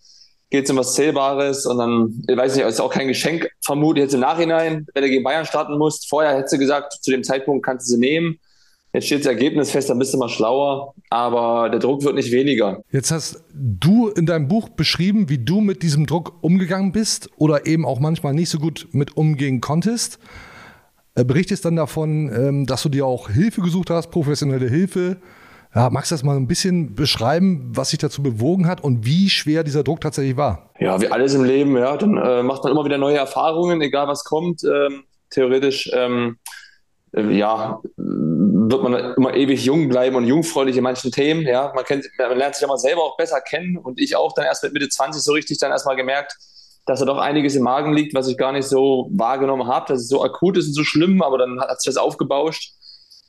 geht 0.50 0.66
es 0.66 0.72
um 0.72 0.78
was 0.78 0.94
Zählbares 0.94 1.66
und 1.66 1.78
dann, 1.78 2.24
ich 2.28 2.38
weiß 2.38 2.56
nicht, 2.56 2.66
ist 2.66 2.80
auch 2.80 2.92
kein 2.92 3.08
Geschenk, 3.08 3.50
vermute 3.62 4.00
jetzt 4.00 4.14
im 4.14 4.22
Nachhinein, 4.22 4.88
wenn 4.94 5.04
du 5.04 5.10
gegen 5.10 5.24
Bayern 5.24 5.46
starten 5.46 5.78
musst. 5.78 6.08
Vorher 6.10 6.38
hättest 6.38 6.54
du 6.54 6.58
gesagt, 6.58 6.94
zu 7.02 7.12
dem 7.12 7.24
Zeitpunkt 7.24 7.66
kannst 7.66 7.88
du 7.88 7.96
sie 7.96 8.00
nehmen. 8.00 8.40
Jetzt 8.94 9.08
steht 9.08 9.20
das 9.20 9.28
Ergebnis 9.28 9.72
fest, 9.72 9.90
dann 9.90 10.00
bist 10.00 10.14
du 10.14 10.18
mal 10.18 10.30
schlauer, 10.30 10.94
aber 11.10 11.70
der 11.70 11.80
Druck 11.80 12.04
wird 12.04 12.16
nicht 12.16 12.32
weniger. 12.32 12.82
Jetzt 12.92 13.12
hast 13.12 13.44
du 13.54 14.08
in 14.08 14.26
deinem 14.26 14.48
Buch 14.48 14.70
beschrieben, 14.70 15.28
wie 15.30 15.38
du 15.38 15.60
mit 15.60 15.84
diesem 15.84 16.08
Druck 16.08 16.42
umgegangen 16.42 16.94
bist 16.94 17.30
oder 17.38 17.68
eben 17.68 17.86
auch 17.86 18.00
manchmal 18.00 18.34
nicht 18.34 18.50
so 18.50 18.58
gut 18.58 18.88
mit 18.94 19.18
umgehen 19.18 19.60
konntest. 19.60 20.20
Äh, 21.18 21.26
berichtest 21.26 21.66
dann 21.66 21.76
davon, 21.76 22.32
ähm, 22.32 22.66
dass 22.68 22.84
du 22.84 22.90
dir 22.90 23.06
auch 23.08 23.30
Hilfe 23.30 23.62
gesucht 23.62 23.90
hast, 23.90 24.12
professionelle 24.12 24.70
Hilfe. 24.70 25.18
Ja, 25.74 25.90
magst 25.90 26.12
du 26.12 26.16
das 26.16 26.24
mal 26.24 26.38
ein 26.38 26.48
bisschen 26.48 26.94
beschreiben, 26.94 27.72
was 27.74 27.90
sich 27.90 28.00
dazu 28.00 28.22
bewogen 28.22 28.68
hat 28.68 28.84
und 28.84 29.04
wie 29.06 29.30
schwer 29.30 29.64
dieser 29.64 29.84
Druck 29.84 30.00
tatsächlich 30.00 30.38
war? 30.38 30.70
Ja, 30.80 31.02
wie 31.02 31.08
alles 31.08 31.34
im 31.34 31.44
Leben, 31.44 31.76
ja. 31.76 31.98
Dann 31.98 32.18
äh, 32.18 32.44
macht 32.44 32.64
man 32.64 32.72
immer 32.72 32.86
wieder 32.86 33.00
neue 33.00 33.18
Erfahrungen, 33.18 33.82
egal 33.82 34.08
was 34.08 34.24
kommt. 34.26 34.64
Ähm, 34.64 35.06
theoretisch, 35.32 35.90
ähm, 35.92 36.38
äh, 37.14 37.36
ja, 37.36 37.82
wird 37.96 38.84
man 38.84 39.16
immer 39.16 39.34
ewig 39.34 39.66
jung 39.66 39.90
bleiben 39.90 40.16
und 40.16 40.26
jungfräulich 40.26 40.78
in 40.78 40.84
manchen 40.84 41.12
Themen. 41.12 41.42
Ja, 41.42 41.72
man, 41.74 41.84
kennt, 41.84 42.06
man 42.20 42.38
lernt 42.38 42.56
sich 42.56 42.62
ja 42.62 42.68
mal 42.68 42.78
selber 42.78 43.04
auch 43.04 43.18
besser 43.18 43.42
kennen 43.42 43.78
und 43.78 44.00
ich 44.00 44.16
auch 44.16 44.34
dann 44.34 44.46
erst 44.46 44.64
mit 44.64 44.74
Mitte 44.74 44.90
20 44.90 45.22
so 45.24 45.34
richtig 45.34 45.58
dann 45.58 45.72
erstmal 45.72 45.96
gemerkt, 45.96 46.38
dass 46.88 47.00
da 47.00 47.06
doch 47.06 47.18
einiges 47.18 47.56
im 47.56 47.64
Magen 47.64 47.94
liegt, 47.94 48.16
was 48.16 48.28
ich 48.28 48.38
gar 48.38 48.54
nicht 48.54 48.66
so 48.66 49.10
wahrgenommen 49.12 49.68
habe, 49.68 49.86
dass 49.90 50.02
es 50.02 50.08
so 50.08 50.24
akut 50.24 50.58
ist 50.58 50.68
und 50.68 50.74
so 50.74 50.84
schlimm, 50.84 51.22
aber 51.22 51.38
dann 51.38 51.60
hat 51.60 51.82
sich 51.82 51.94
das 51.94 52.02
aufgebauscht 52.02 52.74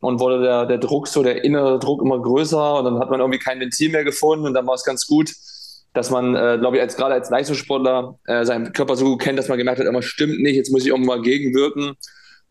und 0.01 0.21
wurde 0.21 0.41
der, 0.41 0.67
der 0.67 0.79
Druck, 0.79 1.09
so 1.09 1.25
der 1.25 1.45
innere 1.45 1.81
Druck 1.81 2.01
immer 2.01 2.23
größer 2.23 2.79
und 2.79 2.85
dann 2.85 3.01
hat 3.01 3.11
man 3.11 3.19
irgendwie 3.19 3.41
kein 3.41 3.59
Ventil 3.59 3.91
mehr 3.91 4.05
gefunden 4.05 4.47
und 4.47 4.55
dann 4.55 4.67
war 4.67 4.75
es 4.75 4.85
ganz 4.85 5.07
gut, 5.09 5.33
dass 5.93 6.11
man, 6.11 6.37
äh, 6.37 6.59
glaube 6.61 6.77
ich, 6.77 6.83
als 6.83 6.97
gerade 6.97 7.15
als 7.15 7.31
Leistungssportler 7.31 8.19
äh, 8.27 8.45
seinen 8.45 8.73
Körper 8.73 8.95
so 8.95 9.05
gut 9.07 9.21
kennt, 9.21 9.39
dass 9.39 9.49
man 9.49 9.59
gemerkt 9.59 9.81
hat, 9.81 9.87
immer 9.87 10.03
stimmt 10.03 10.39
nicht, 10.41 10.55
jetzt 10.55 10.71
muss 10.71 10.83
ich 10.83 10.89
irgendwann 10.89 11.23
gegenwirken. 11.23 11.97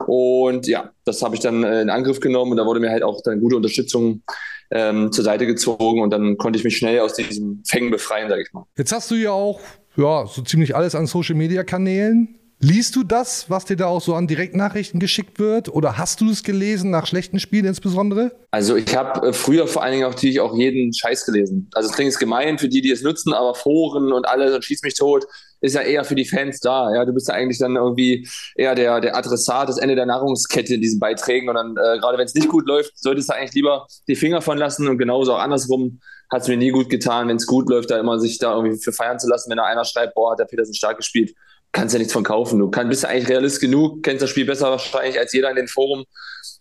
Und 0.06 0.68
ja, 0.68 0.92
das 1.06 1.24
habe 1.24 1.36
ich 1.36 1.42
dann 1.42 1.64
äh, 1.64 1.82
in 1.82 1.90
Angriff 1.90 2.20
genommen 2.20 2.52
und 2.52 2.58
da 2.58 2.66
wurde 2.66 2.82
mir 2.82 2.92
halt 2.92 3.04
auch 3.04 3.22
dann 3.24 3.40
gute 3.40 3.56
Unterstützung 3.56 4.24
ähm, 4.70 5.12
zur 5.14 5.24
Seite 5.24 5.48
gezogen 5.48 6.02
und 6.02 6.10
dann 6.10 6.38
konnte 6.38 6.60
ich 6.60 6.66
mich 6.66 6.76
schnell 6.76 7.00
aus 7.00 7.14
diesem 7.14 7.64
Fängen 7.66 7.90
befreien, 7.90 8.30
sage 8.30 8.42
ich 8.42 8.52
mal. 8.52 8.66
Jetzt 8.78 8.92
hast 8.92 9.10
du 9.10 9.16
ja 9.16 9.32
auch 9.32 9.62
ja, 9.98 10.26
so 10.28 10.42
ziemlich 10.42 10.76
alles 10.76 10.96
an 10.96 11.08
Social 11.08 11.36
Media 11.36 11.64
Kanälen. 11.64 12.38
Liest 12.60 12.96
du 12.96 13.04
das, 13.04 13.52
was 13.52 13.66
dir 13.66 13.76
da 13.76 13.86
auch 13.86 14.02
so 14.02 14.16
an 14.16 14.26
Direktnachrichten 14.26 15.00
geschickt 15.00 15.38
wird? 15.38 15.70
Oder 15.70 16.00
hast 16.00 16.22
du 16.22 16.32
es 16.32 16.42
gelesen, 16.42 16.90
nach 16.90 17.06
schlechten 17.06 17.40
Spielen 17.40 17.66
insbesondere? 17.66 18.32
Also 18.50 18.76
ich 18.76 18.96
habe 18.96 19.28
äh, 19.28 19.34
früher 19.34 19.68
vor 19.68 19.84
allen 19.84 19.92
Dingen 19.92 20.10
natürlich 20.10 20.40
auch 20.40 20.58
jeden 20.58 20.92
Scheiß 20.92 21.26
gelesen. 21.26 21.70
Also 21.74 21.90
es 21.90 21.96
klingt 21.96 22.10
jetzt 22.10 22.20
gemein 22.20 22.58
für 22.58 22.68
die, 22.68 22.82
die 22.82 22.90
es 22.90 23.04
nutzen, 23.04 23.34
aber 23.34 23.54
Foren 23.54 24.12
und 24.12 24.28
alles 24.28 24.56
und 24.56 24.66
schieß 24.66 24.82
mich 24.82 24.96
tot 24.96 25.26
ist 25.62 25.76
ja 25.76 25.82
eher 25.82 26.04
für 26.04 26.16
die 26.16 26.26
Fans 26.26 26.60
da. 26.60 26.94
Ja, 26.94 27.06
du 27.06 27.14
bist 27.14 27.28
ja 27.28 27.34
eigentlich 27.34 27.60
dann 27.60 27.76
irgendwie 27.76 28.28
eher 28.56 28.76
der, 28.76 29.02
der 29.02 29.16
Adressat, 29.16 29.70
das 29.70 29.78
Ende 29.78 29.96
der 29.96 30.06
Nahrungskette 30.06 30.76
in 30.76 30.82
diesen 30.82 31.00
Beiträgen. 31.00 31.50
Und 31.50 31.56
dann, 31.56 31.72
äh, 31.72 32.00
gerade 32.00 32.18
wenn 32.18 32.26
es 32.26 32.36
nicht 32.36 32.50
gut 32.50 32.68
läuft, 32.68 32.98
solltest 32.98 33.30
du 33.30 33.34
eigentlich 33.34 33.54
lieber 33.54 33.88
die 34.08 34.16
Finger 34.16 34.42
von 34.42 34.58
lassen 34.58 34.88
und 34.88 34.98
genauso 34.98 35.34
auch 35.34 35.40
andersrum 35.40 36.00
hat 36.30 36.42
es 36.42 36.48
mir 36.48 36.58
nie 36.58 36.72
gut 36.72 36.90
getan, 36.90 37.28
wenn 37.28 37.38
es 37.38 37.46
gut 37.46 37.70
läuft, 37.70 37.90
da 37.90 38.00
immer 38.00 38.20
sich 38.20 38.38
da 38.38 38.56
irgendwie 38.56 38.78
für 38.78 38.92
feiern 38.92 39.20
zu 39.20 39.30
lassen, 39.30 39.50
wenn 39.50 39.58
da 39.58 39.64
einer 39.64 39.86
schreibt, 39.86 40.14
boah, 40.14 40.32
hat 40.32 40.40
der 40.40 40.46
Petersen 40.46 40.74
stark 40.74 40.98
gespielt, 40.98 41.34
kannst 41.72 41.94
ja 41.94 42.00
nichts 42.00 42.14
von 42.14 42.24
kaufen. 42.24 42.60
Du 42.60 42.70
kann, 42.70 42.90
bist 42.90 43.04
ja 43.04 43.10
eigentlich 43.10 43.30
realist 43.30 43.62
genug, 43.62 44.04
kennst 44.04 44.22
das 44.22 44.30
Spiel 44.30 44.46
besser 44.46 44.72
wahrscheinlich 44.72 45.20
als 45.20 45.34
jeder 45.34 45.50
in 45.50 45.56
den 45.56 45.68
Forum. 45.68 46.06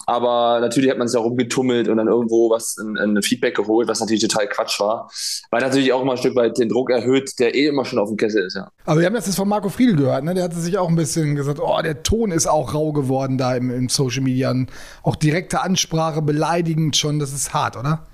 Aber 0.09 0.61
natürlich 0.61 0.89
hat 0.89 0.99
man 0.99 1.09
sich 1.09 1.19
auch 1.19 1.25
rumgetummelt 1.25 1.89
und 1.89 1.97
dann 1.97 2.07
irgendwo 2.07 2.49
was, 2.49 2.77
ein, 2.77 2.97
ein, 2.97 3.23
Feedback 3.23 3.57
geholt, 3.57 3.89
was 3.89 3.99
natürlich 3.99 4.23
total 4.23 4.47
Quatsch 4.47 4.79
war. 4.79 5.11
Weil 5.51 5.63
natürlich 5.63 5.93
auch 5.93 6.03
immer 6.03 6.13
ein 6.13 6.19
Stück 6.19 6.37
weit 6.37 6.59
den 6.59 6.69
Druck 6.69 6.91
erhöht, 6.91 7.33
der 7.41 7.57
eh 7.57 7.67
immer 7.67 7.85
schon 7.85 7.99
auf 7.99 8.09
dem 8.09 8.17
Kessel 8.17 8.45
ist, 8.47 8.55
ja. 8.55 8.71
Aber 8.85 9.01
wir 9.01 9.07
haben 9.07 9.15
das 9.15 9.27
jetzt 9.27 9.35
von 9.35 9.49
Marco 9.49 9.69
Friedl 9.69 9.97
gehört, 9.97 10.23
ne? 10.23 10.35
Der 10.35 10.45
hatte 10.45 10.61
sich 10.61 10.79
auch 10.79 10.89
ein 10.89 10.95
bisschen 10.95 11.35
gesagt, 11.35 11.59
oh, 11.61 11.83
der 11.83 12.05
Ton 12.05 12.31
ist 12.31 12.47
auch 12.47 12.73
rau 12.73 12.93
geworden 12.93 13.37
da 13.37 13.57
im, 13.57 13.71
im 13.71 13.89
Social 13.89 14.23
Media. 14.23 14.53
Und 14.53 14.71
auch 15.03 15.17
direkte 15.17 15.61
Ansprache, 15.61 16.23
beleidigend 16.23 16.97
schon, 16.97 17.19
das 17.19 17.33
ist 17.33 17.53
hart, 17.53 17.77
oder? 17.77 18.07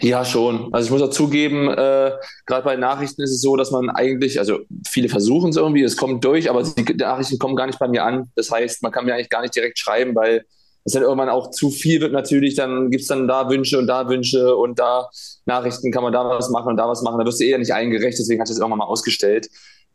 Ja, 0.00 0.24
schon. 0.24 0.72
Also 0.72 0.86
ich 0.86 0.90
muss 0.92 1.02
auch 1.02 1.10
zugeben, 1.10 1.68
äh, 1.68 2.12
gerade 2.46 2.64
bei 2.64 2.76
Nachrichten 2.76 3.22
ist 3.22 3.32
es 3.32 3.40
so, 3.40 3.56
dass 3.56 3.70
man 3.70 3.90
eigentlich, 3.90 4.38
also 4.38 4.60
viele 4.86 5.08
versuchen 5.08 5.50
es 5.50 5.56
irgendwie, 5.56 5.82
es 5.82 5.96
kommt 5.96 6.24
durch, 6.24 6.48
aber 6.48 6.62
die 6.62 6.94
Nachrichten 6.94 7.38
kommen 7.38 7.56
gar 7.56 7.66
nicht 7.66 7.78
bei 7.78 7.88
mir 7.88 8.04
an. 8.04 8.30
Das 8.36 8.50
heißt, 8.50 8.82
man 8.82 8.92
kann 8.92 9.04
mir 9.04 9.14
eigentlich 9.14 9.30
gar 9.30 9.42
nicht 9.42 9.54
direkt 9.54 9.78
schreiben, 9.78 10.14
weil 10.14 10.44
es 10.84 10.92
dann 10.92 11.02
irgendwann 11.02 11.28
auch 11.28 11.50
zu 11.50 11.70
viel 11.70 12.00
wird 12.00 12.12
natürlich, 12.12 12.54
dann 12.54 12.90
gibt 12.90 13.02
es 13.02 13.08
dann 13.08 13.28
da 13.28 13.48
Wünsche 13.50 13.78
und 13.78 13.86
da 13.86 14.08
Wünsche 14.08 14.56
und 14.56 14.78
da 14.78 15.08
Nachrichten 15.44 15.92
kann 15.92 16.02
man 16.02 16.12
da 16.12 16.24
was 16.24 16.48
machen 16.50 16.68
und 16.68 16.76
da 16.76 16.88
was 16.88 17.02
machen. 17.02 17.18
Da 17.18 17.26
wirst 17.26 17.40
du 17.40 17.44
eher 17.44 17.58
nicht 17.58 17.74
eingerecht, 17.74 18.18
deswegen 18.18 18.40
hatte 18.40 18.50
ich 18.50 18.56
das 18.56 18.60
irgendwann 18.60 18.78
mal 18.78 18.86
ausgestellt. 18.86 19.48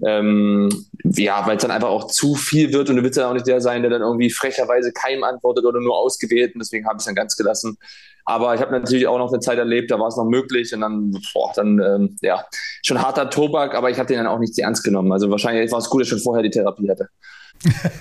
Ähm, 0.05 0.69
ja, 1.03 1.45
weil 1.47 1.55
es 1.57 1.61
dann 1.61 1.71
einfach 1.71 1.89
auch 1.89 2.07
zu 2.07 2.35
viel 2.35 2.73
wird 2.73 2.89
und 2.89 2.97
du 2.97 3.03
willst 3.03 3.17
ja 3.17 3.29
auch 3.29 3.33
nicht 3.33 3.47
der 3.47 3.61
sein, 3.61 3.83
der 3.83 3.91
dann 3.91 4.01
irgendwie 4.01 4.29
frecherweise 4.29 4.91
keinem 4.91 5.23
antwortet 5.23 5.65
oder 5.65 5.79
nur 5.79 5.95
ausgewählt 5.95 6.55
und 6.55 6.59
deswegen 6.59 6.85
habe 6.85 6.97
ich 6.97 7.01
es 7.01 7.05
dann 7.05 7.15
ganz 7.15 7.37
gelassen. 7.37 7.77
Aber 8.25 8.55
ich 8.55 8.61
habe 8.61 8.71
natürlich 8.71 9.07
auch 9.07 9.17
noch 9.17 9.31
eine 9.31 9.41
Zeit 9.41 9.57
erlebt, 9.57 9.91
da 9.91 9.99
war 9.99 10.07
es 10.07 10.15
noch 10.15 10.25
möglich 10.25 10.73
und 10.73 10.81
dann, 10.81 11.11
boah, 11.33 11.51
dann, 11.55 11.79
ähm, 11.79 12.15
ja, 12.21 12.43
schon 12.81 13.01
harter 13.01 13.29
Tobak, 13.29 13.75
aber 13.75 13.89
ich 13.89 13.99
habe 13.99 14.07
den 14.07 14.17
dann 14.17 14.27
auch 14.27 14.39
nicht 14.39 14.55
sehr 14.55 14.65
ernst 14.65 14.83
genommen. 14.83 15.11
Also 15.11 15.29
wahrscheinlich 15.29 15.71
war 15.71 15.79
es 15.79 15.89
gut, 15.89 16.01
dass 16.01 16.07
ich 16.07 16.09
schon 16.11 16.19
vorher 16.19 16.43
die 16.43 16.49
Therapie 16.49 16.89
hatte. 16.89 17.09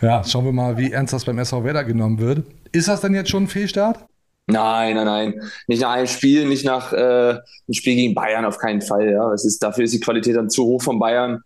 ja, 0.00 0.24
schauen 0.24 0.44
wir 0.44 0.52
mal, 0.52 0.76
wie 0.76 0.92
ernst 0.92 1.12
das 1.12 1.24
beim 1.24 1.38
SV 1.38 1.64
Werder 1.64 1.84
genommen 1.84 2.18
wird. 2.18 2.44
Ist 2.72 2.88
das 2.88 3.00
denn 3.00 3.14
jetzt 3.14 3.30
schon 3.30 3.44
ein 3.44 3.48
Fehlstart? 3.48 4.04
Nein, 4.46 4.96
nein, 4.96 5.06
nein. 5.06 5.40
Nicht 5.68 5.82
nach 5.82 5.92
einem 5.92 6.06
Spiel, 6.06 6.46
nicht 6.46 6.64
nach 6.64 6.92
äh, 6.92 6.96
einem 6.96 7.42
Spiel 7.72 7.94
gegen 7.94 8.14
Bayern 8.14 8.44
auf 8.44 8.58
keinen 8.58 8.82
Fall. 8.82 9.10
Ja. 9.10 9.32
Es 9.32 9.44
ist, 9.44 9.62
dafür 9.62 9.84
ist 9.84 9.94
die 9.94 10.00
Qualität 10.00 10.36
dann 10.36 10.50
zu 10.50 10.64
hoch 10.64 10.82
von 10.82 10.98
Bayern. 10.98 11.42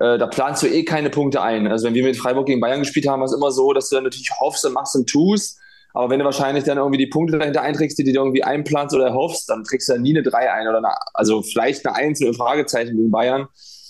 Äh, 0.00 0.18
da 0.18 0.26
planst 0.26 0.62
du 0.62 0.66
eh 0.66 0.84
keine 0.84 1.10
Punkte 1.10 1.42
ein. 1.42 1.66
Also 1.66 1.86
wenn 1.86 1.94
wir 1.94 2.04
mit 2.04 2.16
Freiburg 2.16 2.46
gegen 2.46 2.60
Bayern 2.60 2.80
gespielt 2.80 3.08
haben, 3.08 3.20
war 3.20 3.26
es 3.26 3.34
immer 3.34 3.50
so, 3.50 3.72
dass 3.72 3.88
du 3.88 3.96
dann 3.96 4.04
natürlich 4.04 4.30
hoffst 4.40 4.64
und 4.64 4.72
machst 4.72 4.96
und 4.96 5.08
tust. 5.08 5.58
Aber 5.94 6.10
wenn 6.10 6.18
du 6.18 6.24
wahrscheinlich 6.24 6.64
dann 6.64 6.78
irgendwie 6.78 6.98
die 6.98 7.06
Punkte 7.06 7.38
dahinter 7.38 7.62
einträgst, 7.62 7.98
die 7.98 8.04
du 8.04 8.12
irgendwie 8.12 8.44
einplanst 8.44 8.94
oder 8.94 9.12
hoffst, 9.14 9.48
dann 9.48 9.64
trägst 9.64 9.88
du 9.88 9.94
dann 9.94 10.02
nie 10.02 10.16
eine 10.16 10.22
3 10.22 10.52
ein 10.52 10.68
oder 10.68 10.78
eine, 10.78 10.90
also 11.14 11.42
vielleicht 11.42 11.86
eine 11.86 11.96
1 11.96 12.20
mit 12.20 12.36
Fragezeichen 12.36 12.96
gegen 12.96 13.10
Bayern, 13.10 13.48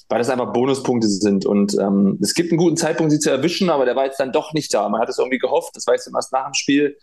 weil 0.09 0.19
das 0.19 0.31
einfach 0.31 0.53
Bonuspunkte 0.53 1.09
sind. 1.09 1.45
Und 1.45 1.77
ähm, 1.79 2.19
es 2.23 2.35
gibt 2.35 2.51
einen 2.51 2.59
guten 2.59 2.77
Zeitpunkt, 2.77 3.13
sie 3.13 3.19
zu 3.19 3.31
erwischen, 3.31 3.69
aber 3.71 3.85
der 3.85 3.97
war 3.97 4.07
jetzt 4.07 4.21
dann 4.21 4.33
doch 4.33 4.53
nicht 4.53 4.73
da. 4.73 4.89
Man 4.89 5.01
hat 5.01 5.09
es 5.09 5.19
irgendwie 5.19 5.39
gehofft, 5.39 5.75
das 5.75 5.87
weißt 5.87 6.07
du 6.07 6.11
erst 6.15 6.33
nach 6.33 6.47
dem 6.47 6.55
Spiel. 6.55 6.97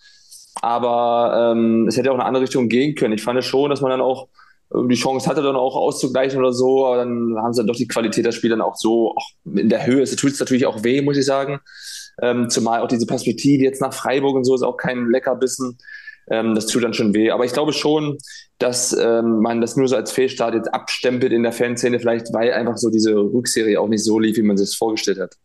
Aber 0.61 1.51
ähm, 1.51 1.87
es 1.87 1.97
hätte 1.97 2.11
auch 2.11 2.15
in 2.15 2.21
eine 2.21 2.27
andere 2.27 2.43
Richtung 2.43 2.69
gehen 2.69 2.95
können. 2.95 3.13
Ich 3.13 3.23
fand 3.23 3.43
schon, 3.43 3.69
dass 3.69 3.81
man 3.81 3.91
dann 3.91 4.01
auch 4.01 4.29
die 4.73 4.95
Chance 4.95 5.29
hatte, 5.29 5.41
dann 5.41 5.55
auch 5.55 5.75
auszugleichen 5.75 6.39
oder 6.39 6.51
so, 6.51 6.85
aber 6.85 6.97
dann 6.97 7.35
haben 7.37 7.53
sie 7.53 7.61
dann 7.61 7.67
doch 7.67 7.75
die 7.75 7.87
Qualität 7.87 8.25
des 8.25 8.35
Spiels 8.35 8.51
dann 8.51 8.61
auch 8.61 8.75
so 8.75 9.11
auch 9.11 9.29
in 9.45 9.69
der 9.69 9.85
Höhe. 9.85 10.01
Es 10.01 10.15
tut 10.15 10.31
es 10.31 10.39
natürlich 10.39 10.65
auch 10.65 10.83
weh, 10.83 11.01
muss 11.01 11.17
ich 11.17 11.25
sagen. 11.25 11.59
Ähm, 12.21 12.49
zumal 12.49 12.81
auch 12.81 12.87
diese 12.87 13.05
Perspektive 13.05 13.63
jetzt 13.63 13.81
nach 13.81 13.93
Freiburg 13.93 14.35
und 14.35 14.45
so 14.45 14.55
ist 14.55 14.63
auch 14.63 14.77
kein 14.77 15.09
Leckerbissen. 15.09 15.77
Ähm, 16.29 16.55
das 16.55 16.67
tut 16.67 16.83
dann 16.83 16.93
schon 16.93 17.13
weh. 17.13 17.31
Aber 17.31 17.45
ich 17.45 17.53
glaube 17.53 17.73
schon, 17.73 18.17
dass 18.57 18.93
ähm, 18.93 19.41
man 19.41 19.61
das 19.61 19.75
nur 19.75 19.87
so 19.87 19.95
als 19.95 20.11
Fehlstart 20.11 20.55
jetzt 20.55 20.73
abstempelt 20.73 21.31
in 21.33 21.43
der 21.43 21.51
Fanszene, 21.51 21.99
vielleicht 21.99 22.33
weil 22.33 22.53
einfach 22.53 22.77
so 22.77 22.89
diese 22.89 23.13
Rückserie 23.15 23.79
auch 23.79 23.87
nicht 23.87 24.03
so 24.03 24.19
lief, 24.19 24.37
wie 24.37 24.41
man 24.41 24.57
sich 24.57 24.69
das 24.69 24.75
vorgestellt 24.75 25.19
hat. 25.19 25.35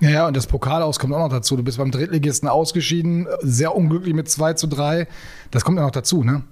Ja, 0.00 0.10
ja, 0.10 0.26
und 0.26 0.36
das 0.36 0.46
Pokalaus 0.46 0.98
kommt 0.98 1.12
auch 1.12 1.18
noch 1.18 1.28
dazu. 1.28 1.56
Du 1.56 1.62
bist 1.62 1.78
beim 1.78 1.90
Drittligisten 1.90 2.48
ausgeschieden, 2.48 3.28
sehr 3.40 3.74
unglücklich 3.74 4.14
mit 4.14 4.30
2 4.30 4.54
zu 4.54 4.66
3. 4.66 5.06
Das 5.50 5.64
kommt 5.64 5.78
ja 5.78 5.84
noch 5.84 5.90
dazu, 5.90 6.24
ne? 6.24 6.42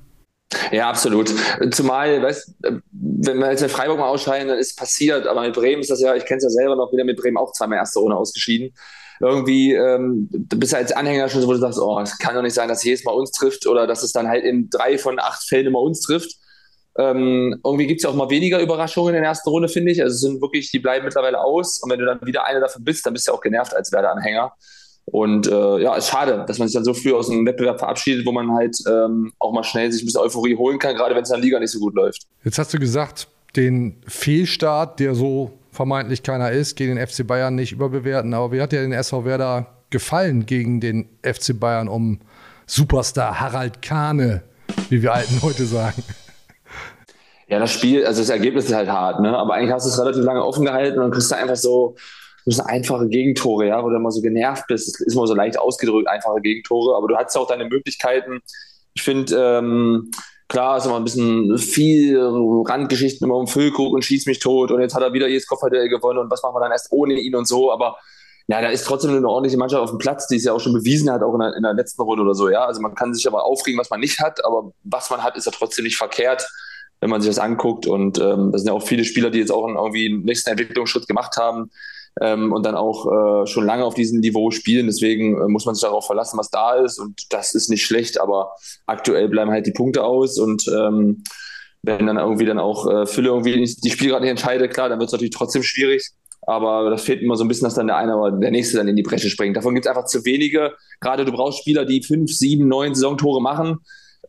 Ja, 0.70 0.88
absolut. 0.88 1.32
Zumal, 1.70 2.22
weißt, 2.22 2.56
wenn 2.62 3.38
wir 3.38 3.50
jetzt 3.50 3.62
in 3.62 3.68
Freiburg 3.68 3.98
mal 3.98 4.08
ausscheiden, 4.08 4.48
dann 4.48 4.58
ist 4.58 4.70
es 4.70 4.76
passiert. 4.76 5.26
Aber 5.26 5.42
mit 5.42 5.54
Bremen 5.54 5.80
ist 5.80 5.90
das 5.90 6.00
ja, 6.00 6.14
ich 6.14 6.24
kenne 6.24 6.38
es 6.38 6.44
ja 6.44 6.50
selber 6.50 6.76
noch, 6.76 6.92
wieder 6.92 7.04
mit 7.04 7.18
Bremen 7.18 7.36
auch 7.36 7.52
zweimal 7.52 7.78
erste 7.78 8.00
Runde 8.00 8.16
ausgeschieden 8.16 8.74
irgendwie, 9.20 9.72
ähm, 9.74 10.28
du 10.30 10.58
bist 10.58 10.74
als 10.74 10.92
Anhänger 10.92 11.28
schon 11.28 11.40
so, 11.40 11.48
wo 11.48 11.52
du 11.52 11.58
sagst, 11.58 11.78
oh, 11.78 11.98
es 12.00 12.18
kann 12.18 12.34
doch 12.34 12.42
nicht 12.42 12.54
sein, 12.54 12.68
dass 12.68 12.84
jedes 12.84 13.04
Mal 13.04 13.12
uns 13.12 13.32
trifft 13.32 13.66
oder 13.66 13.86
dass 13.86 14.02
es 14.02 14.12
dann 14.12 14.28
halt 14.28 14.44
in 14.44 14.70
drei 14.70 14.98
von 14.98 15.18
acht 15.18 15.42
Fällen 15.48 15.66
immer 15.66 15.80
uns 15.80 16.00
trifft. 16.00 16.36
Ähm, 16.98 17.60
irgendwie 17.64 17.86
gibt 17.86 18.00
es 18.00 18.04
ja 18.04 18.10
auch 18.10 18.14
mal 18.14 18.30
weniger 18.30 18.60
Überraschungen 18.60 19.14
in 19.14 19.20
der 19.20 19.30
ersten 19.30 19.48
Runde, 19.50 19.68
finde 19.68 19.92
ich. 19.92 20.02
Also 20.02 20.14
es 20.14 20.20
sind 20.20 20.40
wirklich, 20.40 20.70
die 20.70 20.80
bleiben 20.80 21.04
mittlerweile 21.04 21.40
aus. 21.40 21.80
Und 21.82 21.90
wenn 21.90 22.00
du 22.00 22.06
dann 22.06 22.18
wieder 22.22 22.44
eine 22.44 22.60
davon 22.60 22.82
bist, 22.82 23.06
dann 23.06 23.12
bist 23.12 23.26
du 23.26 23.32
ja 23.32 23.38
auch 23.38 23.40
genervt 23.40 23.74
als 23.74 23.92
Werder-Anhänger. 23.92 24.52
Und 25.04 25.46
äh, 25.46 25.78
ja, 25.78 25.94
ist 25.94 26.08
schade, 26.08 26.44
dass 26.46 26.58
man 26.58 26.68
sich 26.68 26.74
dann 26.74 26.84
so 26.84 26.92
früh 26.92 27.14
aus 27.14 27.30
einem 27.30 27.46
Wettbewerb 27.46 27.78
verabschiedet, 27.78 28.26
wo 28.26 28.32
man 28.32 28.52
halt 28.52 28.76
ähm, 28.86 29.32
auch 29.38 29.52
mal 29.52 29.64
schnell 29.64 29.90
sich 29.90 30.02
ein 30.02 30.06
bisschen 30.06 30.20
Euphorie 30.20 30.56
holen 30.56 30.78
kann, 30.78 30.96
gerade 30.96 31.14
wenn 31.14 31.22
es 31.22 31.30
in 31.30 31.36
der 31.36 31.42
Liga 31.42 31.60
nicht 31.60 31.70
so 31.70 31.78
gut 31.78 31.94
läuft. 31.94 32.26
Jetzt 32.44 32.58
hast 32.58 32.74
du 32.74 32.78
gesagt, 32.78 33.28
den 33.56 34.02
Fehlstart, 34.06 35.00
der 35.00 35.14
so 35.14 35.57
vermeintlich 35.78 36.24
keiner 36.24 36.50
ist, 36.50 36.74
gegen 36.74 36.96
den 36.96 37.06
FC 37.06 37.24
Bayern 37.24 37.54
nicht 37.54 37.70
überbewerten. 37.70 38.34
Aber 38.34 38.50
wie 38.50 38.60
hat 38.60 38.72
dir 38.72 38.80
den 38.80 38.90
SV 38.90 39.24
Werder 39.24 39.66
gefallen 39.90 40.44
gegen 40.44 40.80
den 40.80 41.08
FC 41.22 41.58
Bayern 41.58 41.86
um 41.86 42.18
Superstar 42.66 43.38
Harald 43.38 43.80
Kahne, 43.80 44.42
wie 44.88 45.02
wir 45.02 45.14
Alten 45.14 45.40
heute 45.40 45.66
sagen? 45.66 46.02
Ja, 47.46 47.60
das 47.60 47.72
Spiel, 47.72 48.04
also 48.04 48.20
das 48.20 48.28
Ergebnis 48.28 48.64
ist 48.64 48.74
halt 48.74 48.88
hart, 48.88 49.20
ne? 49.20 49.38
Aber 49.38 49.54
eigentlich 49.54 49.72
hast 49.72 49.86
du 49.86 49.90
es 49.90 50.00
relativ 50.00 50.24
lange 50.24 50.44
offen 50.44 50.64
gehalten 50.64 50.98
und 50.98 51.04
dann 51.04 51.12
kriegst 51.12 51.30
du 51.30 51.36
einfach 51.36 51.54
so, 51.54 51.94
so 52.44 52.64
einfache 52.64 53.08
Gegentore, 53.08 53.68
ja, 53.68 53.80
wo 53.80 53.88
du 53.88 53.94
immer 53.94 54.10
so 54.10 54.20
genervt 54.20 54.64
bist. 54.66 54.88
Das 54.88 55.00
ist 55.06 55.14
immer 55.14 55.28
so 55.28 55.34
leicht 55.34 55.60
ausgedrückt, 55.60 56.08
einfache 56.08 56.40
Gegentore, 56.40 56.96
aber 56.96 57.06
du 57.06 57.16
hattest 57.16 57.38
auch 57.38 57.46
deine 57.46 57.66
Möglichkeiten. 57.66 58.40
Ich 58.94 59.02
finde, 59.02 59.32
ähm, 59.36 60.10
klar 60.48 60.78
ist 60.78 60.86
immer 60.86 60.96
ein 60.96 61.04
bisschen 61.04 61.58
viel 61.58 62.18
Randgeschichten 62.18 63.26
immer 63.26 63.36
um 63.36 63.46
Füllkrug 63.46 63.92
und 63.92 64.04
schieß 64.04 64.26
mich 64.26 64.38
tot 64.38 64.70
und 64.70 64.80
jetzt 64.80 64.94
hat 64.94 65.02
er 65.02 65.12
wieder 65.12 65.28
jedes 65.28 65.46
Kopfballduell 65.46 65.88
gewonnen 65.88 66.18
und 66.18 66.30
was 66.30 66.42
machen 66.42 66.54
wir 66.54 66.60
dann 66.60 66.72
erst 66.72 66.90
ohne 66.90 67.14
ihn 67.14 67.34
und 67.34 67.46
so, 67.46 67.70
aber 67.70 67.96
ja, 68.50 68.62
da 68.62 68.68
ist 68.68 68.86
trotzdem 68.86 69.14
eine 69.14 69.28
ordentliche 69.28 69.58
Mannschaft 69.58 69.82
auf 69.82 69.90
dem 69.90 69.98
Platz, 69.98 70.26
die 70.26 70.36
es 70.36 70.44
ja 70.44 70.54
auch 70.54 70.60
schon 70.60 70.72
bewiesen 70.72 71.10
hat, 71.10 71.22
auch 71.22 71.34
in 71.34 71.40
der, 71.40 71.54
in 71.54 71.62
der 71.62 71.74
letzten 71.74 72.00
Runde 72.00 72.22
oder 72.22 72.34
so, 72.34 72.48
ja. 72.48 72.64
Also 72.64 72.80
man 72.80 72.94
kann 72.94 73.12
sich 73.12 73.26
aber 73.26 73.44
aufregen, 73.44 73.78
was 73.78 73.90
man 73.90 74.00
nicht 74.00 74.20
hat, 74.20 74.42
aber 74.42 74.72
was 74.84 75.10
man 75.10 75.22
hat, 75.22 75.36
ist 75.36 75.44
ja 75.44 75.52
trotzdem 75.52 75.84
nicht 75.84 75.98
verkehrt, 75.98 76.48
wenn 77.00 77.10
man 77.10 77.20
sich 77.20 77.28
das 77.28 77.38
anguckt 77.38 77.86
und 77.86 78.18
ähm, 78.18 78.50
das 78.50 78.62
sind 78.62 78.68
ja 78.68 78.72
auch 78.72 78.82
viele 78.82 79.04
Spieler, 79.04 79.28
die 79.28 79.40
jetzt 79.40 79.52
auch 79.52 79.68
irgendwie 79.68 80.08
einen 80.08 80.22
nächsten 80.22 80.48
Entwicklungsschritt 80.48 81.06
gemacht 81.06 81.36
haben 81.36 81.70
ähm, 82.20 82.52
und 82.52 82.64
dann 82.64 82.74
auch 82.74 83.06
äh, 83.06 83.46
schon 83.46 83.66
lange 83.66 83.84
auf 83.84 83.94
diesem 83.94 84.20
Niveau 84.20 84.50
spielen. 84.50 84.86
Deswegen 84.86 85.40
äh, 85.40 85.48
muss 85.48 85.66
man 85.66 85.74
sich 85.74 85.82
darauf 85.82 86.06
verlassen, 86.06 86.38
was 86.38 86.50
da 86.50 86.74
ist. 86.74 86.98
Und 86.98 87.32
das 87.32 87.54
ist 87.54 87.70
nicht 87.70 87.84
schlecht, 87.84 88.20
aber 88.20 88.52
aktuell 88.86 89.28
bleiben 89.28 89.50
halt 89.50 89.66
die 89.66 89.72
Punkte 89.72 90.04
aus. 90.04 90.38
Und 90.38 90.66
ähm, 90.68 91.22
wenn 91.82 92.06
dann 92.06 92.18
irgendwie 92.18 92.44
dann 92.44 92.58
auch 92.58 92.90
äh, 92.90 93.06
Fülle 93.06 93.28
irgendwie 93.28 93.54
die 93.54 93.90
Spiele 93.90 94.10
gerade 94.10 94.24
nicht 94.24 94.32
entscheidet, 94.32 94.72
klar, 94.72 94.88
dann 94.88 94.98
wird 94.98 95.08
es 95.08 95.12
natürlich 95.12 95.34
trotzdem 95.34 95.62
schwierig. 95.62 96.10
Aber 96.42 96.88
das 96.88 97.02
fehlt 97.02 97.22
immer 97.22 97.36
so 97.36 97.44
ein 97.44 97.48
bisschen, 97.48 97.64
dass 97.64 97.74
dann 97.74 97.88
der 97.88 97.96
eine 97.96 98.16
oder 98.16 98.36
der 98.36 98.50
nächste 98.50 98.78
dann 98.78 98.88
in 98.88 98.96
die 98.96 99.02
Bresche 99.02 99.28
springt. 99.28 99.56
Davon 99.56 99.74
gibt 99.74 99.86
es 99.86 99.90
einfach 99.90 100.06
zu 100.06 100.24
wenige. 100.24 100.72
Gerade 101.00 101.24
du 101.24 101.32
brauchst 101.32 101.58
Spieler, 101.58 101.84
die 101.84 102.02
fünf, 102.02 102.30
sieben, 102.32 102.68
neun 102.68 102.94
Saisontore 102.94 103.42
machen. 103.42 103.78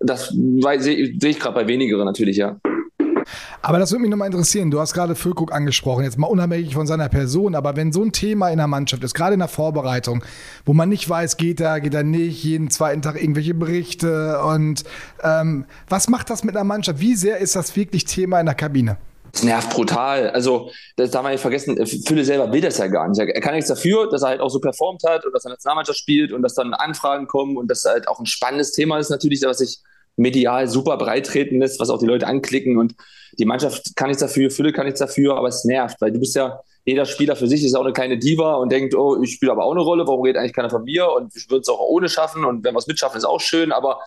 Das 0.02 0.30
sehe 0.30 1.13
seh 1.20 1.30
ich 1.30 1.39
gerade 1.39 1.56
bei 1.56 1.68
wenigeren 1.68 2.06
natürlich, 2.06 2.38
ja. 2.38 2.60
Aber 3.62 3.78
das 3.78 3.91
würde 3.91 4.02
mich 4.02 4.10
nochmal 4.10 4.28
interessieren. 4.28 4.72
Du 4.72 4.80
hast 4.80 4.93
gerade 4.93 5.15
Füllkrug 5.15 5.52
angesprochen, 5.52 6.04
jetzt 6.06 6.17
mal 6.17 6.28
unabhängig 6.28 6.74
von 6.74 6.88
seiner 6.88 7.10
Person, 7.10 7.56
aber 7.56 7.76
wenn 7.76 7.91
so 7.91 8.02
ein 8.02 8.13
Thema 8.13 8.50
in 8.50 8.58
der 8.58 8.67
Mannschaft 8.67 9.04
ist, 9.04 9.13
gerade 9.13 9.34
in 9.34 9.39
der 9.39 9.50
Vorbereitung, 9.50 10.24
wo 10.65 10.74
man 10.74 10.88
nicht 10.88 11.10
weiß, 11.10 11.36
geht 11.36 11.60
er, 11.60 11.82
geht 11.82 11.93
er 11.93 12.04
nicht, 12.04 12.43
jeden 12.43 12.69
zweiten 12.69 13.02
Tag 13.02 13.22
irgendwelche 13.22 13.54
Berichte 13.54 14.41
und 14.43 14.84
ähm, 15.24 15.65
was 15.89 16.08
macht 16.08 16.30
das 16.30 16.45
mit 16.45 16.56
einer 16.56 16.63
Mannschaft? 16.63 17.02
Wie 17.02 17.15
sehr 17.15 17.39
ist 17.39 17.56
das 17.56 17.76
wirklich 17.76 18.06
Thema 18.06 18.39
in 18.39 18.45
der 18.45 18.56
Kabine? 18.56 18.98
Das 19.32 19.43
nervt 19.43 19.69
brutal. 19.69 20.30
Also, 20.32 20.72
das 20.95 21.12
darf 21.12 21.22
man 21.22 21.34
nicht 21.34 21.41
vergessen, 21.41 21.78
Fülle 21.86 22.26
selber 22.26 22.52
will 22.52 22.62
das 22.62 22.78
ja 22.78 22.88
gar 22.88 23.08
nicht. 23.08 23.19
Er 23.19 23.41
kann 23.41 23.54
nichts 23.54 23.69
dafür, 23.69 24.10
dass 24.10 24.24
er 24.24 24.30
halt 24.30 24.41
auch 24.41 24.50
so 24.50 24.60
performt 24.60 25.04
hat 25.04 25.26
und 25.26 25.34
dass 25.34 25.45
er 25.45 25.52
Nationalmannschaft 25.52 26.00
spielt 26.00 26.32
und 26.32 26.41
dass 26.41 26.56
dann 26.56 26.74
Anfragen 26.74 27.28
kommen 27.28 27.58
und 27.58 27.69
dass 27.69 27.84
halt 27.86 28.08
auch 28.08 28.19
ein 28.19 28.26
spannendes 28.26 28.72
Thema 28.72 28.98
ist 28.98 29.10
natürlich, 29.10 29.41
was 29.43 29.60
sich 29.60 29.80
medial 30.20 30.68
super 30.68 30.98
breit 30.98 31.26
treten 31.26 31.60
lässt, 31.60 31.80
was 31.80 31.90
auch 31.90 32.00
die 32.00 32.06
Leute 32.06 32.28
anklicken 32.28 32.78
und 32.78 32.96
die 33.38 33.46
Mannschaft 33.46 33.96
kann 33.96 34.08
nichts 34.08 34.22
dafür, 34.22 34.52
Fülle 34.52 34.74
kann 34.74 34.86
nichts 34.86 35.00
dafür, 35.00 35.38
aber 35.38 35.48
es 35.48 35.64
nervt, 35.64 36.00
weil 36.02 36.12
du 36.12 36.20
bist 36.20 36.36
ja, 36.36 36.60
jeder 36.86 37.06
Spieler 37.06 37.36
für 37.36 37.48
sich 37.48 37.64
ist 37.64 37.76
auch 37.76 37.84
eine 37.84 37.94
kleine 37.94 38.18
Diva 38.18 38.56
und 38.56 38.72
denkt, 38.72 38.96
oh, 38.96 39.22
ich 39.22 39.34
spiele 39.34 39.52
aber 39.52 39.64
auch 39.64 39.72
eine 39.72 39.82
Rolle, 39.82 40.08
warum 40.08 40.24
redet 40.24 40.40
eigentlich 40.40 40.54
keiner 40.54 40.70
von 40.70 40.84
mir 40.84 41.12
und 41.12 41.36
ich 41.36 41.50
würde 41.50 41.62
es 41.62 41.70
auch 41.70 41.80
ohne 41.80 42.10
schaffen 42.10 42.46
und 42.46 42.64
wenn 42.64 42.74
wir 42.74 42.80
es 42.80 42.88
mitschaffen, 42.88 43.18
ist 43.18 43.26
auch 43.26 43.40
schön, 43.40 43.72
aber 43.72 44.00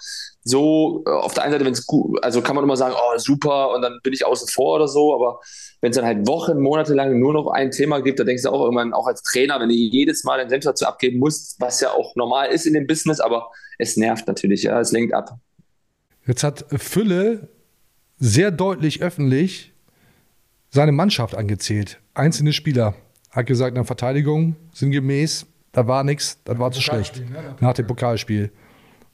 so 0.43 1.05
äh, 1.07 1.11
auf 1.11 1.35
der 1.35 1.45
einen 1.45 1.53
Seite, 1.53 1.65
wenn 1.65 1.73
es 1.73 1.87
gut, 1.87 2.23
also 2.23 2.43
kann 2.43 2.57
man 2.57 2.65
immer 2.65 2.77
sagen, 2.77 2.95
oh, 2.97 3.19
super 3.19 3.75
und 3.75 3.83
dann 3.83 4.01
bin 4.03 4.13
ich 4.13 4.27
außen 4.27 4.49
vor 4.49 4.77
oder 4.77 4.89
so, 4.89 5.15
aber 5.15 5.41
wenn 5.81 5.91
es 5.91 5.97
dann 5.97 6.05
halt 6.05 6.27
Wochen, 6.27 6.61
Monate 6.61 6.95
lang 6.95 7.19
nur 7.19 7.33
noch 7.33 7.49
ein 7.49 7.71
Thema 7.71 8.01
gibt, 8.01 8.19
da 8.19 8.25
denkst 8.25 8.43
du 8.43 8.51
auch 8.51 8.63
irgendwann, 8.63 8.93
auch 8.93 9.07
als 9.07 9.23
Trainer, 9.23 9.61
wenn 9.61 9.69
du 9.69 9.75
jedes 9.75 10.25
Mal 10.25 10.41
einen 10.41 10.51
Senf 10.51 10.65
dazu 10.65 10.85
abgeben 10.87 11.19
musst, 11.19 11.61
was 11.61 11.81
ja 11.81 11.91
auch 11.93 12.17
normal 12.17 12.51
ist 12.51 12.67
in 12.67 12.75
dem 12.75 12.87
Business, 12.87 13.21
aber 13.21 13.51
es 13.79 13.97
nervt 13.97 14.27
natürlich, 14.27 14.65
ja, 14.65 14.81
es 14.81 14.93
lenkt 14.93 15.15
ab. 15.15 15.31
Jetzt 16.27 16.45
hat 16.45 16.65
Fülle 16.77 17.49
sehr 18.19 18.51
deutlich 18.51 19.03
öffentlich 19.03 19.73
seine 20.71 20.93
Mannschaft 20.93 21.35
angezählt. 21.35 22.01
Einzelne 22.15 22.53
Spieler. 22.53 22.95
Hat 23.31 23.47
gesagt, 23.47 23.71
in 23.71 23.77
der 23.77 23.85
Verteidigung 23.85 24.57
sinngemäß, 24.73 25.47
da 25.73 25.87
war 25.89 26.05
nichts, 26.05 26.39
das 26.45 26.59
war 26.59 26.71
zu 26.71 26.83
schlecht. 26.83 27.19
Ne? 27.19 27.57
Nach 27.61 27.73
dem 27.73 27.87
Pokalspiel. 27.87 28.53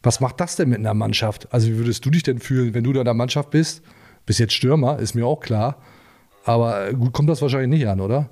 Was 0.02 0.20
macht 0.20 0.40
das 0.40 0.56
denn 0.56 0.68
mit 0.68 0.78
einer 0.78 0.94
Mannschaft? 0.94 1.48
Also, 1.52 1.68
wie 1.68 1.78
würdest 1.78 2.04
du 2.04 2.10
dich 2.10 2.22
denn 2.22 2.38
fühlen, 2.38 2.74
wenn 2.74 2.84
du 2.84 2.92
da 2.92 3.00
in 3.00 3.04
der 3.04 3.14
Mannschaft 3.14 3.50
bist? 3.50 3.82
Bist 4.26 4.40
jetzt 4.40 4.54
Stürmer, 4.54 4.98
ist 4.98 5.14
mir 5.14 5.26
auch 5.26 5.40
klar. 5.40 5.80
Aber 6.44 6.92
gut 6.92 7.12
kommt 7.12 7.28
das 7.28 7.42
wahrscheinlich 7.42 7.80
nicht 7.80 7.88
an, 7.88 8.00
oder? 8.00 8.28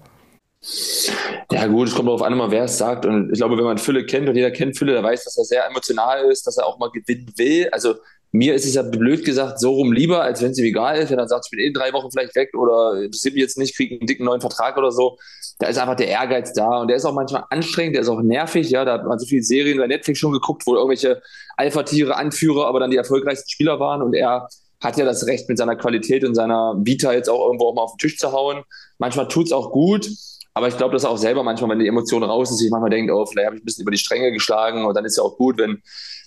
Ja, 1.51 1.67
gut, 1.67 1.89
es 1.89 1.95
kommt 1.95 2.09
darauf 2.09 2.23
an, 2.23 2.39
wer 2.51 2.65
es 2.65 2.79
sagt. 2.79 3.07
Und 3.07 3.31
ich 3.31 3.39
glaube, 3.39 3.57
wenn 3.57 3.65
man 3.65 3.79
Fülle 3.79 4.05
kennt 4.07 4.29
und 4.29 4.35
jeder 4.35 4.51
kennt 4.51 4.77
Fülle, 4.77 4.93
der 4.93 5.03
weiß, 5.03 5.25
dass 5.25 5.39
er 5.39 5.45
sehr 5.45 5.67
emotional 5.67 6.25
ist, 6.31 6.47
dass 6.47 6.57
er 6.57 6.67
auch 6.67 6.79
mal 6.79 6.91
gewinnen 6.91 7.33
will. 7.37 7.69
Also, 7.71 7.95
mir 8.33 8.55
ist 8.55 8.67
es 8.67 8.75
ja 8.75 8.83
blöd 8.83 9.25
gesagt 9.25 9.61
so 9.61 9.73
rum 9.73 9.93
lieber, 9.93 10.23
als 10.23 10.43
wenn 10.43 10.51
es 10.51 10.59
ihm 10.59 10.67
egal 10.67 10.99
ist, 10.99 11.11
wenn 11.11 11.19
er 11.19 11.29
sagt, 11.29 11.47
ich 11.47 11.51
bin 11.51 11.61
in 11.61 11.73
drei 11.73 11.93
Wochen 11.93 12.11
vielleicht 12.11 12.35
weg 12.35 12.51
oder 12.55 13.03
interessiert 13.03 13.35
mich 13.35 13.43
jetzt 13.43 13.59
nicht, 13.59 13.77
kriege 13.77 13.97
einen 13.97 14.07
dicken 14.07 14.25
neuen 14.25 14.41
Vertrag 14.41 14.77
oder 14.77 14.93
so. 14.93 15.19
Da 15.59 15.69
ist 15.69 15.79
einfach 15.79 15.97
der 15.97 16.09
Ehrgeiz 16.09 16.53
da 16.53 16.81
und 16.81 16.89
der 16.89 16.97
ist 16.97 17.05
auch 17.05 17.15
manchmal 17.15 17.45
anstrengend, 17.51 17.95
der 17.95 18.03
ist 18.03 18.09
auch 18.09 18.21
nervig. 18.21 18.69
Ja, 18.71 18.85
da 18.85 18.95
hat 18.95 19.07
man 19.07 19.19
so 19.19 19.27
viele 19.27 19.43
Serien 19.43 19.79
bei 19.79 19.87
Netflix 19.87 20.19
schon 20.19 20.33
geguckt, 20.33 20.67
wo 20.67 20.75
irgendwelche 20.75 21.23
Alpha-Tiere, 21.57 22.17
Anführer, 22.17 22.67
aber 22.67 22.81
dann 22.81 22.91
die 22.91 22.99
erfolgreichsten 22.99 23.51
Spieler 23.51 23.81
waren 23.81 24.03
und 24.03 24.15
er 24.15 24.49
hat 24.81 24.99
ja 24.99 25.05
das 25.05 25.27
Recht 25.27 25.49
mit 25.49 25.57
seiner 25.57 25.77
Qualität 25.77 26.25
und 26.25 26.35
seiner 26.35 26.75
Vita 26.79 27.13
jetzt 27.13 27.29
auch 27.31 27.47
irgendwo 27.47 27.69
auch 27.69 27.75
mal 27.75 27.83
auf 27.83 27.95
den 27.95 27.99
Tisch 27.99 28.19
zu 28.19 28.33
hauen. 28.33 28.63
Manchmal 28.99 29.29
tut 29.29 29.47
es 29.47 29.53
auch 29.53 29.73
gut, 29.73 30.11
aber 30.53 30.69
ich 30.69 30.77
glaube, 30.77 30.93
dass 30.93 31.05
auch 31.05 31.17
selber 31.17 31.43
manchmal, 31.43 31.71
wenn 31.71 31.79
die 31.79 31.87
Emotion 31.87 32.23
raus 32.23 32.51
ist, 32.51 32.59
sich 32.59 32.71
manchmal 32.71 32.91
denkt, 32.91 33.11
oh, 33.11 33.25
vielleicht 33.27 33.47
habe 33.47 33.57
ich 33.57 33.63
ein 33.63 33.65
bisschen 33.65 33.83
über 33.83 33.91
die 33.91 33.99
Stränge 33.99 34.33
geschlagen 34.33 34.85
und 34.85 34.95
dann 34.95 35.05
ist 35.05 35.17
ja 35.17 35.23
auch 35.23 35.37
gut, 35.37 35.59
wenn 35.59 35.83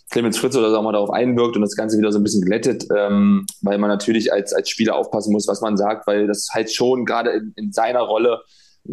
Clemens 0.09 0.37
Fritz 0.37 0.55
oder 0.55 0.71
so 0.71 0.77
auch 0.77 0.83
mal 0.83 0.91
darauf 0.91 1.11
einwirkt 1.11 1.55
und 1.55 1.61
das 1.61 1.75
Ganze 1.75 1.97
wieder 1.97 2.11
so 2.11 2.19
ein 2.19 2.23
bisschen 2.23 2.43
glättet, 2.43 2.87
ähm, 2.95 3.45
weil 3.61 3.77
man 3.77 3.89
natürlich 3.89 4.33
als, 4.33 4.53
als 4.53 4.69
Spieler 4.69 4.95
aufpassen 4.95 5.31
muss, 5.31 5.47
was 5.47 5.61
man 5.61 5.77
sagt, 5.77 6.07
weil 6.07 6.27
das 6.27 6.49
halt 6.51 6.71
schon 6.71 7.05
gerade 7.05 7.31
in, 7.31 7.53
in 7.55 7.71
seiner 7.71 8.01
Rolle 8.01 8.41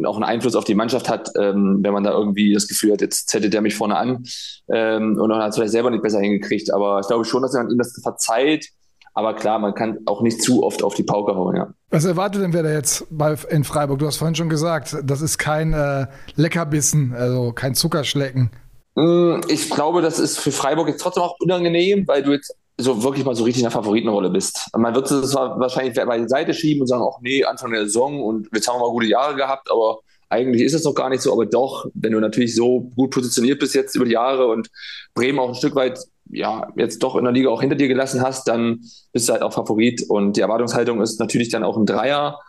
auch 0.04 0.16
einen 0.16 0.24
Einfluss 0.24 0.56
auf 0.56 0.64
die 0.64 0.74
Mannschaft 0.74 1.08
hat, 1.08 1.30
ähm, 1.38 1.78
wenn 1.82 1.92
man 1.92 2.04
da 2.04 2.10
irgendwie 2.10 2.52
das 2.52 2.68
Gefühl 2.68 2.92
hat, 2.92 3.00
jetzt 3.00 3.30
zettet 3.30 3.54
er 3.54 3.62
mich 3.62 3.76
vorne 3.76 3.96
an 3.96 4.24
ähm, 4.68 5.18
und 5.18 5.28
dann 5.30 5.40
hat 5.40 5.50
es 5.50 5.56
vielleicht 5.56 5.72
selber 5.72 5.90
nicht 5.90 6.02
besser 6.02 6.20
hingekriegt. 6.20 6.72
Aber 6.72 7.00
ich 7.00 7.06
glaube 7.06 7.24
schon, 7.24 7.42
dass 7.42 7.52
man 7.52 7.70
ihm 7.70 7.78
das 7.78 7.98
verzeiht. 8.02 8.68
Aber 9.14 9.32
klar, 9.34 9.58
man 9.58 9.74
kann 9.74 10.00
auch 10.04 10.20
nicht 10.20 10.42
zu 10.42 10.62
oft 10.62 10.82
auf 10.82 10.94
die 10.94 11.02
Pauke 11.02 11.34
hauen, 11.34 11.56
ja. 11.56 11.72
Was 11.88 12.04
erwartet 12.04 12.42
denn 12.42 12.52
wer 12.52 12.62
da 12.62 12.70
jetzt 12.70 13.06
bei, 13.08 13.34
in 13.48 13.64
Freiburg? 13.64 13.98
Du 13.98 14.06
hast 14.06 14.18
vorhin 14.18 14.34
schon 14.34 14.50
gesagt, 14.50 14.94
das 15.02 15.22
ist 15.22 15.38
kein 15.38 15.72
äh, 15.72 16.06
Leckerbissen, 16.34 17.14
also 17.14 17.52
kein 17.52 17.74
Zuckerschlecken. 17.74 18.50
Mm, 18.96 19.40
ich 19.48 19.70
glaube, 19.70 20.02
das 20.02 20.18
ist 20.18 20.38
für 20.38 20.52
Freiburg 20.52 20.88
jetzt 20.88 21.00
trotzdem 21.00 21.22
auch 21.22 21.36
unangenehm, 21.38 22.06
weil 22.08 22.22
du 22.22 22.32
jetzt 22.32 22.54
so 22.78 23.02
wirklich 23.02 23.24
mal 23.24 23.34
so 23.34 23.44
richtig 23.44 23.62
in 23.62 23.70
der 23.70 23.70
Favoritenrolle 23.70 24.30
bist. 24.30 24.68
Man 24.76 24.94
wird 24.94 25.10
es 25.10 25.34
wahrscheinlich 25.34 25.94
bei 25.94 26.18
die 26.18 26.28
Seite 26.28 26.52
schieben 26.52 26.82
und 26.82 26.88
sagen, 26.88 27.04
ach 27.06 27.20
nee, 27.22 27.44
Anfang 27.44 27.72
der 27.72 27.84
Saison 27.84 28.22
und 28.22 28.48
jetzt 28.52 28.68
haben 28.68 28.76
wir 28.76 28.86
mal 28.86 28.90
gute 28.90 29.06
Jahre 29.06 29.36
gehabt, 29.36 29.70
aber 29.70 30.00
eigentlich 30.28 30.62
ist 30.62 30.74
es 30.74 30.82
doch 30.82 30.94
gar 30.94 31.08
nicht 31.08 31.22
so. 31.22 31.32
Aber 31.32 31.46
doch, 31.46 31.86
wenn 31.94 32.12
du 32.12 32.20
natürlich 32.20 32.54
so 32.54 32.80
gut 32.96 33.10
positioniert 33.10 33.60
bist 33.60 33.74
jetzt 33.74 33.94
über 33.94 34.04
die 34.04 34.12
Jahre 34.12 34.48
und 34.48 34.68
Bremen 35.14 35.38
auch 35.38 35.48
ein 35.48 35.54
Stück 35.54 35.74
weit 35.74 36.00
ja, 36.30 36.68
jetzt 36.76 37.02
doch 37.02 37.16
in 37.16 37.24
der 37.24 37.32
Liga 37.32 37.50
auch 37.50 37.60
hinter 37.60 37.76
dir 37.76 37.88
gelassen 37.88 38.20
hast, 38.20 38.48
dann 38.48 38.80
bist 39.12 39.28
du 39.28 39.32
halt 39.32 39.42
auch 39.42 39.52
Favorit. 39.52 40.04
Und 40.08 40.36
die 40.36 40.40
Erwartungshaltung 40.40 41.00
ist 41.00 41.20
natürlich 41.20 41.50
dann 41.50 41.64
auch 41.64 41.76
ein 41.76 41.86
Dreier. 41.86 42.40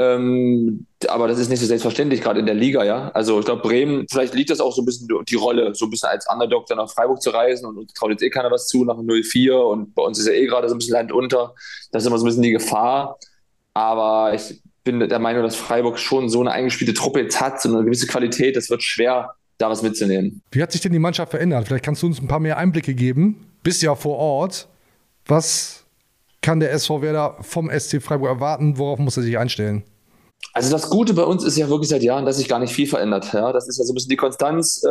Ähm, 0.00 0.86
aber 1.08 1.28
das 1.28 1.38
ist 1.38 1.50
nicht 1.50 1.60
so 1.60 1.66
selbstverständlich, 1.66 2.22
gerade 2.22 2.40
in 2.40 2.46
der 2.46 2.54
Liga, 2.54 2.84
ja. 2.84 3.10
Also 3.10 3.38
ich 3.38 3.44
glaube, 3.44 3.60
Bremen, 3.60 4.06
vielleicht 4.10 4.32
liegt 4.32 4.48
das 4.48 4.60
auch 4.60 4.74
so 4.74 4.80
ein 4.80 4.86
bisschen 4.86 5.08
die 5.28 5.34
Rolle, 5.34 5.74
so 5.74 5.84
ein 5.84 5.90
bisschen 5.90 6.08
als 6.08 6.26
Underdog 6.32 6.66
dann 6.66 6.78
nach 6.78 6.90
Freiburg 6.90 7.20
zu 7.20 7.28
reisen 7.28 7.66
und 7.66 7.76
uns 7.76 7.92
traut 7.92 8.10
jetzt 8.10 8.22
eh 8.22 8.30
keiner 8.30 8.50
was 8.50 8.66
zu 8.66 8.86
nach 8.86 8.96
0-4 8.96 9.52
und 9.52 9.94
bei 9.94 10.02
uns 10.02 10.18
ist 10.18 10.26
ja 10.26 10.32
eh 10.32 10.46
gerade 10.46 10.70
so 10.70 10.74
ein 10.74 10.78
bisschen 10.78 10.94
Land 10.94 11.12
unter. 11.12 11.54
Das 11.92 12.02
ist 12.02 12.06
immer 12.06 12.16
so 12.16 12.24
ein 12.24 12.28
bisschen 12.28 12.42
die 12.42 12.52
Gefahr. 12.52 13.18
Aber 13.74 14.32
ich 14.32 14.62
bin 14.84 15.00
der 15.00 15.18
Meinung, 15.18 15.42
dass 15.42 15.54
Freiburg 15.54 15.98
schon 15.98 16.30
so 16.30 16.40
eine 16.40 16.52
eingespielte 16.52 16.94
Truppe 16.94 17.20
jetzt 17.20 17.38
hat, 17.38 17.60
so 17.60 17.68
eine 17.68 17.84
gewisse 17.84 18.06
Qualität, 18.06 18.56
das 18.56 18.70
wird 18.70 18.82
schwer, 18.82 19.34
da 19.58 19.68
was 19.68 19.82
mitzunehmen. 19.82 20.40
Wie 20.50 20.62
hat 20.62 20.72
sich 20.72 20.80
denn 20.80 20.92
die 20.92 20.98
Mannschaft 20.98 21.30
verändert? 21.30 21.68
Vielleicht 21.68 21.84
kannst 21.84 22.02
du 22.02 22.06
uns 22.06 22.22
ein 22.22 22.28
paar 22.28 22.40
mehr 22.40 22.56
Einblicke 22.56 22.94
geben. 22.94 23.46
Bist 23.62 23.82
ja 23.82 23.94
vor 23.94 24.16
Ort. 24.16 24.66
Was 25.26 25.84
kann 26.40 26.58
der 26.58 26.72
SV 26.72 27.02
Werder 27.02 27.36
vom 27.42 27.70
SC 27.70 28.00
Freiburg 28.00 28.30
erwarten? 28.30 28.78
Worauf 28.78 28.98
muss 28.98 29.18
er 29.18 29.22
sich 29.22 29.36
einstellen? 29.36 29.84
Also 30.52 30.70
das 30.72 30.90
Gute 30.90 31.14
bei 31.14 31.22
uns 31.22 31.44
ist 31.44 31.56
ja 31.56 31.68
wirklich 31.68 31.88
seit 31.88 32.02
Jahren, 32.02 32.26
dass 32.26 32.38
sich 32.38 32.48
gar 32.48 32.58
nicht 32.58 32.72
viel 32.72 32.88
verändert. 32.88 33.32
Ja? 33.32 33.52
Das 33.52 33.68
ist 33.68 33.78
ja 33.78 33.84
so 33.84 33.92
ein 33.92 33.94
bisschen 33.94 34.10
die 34.10 34.16
Konstanz, 34.16 34.82
äh, 34.84 34.88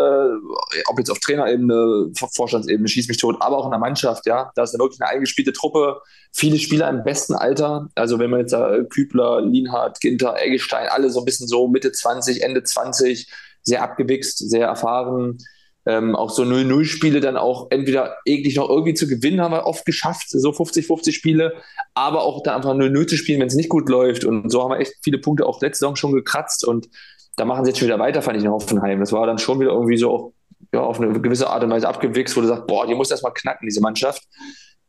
ob 0.87 0.97
jetzt 0.97 1.11
auf 1.11 1.19
Trainerebene, 1.19 2.11
Vorstandsebene, 2.15 2.87
schieß 2.87 3.09
mich 3.09 3.17
tot, 3.17 3.35
aber 3.41 3.57
auch 3.57 3.65
in 3.65 3.71
der 3.71 3.79
Mannschaft. 3.79 4.25
Ja, 4.25 4.51
da 4.55 4.63
ist 4.63 4.73
ja 4.73 4.79
wirklich 4.79 5.01
eine 5.01 5.09
eingespielte 5.09 5.51
Truppe, 5.51 5.99
viele 6.31 6.57
Spieler 6.57 6.89
im 6.89 7.03
besten 7.03 7.33
Alter. 7.33 7.89
Also 7.95 8.19
wenn 8.19 8.29
man 8.29 8.39
jetzt 8.41 8.53
äh, 8.53 8.85
Kübler, 8.89 9.41
Lienhardt, 9.41 9.99
Ginter, 9.99 10.41
Eggestein, 10.41 10.87
alle 10.87 11.09
so 11.09 11.19
ein 11.19 11.25
bisschen 11.25 11.47
so 11.47 11.67
Mitte 11.67 11.91
20, 11.91 12.41
Ende 12.41 12.63
20, 12.63 13.29
sehr 13.61 13.83
abgewichst, 13.83 14.37
sehr 14.37 14.67
erfahren. 14.67 15.39
Ähm, 15.85 16.15
auch 16.15 16.29
so 16.29 16.43
0-0-Spiele 16.43 17.21
dann 17.21 17.37
auch 17.37 17.67
entweder 17.71 18.17
eklig 18.25 18.55
noch 18.57 18.69
irgendwie 18.69 18.93
zu 18.93 19.07
gewinnen, 19.07 19.41
haben 19.41 19.53
wir 19.53 19.65
oft 19.65 19.85
geschafft, 19.85 20.29
so 20.29 20.49
50-50 20.49 21.13
Spiele, 21.13 21.53
aber 21.93 22.23
auch 22.23 22.43
dann 22.43 22.55
einfach 22.55 22.73
0-0 22.73 23.07
zu 23.07 23.17
spielen, 23.17 23.39
wenn 23.39 23.47
es 23.47 23.55
nicht 23.55 23.69
gut 23.69 23.89
läuft. 23.89 24.25
Und 24.25 24.49
so 24.49 24.61
haben 24.61 24.71
wir 24.71 24.79
echt 24.79 24.93
viele 25.03 25.19
Punkte 25.19 25.45
auch 25.45 25.61
letzte 25.61 25.79
Saison 25.79 25.95
schon 25.95 26.11
gekratzt 26.11 26.67
und 26.67 26.89
da 27.37 27.45
machen 27.45 27.63
sie 27.63 27.71
jetzt 27.71 27.79
schon 27.79 27.87
wieder 27.87 27.99
weiter, 27.99 28.21
fand 28.21 28.37
ich 28.37 28.43
in 28.43 28.51
Hoffenheim. 28.51 28.99
Das 28.99 29.13
war 29.13 29.25
dann 29.25 29.37
schon 29.37 29.59
wieder 29.61 29.71
irgendwie 29.71 29.97
so 29.97 30.33
ja, 30.73 30.81
auf 30.81 30.99
eine 30.99 31.19
gewisse 31.19 31.49
Art 31.49 31.63
und 31.63 31.69
Weise 31.69 31.87
abgewichst, 31.87 32.35
wo 32.35 32.41
du 32.41 32.47
sagst, 32.47 32.67
boah, 32.67 32.85
die 32.85 32.95
muss 32.95 33.11
erstmal 33.11 33.33
knacken, 33.33 33.67
diese 33.67 33.81
Mannschaft. 33.81 34.23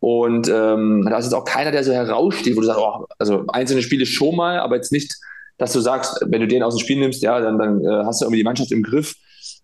Und 0.00 0.48
ähm, 0.48 1.06
da 1.08 1.18
ist 1.18 1.26
jetzt 1.26 1.34
auch 1.34 1.44
keiner, 1.44 1.70
der 1.70 1.84
so 1.84 1.92
heraussteht, 1.92 2.56
wo 2.56 2.60
du 2.60 2.66
sagst, 2.66 2.80
oh, 2.82 3.06
also 3.18 3.44
einzelne 3.48 3.82
Spiele 3.82 4.06
schon 4.06 4.34
mal, 4.34 4.58
aber 4.58 4.76
jetzt 4.76 4.92
nicht, 4.92 5.14
dass 5.58 5.72
du 5.72 5.80
sagst, 5.80 6.24
wenn 6.26 6.40
du 6.40 6.48
den 6.48 6.62
aus 6.62 6.74
dem 6.74 6.80
Spiel 6.80 6.98
nimmst, 6.98 7.22
ja, 7.22 7.38
dann, 7.38 7.58
dann 7.58 7.84
äh, 7.84 8.04
hast 8.04 8.20
du 8.20 8.24
irgendwie 8.24 8.38
die 8.38 8.44
Mannschaft 8.44 8.72
im 8.72 8.82
Griff. 8.82 9.14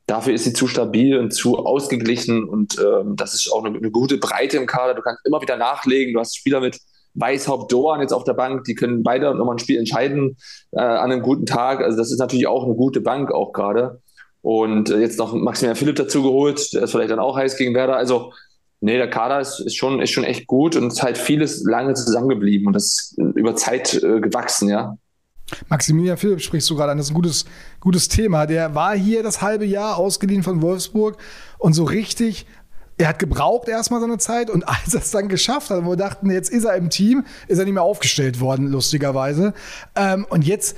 Dafür 0.07 0.35
ist 0.35 0.45
sie 0.45 0.53
zu 0.53 0.69
stabil 0.69 1.19
und 1.19 1.33
zu 1.33 1.59
ausgeglichen 1.59 2.45
und 2.45 2.79
ähm, 2.79 3.17
das 3.17 3.35
ist 3.35 3.51
auch 3.53 3.65
eine, 3.65 3.77
eine, 3.77 3.91
gute 3.91 4.19
Breite 4.19 4.57
im 4.57 4.67
Kader. 4.67 4.95
Du 4.95 5.03
kannst 5.03 5.27
immer 5.27 5.43
wieder 5.43 5.57
nachlegen. 5.57 6.15
Du 6.15 6.21
hast 6.21 6.37
Spieler 6.37 6.61
mit 6.61 6.79
Weißhaupt, 7.15 7.73
Doan 7.73 8.01
jetzt 8.01 8.13
auf 8.13 8.25
der 8.25 8.35
Bank, 8.35 8.65
die 8.65 8.75
können 8.75 9.03
beide 9.03 9.35
nochmal 9.35 9.57
ein 9.57 9.59
Spiel 9.59 9.79
entscheiden 9.79 10.37
äh, 10.73 10.81
an 10.81 11.11
einem 11.11 11.23
guten 11.23 11.47
Tag. 11.47 11.81
Also 11.81 11.97
das 11.99 12.13
ist 12.13 12.19
natürlich 12.19 12.47
auch 12.47 12.65
eine 12.65 12.75
gute 12.75 13.01
Bank 13.01 13.33
auch 13.33 13.53
gerade. 13.53 14.01
Und 14.43 14.91
äh, 14.91 14.99
jetzt 14.99 15.19
noch 15.19 15.33
Maximilian 15.33 15.77
Philipp 15.77 15.97
dazu 15.97 16.23
geholt, 16.23 16.73
der 16.73 16.83
ist 16.83 16.93
vielleicht 16.93 17.11
dann 17.11 17.19
auch 17.19 17.37
heiß 17.37 17.57
gegen 17.57 17.75
Werder. 17.75 17.97
Also 17.97 18.33
Nee, 18.81 18.99
der 18.99 19.09
Kader 19.09 19.41
ist, 19.41 19.61
ist, 19.61 19.75
schon, 19.75 20.01
ist 20.01 20.11
schon 20.11 20.25
echt 20.25 20.47
gut 20.47 20.77
und 20.77 20.89
es 20.89 20.95
ist 20.95 21.03
halt 21.03 21.17
vieles 21.17 21.65
lange 21.65 21.95
zusammengeblieben 21.95 22.67
und 22.67 22.75
das 22.75 22.85
ist 22.85 23.19
über 23.35 23.57
Zeit 23.57 23.95
äh, 23.95 24.21
gewachsen, 24.21 24.69
ja. 24.69 24.99
Maximilian 25.69 26.17
Philipp 26.17 26.41
sprichst 26.41 26.69
du 26.71 26.77
gerade 26.77 26.93
an, 26.93 26.99
das 26.99 27.07
ist 27.07 27.13
ein 27.13 27.15
gutes, 27.15 27.45
gutes 27.81 28.09
Thema. 28.09 28.47
Der 28.47 28.75
war 28.75 28.97
hier 28.97 29.23
das 29.23 29.43
halbe 29.43 29.65
Jahr 29.65 29.97
ausgeliehen 29.97 30.43
von 30.43 30.63
Wolfsburg 30.63 31.17
und 31.59 31.73
so 31.73 31.85
richtig, 31.85 32.47
er 32.99 33.09
hat 33.09 33.19
gebraucht 33.19 33.69
erstmal 33.69 34.01
seine 34.01 34.19
Zeit 34.19 34.51
und 34.51 34.63
als 34.69 34.95
er 34.95 35.01
es 35.01 35.11
dann 35.11 35.29
geschafft 35.29 35.71
hat, 35.71 35.85
wo 35.85 35.91
wir 35.91 35.97
dachten, 35.97 36.31
jetzt 36.31 36.51
ist 36.51 36.65
er 36.65 36.75
im 36.77 36.91
Team, 36.91 37.25
ist 37.49 37.59
er 37.59 37.65
nicht 37.65 37.75
mehr 37.75 37.83
aufgestellt 37.83 38.41
worden, 38.41 38.69
lustigerweise. 38.69 39.55
Ähm, 39.95 40.27
und 40.29 40.45
jetzt 40.47 40.77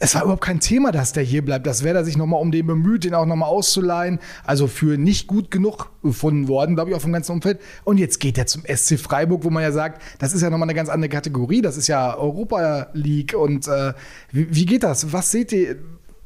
es 0.00 0.14
war 0.14 0.22
überhaupt 0.22 0.44
kein 0.44 0.60
Thema, 0.60 0.92
dass 0.92 1.12
der 1.12 1.24
hier 1.24 1.44
bleibt. 1.44 1.66
Das 1.66 1.82
wäre 1.82 1.98
er 1.98 2.04
sich 2.04 2.16
nochmal 2.16 2.40
um 2.40 2.52
den 2.52 2.66
bemüht, 2.66 3.04
den 3.04 3.14
auch 3.14 3.26
nochmal 3.26 3.48
auszuleihen. 3.48 4.20
Also 4.44 4.68
für 4.68 4.96
nicht 4.96 5.26
gut 5.26 5.50
genug 5.50 5.90
gefunden 6.02 6.46
worden, 6.46 6.76
glaube 6.76 6.90
ich, 6.90 6.96
auch 6.96 7.00
vom 7.00 7.12
ganzen 7.12 7.32
Umfeld. 7.32 7.60
Und 7.84 7.98
jetzt 7.98 8.20
geht 8.20 8.38
er 8.38 8.46
zum 8.46 8.62
SC 8.62 8.98
Freiburg, 8.98 9.44
wo 9.44 9.50
man 9.50 9.62
ja 9.62 9.72
sagt, 9.72 10.00
das 10.18 10.32
ist 10.32 10.42
ja 10.42 10.50
nochmal 10.50 10.66
eine 10.66 10.74
ganz 10.74 10.88
andere 10.88 11.08
Kategorie. 11.08 11.62
Das 11.62 11.76
ist 11.76 11.88
ja 11.88 12.16
Europa 12.16 12.88
League. 12.92 13.34
Und 13.34 13.66
äh, 13.66 13.92
wie, 14.30 14.54
wie 14.54 14.66
geht 14.66 14.84
das? 14.84 15.12
Was 15.12 15.32
seht 15.32 15.52
ihr, 15.52 15.76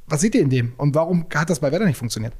was 0.07 0.21
seht 0.21 0.35
ihr 0.35 0.43
in 0.43 0.51
dem? 0.51 0.73
Und 0.77 0.95
warum 0.95 1.27
hat 1.35 1.49
das 1.49 1.61
bei 1.61 1.73
Werder 1.73 1.87
nicht 1.87 1.99
funktioniert? 1.99 2.35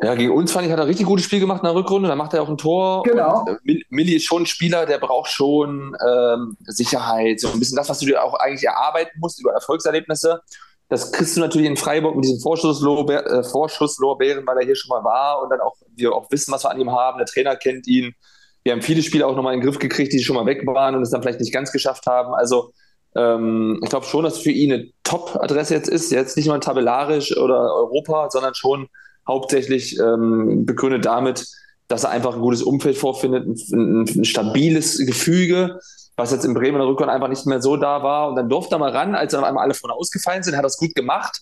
Ja, 0.00 0.14
gegen 0.14 0.32
uns 0.32 0.52
fand 0.52 0.64
ich, 0.64 0.70
hat 0.70 0.78
er 0.78 0.84
ein 0.84 0.88
richtig 0.88 1.06
gutes 1.06 1.24
Spiel 1.24 1.40
gemacht 1.40 1.62
in 1.62 1.66
der 1.66 1.74
Rückrunde. 1.74 2.08
Da 2.08 2.14
macht 2.14 2.32
er 2.32 2.42
auch 2.42 2.48
ein 2.48 2.56
Tor. 2.56 3.02
Genau. 3.02 3.44
Und, 3.46 3.68
äh, 3.68 3.82
Milli 3.90 4.14
ist 4.14 4.24
schon 4.24 4.42
ein 4.42 4.46
Spieler, 4.46 4.86
der 4.86 4.98
braucht 4.98 5.30
schon 5.30 5.96
ähm, 6.06 6.56
Sicherheit. 6.66 7.40
So 7.40 7.48
ein 7.48 7.58
bisschen 7.58 7.76
das, 7.76 7.88
was 7.88 7.98
du 7.98 8.06
dir 8.06 8.22
auch 8.22 8.34
eigentlich 8.34 8.64
erarbeiten 8.64 9.18
musst 9.20 9.40
über 9.40 9.52
Erfolgserlebnisse. 9.52 10.40
Das 10.88 11.12
kriegst 11.12 11.36
du 11.36 11.40
natürlich 11.40 11.66
in 11.66 11.76
Freiburg 11.76 12.14
mit 12.14 12.24
diesen 12.24 12.40
Vorschusslorbeeren, 12.40 13.26
äh, 13.26 13.44
Vorschusslorbeeren, 13.44 14.46
weil 14.46 14.58
er 14.58 14.64
hier 14.64 14.76
schon 14.76 14.88
mal 14.88 15.02
war 15.04 15.42
und 15.42 15.50
dann 15.50 15.60
auch 15.60 15.74
wir 15.96 16.12
auch 16.12 16.30
wissen, 16.30 16.52
was 16.52 16.64
wir 16.64 16.70
an 16.70 16.80
ihm 16.80 16.92
haben. 16.92 17.18
Der 17.18 17.26
Trainer 17.26 17.56
kennt 17.56 17.86
ihn. 17.88 18.14
Wir 18.62 18.72
haben 18.72 18.82
viele 18.82 19.02
Spieler 19.02 19.26
auch 19.26 19.34
nochmal 19.34 19.54
in 19.54 19.60
den 19.60 19.66
Griff 19.66 19.80
gekriegt, 19.80 20.12
die 20.12 20.22
schon 20.22 20.36
mal 20.36 20.46
weg 20.46 20.64
waren 20.66 20.94
und 20.94 21.02
es 21.02 21.10
dann 21.10 21.22
vielleicht 21.22 21.40
nicht 21.40 21.52
ganz 21.52 21.72
geschafft 21.72 22.06
haben. 22.06 22.34
Also 22.34 22.72
ähm, 23.16 23.80
ich 23.82 23.90
glaube 23.90 24.06
schon, 24.06 24.24
dass 24.24 24.38
für 24.38 24.50
ihn 24.50 24.72
eine 24.72 24.90
Top-Adresse 25.02 25.74
jetzt 25.74 25.88
ist. 25.88 26.12
Jetzt 26.12 26.36
nicht 26.36 26.46
nur 26.46 26.60
tabellarisch 26.60 27.36
oder 27.36 27.74
Europa, 27.74 28.30
sondern 28.30 28.54
schon 28.54 28.88
hauptsächlich 29.28 29.98
ähm, 30.00 30.64
begründet 30.66 31.04
damit, 31.04 31.46
dass 31.86 32.04
er 32.04 32.10
einfach 32.10 32.34
ein 32.34 32.40
gutes 32.40 32.62
Umfeld 32.62 32.96
vorfindet, 32.96 33.46
ein, 33.46 34.04
ein, 34.04 34.24
stabiles 34.24 34.98
Gefüge, 34.98 35.78
was 36.16 36.32
jetzt 36.32 36.44
in 36.44 36.54
Bremen 36.54 36.76
in 36.76 36.80
der 36.80 36.88
Rückrunde 36.88 37.12
einfach 37.12 37.28
nicht 37.28 37.46
mehr 37.46 37.62
so 37.62 37.76
da 37.76 38.02
war. 38.02 38.28
Und 38.28 38.36
dann 38.36 38.48
durfte 38.48 38.74
er 38.74 38.78
mal 38.78 38.90
ran, 38.90 39.14
als 39.14 39.32
dann 39.32 39.42
auf 39.42 39.48
einmal 39.48 39.64
alle 39.64 39.74
vorne 39.74 39.94
ausgefallen 39.94 40.42
sind, 40.42 40.56
hat 40.56 40.64
es 40.64 40.76
gut 40.76 40.94
gemacht. 40.94 41.40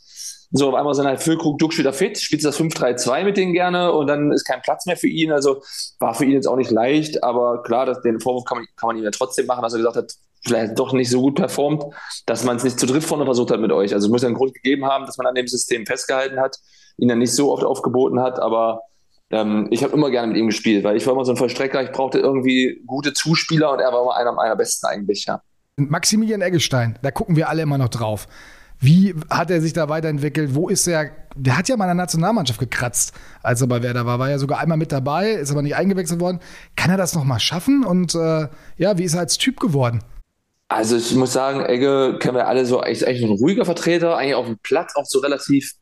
So, 0.52 0.68
auf 0.68 0.74
einmal 0.74 0.94
sind 0.94 1.06
halt 1.06 1.20
Füllkrug, 1.20 1.58
Duck 1.58 1.76
wieder 1.76 1.92
fit, 1.92 2.18
spielt 2.18 2.44
das 2.44 2.58
5-3-2 2.60 3.24
mit 3.24 3.36
denen 3.36 3.52
gerne 3.52 3.90
und 3.90 4.06
dann 4.06 4.30
ist 4.30 4.44
kein 4.44 4.62
Platz 4.62 4.86
mehr 4.86 4.96
für 4.96 5.08
ihn. 5.08 5.32
Also 5.32 5.62
war 5.98 6.14
für 6.14 6.24
ihn 6.24 6.32
jetzt 6.32 6.46
auch 6.46 6.56
nicht 6.56 6.70
leicht, 6.70 7.24
aber 7.24 7.64
klar, 7.64 7.84
das, 7.84 8.00
den 8.02 8.20
Vorwurf 8.20 8.44
kann 8.44 8.58
man, 8.58 8.66
kann 8.76 8.86
man 8.88 8.96
ihm 8.96 9.02
ja 9.02 9.10
trotzdem 9.10 9.46
machen, 9.46 9.62
dass 9.62 9.72
er 9.72 9.78
gesagt 9.78 9.96
hat, 9.96 10.12
vielleicht 10.44 10.78
doch 10.78 10.92
nicht 10.92 11.10
so 11.10 11.20
gut 11.20 11.34
performt, 11.34 11.84
dass 12.26 12.44
man 12.44 12.56
es 12.56 12.62
nicht 12.62 12.78
zu 12.78 12.86
dritt 12.86 13.02
vorne 13.02 13.24
versucht 13.24 13.50
hat 13.50 13.58
mit 13.58 13.72
euch. 13.72 13.92
Also 13.92 14.06
es 14.06 14.12
muss 14.12 14.22
ja 14.22 14.28
einen 14.28 14.36
Grund 14.36 14.54
gegeben 14.54 14.86
haben, 14.86 15.04
dass 15.04 15.18
man 15.18 15.26
an 15.26 15.34
dem 15.34 15.48
System 15.48 15.84
festgehalten 15.84 16.38
hat 16.38 16.56
ihn 16.98 17.08
dann 17.08 17.18
nicht 17.18 17.32
so 17.32 17.52
oft 17.52 17.64
aufgeboten 17.64 18.20
hat, 18.20 18.38
aber 18.38 18.80
ähm, 19.30 19.68
ich 19.70 19.82
habe 19.82 19.92
immer 19.92 20.10
gerne 20.10 20.28
mit 20.28 20.36
ihm 20.36 20.46
gespielt, 20.46 20.84
weil 20.84 20.96
ich 20.96 21.06
war 21.06 21.14
immer 21.14 21.24
so 21.24 21.32
ein 21.32 21.36
Vollstrecker, 21.36 21.82
ich 21.82 21.92
brauchte 21.92 22.18
irgendwie 22.18 22.82
gute 22.86 23.12
Zuspieler 23.12 23.72
und 23.72 23.80
er 23.80 23.92
war 23.92 24.02
immer 24.02 24.16
einer 24.16 24.32
meiner 24.32 24.56
besten 24.56 24.86
eigentlich, 24.86 25.26
ja. 25.26 25.40
Maximilian 25.76 26.40
Eggestein, 26.40 26.98
da 27.02 27.10
gucken 27.10 27.36
wir 27.36 27.48
alle 27.48 27.62
immer 27.62 27.78
noch 27.78 27.90
drauf. 27.90 28.28
Wie 28.78 29.14
hat 29.30 29.50
er 29.50 29.60
sich 29.60 29.72
da 29.72 29.88
weiterentwickelt? 29.88 30.54
Wo 30.54 30.68
ist 30.68 30.86
er? 30.86 31.10
Der 31.34 31.56
hat 31.56 31.68
ja 31.68 31.76
mal 31.76 31.84
in 31.84 31.96
der 31.96 32.04
Nationalmannschaft 32.04 32.60
gekratzt, 32.60 33.14
als 33.42 33.60
er 33.62 33.66
bei 33.66 33.82
Werder 33.82 34.04
war. 34.04 34.18
War 34.18 34.30
ja 34.30 34.38
sogar 34.38 34.58
einmal 34.58 34.76
mit 34.76 34.92
dabei, 34.92 35.30
ist 35.30 35.50
aber 35.50 35.62
nicht 35.62 35.76
eingewechselt 35.76 36.20
worden. 36.20 36.40
Kann 36.76 36.90
er 36.90 36.98
das 36.98 37.14
nochmal 37.14 37.40
schaffen? 37.40 37.84
Und 37.84 38.14
äh, 38.14 38.48
ja, 38.76 38.98
wie 38.98 39.04
ist 39.04 39.14
er 39.14 39.20
als 39.20 39.38
Typ 39.38 39.60
geworden? 39.60 40.02
Also 40.68 40.96
ich 40.96 41.14
muss 41.14 41.32
sagen, 41.32 41.64
Egge 41.64 42.18
kennen 42.20 42.36
wir 42.36 42.48
alle 42.48 42.66
so, 42.66 42.82
ist 42.82 43.06
eigentlich 43.06 43.22
ein 43.22 43.38
ruhiger 43.38 43.64
Vertreter, 43.64 44.16
eigentlich 44.16 44.34
auf 44.34 44.46
dem 44.46 44.58
Platz 44.62 44.94
auch 44.96 45.04
so 45.06 45.20
relativ 45.20 45.72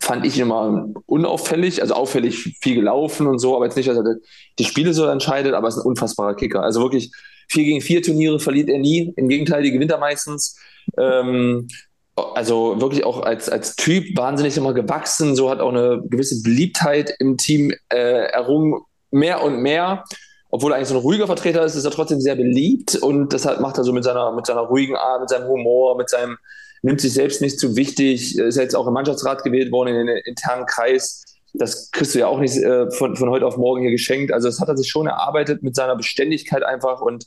fand 0.00 0.24
ich 0.26 0.38
immer 0.38 0.88
unauffällig, 1.06 1.82
also 1.82 1.94
auffällig 1.94 2.56
viel 2.60 2.74
gelaufen 2.74 3.26
und 3.26 3.38
so, 3.38 3.54
aber 3.54 3.66
jetzt 3.66 3.76
nicht, 3.76 3.88
dass 3.88 3.98
er 3.98 4.16
die 4.58 4.64
Spiele 4.64 4.94
so 4.94 5.06
entscheidet, 5.06 5.54
aber 5.54 5.66
er 5.66 5.68
ist 5.68 5.78
ein 5.78 5.86
unfassbarer 5.86 6.34
Kicker. 6.34 6.62
Also 6.62 6.80
wirklich 6.80 7.12
vier 7.48 7.64
gegen 7.64 7.80
vier 7.80 8.02
Turniere 8.02 8.40
verliert 8.40 8.68
er 8.68 8.78
nie. 8.78 9.12
Im 9.16 9.28
Gegenteil, 9.28 9.62
die 9.62 9.72
gewinnt 9.72 9.90
er 9.90 9.98
meistens. 9.98 10.56
Ähm, 10.96 11.68
also 12.16 12.80
wirklich 12.80 13.04
auch 13.04 13.22
als, 13.22 13.48
als 13.48 13.76
Typ 13.76 14.16
wahnsinnig 14.16 14.56
immer 14.56 14.74
gewachsen, 14.74 15.36
so 15.36 15.50
hat 15.50 15.60
auch 15.60 15.70
eine 15.70 16.02
gewisse 16.08 16.42
Beliebtheit 16.42 17.14
im 17.18 17.36
Team 17.36 17.72
äh, 17.88 18.24
errungen, 18.30 18.80
mehr 19.10 19.42
und 19.42 19.60
mehr. 19.60 20.04
Obwohl 20.50 20.72
er 20.72 20.76
eigentlich 20.76 20.88
so 20.88 20.96
ein 20.96 21.00
ruhiger 21.00 21.26
Vertreter 21.26 21.64
ist, 21.64 21.76
ist 21.76 21.84
er 21.84 21.92
trotzdem 21.92 22.20
sehr 22.20 22.34
beliebt 22.34 22.96
und 22.96 23.32
deshalb 23.32 23.60
macht 23.60 23.78
er 23.78 23.84
so 23.84 23.92
mit 23.92 24.02
seiner, 24.02 24.32
mit 24.32 24.46
seiner 24.46 24.62
ruhigen 24.62 24.96
Art, 24.96 25.20
mit 25.20 25.30
seinem 25.30 25.46
Humor, 25.46 25.96
mit 25.96 26.10
seinem 26.10 26.38
nimmt 26.82 27.00
sich 27.00 27.12
selbst 27.12 27.42
nicht 27.42 27.58
zu 27.58 27.76
wichtig, 27.76 28.38
ist 28.38 28.56
jetzt 28.56 28.74
auch 28.74 28.86
im 28.86 28.94
Mannschaftsrat 28.94 29.42
gewählt 29.44 29.72
worden 29.72 29.94
in 29.94 30.06
den 30.06 30.16
internen 30.24 30.66
Kreis. 30.66 31.24
Das 31.52 31.90
kriegst 31.90 32.14
du 32.14 32.20
ja 32.20 32.26
auch 32.26 32.38
nicht 32.38 32.56
äh, 32.56 32.90
von, 32.92 33.16
von 33.16 33.28
heute 33.28 33.46
auf 33.46 33.56
morgen 33.56 33.82
hier 33.82 33.90
geschenkt. 33.90 34.32
Also 34.32 34.48
das 34.48 34.60
hat 34.60 34.68
er 34.68 34.76
sich 34.76 34.88
schon 34.88 35.06
erarbeitet 35.06 35.62
mit 35.62 35.74
seiner 35.74 35.96
Beständigkeit 35.96 36.62
einfach 36.62 37.00
und 37.00 37.26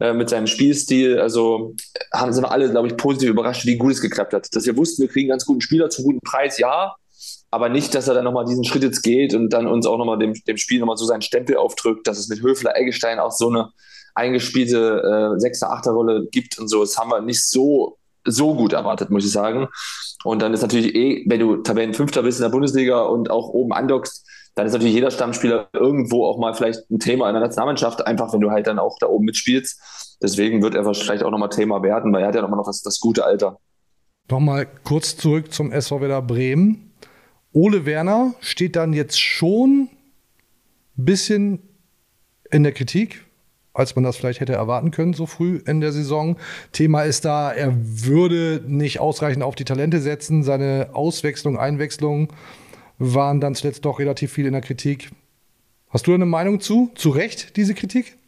äh, 0.00 0.12
mit 0.12 0.30
seinem 0.30 0.46
Spielstil. 0.46 1.18
Also 1.20 1.74
haben 2.12 2.32
sind 2.32 2.44
wir 2.44 2.50
alle, 2.50 2.70
glaube 2.70 2.88
ich, 2.88 2.96
positiv 2.96 3.30
überrascht, 3.30 3.66
wie 3.66 3.76
gut 3.76 3.92
es 3.92 4.00
geklappt 4.00 4.32
hat. 4.32 4.48
Dass 4.54 4.64
wir 4.64 4.76
wussten, 4.76 5.02
wir 5.02 5.08
kriegen 5.08 5.28
ganz 5.28 5.44
guten 5.44 5.60
Spieler 5.60 5.90
zu 5.90 6.02
guten 6.02 6.20
Preis, 6.20 6.58
ja. 6.58 6.94
Aber 7.50 7.68
nicht, 7.68 7.94
dass 7.94 8.08
er 8.08 8.14
dann 8.14 8.24
nochmal 8.24 8.44
diesen 8.44 8.64
Schritt 8.64 8.82
jetzt 8.82 9.02
geht 9.02 9.34
und 9.34 9.50
dann 9.52 9.66
uns 9.66 9.86
auch 9.86 9.98
nochmal 9.98 10.18
dem, 10.18 10.34
dem 10.46 10.56
Spiel 10.56 10.80
nochmal 10.80 10.96
so 10.96 11.04
seinen 11.04 11.22
Stempel 11.22 11.56
aufdrückt, 11.56 12.06
dass 12.06 12.18
es 12.18 12.28
mit 12.28 12.42
Höfler, 12.42 12.76
Eggestein 12.76 13.18
auch 13.18 13.32
so 13.32 13.48
eine 13.48 13.70
eingespielte 14.14 15.34
äh, 15.36 15.40
Sechster, 15.40 15.70
Achter 15.70 15.92
Rolle 15.92 16.26
gibt 16.30 16.58
und 16.58 16.68
so. 16.68 16.80
Das 16.80 16.96
haben 16.98 17.10
wir 17.10 17.20
nicht 17.20 17.48
so 17.48 17.98
so 18.30 18.54
gut 18.54 18.72
erwartet, 18.72 19.10
muss 19.10 19.24
ich 19.24 19.32
sagen. 19.32 19.68
Und 20.24 20.42
dann 20.42 20.54
ist 20.54 20.62
natürlich 20.62 20.94
eh, 20.94 21.24
wenn 21.26 21.40
du 21.40 21.56
Tabellenfünfter 21.58 22.22
bist 22.22 22.38
in 22.38 22.42
der 22.42 22.50
Bundesliga 22.50 23.02
und 23.02 23.30
auch 23.30 23.48
oben 23.48 23.72
andockst, 23.72 24.26
dann 24.54 24.66
ist 24.66 24.72
natürlich 24.72 24.94
jeder 24.94 25.10
Stammspieler 25.10 25.68
irgendwo 25.72 26.24
auch 26.24 26.38
mal 26.38 26.52
vielleicht 26.52 26.90
ein 26.90 26.98
Thema 26.98 27.28
in 27.28 27.34
der 27.34 27.42
Nationalmannschaft, 27.42 28.04
einfach 28.06 28.32
wenn 28.32 28.40
du 28.40 28.50
halt 28.50 28.66
dann 28.66 28.80
auch 28.80 28.96
da 28.98 29.06
oben 29.06 29.24
mitspielst. 29.24 30.16
Deswegen 30.20 30.62
wird 30.62 30.74
er 30.74 30.82
vielleicht 30.94 31.22
auch 31.22 31.30
nochmal 31.30 31.50
Thema 31.50 31.82
werden, 31.82 32.12
weil 32.12 32.22
er 32.22 32.28
hat 32.28 32.34
ja 32.34 32.42
nochmal 32.42 32.58
noch 32.58 32.66
das, 32.66 32.82
das 32.82 32.98
gute 32.98 33.24
Alter. 33.24 33.58
Nochmal 34.28 34.66
kurz 34.82 35.16
zurück 35.16 35.52
zum 35.52 35.70
SV 35.70 36.00
Werder 36.00 36.22
Bremen. 36.22 36.92
Ole 37.52 37.86
Werner 37.86 38.34
steht 38.40 38.76
dann 38.76 38.92
jetzt 38.92 39.20
schon 39.20 39.88
ein 40.98 41.04
bisschen 41.04 41.62
in 42.50 42.62
der 42.62 42.72
Kritik, 42.72 43.24
als 43.78 43.94
man 43.94 44.04
das 44.04 44.16
vielleicht 44.16 44.40
hätte 44.40 44.54
erwarten 44.54 44.90
können, 44.90 45.14
so 45.14 45.26
früh 45.26 45.60
in 45.66 45.80
der 45.80 45.92
Saison. 45.92 46.36
Thema 46.72 47.02
ist 47.02 47.24
da, 47.24 47.52
er 47.52 47.72
würde 47.74 48.62
nicht 48.66 48.98
ausreichend 48.98 49.44
auf 49.44 49.54
die 49.54 49.64
Talente 49.64 50.00
setzen. 50.00 50.42
Seine 50.42 50.90
Auswechslung, 50.92 51.58
Einwechslung 51.58 52.32
waren 52.98 53.40
dann 53.40 53.54
zuletzt 53.54 53.84
doch 53.84 54.00
relativ 54.00 54.32
viel 54.32 54.46
in 54.46 54.52
der 54.52 54.62
Kritik. 54.62 55.10
Hast 55.90 56.06
du 56.06 56.14
eine 56.14 56.26
Meinung 56.26 56.60
zu? 56.60 56.90
Zu 56.96 57.10
Recht, 57.10 57.56
diese 57.56 57.74
Kritik? 57.74 58.18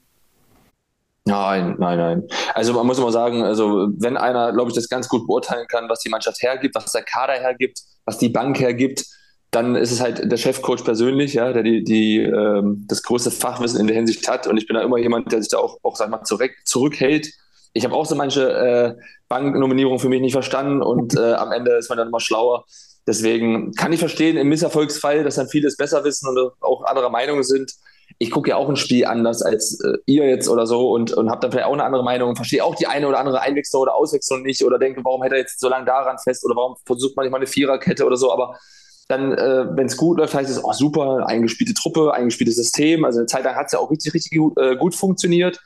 Nein, 1.25 1.77
nein, 1.79 1.99
nein. 1.99 2.23
Also 2.55 2.73
man 2.73 2.87
muss 2.87 2.99
immer 2.99 3.13
sagen, 3.13 3.43
also 3.43 3.89
wenn 3.99 4.17
einer, 4.17 4.53
glaube 4.53 4.71
ich, 4.71 4.75
das 4.75 4.89
ganz 4.89 5.09
gut 5.09 5.27
beurteilen 5.27 5.67
kann, 5.69 5.89
was 5.89 6.01
die 6.01 6.09
Mannschaft 6.09 6.41
hergibt, 6.43 6.75
was 6.75 6.93
der 6.93 7.03
Kader 7.03 7.35
hergibt, 7.35 7.83
was 8.05 8.19
die 8.19 8.31
Bank 8.31 8.59
hergibt, 8.59 9.05
dann 9.51 9.75
ist 9.75 9.91
es 9.91 10.01
halt 10.01 10.31
der 10.31 10.37
Chefcoach 10.37 10.85
persönlich, 10.85 11.35
ja, 11.35 11.53
der 11.53 11.63
die, 11.63 11.83
die 11.83 12.19
ähm, 12.19 12.85
das 12.89 13.03
größte 13.03 13.33
Fachwissen 13.33 13.81
in 13.81 13.89
der 13.89 13.97
Hinsicht 13.97 14.29
hat. 14.29 14.47
Und 14.47 14.57
ich 14.57 14.67
bin 14.67 14.77
da 14.77 14.83
immer 14.83 14.99
jemand, 14.99 15.33
der 15.33 15.43
sich 15.43 15.51
da 15.51 15.59
auch, 15.59 15.79
auch 15.83 15.97
sag 15.97 16.09
mal, 16.09 16.23
zurück, 16.23 16.53
zurückhält. 16.65 17.33
Ich 17.73 17.85
habe 17.85 17.95
auch 17.95 18.07
so 18.07 18.15
manche 18.15 18.49
äh, 18.53 18.95
Banknominierungen 19.29 19.99
für 19.99 20.09
mich 20.09 20.21
nicht 20.21 20.33
verstanden 20.33 20.83
und 20.83 21.17
äh, 21.19 21.35
am 21.35 21.51
Ende 21.51 21.73
ist 21.73 21.89
man 21.89 21.99
dann 21.99 22.09
immer 22.09 22.21
schlauer. 22.21 22.65
Deswegen 23.07 23.73
kann 23.73 23.93
ich 23.93 23.99
verstehen 23.99 24.37
im 24.37 24.49
Misserfolgsfall, 24.49 25.25
dass 25.25 25.35
dann 25.35 25.49
viele 25.49 25.67
es 25.67 25.77
besser 25.77 26.05
wissen 26.05 26.29
und 26.29 26.53
auch 26.61 26.85
anderer 26.85 27.11
Meinung 27.11 27.43
sind. 27.43 27.73
Ich 28.19 28.31
gucke 28.31 28.51
ja 28.51 28.57
auch 28.57 28.69
ein 28.69 28.77
Spiel 28.77 29.07
anders 29.07 29.43
als 29.43 29.81
äh, 29.81 29.97
ihr 30.07 30.29
jetzt 30.29 30.49
oder 30.49 30.67
so 30.67 30.93
und, 30.93 31.13
und 31.13 31.29
habe 31.29 31.41
dann 31.41 31.51
vielleicht 31.51 31.67
auch 31.67 31.73
eine 31.73 31.85
andere 31.85 32.05
Meinung 32.05 32.29
und 32.29 32.37
verstehe 32.37 32.63
auch 32.63 32.77
die 32.77 32.87
eine 32.87 33.09
oder 33.09 33.19
andere 33.19 33.41
Einwechslung 33.41 33.83
oder 33.83 33.97
Auswechslung 33.97 34.43
nicht 34.43 34.63
oder 34.63 34.79
denke, 34.79 35.01
warum 35.03 35.23
hält 35.23 35.33
er 35.33 35.39
jetzt 35.39 35.59
so 35.59 35.69
lange 35.69 35.87
daran 35.87 36.19
fest 36.19 36.45
oder 36.45 36.55
warum 36.55 36.77
versucht 36.87 37.17
man 37.17 37.25
nicht 37.25 37.33
mal 37.33 37.39
eine 37.39 37.47
Viererkette 37.49 38.05
oder 38.05 38.17
so. 38.17 38.33
Aber 38.33 38.57
dann, 39.11 39.33
äh, 39.33 39.67
wenn 39.77 39.87
es 39.87 39.97
gut 39.97 40.19
läuft, 40.19 40.35
heißt 40.35 40.51
es, 40.51 40.63
oh 40.63 40.73
super, 40.73 41.27
eingespielte 41.27 41.75
Truppe, 41.75 42.15
eingespieltes 42.15 42.57
System. 42.57 43.05
Also 43.05 43.19
eine 43.19 43.27
Zeit 43.27 43.45
lang 43.45 43.57
hat 43.57 43.67
es 43.67 43.73
ja 43.73 43.81
auch 43.81 43.91
richtig, 43.91 44.15
richtig 44.15 44.39
gut, 44.39 44.59
äh, 44.59 44.77
gut 44.77 44.95
funktioniert. 44.95 45.61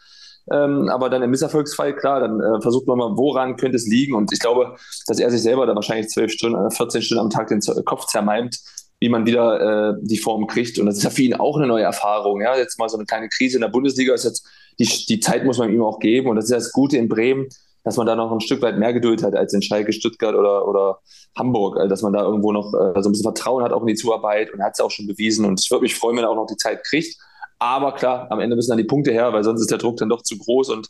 Ähm, 0.51 0.89
aber 0.89 1.11
dann 1.11 1.23
im 1.23 1.31
Misserfolgsfall, 1.31 1.95
klar, 1.97 2.21
dann 2.21 2.41
äh, 2.41 2.61
versucht 2.61 2.87
man 2.87 2.99
mal, 2.99 3.17
woran 3.17 3.57
könnte 3.57 3.77
es 3.77 3.87
liegen. 3.87 4.15
Und 4.15 4.33
ich 4.33 4.41
glaube, 4.41 4.77
dass 5.07 5.19
er 5.19 5.31
sich 5.31 5.43
selber 5.43 5.67
da 5.67 5.75
wahrscheinlich 5.75 6.09
zwölf 6.09 6.33
Stunden, 6.33 6.71
14 6.71 7.03
Stunden 7.03 7.25
am 7.25 7.31
Tag 7.31 7.49
den 7.49 7.61
Kopf 7.85 8.07
zermalmt, 8.07 8.59
wie 9.01 9.09
man 9.09 9.27
wieder 9.27 9.91
äh, 9.91 9.95
die 10.03 10.19
Form 10.19 10.47
kriegt. 10.47 10.79
Und 10.79 10.87
das 10.87 10.97
ist 10.97 11.05
ja 11.05 11.11
für 11.11 11.23
ihn 11.23 11.35
auch 11.35 11.57
eine 11.57 11.67
neue 11.67 11.85
Erfahrung. 11.85 12.41
Ja? 12.41 12.57
Jetzt 12.57 12.79
mal 12.79 12.89
so 12.89 12.97
eine 12.97 13.07
kleine 13.07 13.29
Krise 13.29 13.57
in 13.57 13.63
der 13.63 13.69
Bundesliga 13.69 14.15
ist 14.15 14.25
jetzt, 14.25 14.47
die, 14.79 14.87
die 15.07 15.21
Zeit 15.21 15.45
muss 15.45 15.59
man 15.59 15.73
ihm 15.73 15.83
auch 15.83 15.99
geben. 15.99 16.29
Und 16.29 16.37
das 16.37 16.47
ist 16.47 16.53
das 16.53 16.73
Gute 16.73 16.97
in 16.97 17.09
Bremen, 17.09 17.49
dass 17.85 17.97
man 17.97 18.07
da 18.07 18.17
noch 18.17 18.33
ein 18.33 18.41
Stück 18.41 18.63
weit 18.63 18.79
mehr 18.79 18.93
Geduld 18.93 19.23
hat 19.23 19.37
als 19.37 19.53
in 19.53 19.63
Schalke, 19.63 19.93
Stuttgart 19.93 20.35
oder, 20.35 20.67
oder 20.67 20.99
Hamburg, 21.37 21.79
äh, 21.79 21.89
dass 21.89 22.03
man 22.03 22.13
da 22.13 22.23
irgendwo 22.23 22.51
noch 22.51 22.73
äh, 22.75 23.01
so 23.01 23.09
ein 23.09 23.13
bisschen 23.13 23.23
Vertrauen 23.23 23.63
hat 23.63 23.73
auch 23.73 23.83
in 23.83 23.89
die 23.89 23.95
Zuarbeit 23.95 24.53
und 24.53 24.63
hat 24.63 24.73
es 24.75 24.81
auch 24.81 24.91
schon 24.91 25.07
bewiesen. 25.07 25.45
Und 25.45 25.61
ich 25.61 25.71
würde 25.71 25.83
mich 25.83 25.95
freuen, 25.95 26.17
wenn 26.17 26.25
er 26.25 26.31
auch 26.31 26.37
noch 26.37 26.47
die 26.47 26.57
Zeit 26.57 26.83
kriegt. 26.85 27.17
Aber 27.59 27.93
klar, 27.93 28.27
am 28.31 28.41
Ende 28.41 28.57
müssen 28.57 28.71
dann 28.71 28.79
die 28.79 28.85
Punkte 28.85 29.13
her, 29.13 29.33
weil 29.33 29.45
sonst 29.45 29.61
ist 29.61 29.71
der 29.71 29.79
Druck 29.79 29.99
dann 29.99 30.09
doch 30.09 30.23
zu 30.23 30.39
groß 30.39 30.71
und 30.71 30.89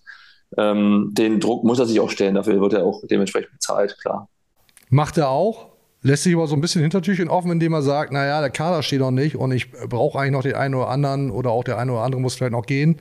ähm, 0.56 1.10
den 1.12 1.40
Druck 1.40 1.64
muss 1.64 1.78
er 1.78 1.86
sich 1.86 2.00
auch 2.00 2.10
stellen. 2.10 2.36
Dafür 2.36 2.60
wird 2.60 2.72
er 2.72 2.84
auch 2.84 3.02
dementsprechend 3.10 3.52
bezahlt, 3.52 3.96
klar. 4.00 4.28
Macht 4.88 5.18
er 5.18 5.28
auch? 5.28 5.68
Lässt 6.02 6.24
sich 6.24 6.34
aber 6.34 6.46
so 6.46 6.54
ein 6.54 6.60
bisschen 6.60 6.82
Hintertürchen 6.82 7.28
offen, 7.28 7.50
indem 7.50 7.72
er 7.72 7.82
sagt, 7.82 8.12
naja, 8.12 8.40
der 8.40 8.50
Kader 8.50 8.82
steht 8.82 9.00
noch 9.00 9.10
nicht 9.10 9.36
und 9.36 9.52
ich 9.52 9.72
brauche 9.72 10.18
eigentlich 10.18 10.32
noch 10.32 10.42
den 10.42 10.54
einen 10.54 10.74
oder 10.74 10.88
anderen 10.88 11.30
oder 11.30 11.50
auch 11.50 11.64
der 11.64 11.78
eine 11.78 11.92
oder 11.92 12.02
andere 12.02 12.20
muss 12.20 12.34
vielleicht 12.34 12.52
noch 12.52 12.66
gehen. 12.66 13.00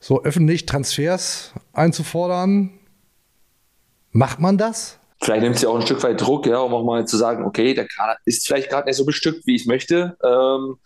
So 0.00 0.22
öffentlich 0.24 0.66
Transfers 0.66 1.52
einzufordern, 1.72 2.79
macht 4.12 4.40
man 4.40 4.58
das? 4.58 4.98
Vielleicht 5.22 5.42
nimmt 5.42 5.60
ja 5.60 5.68
auch 5.68 5.76
ein 5.76 5.82
Stück 5.82 6.02
weit 6.02 6.20
Druck, 6.20 6.46
ja, 6.46 6.60
um 6.60 6.72
auch 6.72 6.84
mal 6.84 7.06
zu 7.06 7.16
sagen, 7.16 7.44
okay, 7.44 7.74
der 7.74 7.86
Kader 7.86 8.16
ist 8.24 8.46
vielleicht 8.46 8.70
gerade 8.70 8.86
nicht 8.86 8.96
so 8.96 9.04
bestückt, 9.04 9.46
wie 9.46 9.54
ich 9.54 9.66
möchte. 9.66 10.16
Ähm, 10.24 10.76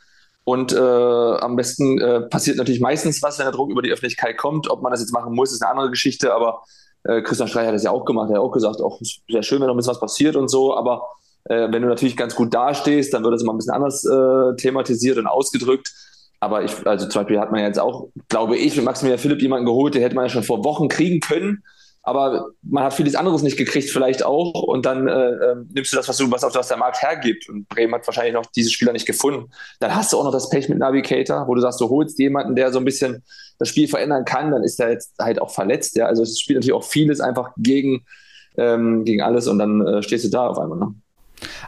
und 0.42 0.72
äh, 0.72 0.76
am 0.78 1.54
besten 1.56 2.00
äh, 2.00 2.22
passiert 2.22 2.58
natürlich 2.58 2.80
meistens 2.80 3.22
was, 3.22 3.38
wenn 3.38 3.46
der 3.46 3.52
Druck 3.52 3.70
über 3.70 3.80
die 3.80 3.92
Öffentlichkeit 3.92 4.36
kommt. 4.36 4.68
Ob 4.68 4.82
man 4.82 4.90
das 4.90 5.00
jetzt 5.00 5.12
machen 5.12 5.34
muss, 5.34 5.52
ist 5.52 5.62
eine 5.62 5.70
andere 5.70 5.90
Geschichte. 5.90 6.34
Aber 6.34 6.62
äh, 7.04 7.22
Christian 7.22 7.48
Streich 7.48 7.68
hat 7.68 7.74
das 7.74 7.84
ja 7.84 7.92
auch 7.92 8.04
gemacht. 8.04 8.28
Er 8.28 8.36
hat 8.36 8.42
auch 8.42 8.50
gesagt, 8.50 8.80
auch 8.80 9.00
sehr 9.28 9.42
schön, 9.42 9.60
wenn 9.60 9.68
noch 9.68 9.74
ein 9.74 9.76
bisschen 9.76 9.92
was 9.92 10.00
passiert 10.00 10.34
und 10.34 10.48
so. 10.48 10.76
Aber 10.76 11.08
äh, 11.44 11.70
wenn 11.70 11.82
du 11.82 11.88
natürlich 11.88 12.16
ganz 12.16 12.34
gut 12.34 12.52
dastehst, 12.52 13.14
dann 13.14 13.22
wird 13.22 13.34
das 13.34 13.42
immer 13.42 13.54
ein 13.54 13.58
bisschen 13.58 13.74
anders 13.74 14.04
äh, 14.04 14.56
thematisiert 14.56 15.16
und 15.16 15.28
ausgedrückt. 15.28 15.92
Aber 16.40 16.64
ich, 16.64 16.86
also 16.86 17.08
zum 17.08 17.20
Beispiel 17.22 17.40
hat 17.40 17.52
man 17.52 17.62
jetzt 17.62 17.78
auch, 17.78 18.08
glaube 18.28 18.56
ich, 18.56 18.76
mit 18.76 18.84
Maximilian 18.84 19.20
Philipp 19.20 19.40
jemanden 19.40 19.64
geholt, 19.64 19.94
den 19.94 20.02
hätte 20.02 20.16
man 20.16 20.24
ja 20.24 20.28
schon 20.28 20.42
vor 20.42 20.64
Wochen 20.64 20.88
kriegen 20.88 21.20
können 21.20 21.62
aber 22.06 22.50
man 22.62 22.84
hat 22.84 22.92
vieles 22.92 23.14
anderes 23.14 23.42
nicht 23.42 23.56
gekriegt, 23.56 23.88
vielleicht 23.88 24.24
auch. 24.24 24.52
Und 24.62 24.84
dann 24.84 25.08
äh, 25.08 25.30
ähm, 25.30 25.70
nimmst 25.72 25.90
du 25.90 25.96
das, 25.96 26.06
was, 26.06 26.18
du, 26.18 26.30
was, 26.30 26.42
was 26.42 26.68
der 26.68 26.76
Markt 26.76 27.00
hergibt. 27.00 27.48
Und 27.48 27.66
Bremen 27.68 27.94
hat 27.94 28.06
wahrscheinlich 28.06 28.34
noch 28.34 28.44
diese 28.46 28.70
Spieler 28.70 28.92
nicht 28.92 29.06
gefunden. 29.06 29.50
Dann 29.80 29.94
hast 29.94 30.12
du 30.12 30.18
auch 30.18 30.24
noch 30.24 30.32
das 30.32 30.50
Pech 30.50 30.68
mit 30.68 30.78
Navigator, 30.78 31.48
wo 31.48 31.54
du 31.54 31.62
sagst, 31.62 31.80
du 31.80 31.88
holst 31.88 32.18
jemanden, 32.18 32.56
der 32.56 32.72
so 32.72 32.78
ein 32.78 32.84
bisschen 32.84 33.24
das 33.58 33.70
Spiel 33.70 33.88
verändern 33.88 34.26
kann, 34.26 34.50
dann 34.50 34.64
ist 34.64 34.78
er 34.80 34.90
jetzt 34.90 35.14
halt 35.18 35.40
auch 35.40 35.50
verletzt. 35.50 35.96
Ja? 35.96 36.06
Also 36.06 36.22
es 36.22 36.38
spielt 36.38 36.58
natürlich 36.58 36.74
auch 36.74 36.84
vieles 36.84 37.20
einfach 37.20 37.52
gegen, 37.56 38.04
ähm, 38.58 39.04
gegen 39.06 39.22
alles 39.22 39.48
und 39.48 39.58
dann 39.58 39.86
äh, 39.86 40.02
stehst 40.02 40.26
du 40.26 40.28
da 40.28 40.48
auf 40.48 40.58
einmal. 40.58 40.78
Ne? 40.78 40.94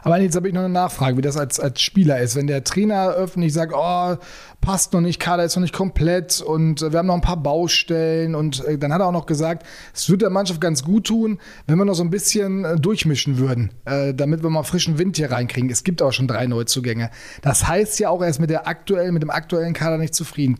Aber 0.03 0.19
jetzt 0.19 0.35
habe 0.35 0.47
ich 0.47 0.53
noch 0.53 0.61
eine 0.61 0.73
Nachfrage, 0.73 1.17
wie 1.17 1.21
das 1.21 1.37
als, 1.37 1.59
als 1.59 1.81
Spieler 1.81 2.19
ist. 2.19 2.35
Wenn 2.35 2.47
der 2.47 2.63
Trainer 2.63 3.09
öffentlich 3.09 3.53
sagt, 3.53 3.73
oh, 3.75 4.15
passt 4.61 4.93
noch 4.93 5.01
nicht, 5.01 5.19
Kader 5.19 5.43
ist 5.43 5.55
noch 5.55 5.61
nicht 5.61 5.73
komplett 5.73 6.41
und 6.41 6.81
äh, 6.81 6.91
wir 6.91 6.99
haben 6.99 7.07
noch 7.07 7.15
ein 7.15 7.21
paar 7.21 7.37
Baustellen 7.37 8.35
und 8.35 8.65
äh, 8.65 8.77
dann 8.77 8.93
hat 8.93 9.01
er 9.01 9.07
auch 9.07 9.11
noch 9.11 9.25
gesagt, 9.25 9.65
es 9.93 10.09
würde 10.09 10.25
der 10.25 10.29
Mannschaft 10.29 10.61
ganz 10.61 10.83
gut 10.83 11.07
tun, 11.07 11.39
wenn 11.67 11.77
wir 11.77 11.85
noch 11.85 11.93
so 11.93 12.03
ein 12.03 12.09
bisschen 12.09 12.65
äh, 12.65 12.75
durchmischen 12.77 13.37
würden, 13.37 13.71
damit 13.85 14.43
wir 14.43 14.49
mal 14.49 14.63
frischen 14.63 14.97
Wind 14.97 15.17
hier 15.17 15.31
reinkriegen. 15.31 15.69
Es 15.69 15.83
gibt 15.83 16.01
auch 16.01 16.11
schon 16.11 16.27
drei 16.27 16.47
Neuzugänge. 16.47 17.09
Das 17.41 17.67
heißt 17.67 17.99
ja 17.99 18.09
auch, 18.09 18.21
er 18.21 18.29
ist 18.29 18.39
mit, 18.39 18.49
der 18.49 18.67
aktuellen, 18.67 19.13
mit 19.13 19.23
dem 19.23 19.29
aktuellen 19.29 19.73
Kader 19.73 19.97
nicht 19.97 20.15
zufrieden. 20.15 20.57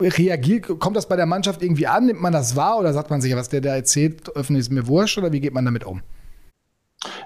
Reagiert, 0.00 0.68
kommt 0.78 0.96
das 0.96 1.08
bei 1.08 1.16
der 1.16 1.26
Mannschaft 1.26 1.62
irgendwie 1.62 1.86
an? 1.86 2.06
Nimmt 2.06 2.20
man 2.20 2.32
das 2.32 2.56
wahr 2.56 2.78
oder 2.78 2.92
sagt 2.92 3.10
man 3.10 3.20
sich, 3.20 3.34
was 3.34 3.48
der 3.48 3.60
da 3.60 3.74
erzählt, 3.74 4.34
öffentlich 4.36 4.66
ist 4.66 4.72
mir 4.72 4.86
wurscht 4.86 5.18
oder 5.18 5.32
wie 5.32 5.40
geht 5.40 5.54
man 5.54 5.64
damit 5.64 5.84
um? 5.84 6.02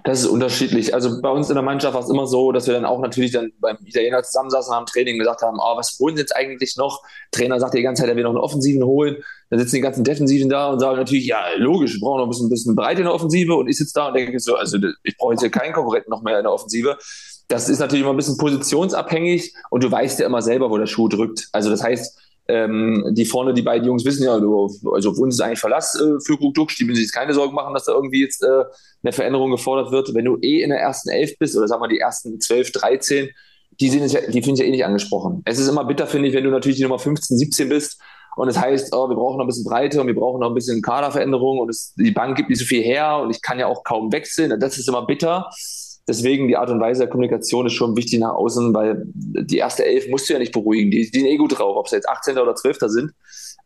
Das 0.04 0.20
ist 0.20 0.26
unterschiedlich. 0.26 0.94
Also 0.94 1.20
bei 1.22 1.30
uns 1.30 1.48
in 1.48 1.54
der 1.54 1.62
Mannschaft 1.62 1.94
war 1.94 2.02
es 2.02 2.10
immer 2.10 2.26
so, 2.26 2.50
dass 2.50 2.66
wir 2.66 2.74
dann 2.74 2.84
auch 2.84 3.00
natürlich 3.00 3.30
dann 3.30 3.52
beim 3.60 3.78
Italiener 3.84 4.22
zusammensaßen 4.22 4.74
am 4.74 4.84
Training 4.84 5.16
gesagt 5.16 5.42
haben, 5.42 5.58
oh, 5.60 5.76
was 5.76 5.96
holen 6.00 6.16
sie 6.16 6.22
jetzt 6.22 6.34
eigentlich 6.34 6.76
noch? 6.76 7.02
Trainer 7.30 7.60
sagt 7.60 7.74
die 7.74 7.82
ganze 7.82 8.02
Zeit, 8.02 8.10
er 8.10 8.16
will 8.16 8.24
noch 8.24 8.30
einen 8.30 8.38
Offensiven 8.38 8.82
holen. 8.84 9.22
Dann 9.50 9.60
sitzen 9.60 9.76
die 9.76 9.80
ganzen 9.80 10.02
Defensiven 10.02 10.48
da 10.48 10.70
und 10.70 10.80
sagen 10.80 10.96
natürlich, 10.96 11.26
ja, 11.26 11.44
logisch, 11.56 11.94
wir 11.94 12.00
brauchen 12.00 12.18
noch 12.18 12.26
ein 12.26 12.30
bisschen, 12.30 12.46
ein 12.46 12.50
bisschen 12.50 12.74
Breite 12.74 13.02
in 13.02 13.06
der 13.06 13.14
Offensive. 13.14 13.54
Und 13.54 13.68
ich 13.68 13.78
sitze 13.78 13.92
da 13.94 14.08
und 14.08 14.14
denke 14.14 14.40
so, 14.40 14.56
also 14.56 14.76
ich 15.04 15.16
brauche 15.16 15.34
jetzt 15.34 15.40
hier 15.40 15.50
keinen 15.50 15.72
Konkurrenten 15.72 16.10
noch 16.10 16.22
mehr 16.22 16.38
in 16.38 16.44
der 16.44 16.52
Offensive. 16.52 16.98
Das 17.46 17.68
ist 17.68 17.78
natürlich 17.78 18.02
immer 18.02 18.14
ein 18.14 18.16
bisschen 18.16 18.38
positionsabhängig 18.38 19.54
und 19.70 19.84
du 19.84 19.90
weißt 19.90 20.18
ja 20.18 20.26
immer 20.26 20.42
selber, 20.42 20.70
wo 20.70 20.78
der 20.78 20.86
Schuh 20.86 21.08
drückt. 21.08 21.48
Also 21.52 21.70
das 21.70 21.82
heißt, 21.82 22.18
ähm, 22.48 23.04
die 23.10 23.24
vorne, 23.24 23.54
die 23.54 23.62
beiden 23.62 23.86
Jungs 23.86 24.04
wissen 24.04 24.24
ja, 24.24 24.34
also 24.34 25.10
auf 25.10 25.18
uns 25.18 25.36
ist 25.36 25.40
eigentlich 25.40 25.60
Verlass 25.60 25.94
äh, 25.94 26.20
für 26.24 26.36
Gugduk, 26.36 26.74
die 26.74 26.84
müssen 26.84 27.02
sich 27.02 27.12
keine 27.12 27.34
Sorgen 27.34 27.54
machen, 27.54 27.72
dass 27.74 27.84
da 27.84 27.92
irgendwie 27.92 28.22
jetzt 28.22 28.42
äh, 28.42 28.64
eine 29.02 29.12
Veränderung 29.12 29.50
gefordert 29.52 29.92
wird. 29.92 30.12
Wenn 30.14 30.24
du 30.24 30.38
eh 30.42 30.62
in 30.62 30.70
der 30.70 30.80
ersten 30.80 31.10
Elf 31.10 31.38
bist 31.38 31.56
oder 31.56 31.68
sagen 31.68 31.82
wir 31.82 31.88
die 31.88 32.00
ersten 32.00 32.40
12, 32.40 32.72
13, 32.72 33.30
die, 33.80 33.88
sind 33.88 34.10
ja, 34.12 34.20
die 34.22 34.42
finde 34.42 34.54
ich 34.54 34.60
ja 34.60 34.66
eh 34.66 34.70
nicht 34.70 34.84
angesprochen. 34.84 35.42
Es 35.44 35.58
ist 35.58 35.68
immer 35.68 35.84
bitter, 35.84 36.06
finde 36.06 36.28
ich, 36.28 36.34
wenn 36.34 36.44
du 36.44 36.50
natürlich 36.50 36.76
die 36.76 36.82
Nummer 36.82 36.98
15, 36.98 37.38
17 37.38 37.68
bist 37.68 38.00
und 38.36 38.48
es 38.48 38.58
heißt, 38.58 38.94
oh, 38.94 39.08
wir 39.08 39.14
brauchen 39.14 39.36
noch 39.36 39.44
ein 39.44 39.48
bisschen 39.48 39.64
Breite 39.64 40.00
und 40.00 40.06
wir 40.06 40.14
brauchen 40.14 40.40
noch 40.40 40.48
ein 40.48 40.54
bisschen 40.54 40.82
Kaderveränderung 40.82 41.58
und 41.58 41.68
es, 41.68 41.94
die 41.94 42.10
Bank 42.10 42.36
gibt 42.36 42.48
nicht 42.48 42.58
so 42.58 42.64
viel 42.64 42.82
her 42.82 43.18
und 43.18 43.30
ich 43.30 43.40
kann 43.40 43.58
ja 43.58 43.66
auch 43.66 43.84
kaum 43.84 44.10
wechseln. 44.12 44.58
Das 44.58 44.78
ist 44.78 44.88
immer 44.88 45.06
bitter. 45.06 45.48
Deswegen 46.08 46.48
die 46.48 46.56
Art 46.56 46.70
und 46.70 46.80
Weise 46.80 47.00
der 47.00 47.08
Kommunikation 47.08 47.66
ist 47.66 47.74
schon 47.74 47.96
wichtig 47.96 48.18
nach 48.18 48.32
außen, 48.32 48.74
weil 48.74 49.04
die 49.06 49.58
erste 49.58 49.84
Elf 49.84 50.08
musst 50.08 50.28
du 50.28 50.32
ja 50.32 50.38
nicht 50.40 50.52
beruhigen. 50.52 50.90
Die, 50.90 51.08
die 51.08 51.20
sind 51.20 51.28
eh 51.28 51.36
gut 51.36 51.58
drauf, 51.58 51.76
ob 51.76 51.88
sie 51.88 51.96
jetzt 51.96 52.08
18. 52.08 52.38
oder 52.38 52.56
12. 52.56 52.78
sind. 52.86 53.12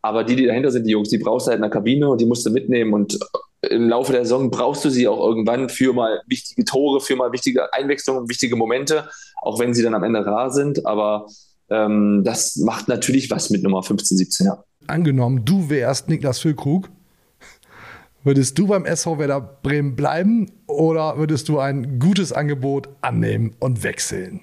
Aber 0.03 0.23
die, 0.23 0.35
die 0.35 0.45
dahinter 0.45 0.69
sind, 0.69 0.85
die 0.85 0.91
Jungs, 0.91 1.09
die 1.09 1.17
brauchst 1.17 1.47
du 1.47 1.49
halt 1.49 1.57
in 1.57 1.63
der 1.63 1.71
Kabine 1.71 2.09
und 2.09 2.21
die 2.21 2.27
musst 2.27 2.45
du 2.45 2.51
mitnehmen. 2.51 2.93
Und 2.93 3.17
im 3.61 3.89
Laufe 3.89 4.11
der 4.11 4.23
Saison 4.23 4.51
brauchst 4.51 4.85
du 4.85 4.89
sie 4.89 5.07
auch 5.07 5.19
irgendwann 5.19 5.69
für 5.69 5.93
mal 5.93 6.21
wichtige 6.27 6.63
Tore, 6.63 7.01
für 7.01 7.15
mal 7.15 7.31
wichtige 7.31 7.73
Einwechslungen, 7.73 8.29
wichtige 8.29 8.55
Momente, 8.55 9.09
auch 9.41 9.59
wenn 9.59 9.73
sie 9.73 9.81
dann 9.81 9.95
am 9.95 10.03
Ende 10.03 10.23
rar 10.23 10.51
sind. 10.51 10.85
Aber 10.85 11.25
ähm, 11.69 12.21
das 12.23 12.55
macht 12.57 12.87
natürlich 12.87 13.31
was 13.31 13.49
mit 13.49 13.63
Nummer 13.63 13.81
15, 13.81 14.17
17, 14.17 14.45
ja. 14.45 14.63
Angenommen, 14.85 15.43
du 15.43 15.69
wärst 15.69 16.07
Niklas 16.07 16.39
Füllkrug 16.39 16.89
Würdest 18.23 18.57
du 18.57 18.67
beim 18.67 18.85
SV 18.85 19.19
Werder 19.19 19.39
Bremen 19.39 19.95
bleiben 19.95 20.51
oder 20.65 21.17
würdest 21.17 21.47
du 21.49 21.59
ein 21.59 21.99
gutes 21.99 22.33
Angebot 22.33 22.89
annehmen 23.01 23.55
und 23.59 23.83
wechseln? 23.83 24.41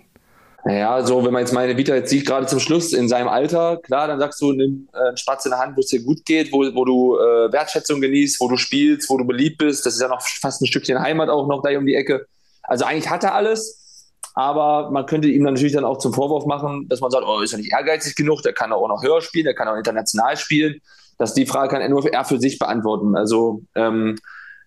Naja, 0.66 1.05
so, 1.05 1.22
wenn 1.22 1.33
man 1.33 1.43
jetzt 1.43 1.53
meine 1.53 1.77
Vita 1.77 1.95
jetzt 1.95 2.09
sieht, 2.09 2.25
gerade 2.25 2.47
zum 2.47 2.59
Schluss 2.59 2.95
in 2.95 3.07
seinem 3.07 3.29
Alter, 3.29 3.77
klar, 3.83 4.09
dann 4.09 4.18
sagst 4.18 4.41
du, 4.41 4.53
nimm 4.53 4.89
äh, 4.95 5.09
einen 5.09 5.16
Spatz 5.18 5.45
in 5.45 5.51
der 5.51 5.59
Hand, 5.59 5.77
wo 5.77 5.81
es 5.81 5.89
dir 5.89 6.03
gut 6.03 6.25
geht, 6.25 6.53
wo, 6.53 6.61
wo 6.75 6.87
du 6.87 7.16
äh, 7.18 7.53
Wertschätzung 7.53 8.01
genießt, 8.01 8.41
wo 8.41 8.49
du 8.49 8.57
spielst, 8.57 9.11
wo 9.11 9.18
du 9.18 9.27
beliebt 9.27 9.59
bist. 9.59 9.85
Das 9.85 9.95
ist 9.95 10.01
ja 10.01 10.09
noch 10.09 10.22
fast 10.22 10.62
ein 10.62 10.66
Stückchen 10.66 10.99
Heimat 10.99 11.29
auch 11.29 11.47
noch 11.47 11.62
da 11.62 11.77
um 11.77 11.85
die 11.85 11.95
Ecke. 11.95 12.27
Also 12.62 12.87
eigentlich 12.87 13.11
hat 13.11 13.25
er 13.25 13.35
alles, 13.35 13.84
aber 14.35 14.91
man 14.91 15.07
könnte 15.07 15.28
ihm 15.28 15.45
natürlich 15.45 15.72
dann 15.72 15.85
auch 15.85 15.99
zum 15.99 16.12
Vorwurf 16.12 16.45
machen, 16.45 16.89
dass 16.89 17.01
man 17.01 17.11
sagt, 17.11 17.24
oh, 17.26 17.41
ist 17.41 17.53
er 17.53 17.59
nicht 17.59 17.72
ehrgeizig 17.72 18.14
genug, 18.14 18.43
der 18.43 18.53
kann 18.53 18.72
auch 18.72 18.89
noch 18.89 19.03
höher 19.03 19.22
spielen, 19.22 19.45
der 19.45 19.55
kann 19.55 19.68
auch 19.68 19.76
international 19.76 20.37
spielen 20.37 20.80
dass 21.18 21.35
die 21.35 21.47
Frage 21.47 21.68
kann 21.68 21.82
er 21.82 21.89
nur 21.89 22.12
er 22.12 22.24
für 22.24 22.39
sich 22.39 22.59
beantworten. 22.59 23.16
Also 23.16 23.62
ähm, 23.74 24.16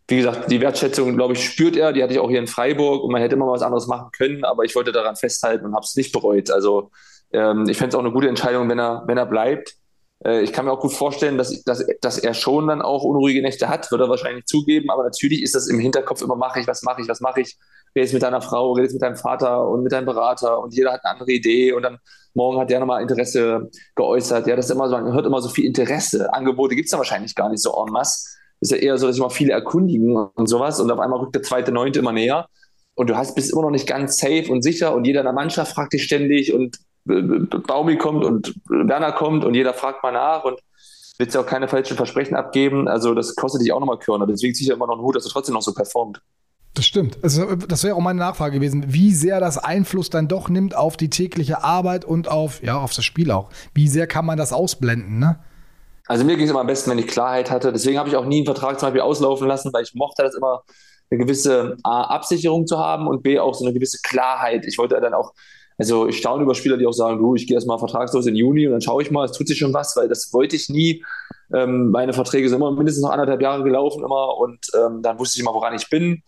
wie 0.07 0.17
gesagt, 0.17 0.49
die 0.49 0.61
Wertschätzung, 0.61 1.15
glaube 1.15 1.33
ich, 1.33 1.43
spürt 1.43 1.75
er. 1.75 1.91
Die 1.91 2.01
hatte 2.01 2.13
ich 2.13 2.19
auch 2.19 2.29
hier 2.29 2.39
in 2.39 2.47
Freiburg 2.47 3.03
und 3.03 3.11
man 3.11 3.21
hätte 3.21 3.35
immer 3.35 3.47
was 3.47 3.61
anderes 3.61 3.87
machen 3.87 4.09
können, 4.11 4.45
aber 4.45 4.63
ich 4.63 4.75
wollte 4.75 4.91
daran 4.91 5.15
festhalten 5.15 5.65
und 5.65 5.73
habe 5.73 5.83
es 5.83 5.95
nicht 5.95 6.13
bereut. 6.13 6.49
Also 6.49 6.91
ähm, 7.31 7.67
ich 7.67 7.77
fände 7.77 7.89
es 7.89 7.95
auch 7.95 8.03
eine 8.03 8.13
gute 8.13 8.29
Entscheidung, 8.29 8.69
wenn 8.69 8.79
er, 8.79 9.03
wenn 9.07 9.17
er 9.17 9.25
bleibt. 9.25 9.75
Äh, 10.23 10.41
ich 10.41 10.53
kann 10.53 10.65
mir 10.65 10.71
auch 10.71 10.79
gut 10.79 10.93
vorstellen, 10.93 11.37
dass, 11.37 11.61
dass, 11.63 11.85
dass 12.01 12.17
er 12.19 12.33
schon 12.33 12.67
dann 12.67 12.81
auch 12.81 13.03
unruhige 13.03 13.41
Nächte 13.41 13.67
hat, 13.67 13.91
wird 13.91 13.99
er 13.99 14.07
wahrscheinlich 14.07 14.45
zugeben, 14.45 14.89
aber 14.89 15.03
natürlich 15.03 15.43
ist 15.43 15.55
das 15.55 15.67
im 15.67 15.79
Hinterkopf 15.79 16.21
immer, 16.21 16.37
mache 16.37 16.61
ich, 16.61 16.67
was 16.67 16.83
mache 16.83 17.01
ich, 17.01 17.09
was 17.09 17.19
mache 17.19 17.41
ich 17.41 17.57
redest 17.95 18.13
mit 18.13 18.23
deiner 18.23 18.41
Frau, 18.41 18.73
redest 18.73 18.93
mit 18.93 19.01
deinem 19.01 19.15
Vater 19.15 19.67
und 19.67 19.83
mit 19.83 19.91
deinem 19.91 20.05
Berater 20.05 20.59
und 20.59 20.73
jeder 20.73 20.93
hat 20.93 21.03
eine 21.03 21.13
andere 21.13 21.31
Idee 21.31 21.73
und 21.73 21.83
dann 21.83 21.97
morgen 22.33 22.59
hat 22.59 22.69
der 22.69 22.79
nochmal 22.79 23.01
Interesse 23.01 23.69
geäußert. 23.95 24.47
Ja, 24.47 24.55
das 24.55 24.65
ist 24.65 24.71
immer 24.71 24.89
so, 24.89 24.97
man 24.97 25.13
hört 25.13 25.25
immer 25.25 25.41
so 25.41 25.49
viel 25.49 25.65
Interesse. 25.65 26.33
Angebote 26.33 26.75
gibt 26.75 26.85
es 26.85 26.91
dann 26.91 26.99
wahrscheinlich 26.99 27.35
gar 27.35 27.49
nicht 27.49 27.61
so 27.61 27.71
en 27.85 27.91
masse. 27.91 28.37
Ist 28.59 28.71
ja 28.71 28.77
eher 28.77 28.97
so, 28.97 29.07
dass 29.07 29.15
sich 29.15 29.23
mal 29.23 29.29
viele 29.29 29.53
erkundigen 29.53 30.15
und 30.15 30.47
sowas 30.47 30.79
und 30.79 30.89
auf 30.91 30.99
einmal 30.99 31.19
rückt 31.19 31.35
der 31.35 31.43
zweite, 31.43 31.71
neunte 31.71 31.99
immer 31.99 32.11
näher 32.11 32.47
und 32.95 33.09
du 33.09 33.15
hast, 33.15 33.35
bist 33.35 33.51
immer 33.51 33.61
noch 33.61 33.71
nicht 33.71 33.87
ganz 33.87 34.17
safe 34.17 34.51
und 34.51 34.63
sicher 34.63 34.95
und 34.95 35.05
jeder 35.05 35.19
in 35.21 35.25
der 35.25 35.33
Mannschaft 35.33 35.73
fragt 35.73 35.93
dich 35.93 36.03
ständig 36.03 36.53
und 36.53 36.79
Baumi 37.05 37.97
kommt 37.97 38.25
und 38.25 38.55
Werner 38.67 39.11
kommt 39.11 39.45
und 39.45 39.53
jeder 39.53 39.73
fragt 39.73 40.03
mal 40.03 40.11
nach 40.11 40.43
und 40.43 40.59
willst 41.17 41.35
ja 41.35 41.41
auch 41.41 41.45
keine 41.45 41.67
falschen 41.67 41.95
Versprechen 41.95 42.35
abgeben. 42.35 42.87
Also 42.87 43.13
das 43.13 43.35
kostet 43.35 43.61
dich 43.61 43.71
auch 43.71 43.79
nochmal 43.79 43.99
Körner. 43.99 44.27
Deswegen 44.27 44.53
ziehe 44.53 44.65
ich 44.65 44.69
ja 44.69 44.75
immer 44.75 44.87
noch 44.87 44.95
einen 44.95 45.03
Hut, 45.03 45.15
dass 45.15 45.23
du 45.23 45.29
trotzdem 45.29 45.53
noch 45.53 45.61
so 45.61 45.73
performt. 45.73 46.21
Das 46.77 46.85
stimmt. 46.85 47.17
Also, 47.23 47.55
das 47.55 47.83
wäre 47.83 47.95
auch 47.95 48.01
meine 48.01 48.19
Nachfrage 48.19 48.53
gewesen, 48.53 48.85
wie 48.87 49.11
sehr 49.11 49.39
das 49.39 49.57
Einfluss 49.57 50.11
dann 50.11 50.27
doch 50.27 50.47
nimmt 50.47 50.75
auf 50.75 50.95
die 50.95 51.09
tägliche 51.09 51.63
Arbeit 51.63 52.05
und 52.05 52.27
auf, 52.27 52.61
ja, 52.61 52.77
auf 52.79 52.93
das 52.93 53.03
Spiel 53.03 53.31
auch. 53.31 53.49
Wie 53.73 53.87
sehr 53.87 54.05
kann 54.05 54.27
man 54.27 54.37
das 54.37 54.53
ausblenden, 54.53 55.17
ne? 55.17 55.39
Also 56.05 56.23
mir 56.23 56.35
ging 56.37 56.45
es 56.45 56.51
immer 56.51 56.59
am 56.59 56.67
besten, 56.67 56.91
wenn 56.91 56.99
ich 56.99 57.07
Klarheit 57.07 57.49
hatte. 57.49 57.73
Deswegen 57.73 57.97
habe 57.97 58.09
ich 58.09 58.15
auch 58.15 58.25
nie 58.25 58.37
einen 58.37 58.45
Vertrag 58.45 58.79
zum 58.79 58.85
Beispiel 58.85 59.01
auslaufen 59.01 59.47
lassen, 59.47 59.73
weil 59.73 59.85
ich 59.85 59.95
mochte 59.95 60.21
das 60.21 60.35
immer, 60.35 60.61
eine 61.09 61.19
gewisse 61.19 61.77
A, 61.81 62.03
Absicherung 62.03 62.67
zu 62.67 62.77
haben 62.77 63.07
und 63.07 63.23
B, 63.23 63.39
auch 63.39 63.55
so 63.55 63.65
eine 63.65 63.73
gewisse 63.73 63.97
Klarheit. 64.03 64.63
Ich 64.67 64.77
wollte 64.77 65.01
dann 65.01 65.15
auch, 65.15 65.33
also 65.79 66.07
ich 66.07 66.19
staune 66.19 66.43
über 66.43 66.53
Spieler, 66.53 66.77
die 66.77 66.85
auch 66.85 66.93
sagen, 66.93 67.17
du, 67.17 67.33
ich 67.33 67.47
gehe 67.47 67.55
erstmal 67.55 67.79
vertragslos 67.79 68.27
in 68.27 68.35
Juni 68.35 68.67
und 68.67 68.73
dann 68.73 68.81
schaue 68.81 69.01
ich 69.01 69.09
mal, 69.09 69.25
es 69.25 69.31
tut 69.31 69.47
sich 69.47 69.57
schon 69.57 69.73
was, 69.73 69.95
weil 69.95 70.07
das 70.07 70.31
wollte 70.31 70.55
ich 70.55 70.69
nie. 70.69 71.03
Ähm, 71.51 71.89
meine 71.89 72.13
Verträge 72.13 72.47
sind 72.47 72.57
immer 72.59 72.71
mindestens 72.71 73.03
noch 73.03 73.11
anderthalb 73.11 73.41
Jahre 73.41 73.63
gelaufen 73.63 74.03
immer 74.03 74.37
und 74.37 74.59
ähm, 74.75 75.01
dann 75.01 75.17
wusste 75.17 75.37
ich 75.37 75.41
immer, 75.41 75.55
woran 75.55 75.73
ich 75.73 75.89
bin. 75.89 76.21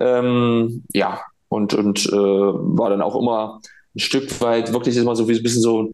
Ähm, 0.00 0.82
ja, 0.92 1.20
und, 1.48 1.74
und 1.74 2.06
äh, 2.06 2.12
war 2.12 2.90
dann 2.90 3.02
auch 3.02 3.16
immer 3.16 3.60
ein 3.94 3.98
Stück 3.98 4.40
weit 4.40 4.72
wirklich 4.72 4.96
immer 4.96 5.16
so 5.16 5.28
wie 5.28 5.36
ein 5.36 5.42
bisschen 5.42 5.62
so, 5.62 5.90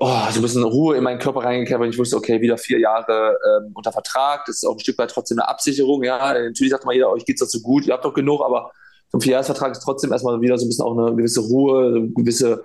oh, 0.00 0.18
so 0.30 0.38
ein 0.38 0.42
bisschen 0.42 0.64
Ruhe 0.64 0.96
in 0.96 1.04
meinen 1.04 1.18
Körper 1.18 1.40
reingekehrt, 1.40 1.80
weil 1.80 1.90
ich 1.90 1.98
wusste, 1.98 2.16
okay, 2.16 2.40
wieder 2.40 2.58
vier 2.58 2.78
Jahre 2.78 3.38
ähm, 3.46 3.72
unter 3.74 3.92
Vertrag, 3.92 4.44
das 4.46 4.56
ist 4.56 4.64
auch 4.64 4.72
ein 4.72 4.80
Stück 4.80 4.98
weit 4.98 5.10
trotzdem 5.10 5.38
eine 5.38 5.48
Absicherung, 5.48 6.02
ja, 6.02 6.32
natürlich 6.32 6.70
sagt 6.70 6.86
mal 6.86 6.94
jeder, 6.94 7.10
euch 7.10 7.24
geht's 7.24 7.40
dazu 7.40 7.62
gut, 7.62 7.86
ihr 7.86 7.92
habt 7.92 8.04
doch 8.04 8.14
genug, 8.14 8.42
aber 8.42 8.70
so 9.10 9.18
ein 9.18 9.20
Vierjahresvertrag 9.20 9.72
ist 9.72 9.80
trotzdem 9.80 10.12
erstmal 10.12 10.40
wieder 10.40 10.58
so 10.58 10.64
ein 10.64 10.68
bisschen 10.68 10.84
auch 10.84 10.98
eine 10.98 11.14
gewisse 11.14 11.40
Ruhe, 11.40 11.86
eine 11.86 12.08
gewisse 12.08 12.64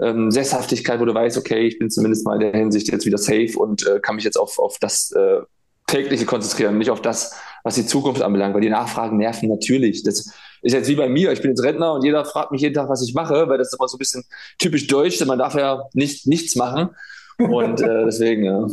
ähm, 0.00 0.30
Sesshaftigkeit, 0.30 1.00
wo 1.00 1.04
du 1.04 1.14
weißt, 1.14 1.38
okay, 1.38 1.66
ich 1.66 1.78
bin 1.78 1.90
zumindest 1.90 2.26
mal 2.26 2.34
in 2.34 2.40
der 2.40 2.60
Hinsicht 2.60 2.92
jetzt 2.92 3.06
wieder 3.06 3.18
safe 3.18 3.52
und 3.56 3.86
äh, 3.86 4.00
kann 4.00 4.16
mich 4.16 4.24
jetzt 4.24 4.36
auf, 4.36 4.58
auf 4.58 4.78
das 4.78 5.12
äh, 5.12 5.40
tägliche 5.86 6.26
konzentrieren, 6.26 6.78
nicht 6.78 6.90
auf 6.90 7.00
das, 7.00 7.34
was 7.68 7.74
die 7.74 7.86
Zukunft 7.86 8.22
anbelangt, 8.22 8.54
weil 8.54 8.62
die 8.62 8.70
Nachfragen 8.70 9.18
nerven 9.18 9.48
natürlich. 9.48 10.02
Das 10.02 10.32
ist 10.62 10.72
jetzt 10.72 10.88
wie 10.88 10.96
bei 10.96 11.08
mir, 11.08 11.32
ich 11.32 11.42
bin 11.42 11.50
jetzt 11.50 11.62
Rentner 11.62 11.92
und 11.92 12.02
jeder 12.02 12.24
fragt 12.24 12.50
mich 12.50 12.62
jeden 12.62 12.74
Tag, 12.74 12.88
was 12.88 13.06
ich 13.06 13.14
mache, 13.14 13.48
weil 13.48 13.58
das 13.58 13.68
ist 13.68 13.78
immer 13.78 13.88
so 13.88 13.96
ein 13.96 13.98
bisschen 13.98 14.24
typisch 14.58 14.86
deutsch, 14.86 15.18
denn 15.18 15.28
man 15.28 15.38
darf 15.38 15.54
ja 15.54 15.82
nicht 15.92 16.26
nichts 16.26 16.56
machen 16.56 16.88
und 17.36 17.80
äh, 17.82 18.04
deswegen, 18.06 18.44
ja. 18.44 18.66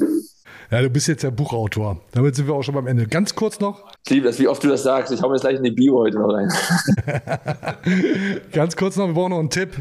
Ja, 0.71 0.81
du 0.81 0.89
bist 0.89 1.07
jetzt 1.07 1.23
der 1.23 1.31
Buchautor. 1.31 2.01
Damit 2.13 2.35
sind 2.35 2.47
wir 2.47 2.55
auch 2.55 2.63
schon 2.63 2.73
beim 2.73 2.87
Ende. 2.87 3.05
Ganz 3.05 3.35
kurz 3.35 3.59
noch. 3.59 3.83
Ich 4.05 4.11
liebe 4.11 4.25
das, 4.25 4.39
wie 4.39 4.47
oft 4.47 4.63
du 4.63 4.67
das 4.67 4.81
sagst. 4.81 5.13
Ich 5.13 5.21
hau 5.21 5.27
mir 5.27 5.33
das 5.33 5.41
gleich 5.41 5.57
in 5.57 5.63
die 5.63 5.71
Bio 5.71 5.99
heute 5.99 6.17
noch 6.17 6.33
rein. 6.33 6.49
Ganz 8.51 8.75
kurz 8.75 8.95
noch, 8.95 9.05
wir 9.05 9.13
brauchen 9.13 9.29
noch 9.29 9.39
einen 9.39 9.51
Tipp. 9.51 9.75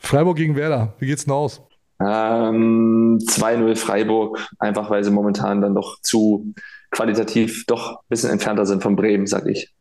Freiburg 0.00 0.36
gegen 0.36 0.56
Werder. 0.56 0.94
Wie 0.98 1.06
geht's 1.06 1.24
denn 1.24 1.34
aus? 1.34 1.62
Ähm, 2.00 3.20
2-0 3.22 3.76
Freiburg, 3.76 4.44
einfach 4.58 4.90
weil 4.90 5.04
sie 5.04 5.12
momentan 5.12 5.60
dann 5.60 5.76
doch 5.76 6.00
zu 6.02 6.52
qualitativ 6.94 7.66
doch 7.66 7.96
ein 7.96 8.08
bisschen 8.08 8.30
entfernter 8.30 8.64
sind 8.64 8.82
von 8.82 8.96
Bremen, 8.96 9.26
sag 9.26 9.46
ich. 9.46 9.72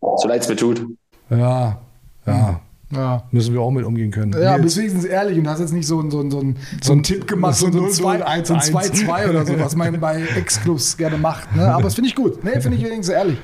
So 0.00 0.28
leid 0.28 0.42
es 0.42 0.48
mir 0.48 0.56
tut. 0.56 0.84
Ja, 1.30 1.80
ja. 2.26 2.60
Ja. 2.90 3.24
Müssen 3.32 3.54
wir 3.54 3.60
auch 3.60 3.70
mit 3.70 3.84
umgehen 3.84 4.10
können. 4.10 4.34
Ja, 4.40 4.56
bist 4.56 4.76
wenigstens 4.76 5.04
ehrlich 5.04 5.38
und 5.38 5.48
hast 5.48 5.58
jetzt 5.58 5.72
nicht 5.72 5.86
so, 5.86 6.00
so, 6.02 6.22
so, 6.22 6.30
so, 6.30 6.54
so 6.80 6.92
einen 6.92 7.02
Tipp 7.02 7.26
gemacht, 7.26 7.56
so, 7.56 7.70
so, 7.70 7.88
so 7.88 8.06
ein 8.06 8.22
2-2 8.22 9.30
oder 9.30 9.44
so, 9.44 9.58
was 9.58 9.74
man 9.74 9.98
bei 9.98 10.22
Ex-Clubs 10.36 10.96
gerne 10.96 11.18
macht. 11.18 11.54
Ne? 11.56 11.66
Aber 11.66 11.84
das 11.84 11.94
finde 11.94 12.08
ich 12.08 12.14
gut. 12.14 12.44
Ne, 12.44 12.60
finde 12.60 12.76
ich 12.76 12.84
wenigstens 12.84 13.08
ehrlich. 13.08 13.38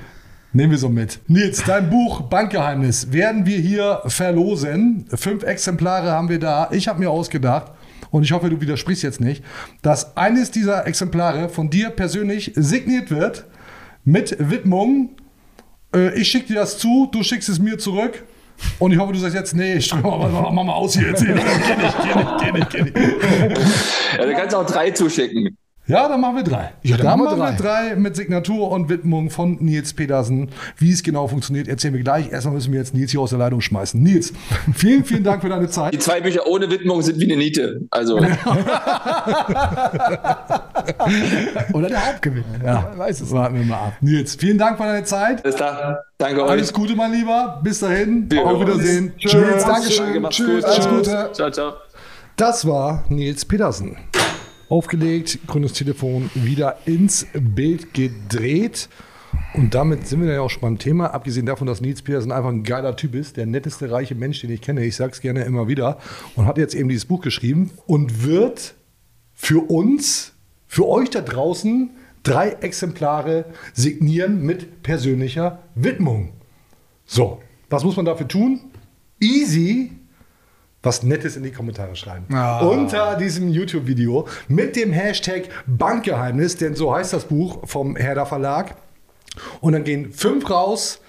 Nehmen 0.52 0.72
wir 0.72 0.78
so 0.78 0.88
mit. 0.88 1.20
Nils, 1.28 1.62
dein 1.64 1.90
Buch 1.90 2.22
Bankgeheimnis 2.22 3.12
werden 3.12 3.46
wir 3.46 3.58
hier 3.58 4.02
verlosen. 4.06 5.06
Fünf 5.14 5.42
Exemplare 5.42 6.10
haben 6.10 6.28
wir 6.28 6.38
da. 6.38 6.68
Ich 6.72 6.88
habe 6.88 6.98
mir 7.00 7.10
ausgedacht, 7.10 7.72
und 8.10 8.22
ich 8.24 8.32
hoffe, 8.32 8.50
du 8.50 8.60
widersprichst 8.60 9.02
jetzt 9.02 9.20
nicht, 9.20 9.44
dass 9.82 10.16
eines 10.16 10.50
dieser 10.50 10.86
Exemplare 10.86 11.48
von 11.48 11.70
dir 11.70 11.90
persönlich 11.90 12.52
signiert 12.56 13.10
wird 13.10 13.46
mit 14.04 14.36
Widmung. 14.38 15.10
Äh, 15.94 16.18
ich 16.18 16.28
schicke 16.28 16.48
dir 16.48 16.56
das 16.56 16.78
zu, 16.78 17.08
du 17.12 17.22
schickst 17.22 17.48
es 17.48 17.58
mir 17.58 17.78
zurück. 17.78 18.24
Und 18.78 18.92
ich 18.92 18.98
hoffe, 18.98 19.14
du 19.14 19.18
sagst 19.18 19.34
jetzt, 19.34 19.54
nee, 19.54 19.74
ich 19.74 19.94
mach 19.94 20.02
mal 20.02 20.72
aus 20.72 20.94
hier 20.94 21.08
jetzt. 21.08 21.24
Geh 21.24 21.32
nicht, 21.32 21.46
geh 21.46 21.76
nicht, 21.76 21.98
geh 22.40 22.52
nicht, 22.52 22.70
geh 22.70 22.82
nicht. 22.82 22.96
Ja, 24.18 24.26
du 24.26 24.32
kannst 24.34 24.54
auch 24.54 24.66
drei 24.66 24.90
zuschicken. 24.90 25.56
Ja, 25.90 26.08
dann 26.08 26.20
machen 26.20 26.36
wir 26.36 26.44
drei. 26.44 26.72
Ja, 26.82 26.96
dann, 26.96 27.06
dann 27.06 27.18
machen 27.18 27.38
wir 27.38 27.52
drei. 27.52 27.88
drei 27.90 27.96
mit 27.96 28.14
Signatur 28.14 28.70
und 28.70 28.88
Widmung 28.88 29.28
von 29.28 29.56
Nils 29.60 29.92
Petersen. 29.92 30.50
Wie 30.76 30.92
es 30.92 31.02
genau 31.02 31.26
funktioniert, 31.26 31.66
erzählen 31.66 31.94
wir 31.94 32.04
gleich. 32.04 32.30
Erstmal 32.30 32.54
müssen 32.54 32.72
wir 32.72 32.78
jetzt 32.78 32.94
Nils 32.94 33.10
hier 33.10 33.20
aus 33.20 33.30
der 33.30 33.40
Leitung 33.40 33.60
schmeißen. 33.60 34.00
Nils, 34.00 34.32
vielen, 34.72 35.04
vielen 35.04 35.24
Dank 35.24 35.42
für 35.42 35.48
deine 35.48 35.68
Zeit. 35.68 35.92
Die 35.92 35.98
zwei 35.98 36.20
Bücher 36.20 36.46
ohne 36.46 36.70
Widmung 36.70 37.02
sind 37.02 37.18
wie 37.18 37.24
eine 37.24 37.36
Niete. 37.36 37.80
Also. 37.90 38.18
Oder 41.72 41.88
der 41.88 42.06
Hauptgewinn. 42.06 42.44
Ja, 42.64 42.92
weiß 42.96 43.22
es. 43.22 43.32
Warten 43.32 43.56
wir 43.56 43.64
mal 43.64 43.88
ab. 43.88 43.94
Nils, 44.00 44.36
vielen 44.36 44.58
Dank 44.58 44.76
für 44.76 44.84
deine 44.84 45.02
Zeit. 45.02 45.42
Bis 45.42 45.56
dann. 45.56 45.96
Danke 46.18 46.44
euch. 46.44 46.50
Alles 46.50 46.72
Gute, 46.72 46.94
mein 46.94 47.10
Lieber. 47.10 47.60
Bis 47.64 47.80
dahin. 47.80 48.28
Ja. 48.32 48.44
Auf 48.44 48.60
Wiedersehen. 48.60 49.12
Tschüss. 49.18 49.64
Dankeschön. 49.64 50.24
Tschüss. 50.30 50.64
Alles 50.64 50.88
Gute. 50.88 51.30
Ciao, 51.32 51.50
ciao. 51.50 51.72
Das 52.36 52.64
war 52.64 53.02
Nils 53.08 53.44
Petersen 53.44 53.96
aufgelegt, 54.70 55.40
grünes 55.46 55.74
Telefon 55.74 56.30
wieder 56.34 56.78
ins 56.86 57.26
Bild 57.34 57.92
gedreht. 57.92 58.88
Und 59.54 59.74
damit 59.74 60.06
sind 60.06 60.22
wir 60.22 60.32
ja 60.32 60.40
auch 60.40 60.48
schon 60.48 60.62
beim 60.62 60.78
Thema. 60.78 61.08
Abgesehen 61.08 61.44
davon, 61.44 61.66
dass 61.66 61.80
Nils 61.80 62.02
Petersen 62.02 62.32
einfach 62.32 62.50
ein 62.50 62.62
geiler 62.62 62.96
Typ 62.96 63.14
ist, 63.14 63.36
der 63.36 63.46
netteste 63.46 63.90
reiche 63.90 64.14
Mensch, 64.14 64.40
den 64.40 64.50
ich 64.50 64.62
kenne. 64.62 64.84
Ich 64.84 64.96
sage 64.96 65.12
es 65.12 65.20
gerne 65.20 65.42
immer 65.42 65.68
wieder. 65.68 65.98
Und 66.36 66.46
hat 66.46 66.56
jetzt 66.56 66.74
eben 66.74 66.88
dieses 66.88 67.04
Buch 67.04 67.20
geschrieben 67.20 67.70
und 67.86 68.24
wird 68.24 68.74
für 69.34 69.70
uns, 69.70 70.32
für 70.66 70.88
euch 70.88 71.10
da 71.10 71.20
draußen, 71.20 71.90
drei 72.22 72.50
Exemplare 72.50 73.46
signieren 73.72 74.42
mit 74.42 74.82
persönlicher 74.82 75.62
Widmung. 75.74 76.32
So, 77.04 77.40
was 77.68 77.82
muss 77.82 77.96
man 77.96 78.04
dafür 78.04 78.28
tun? 78.28 78.60
Easy, 79.20 79.92
was 80.82 81.02
Nettes 81.02 81.36
in 81.36 81.42
die 81.42 81.50
Kommentare 81.50 81.94
schreiben. 81.96 82.26
Ah. 82.34 82.60
Unter 82.60 83.16
diesem 83.16 83.48
YouTube-Video 83.48 84.26
mit 84.48 84.76
dem 84.76 84.92
Hashtag 84.92 85.42
Bankgeheimnis, 85.66 86.56
denn 86.56 86.74
so 86.74 86.94
heißt 86.94 87.12
das 87.12 87.26
Buch 87.26 87.58
vom 87.68 87.96
Herder 87.96 88.26
Verlag. 88.26 88.76
Und 89.60 89.74
dann 89.74 89.84
gehen 89.84 90.10
fünf 90.12 90.48
raus, 90.48 91.00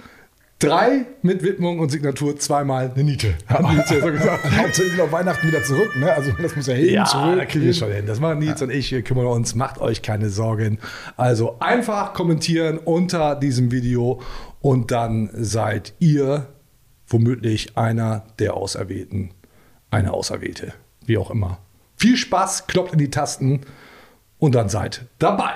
drei 0.60 1.06
mit 1.22 1.42
Widmung 1.42 1.80
und 1.80 1.90
Signatur, 1.90 2.38
zweimal 2.38 2.92
eine 2.94 3.04
Niete. 3.04 3.34
Haben 3.48 3.68
die 3.72 3.78
jetzt 3.78 3.92
ja 3.92 4.02
so 4.02 4.12
gesagt. 4.12 4.44
Hauptsächlich 4.58 5.02
auf 5.02 5.12
Weihnachten 5.12 5.48
wieder 5.48 5.64
zurück, 5.64 5.96
ne? 5.98 6.14
Also 6.14 6.32
das 6.42 6.56
muss 6.56 6.68
ja 6.68 6.74
hin, 6.76 6.94
Ja, 6.94 7.06
zurück. 7.06 7.38
da 7.38 7.46
kriegen 7.46 7.66
wir 7.66 7.74
schon 7.74 7.92
hin. 7.92 8.06
Das 8.06 8.20
machen 8.20 8.40
Nils 8.40 8.62
und 8.62 8.70
ich. 8.72 8.92
Wir 8.92 9.02
kümmern 9.02 9.26
uns. 9.28 9.56
Macht 9.56 9.80
euch 9.80 10.02
keine 10.02 10.30
Sorgen. 10.30 10.80
Also 11.18 11.56
einfach 11.60 12.14
kommentieren 12.14 12.78
unter 12.78 13.36
diesem 13.36 13.72
Video 13.72 14.22
und 14.60 14.92
dann 14.92 15.30
seid 15.34 15.94
ihr 16.00 16.48
womöglich 17.08 17.78
einer 17.78 18.26
der 18.40 18.54
Auserwählten. 18.56 19.32
Eine 19.92 20.14
Auserwählte. 20.14 20.74
Wie 21.06 21.18
auch 21.18 21.30
immer. 21.30 21.60
Viel 21.98 22.18
Spaß, 22.18 22.68
kloppt 22.68 22.94
in 22.94 23.00
die 23.00 23.12
Tasten 23.12 23.62
und 24.40 24.56
dann 24.56 24.70
seid 24.70 25.06
dabei. 25.20 25.54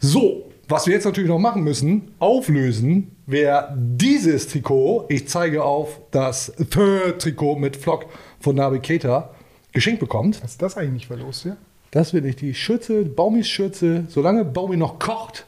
So, 0.00 0.50
was 0.68 0.86
wir 0.86 0.94
jetzt 0.94 1.04
natürlich 1.04 1.30
noch 1.30 1.38
machen 1.38 1.62
müssen, 1.62 2.10
auflösen, 2.18 3.16
wer 3.26 3.74
dieses 3.76 4.48
Trikot, 4.48 5.06
ich 5.08 5.28
zeige 5.28 5.62
auf 5.62 6.00
das 6.10 6.52
Trikot 6.70 7.56
mit 7.56 7.76
Flock 7.76 8.06
von 8.40 8.56
Navigator, 8.56 9.34
geschenkt 9.72 10.00
bekommt. 10.00 10.42
Was 10.42 10.52
ist 10.52 10.62
das 10.62 10.76
eigentlich 10.76 11.06
verlost 11.06 11.42
hier? 11.42 11.56
Das 11.90 12.12
wird 12.12 12.24
nicht 12.24 12.40
die 12.40 12.54
Schürze, 12.54 13.04
Baumis 13.04 13.48
Schürze. 13.48 14.04
Solange 14.08 14.44
Baumi 14.44 14.76
noch 14.76 14.98
kocht, 14.98 15.46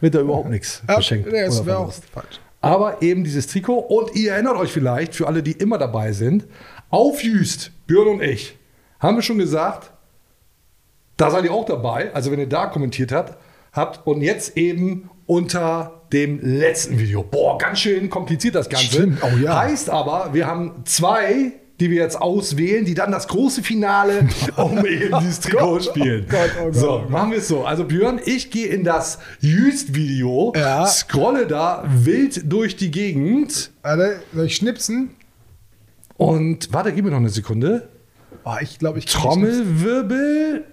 wird 0.00 0.14
da 0.14 0.20
überhaupt 0.20 0.50
nichts 0.50 0.82
geschenkt. 0.96 1.32
Ja, 1.32 1.46
das 1.46 1.64
wäre 1.64 1.78
auch 1.78 1.92
falsch. 1.92 2.40
Aber 2.60 3.02
eben 3.02 3.24
dieses 3.24 3.46
Trikot. 3.46 3.78
Und 3.78 4.14
ihr 4.14 4.32
erinnert 4.32 4.56
euch 4.56 4.70
vielleicht, 4.70 5.14
für 5.14 5.26
alle, 5.26 5.42
die 5.42 5.52
immer 5.52 5.78
dabei 5.78 6.12
sind, 6.12 6.44
auf 6.92 7.24
Jüst, 7.24 7.72
Björn 7.86 8.06
und 8.06 8.22
ich, 8.22 8.56
haben 9.00 9.16
wir 9.16 9.22
schon 9.22 9.38
gesagt, 9.38 9.90
da 11.16 11.30
seid 11.30 11.44
ihr 11.44 11.52
auch 11.52 11.64
dabei. 11.64 12.14
Also 12.14 12.30
wenn 12.30 12.38
ihr 12.38 12.48
da 12.48 12.66
kommentiert 12.66 13.12
habt, 13.12 13.36
habt 13.72 14.06
und 14.06 14.20
jetzt 14.20 14.56
eben 14.56 15.10
unter 15.26 16.02
dem 16.12 16.40
letzten 16.40 16.98
Video. 16.98 17.22
Boah, 17.22 17.56
ganz 17.56 17.80
schön 17.80 18.10
kompliziert 18.10 18.54
das 18.54 18.68
Ganze. 18.68 18.86
Stimmt, 18.86 19.22
oh 19.22 19.36
ja. 19.38 19.58
Heißt 19.60 19.88
aber, 19.88 20.34
wir 20.34 20.46
haben 20.46 20.82
zwei, 20.84 21.52
die 21.80 21.90
wir 21.90 22.02
jetzt 22.02 22.20
auswählen, 22.20 22.84
die 22.84 22.92
dann 22.92 23.10
das 23.10 23.26
große 23.26 23.62
Finale 23.62 24.28
um 24.56 24.84
eben 24.84 25.18
dieses 25.20 25.40
Trikot 25.40 25.80
spielen. 25.80 26.26
Gott, 26.28 26.50
oh 26.60 26.64
Gott, 26.66 26.74
so, 26.74 27.04
oh 27.06 27.08
machen 27.10 27.30
wir 27.30 27.38
es 27.38 27.48
so. 27.48 27.64
Also 27.64 27.84
Björn, 27.84 28.20
ich 28.22 28.50
gehe 28.50 28.66
in 28.66 28.84
das 28.84 29.18
Jüst-Video, 29.40 30.52
Ja. 30.54 30.84
scrolle 30.86 31.46
da 31.46 31.84
wild 31.88 32.52
durch 32.52 32.76
die 32.76 32.90
Gegend 32.90 33.70
Warte, 33.80 34.20
soll 34.34 34.44
ich 34.46 34.56
schnipsen? 34.56 35.10
Und 36.16 36.72
warte, 36.72 36.92
gib 36.92 37.04
mir 37.04 37.10
noch 37.10 37.18
eine 37.18 37.28
Sekunde. 37.28 37.88
Oh, 38.44 38.54
ich 38.60 38.78
glaube, 38.78 38.98
ich. 38.98 39.06
Trommelwirbel 39.06 40.64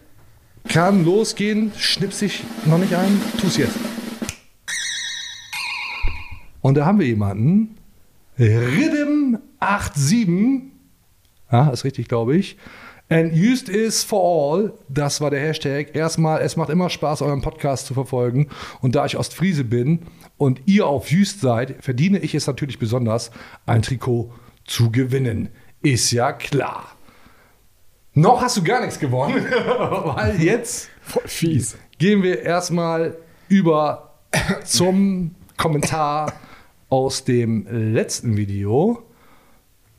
kann 0.67 1.05
losgehen. 1.05 1.71
Schnips 1.77 2.21
ich 2.21 2.43
noch 2.65 2.77
nicht 2.77 2.93
ein. 2.93 3.19
Tu's 3.39 3.57
jetzt. 3.57 3.77
Und 6.61 6.75
da 6.75 6.85
haben 6.85 6.99
wir 6.99 7.07
jemanden. 7.07 7.77
Rhythm87. 8.37 10.61
Ja, 11.51 11.69
ist 11.69 11.83
richtig, 11.83 12.07
glaube 12.07 12.37
ich. 12.37 12.57
And 13.11 13.33
used 13.33 13.69
is 13.69 14.03
for 14.03 14.53
all, 14.53 14.73
das 14.87 15.19
war 15.19 15.31
der 15.31 15.39
Hashtag. 15.39 15.95
Erstmal, 15.95 16.41
es 16.41 16.55
macht 16.55 16.69
immer 16.69 16.91
Spaß, 16.91 17.23
euren 17.23 17.41
Podcast 17.41 17.87
zu 17.87 17.95
verfolgen. 17.95 18.49
Und 18.81 18.93
da 18.93 19.03
ich 19.07 19.17
Ostfriese 19.17 19.63
bin 19.63 20.03
und 20.37 20.61
ihr 20.67 20.85
auf 20.85 21.09
Jüst 21.09 21.41
seid, 21.41 21.83
verdiene 21.83 22.19
ich 22.19 22.35
es 22.35 22.45
natürlich 22.45 22.77
besonders, 22.77 23.31
ein 23.65 23.81
Trikot 23.81 24.31
zu 24.69 24.91
gewinnen. 24.91 25.49
Ist 25.81 26.11
ja 26.11 26.31
klar. 26.31 26.95
Noch 28.13 28.41
hast 28.41 28.57
du 28.57 28.63
gar 28.63 28.81
nichts 28.81 28.99
gewonnen, 28.99 29.45
weil 29.45 30.41
jetzt 30.41 30.89
Voll 31.01 31.23
fies. 31.25 31.77
gehen 31.97 32.21
wir 32.23 32.41
erstmal 32.41 33.17
über 33.47 34.19
zum 34.63 35.35
Kommentar 35.57 36.33
aus 36.89 37.23
dem 37.23 37.65
letzten 37.69 38.35
Video. 38.37 39.03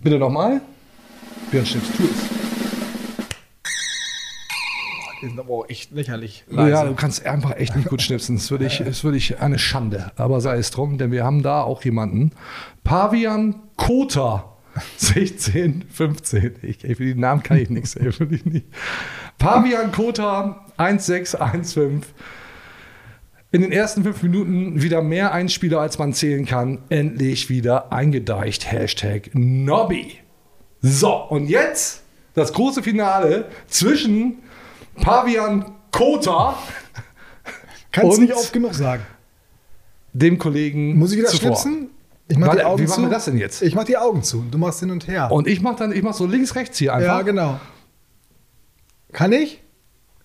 Bitte 0.01 0.18
nochmal. 0.18 0.61
Björn 1.51 1.66
Schnips, 1.66 1.89
tu 1.97 2.05
es. 2.05 2.41
Die 5.23 5.27
sind 5.27 5.39
aber 5.39 5.51
auch 5.51 5.68
echt 5.68 5.93
lächerlich. 5.93 6.45
Ja, 6.51 6.85
du 6.85 6.95
kannst 6.95 7.27
einfach 7.27 7.57
echt 7.57 7.77
nicht 7.77 7.89
gut 7.89 8.01
schnipsen. 8.01 8.37
Das 8.37 8.51
würde 8.51 8.64
ich, 8.66 8.79
das 8.79 9.05
würde 9.05 9.18
ich 9.18 9.39
eine 9.41 9.59
Schande. 9.59 10.12
Aber 10.16 10.41
sei 10.41 10.57
es 10.57 10.71
drum, 10.71 10.97
denn 10.97 11.12
wir 11.12 11.25
haben 11.25 11.43
da 11.43 11.62
auch 11.62 11.85
jemanden. 11.85 12.33
Pavian 12.85 13.57
Kota. 13.77 14.50
16, 14.97 15.85
15. 15.91 16.57
Ich, 16.62 16.85
ey, 16.85 16.95
für 16.95 17.05
die 17.05 17.14
Namen 17.14 17.43
kann 17.43 17.59
ich 17.59 17.70
nichts, 17.70 17.95
ey, 17.97 18.07
wirklich 18.18 18.45
nicht. 18.45 18.66
Pavian 19.39 19.93
Kota 19.93 20.64
1615. 20.76 22.03
In 23.53 23.62
den 23.62 23.72
ersten 23.72 24.05
fünf 24.05 24.22
Minuten 24.22 24.81
wieder 24.81 25.03
mehr 25.03 25.33
Einspieler, 25.33 25.81
als 25.81 25.99
man 25.99 26.12
zählen 26.12 26.47
kann. 26.47 26.78
Endlich 26.89 27.49
wieder 27.49 27.93
eingedeicht. 27.93 28.70
Hashtag 28.70 29.31
Nobby. 29.35 30.18
So, 30.83 31.14
und 31.14 31.49
jetzt 31.49 32.03
das 32.35 32.53
große 32.53 32.83
Finale 32.83 33.47
zwischen 33.66 34.39
Pavian 35.01 35.72
Kota 35.91 36.57
Kannst 37.93 38.18
Und- 38.18 38.24
nicht 38.24 38.35
oft 38.35 38.53
genug 38.53 38.72
sagen. 38.74 39.03
dem 40.12 40.39
Kollegen 40.39 40.97
Muss 40.97 41.11
ich 41.12 41.18
wieder 41.18 41.28
zuvor. 41.28 41.57
schnipsen? 41.61 41.89
Ich 42.31 42.39
mach 42.39 42.47
Warte, 42.47 42.61
die 42.61 42.64
Augen 42.64 42.83
wie 42.83 42.87
zu. 42.87 42.93
machen 42.93 43.11
wir 43.11 43.11
das 43.11 43.24
denn 43.24 43.39
jetzt? 43.39 43.61
Ich 43.61 43.74
mach 43.74 43.83
die 43.83 43.97
Augen 43.97 44.22
zu. 44.22 44.45
Du 44.49 44.57
machst 44.57 44.78
hin 44.78 44.93
und 44.93 45.09
her. 45.09 45.33
Und 45.33 45.49
ich 45.49 45.61
mach 45.61 45.74
dann, 45.74 45.91
ich 45.91 46.03
mach 46.03 46.14
so 46.14 46.26
links, 46.26 46.55
rechts 46.55 46.78
hier 46.78 46.95
einfach. 46.95 47.16
ja, 47.18 47.22
genau. 47.22 47.59
Kann 49.12 49.33
ich? 49.33 49.61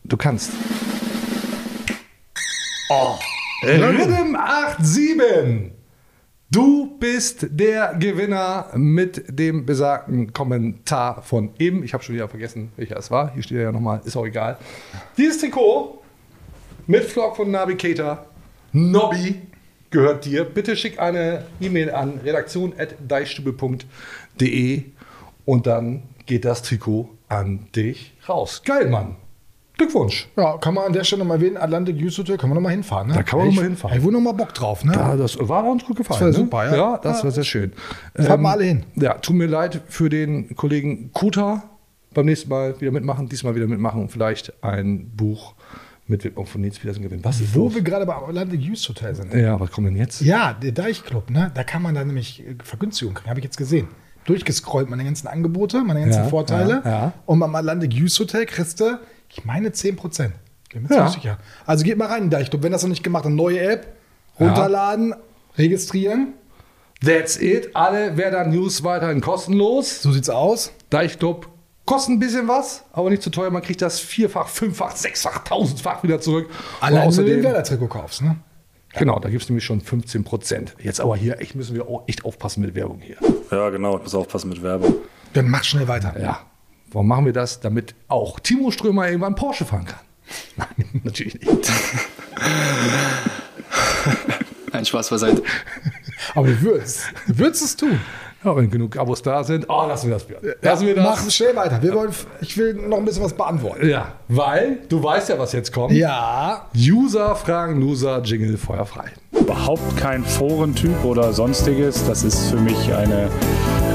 Du 0.04 0.16
kannst. 0.16 0.52
Oh. 2.90 3.16
Rhythm 3.64 4.38
87. 4.80 5.72
Du 6.52 6.96
bist 7.00 7.48
der 7.50 7.96
Gewinner 7.96 8.68
mit 8.76 9.26
dem 9.28 9.66
besagten 9.66 10.32
Kommentar 10.32 11.24
von 11.24 11.50
eben. 11.58 11.84
Ich 11.84 11.96
habe 11.96 12.04
schon 12.04 12.14
wieder 12.14 12.30
vergessen, 12.30 12.72
welcher 12.78 12.98
es 12.98 13.10
war. 13.10 13.34
Hier 13.34 13.42
steht 13.42 13.58
er 13.58 13.64
ja 13.64 13.72
nochmal, 13.72 14.02
ist 14.06 14.16
auch 14.16 14.28
egal. 14.28 14.60
Dieses 15.18 15.40
Trikot 15.42 16.04
mit 16.86 17.04
Vlog 17.06 17.36
von 17.36 17.50
Navigator, 17.50 18.28
Nobby, 18.74 19.42
gehört 19.96 20.26
dir. 20.26 20.44
Bitte 20.44 20.76
schick 20.76 21.00
eine 21.00 21.46
E-Mail 21.62 21.92
an 21.92 22.20
redaktion.deichstube.de 22.24 24.84
und 25.46 25.68
dann 25.68 26.04
geht 26.26 26.44
das 26.46 26.62
Trikot 26.64 27.10
an 27.30 27.68
dich 27.76 28.14
raus. 28.28 28.62
Geil, 28.66 28.90
Mann. 28.90 29.16
Glückwunsch. 29.78 30.28
Ja, 30.38 30.58
kann 30.58 30.74
man 30.74 30.86
an 30.86 30.94
der 30.94 31.04
Stelle 31.04 31.26
mal 31.26 31.36
erwähnen, 31.36 31.58
Atlantic 31.58 31.98
Youth 31.98 32.18
Hotel, 32.18 32.38
kann 32.38 32.50
man 32.50 32.56
noch 32.56 32.62
mal 32.64 32.70
hinfahren. 32.70 33.10
Ne? 33.10 33.14
Da 33.16 33.24
kann 33.24 33.40
man 33.40 33.48
noch 33.48 33.54
Ich- 33.54 33.60
mal 33.60 33.66
hinfahren. 33.66 33.98
Ich 33.98 34.04
wohl 34.04 34.12
noch 34.14 34.22
mal 34.22 34.32
Bock 34.32 34.54
drauf, 34.54 34.86
ne? 34.86 34.94
Ja, 34.94 35.16
das 35.18 35.38
war 35.40 35.66
uns 35.66 35.84
gut 35.84 35.98
gefallen. 35.98 36.20
Das 36.22 36.36
war 36.36 36.40
ne? 36.40 36.46
super, 36.46 36.66
ja. 36.66 36.76
Ja, 36.76 36.98
das 36.98 37.18
Ja. 37.20 37.24
war 37.26 37.32
sehr 37.32 37.44
schön. 37.44 37.74
Ähm, 38.18 38.26
Fahrt 38.26 38.40
mal 38.42 38.54
alle 38.54 38.64
hin. 38.64 38.86
Ja, 38.96 39.16
tut 39.16 39.36
mir 39.36 39.48
leid 39.48 39.82
für 39.90 40.08
den 40.10 40.56
Kollegen 40.56 41.12
Kuta. 41.12 41.64
Beim 42.14 42.26
nächsten 42.28 42.50
Mal 42.50 42.80
wieder 42.80 42.92
mitmachen, 42.92 43.28
diesmal 43.28 43.56
wieder 43.56 43.68
mitmachen 43.68 44.00
und 44.02 44.10
vielleicht 44.10 44.64
ein 44.64 45.10
Buch 45.18 45.56
mit 46.08 46.24
Widmung 46.24 46.46
von 46.46 46.62
Nils 46.62 46.78
Petersen 46.80 47.02
gewinnen. 47.02 47.24
Was 47.24 47.42
ist 47.42 47.56
Wo 47.56 47.66
los? 47.66 47.76
wir 47.76 47.82
gerade 47.82 48.06
beim 48.06 48.24
Atlantic 48.24 48.62
Youth 48.62 48.88
Hotel 48.90 49.16
sind. 49.16 49.34
Ja, 49.34 49.60
was 49.60 49.72
kommt 49.72 49.88
denn 49.88 49.96
jetzt? 49.96 50.22
Ja, 50.22 50.54
der 50.54 50.72
Deichclub, 50.72 51.30
ne? 51.30 51.52
Da 51.56 51.64
kann 51.64 51.82
man 51.82 51.96
dann 51.96 52.08
nämlich 52.08 52.42
äh, 52.46 52.56
Vergünstigung 52.64 53.16
kriegen, 53.16 53.30
habe 53.30 53.40
ich 53.40 53.44
jetzt 53.46 53.58
gesehen. 53.58 53.88
Durchgescrollt, 54.26 54.90
meine 54.90 55.04
ganzen 55.04 55.28
Angebote, 55.28 55.84
meine 55.84 56.02
ganzen 56.02 56.24
Ja, 56.24 56.30
Vorteile. 56.30 56.82
ja, 56.84 56.90
ja. 56.92 57.14
Und 57.26 57.40
beim 57.40 57.54
Atlantic 57.56 57.94
Youth 57.94 58.18
Hotel 58.20 58.46
kriegst 58.46 58.80
du, 58.80 59.00
ich 59.30 59.46
meine, 59.46 59.70
10%. 59.70 60.32
Bin 60.74 60.84
mir 60.84 60.90
Ja. 60.90 60.96
ziemlich 60.96 61.14
sicher. 61.14 61.38
Also 61.66 61.84
geht 61.84 61.98
mal 61.98 62.08
rein 62.08 62.24
in 62.24 62.30
Deichclub. 62.30 62.62
Wenn 62.64 62.72
das 62.72 62.82
noch 62.84 62.90
nicht 62.90 63.04
gemacht 63.04 63.26
habt, 63.26 63.34
neue 63.36 63.60
App, 63.60 63.96
runterladen, 64.40 65.16
registrieren. 65.58 66.34
That's 67.04 67.38
it. 67.38 67.76
Alle 67.76 68.18
Werder 68.18 68.46
News 68.48 68.84
weiterhin 68.84 69.22
kostenlos. 69.22 70.02
So 70.02 70.12
sieht's 70.12 70.30
aus. 70.30 70.72
Deichclub 70.90 71.48
kostet 71.86 72.16
ein 72.16 72.20
bisschen 72.20 72.48
was, 72.48 72.84
aber 72.94 73.10
nicht 73.10 73.22
zu 73.22 73.30
teuer. 73.30 73.50
Man 73.52 73.62
kriegt 73.62 73.82
das 73.82 74.00
vierfach, 74.00 74.48
fünffach, 74.48 74.96
sechsfach, 74.96 75.44
tausendfach 75.44 76.04
wieder 76.04 76.20
zurück. 76.20 76.50
Und 76.50 76.88
Allein 76.88 77.10
wenn 77.10 77.26
du 77.26 77.26
den 77.26 77.44
Werder-Trikot 77.44 77.88
kaufst, 77.88 78.22
ne? 78.22 78.38
genau, 78.98 79.20
da 79.20 79.30
gibt 79.30 79.44
es 79.44 79.50
nämlich 79.50 79.66
schon 79.66 79.82
15 79.82 80.24
Prozent. 80.24 80.76
Jetzt 80.80 81.00
aber 81.00 81.16
hier 81.16 81.40
echt 81.40 81.56
müssen 81.56 81.76
wir 81.76 81.88
auch 81.88 82.04
echt 82.08 82.26
aufpassen 82.26 82.62
mit 82.62 82.76
Werbung 82.76 83.02
hier. 83.02 83.18
Ja, 83.52 83.70
genau. 83.70 83.98
Ich 83.98 84.04
muss 84.04 84.16
aufpassen 84.16 84.50
mit 84.50 84.64
Werbung. 84.64 84.96
Dann 85.34 85.50
mach 85.50 85.64
schnell 85.64 85.88
weiter. 85.88 86.20
Ja. 86.20 86.42
Warum 86.92 87.08
machen 87.08 87.26
wir 87.26 87.34
das? 87.34 87.60
Damit 87.60 87.94
auch 88.08 88.40
Timo 88.40 88.72
Strömer 88.72 89.08
irgendwann 89.08 89.36
Porsche 89.36 89.66
fahren 89.66 89.86
kann. 89.86 90.00
Nein, 90.56 91.02
natürlich 91.04 91.36
nicht. 91.36 91.72
Ein 94.72 94.86
Spaß 94.86 95.10
beiseite. 95.10 95.44
Aber 96.34 96.48
du 96.48 96.62
würdest. 96.62 97.02
Du 97.28 97.38
würdest 97.38 97.64
es 97.64 97.76
tun. 97.76 98.00
Ja, 98.46 98.56
wenn 98.56 98.70
genug 98.70 98.96
Abos 98.98 99.24
da 99.24 99.44
sind, 99.44 99.66
oh, 99.70 99.88
lassen 99.88 100.08
wir 100.08 100.14
das, 100.14 100.24
Björn. 100.26 100.44
Lassen 100.62 100.86
wir 100.86 100.96
Mach 101.02 101.24
das. 101.24 101.34
schnell 101.34 101.56
weiter. 101.56 101.82
Wir 101.82 101.96
wollen, 101.96 102.12
ich 102.42 102.56
will 102.56 102.76
noch 102.76 103.00
ein 103.00 103.06
bisschen 103.06 103.24
was 103.24 103.34
beantworten. 103.34 103.90
Ja, 103.90 104.10
weil 104.28 104.78
du 104.88 105.02
weißt 105.02 105.30
ja, 105.30 105.40
was 105.40 105.52
jetzt 105.52 105.74
kommt. 105.74 105.94
Ja. 105.94 106.68
User 106.78 107.36
fragen 107.36 107.82
Loser, 107.82 108.22
Jingle 108.24 108.56
feuerfrei. 108.58 109.06
Überhaupt 109.32 109.98
kein 109.98 110.24
Forentyp 110.24 111.04
oder 111.04 111.34
sonstiges. 111.34 112.06
Das 112.06 112.24
ist 112.24 112.52
für 112.52 112.58
mich 112.58 112.94
eine, 112.94 113.30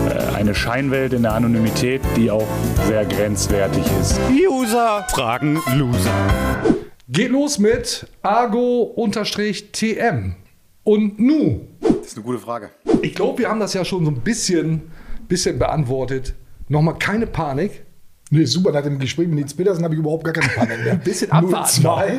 äh, 0.09 0.34
eine 0.36 0.53
Scheinwelt 0.53 1.12
in 1.12 1.22
der 1.22 1.34
Anonymität, 1.34 2.01
die 2.16 2.28
auch 2.28 2.48
sehr 2.88 3.05
grenzwertig 3.05 3.84
ist. 4.01 4.18
User 4.30 5.07
fragen 5.11 5.62
Loser. 5.76 6.11
Geht 7.09 7.30
los 7.30 7.61
mit 7.61 8.09
Argo-TM. 8.22 9.14
Und 10.82 11.20
nu. 11.20 11.61
Das 12.11 12.16
ist 12.16 12.24
eine 12.24 12.26
gute 12.26 12.44
Frage. 12.44 12.70
Ich 13.02 13.14
glaube, 13.14 13.38
wir 13.38 13.48
haben 13.48 13.61
das 13.61 13.72
ja 13.72 13.84
schon 13.84 14.04
so 14.04 14.11
ein 14.11 14.20
bisschen, 14.20 14.90
bisschen 15.28 15.61
beantwortet. 15.61 16.34
Nochmal 16.66 16.98
keine 16.98 17.28
Panik. 17.28 17.84
Nee, 18.30 18.46
super. 18.46 18.72
Nach 18.72 18.82
dem 18.82 18.98
Gespräch 18.98 19.28
mit 19.28 19.36
Nils 19.36 19.54
Petersen 19.54 19.84
habe 19.84 19.94
ich 19.94 20.00
überhaupt 20.00 20.24
gar 20.24 20.32
keine 20.32 20.48
Panik 20.48 20.82
mehr. 20.82 20.92
Ein 20.94 21.00
bisschen 21.02 21.30
abwarten. 21.30 21.82
0-2. 21.82 22.11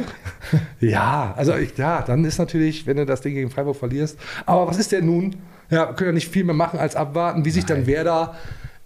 Ja, 0.79 1.33
also 1.35 1.57
ich, 1.57 1.77
ja, 1.77 2.03
dann 2.03 2.23
ist 2.23 2.37
natürlich, 2.37 2.87
wenn 2.87 2.95
du 2.95 3.05
das 3.05 3.19
Ding 3.19 3.33
gegen 3.33 3.49
Freiburg 3.49 3.75
verlierst. 3.75 4.17
Aber 4.45 4.65
was 4.65 4.77
ist 4.77 4.93
denn 4.93 5.07
nun? 5.07 5.35
Ja, 5.69 5.89
wir 5.89 5.95
können 5.95 6.11
ja 6.11 6.13
nicht 6.13 6.29
viel 6.29 6.45
mehr 6.45 6.55
machen 6.55 6.79
als 6.79 6.95
abwarten, 6.95 7.43
wie 7.43 7.51
sich 7.51 7.65
dann 7.65 7.85
Werder 7.85 8.37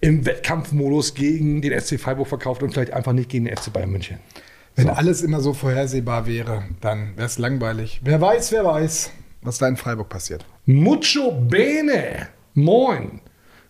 im 0.02 0.26
Wettkampfmodus 0.26 1.14
gegen 1.14 1.62
den 1.62 1.80
SC 1.80 2.00
Freiburg 2.00 2.30
verkauft 2.30 2.64
und 2.64 2.74
vielleicht 2.74 2.94
einfach 2.94 3.14
nicht 3.14 3.30
gegen 3.30 3.46
den 3.46 3.56
FC 3.56 3.72
Bayern 3.72 3.92
München. 3.92 4.18
Wenn 4.76 4.90
alles 4.90 5.22
immer 5.22 5.40
so 5.40 5.54
vorhersehbar 5.54 6.26
wäre, 6.26 6.64
dann 6.82 7.16
wäre 7.16 7.28
es 7.28 7.38
langweilig. 7.38 8.02
Wer 8.04 8.20
weiß, 8.20 8.52
wer 8.52 8.66
weiß, 8.66 9.12
was 9.46 9.58
da 9.58 9.68
in 9.68 9.78
Freiburg 9.78 10.10
passiert. 10.10 10.46
Mucho 10.66 11.32
bene. 11.32 12.28
Moin. 12.54 13.22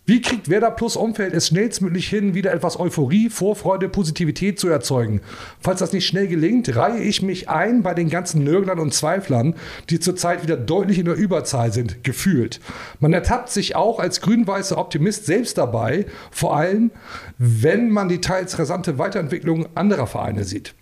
Wie 0.07 0.21
kriegt 0.21 0.49
Werder 0.49 0.69
Plus 0.69 0.97
Umfeld 0.97 1.33
es 1.33 1.47
schnellstmöglich 1.47 2.07
hin, 2.07 2.35
wieder 2.35 2.53
etwas 2.53 2.79
Euphorie, 2.79 3.31
Vorfreude, 3.31 3.89
Positivität 3.89 4.59
zu 4.59 4.67
erzeugen? 4.67 5.21
Falls 5.59 5.79
das 5.79 5.93
nicht 5.93 6.05
schnell 6.05 6.27
gelingt, 6.27 6.75
reihe 6.75 7.01
ich 7.01 7.23
mich 7.23 7.49
ein 7.49 7.81
bei 7.81 7.95
den 7.95 8.09
ganzen 8.11 8.43
Nörglern 8.43 8.77
und 8.77 8.93
Zweiflern, 8.93 9.55
die 9.89 9.99
zurzeit 9.99 10.43
wieder 10.43 10.57
deutlich 10.57 10.99
in 10.99 11.05
der 11.05 11.15
Überzahl 11.15 11.73
sind, 11.73 12.03
gefühlt. 12.03 12.59
Man 12.99 13.13
ertappt 13.13 13.49
sich 13.49 13.75
auch 13.75 13.97
als 13.97 14.21
grün-weißer 14.21 14.77
Optimist 14.77 15.25
selbst 15.25 15.57
dabei, 15.57 16.05
vor 16.29 16.55
allem, 16.55 16.91
wenn 17.39 17.89
man 17.89 18.07
die 18.07 18.21
teils 18.21 18.59
rasante 18.59 18.99
Weiterentwicklung 18.99 19.65
anderer 19.73 20.05
Vereine 20.05 20.43
sieht. 20.43 20.75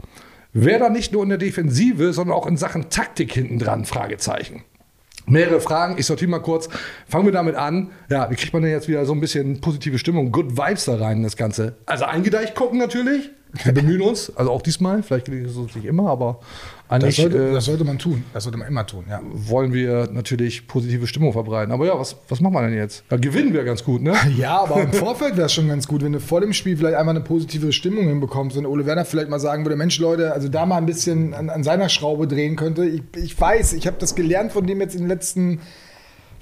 Werder 0.51 0.89
nicht 0.89 1.13
nur 1.13 1.23
in 1.23 1.29
der 1.29 1.37
Defensive, 1.37 2.11
sondern 2.11 2.35
auch 2.35 2.45
in 2.45 2.57
Sachen 2.57 2.89
Taktik 2.89 3.31
hinten 3.31 3.57
dran? 3.57 3.85
Fragezeichen. 3.85 4.63
Mehrere 5.25 5.61
Fragen, 5.61 5.95
ich 5.97 6.05
sortiere 6.05 6.29
mal 6.29 6.39
kurz. 6.39 6.69
Fangen 7.07 7.25
wir 7.25 7.31
damit 7.31 7.55
an. 7.55 7.91
Ja, 8.09 8.29
wie 8.29 8.35
kriegt 8.35 8.53
man 8.53 8.61
denn 8.61 8.71
jetzt 8.71 8.87
wieder 8.87 9.05
so 9.05 9.13
ein 9.13 9.21
bisschen 9.21 9.61
positive 9.61 9.97
Stimmung, 9.97 10.31
Good 10.31 10.57
Vibes 10.57 10.85
da 10.85 10.95
rein 10.95 11.17
in 11.17 11.23
das 11.23 11.37
Ganze? 11.37 11.75
Also 11.85 12.05
eingedeicht 12.05 12.55
gucken 12.55 12.79
natürlich. 12.79 13.29
Wir 13.63 13.71
bemühen 13.71 14.01
uns, 14.01 14.35
also 14.35 14.51
auch 14.51 14.61
diesmal. 14.63 15.03
Vielleicht 15.03 15.25
gelingt 15.25 15.47
es 15.47 15.55
uns 15.55 15.75
nicht 15.75 15.85
immer, 15.85 16.09
aber 16.09 16.39
Das 16.89 16.95
eigentlich 16.95 17.15
sollte, 17.15 17.49
äh, 17.49 17.53
das 17.53 17.65
sollte 17.65 17.83
man 17.85 17.97
tun. 17.97 18.23
Das 18.33 18.43
sollte 18.43 18.57
man 18.57 18.67
immer 18.67 18.85
tun, 18.85 19.05
ja. 19.09 19.21
wollen 19.23 19.73
wir 19.73 20.09
natürlich 20.11 20.67
positive 20.67 21.07
Stimmung 21.07 21.31
verbreiten. 21.31 21.71
Aber 21.71 21.85
ja, 21.85 21.97
was, 21.97 22.17
was 22.27 22.41
machen 22.41 22.53
wir 22.53 22.61
denn 22.61 22.75
jetzt? 22.75 23.03
Ja, 23.09 23.17
gewinnen 23.17 23.53
wir 23.53 23.63
ganz 23.63 23.83
gut, 23.83 24.01
ne? 24.01 24.13
Ja, 24.37 24.61
aber 24.61 24.81
im 24.81 24.93
Vorfeld 24.93 25.37
wäre 25.37 25.45
es 25.45 25.53
schon 25.53 25.67
ganz 25.67 25.87
gut, 25.87 26.03
wenn 26.03 26.11
du 26.11 26.19
vor 26.19 26.41
dem 26.41 26.53
Spiel 26.53 26.77
vielleicht 26.77 26.97
einmal 26.97 27.15
eine 27.15 27.23
positive 27.23 27.71
Stimmung 27.71 28.07
hinbekommst 28.07 28.57
und 28.57 28.65
Ole 28.65 28.85
Werner 28.85 29.05
vielleicht 29.05 29.29
mal 29.29 29.39
sagen 29.39 29.65
würde, 29.65 29.75
Mensch 29.75 29.97
Leute, 29.99 30.33
also 30.33 30.49
da 30.49 30.65
mal 30.65 30.77
ein 30.77 30.85
bisschen 30.85 31.33
an, 31.33 31.49
an 31.49 31.63
seiner 31.63 31.89
Schraube 31.89 32.27
drehen 32.27 32.55
könnte. 32.55 32.85
Ich, 32.85 33.03
ich 33.15 33.39
weiß, 33.39 33.73
ich 33.73 33.87
habe 33.87 33.97
das 33.99 34.15
gelernt 34.15 34.51
von 34.51 34.67
dem 34.67 34.81
jetzt 34.81 34.95
in 34.95 35.01
den 35.01 35.09
letzten 35.09 35.61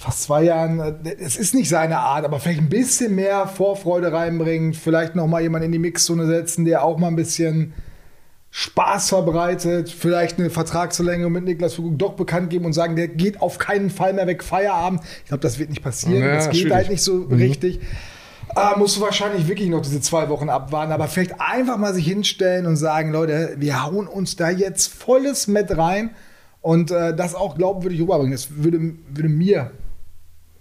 fast 0.02 0.24
zwei 0.24 0.44
Jahren, 0.44 0.80
es 1.20 1.38
ist 1.38 1.54
nicht 1.54 1.70
seine 1.70 2.00
Art, 2.00 2.26
aber 2.26 2.40
vielleicht 2.40 2.60
ein 2.60 2.70
bisschen 2.70 3.14
mehr 3.14 3.46
Vorfreude 3.46 4.12
reinbringen, 4.12 4.74
vielleicht 4.74 5.16
noch 5.16 5.28
mal 5.28 5.44
jemanden 5.44 5.68
in 5.68 5.72
die 5.72 5.80
Mixzone 5.80 6.26
setzen, 6.26 6.66
der 6.66 6.84
auch 6.84 6.98
mal 6.98 7.08
ein 7.08 7.16
bisschen 7.16 7.74
Spaß 8.54 9.10
verbreitet, 9.10 9.90
vielleicht 9.90 10.38
eine 10.38 10.50
Vertragsverlängerung 10.50 11.32
mit 11.32 11.46
Niklas 11.46 11.76
Fügung 11.76 11.98
doch 11.98 12.14
bekannt 12.14 12.50
geben 12.50 12.66
und 12.66 12.74
sagen, 12.74 12.98
der 12.98 13.08
geht 13.08 13.42
auf 13.42 13.58
keinen 13.58 13.90
Fall 13.90 14.12
mehr 14.12 14.28
weg, 14.28 14.44
Feierabend. 14.44 15.02
Ich 15.22 15.30
glaube, 15.30 15.42
das 15.42 15.58
wird 15.58 15.70
nicht 15.70 15.82
passieren. 15.82 16.22
Ja, 16.22 16.36
das 16.36 16.50
geht 16.50 16.62
schwierig. 16.62 16.74
halt 16.74 16.90
nicht 16.90 17.02
so 17.02 17.22
richtig. 17.24 17.80
Ah, 18.54 18.76
musst 18.78 18.98
du 18.98 19.02
wahrscheinlich 19.02 19.48
wirklich 19.48 19.70
noch 19.70 19.82
diese 19.82 20.02
zwei 20.02 20.28
Wochen 20.28 20.50
abwarten, 20.50 20.92
aber 20.92 21.08
vielleicht 21.08 21.40
einfach 21.40 21.78
mal 21.78 21.94
sich 21.94 22.06
hinstellen 22.06 22.66
und 22.66 22.76
sagen, 22.76 23.14
Leute, 23.14 23.56
wir 23.58 23.82
hauen 23.84 24.08
uns 24.08 24.36
da 24.36 24.50
jetzt 24.50 24.94
volles 24.94 25.48
Met 25.48 25.78
rein 25.78 26.10
und 26.60 26.92
äh, 26.92 27.16
das 27.16 27.34
auch 27.34 27.56
glaubwürdig 27.56 28.02
rüberbringen. 28.02 28.34
Das 28.34 28.50
würde, 28.58 28.96
würde 29.08 29.30
mir 29.30 29.72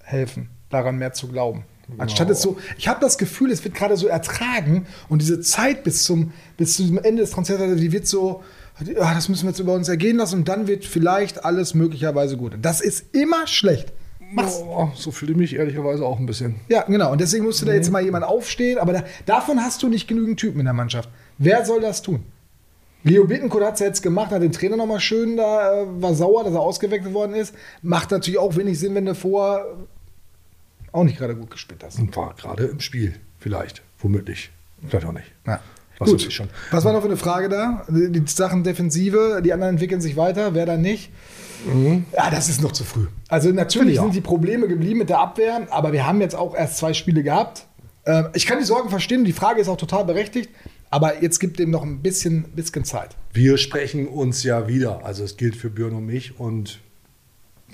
helfen, 0.05 0.49
daran 0.68 0.99
mehr 0.99 1.12
zu 1.12 1.26
glauben. 1.26 1.64
Anstatt 1.99 2.30
es 2.30 2.43
so, 2.43 2.57
ich 2.78 2.88
habe 2.88 3.01
das 3.01 3.18
Gefühl, 3.18 3.51
es 3.51 3.62
wird 3.64 3.74
gerade 3.74 3.97
so 3.97 4.07
ertragen 4.07 4.86
und 5.09 5.22
diese 5.22 5.41
Zeit 5.41 5.84
bis 5.84 6.05
zum, 6.05 6.32
bis 6.57 6.76
zum 6.76 6.99
Ende 6.99 7.22
des 7.22 7.32
Konzerts, 7.32 7.62
die 7.80 7.93
wird 7.93 8.07
so, 8.07 8.43
ja, 8.84 9.14
das 9.14 9.28
müssen 9.28 9.45
wir 9.45 9.51
jetzt 9.51 9.61
über 9.61 9.74
uns 9.74 9.88
ergehen 9.88 10.16
lassen 10.16 10.36
und 10.36 10.49
dann 10.49 10.66
wird 10.66 10.84
vielleicht 10.84 11.45
alles 11.45 11.74
möglicherweise 11.74 12.36
gut. 12.36 12.57
Das 12.62 12.80
ist 12.80 13.14
immer 13.14 13.47
schlecht. 13.47 13.93
Mach's. 14.32 14.62
Oh, 14.64 14.91
so 14.95 15.11
fühle 15.11 15.32
ich 15.32 15.38
mich 15.38 15.57
ehrlicherweise 15.57 16.05
auch 16.05 16.18
ein 16.18 16.26
bisschen. 16.26 16.57
Ja, 16.68 16.82
genau. 16.82 17.11
Und 17.12 17.20
deswegen 17.20 17.45
musste 17.45 17.66
da 17.66 17.72
jetzt 17.72 17.91
mal 17.91 18.03
jemand 18.03 18.24
aufstehen. 18.24 18.78
Aber 18.78 18.93
da, 18.93 19.03
davon 19.26 19.61
hast 19.61 19.82
du 19.82 19.88
nicht 19.88 20.07
genügend 20.07 20.38
Typen 20.38 20.61
in 20.61 20.66
der 20.66 20.74
Mannschaft. 20.74 21.09
Wer 21.38 21.64
soll 21.66 21.80
das 21.80 22.01
tun? 22.01 22.24
Leo 23.03 23.24
Bittencourt 23.24 23.64
hat 23.64 23.74
es 23.74 23.80
jetzt 23.80 24.03
gemacht, 24.03 24.30
hat 24.30 24.43
den 24.43 24.53
Trainer 24.53 24.76
nochmal 24.76 25.01
schön 25.01 25.36
da, 25.36 25.82
äh, 25.82 25.86
war 26.03 26.14
sauer, 26.14 26.45
dass 26.45 26.53
er 26.53 26.61
ausgewechselt 26.61 27.14
worden 27.14 27.34
ist. 27.34 27.55
Macht 27.82 28.11
natürlich 28.11 28.38
auch 28.38 28.57
wenig 28.57 28.78
Sinn, 28.78 28.95
wenn 28.95 29.07
du 29.07 29.14
vorher 29.14 29.66
auch 30.93 31.05
nicht 31.05 31.18
gerade 31.18 31.36
gut 31.36 31.51
gespielt 31.51 31.82
hast. 31.84 31.99
Und 31.99 32.16
war 32.16 32.34
gerade 32.34 32.64
im 32.64 32.80
Spiel, 32.80 33.14
vielleicht, 33.38 33.82
womöglich. 33.99 34.51
Vielleicht 34.88 35.07
auch 35.07 35.12
nicht. 35.12 35.30
Ja. 35.47 35.61
Was 35.99 36.11
Gut. 36.11 36.32
schon. 36.32 36.49
Was 36.70 36.84
war 36.86 36.95
noch 36.95 37.03
für 37.03 37.09
eine 37.09 37.18
Frage 37.18 37.51
da? 37.51 37.84
Die, 37.91 38.22
Sachen 38.26 38.64
Defensive, 38.64 39.43
die 39.45 39.53
anderen 39.53 39.74
entwickeln 39.74 40.01
sich 40.01 40.16
weiter, 40.16 40.55
wer 40.55 40.64
dann 40.64 40.80
nicht? 40.80 41.11
Ja, 42.16 42.30
das 42.30 42.49
ist 42.49 42.62
noch 42.62 42.72
zu 42.72 42.84
früh. 42.84 43.07
Also 43.28 43.51
natürlich 43.51 44.01
sind 44.01 44.14
die 44.14 44.22
Probleme 44.22 44.66
geblieben 44.66 44.99
mit 44.99 45.11
der 45.11 45.18
Abwehr, 45.18 45.66
aber 45.68 45.93
wir 45.93 46.07
haben 46.07 46.22
jetzt 46.22 46.34
auch 46.34 46.55
erst 46.55 46.78
zwei 46.78 46.95
Spiele 46.95 47.22
gehabt. 47.22 47.66
Ähm, 48.07 48.28
ich 48.32 48.47
kann 48.47 48.59
die 48.59 48.64
Sorgen 48.64 48.88
verstehen, 48.88 49.26
die 49.26 49.34
Frage 49.34 49.61
ist 49.61 49.68
auch 49.68 49.76
total 49.76 50.07
berechtigt, 50.07 50.49
aber 50.88 51.22
jetzt 51.22 51.38
gibt 51.38 51.59
dem 51.59 51.70
noch 51.70 51.82
ein 51.82 52.01
bisschen, 52.01 52.45
bisschen 52.53 52.86
Zeit. 52.86 53.14
Wir 53.34 53.59
sprechen 53.59 54.09
uns 54.09 54.43
ja 54.43 54.68
wieder. 54.68 55.05
Also 55.05 55.22
es 55.22 55.36
gilt 55.36 55.55
für 55.55 55.68
Björn 55.68 55.95
und 55.95 56.07
mich 56.07 56.41
und 56.41 56.80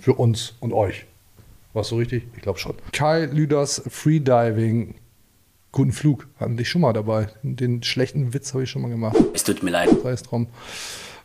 für 0.01 0.15
uns 0.15 0.55
und 0.59 0.73
euch. 0.73 1.07
War 1.77 1.85
so 1.85 1.97
richtig? 1.97 2.27
Ich 2.35 2.41
glaube 2.41 2.59
schon. 2.59 2.73
Kai 2.93 3.27
Lüders 3.27 3.83
Freediving. 3.87 4.95
Guten 5.73 5.93
Flug. 5.93 6.27
Hatten 6.41 6.57
dich 6.57 6.71
schon 6.71 6.81
mal 6.81 6.95
dabei. 6.95 7.29
Den 7.43 7.83
schlechten 7.83 8.33
Witz 8.33 8.55
habe 8.55 8.65
ich 8.65 8.71
schon 8.71 8.81
mal 8.81 8.89
gemacht. 8.89 9.15
Es 9.35 9.45
tut 9.45 9.63
mir 9.63 9.73
leid. 9.73 9.91
Sei 10.03 10.11
es 10.13 10.23
drum. 10.23 10.47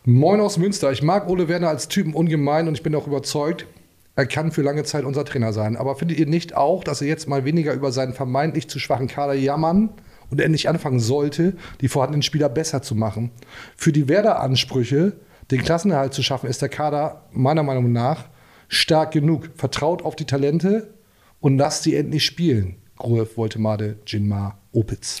Moin 0.04 0.42
aus 0.42 0.58
Münster. 0.58 0.92
Ich 0.92 1.02
mag 1.02 1.26
Ole 1.26 1.48
Werner 1.48 1.70
als 1.70 1.88
Typen 1.88 2.12
ungemein 2.12 2.68
und 2.68 2.74
ich 2.74 2.82
bin 2.82 2.94
auch 2.94 3.06
überzeugt, 3.06 3.66
er 4.14 4.26
kann 4.26 4.52
für 4.52 4.60
lange 4.60 4.84
Zeit 4.84 5.06
unser 5.06 5.24
Trainer 5.24 5.54
sein. 5.54 5.78
Aber 5.78 5.96
findet 5.96 6.18
ihr 6.18 6.26
nicht 6.26 6.54
auch, 6.54 6.84
dass 6.84 7.00
er 7.00 7.08
jetzt 7.08 7.30
mal 7.30 7.46
weniger 7.46 7.72
über 7.72 7.90
seinen 7.90 8.12
vermeintlich 8.12 8.68
zu 8.68 8.78
schwachen 8.78 9.08
Kader 9.08 9.32
jammern 9.32 9.88
und 10.28 10.38
endlich 10.38 10.68
anfangen 10.68 11.00
sollte, 11.00 11.56
die 11.80 11.88
vorhandenen 11.88 12.20
Spieler 12.20 12.50
besser 12.50 12.82
zu 12.82 12.94
machen? 12.94 13.30
Für 13.74 13.90
die 13.90 14.06
Werder-Ansprüche, 14.06 15.14
den 15.50 15.62
Klassenerhalt 15.62 16.12
zu 16.12 16.22
schaffen, 16.22 16.50
ist 16.50 16.60
der 16.60 16.68
Kader 16.68 17.22
meiner 17.32 17.62
Meinung 17.62 17.90
nach 17.90 18.26
stark 18.72 19.12
genug. 19.12 19.50
Vertraut 19.56 20.02
auf 20.02 20.16
die 20.16 20.24
Talente 20.24 20.94
und 21.40 21.58
lasst 21.58 21.84
sie 21.84 21.94
endlich 21.94 22.24
spielen. 22.24 22.76
Gruev, 22.96 23.36
Woltemade, 23.36 23.98
Jinmar, 24.06 24.58
Opitz. 24.72 25.20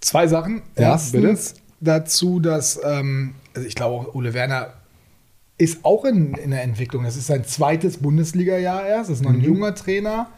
Zwei 0.00 0.26
Sachen. 0.26 0.62
Ja, 0.76 0.92
Erstens 0.92 1.54
dazu, 1.80 2.40
dass 2.40 2.80
ähm, 2.84 3.34
also 3.54 3.66
ich 3.66 3.74
glaube, 3.74 4.14
Ole 4.14 4.34
Werner 4.34 4.74
ist 5.58 5.84
auch 5.84 6.04
in, 6.04 6.34
in 6.34 6.50
der 6.50 6.62
Entwicklung. 6.62 7.04
Das 7.04 7.16
ist 7.16 7.28
sein 7.28 7.44
zweites 7.44 7.98
Bundesliga-Jahr 7.98 8.86
erst. 8.86 9.10
Das 9.10 9.18
ist 9.18 9.24
noch 9.24 9.32
ein 9.32 9.40
junger 9.40 9.74
Trainer 9.74 10.28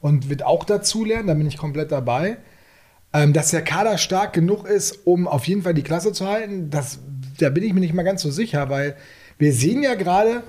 und 0.00 0.28
wird 0.28 0.44
auch 0.44 0.64
dazulernen. 0.64 1.28
Da 1.28 1.34
bin 1.34 1.46
ich 1.46 1.56
komplett 1.56 1.92
dabei. 1.92 2.36
Ähm, 3.12 3.32
dass 3.32 3.50
der 3.50 3.62
Kader 3.62 3.96
stark 3.96 4.32
genug 4.34 4.66
ist, 4.66 5.06
um 5.06 5.26
auf 5.26 5.46
jeden 5.46 5.62
Fall 5.62 5.72
die 5.72 5.82
Klasse 5.82 6.12
zu 6.12 6.26
halten, 6.26 6.68
das, 6.68 6.98
da 7.38 7.48
bin 7.48 7.62
ich 7.62 7.72
mir 7.72 7.80
nicht 7.80 7.94
mal 7.94 8.02
ganz 8.02 8.20
so 8.20 8.30
sicher, 8.30 8.68
weil 8.68 8.96
wir 9.38 9.52
sehen 9.52 9.82
ja 9.82 9.94
gerade, 9.94 10.42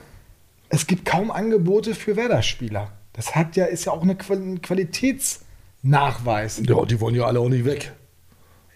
es 0.70 0.88
gibt 0.88 1.06
kaum 1.06 1.32
Angebote 1.32 1.96
für 1.96 2.16
Werder-Spieler. 2.16 2.92
Das 3.14 3.36
hat 3.36 3.56
ja, 3.56 3.66
ist 3.66 3.86
ja 3.86 3.94
auch 3.94 4.04
eine 4.04 4.18
ein 4.30 4.62
Qualitätsnachweis. 4.62 6.62
Ja, 6.68 6.86
die 6.86 7.00
wollen 7.00 7.16
ja 7.16 7.26
alle 7.26 7.40
auch 7.40 7.50
nicht 7.50 7.66
weg. 7.66 7.94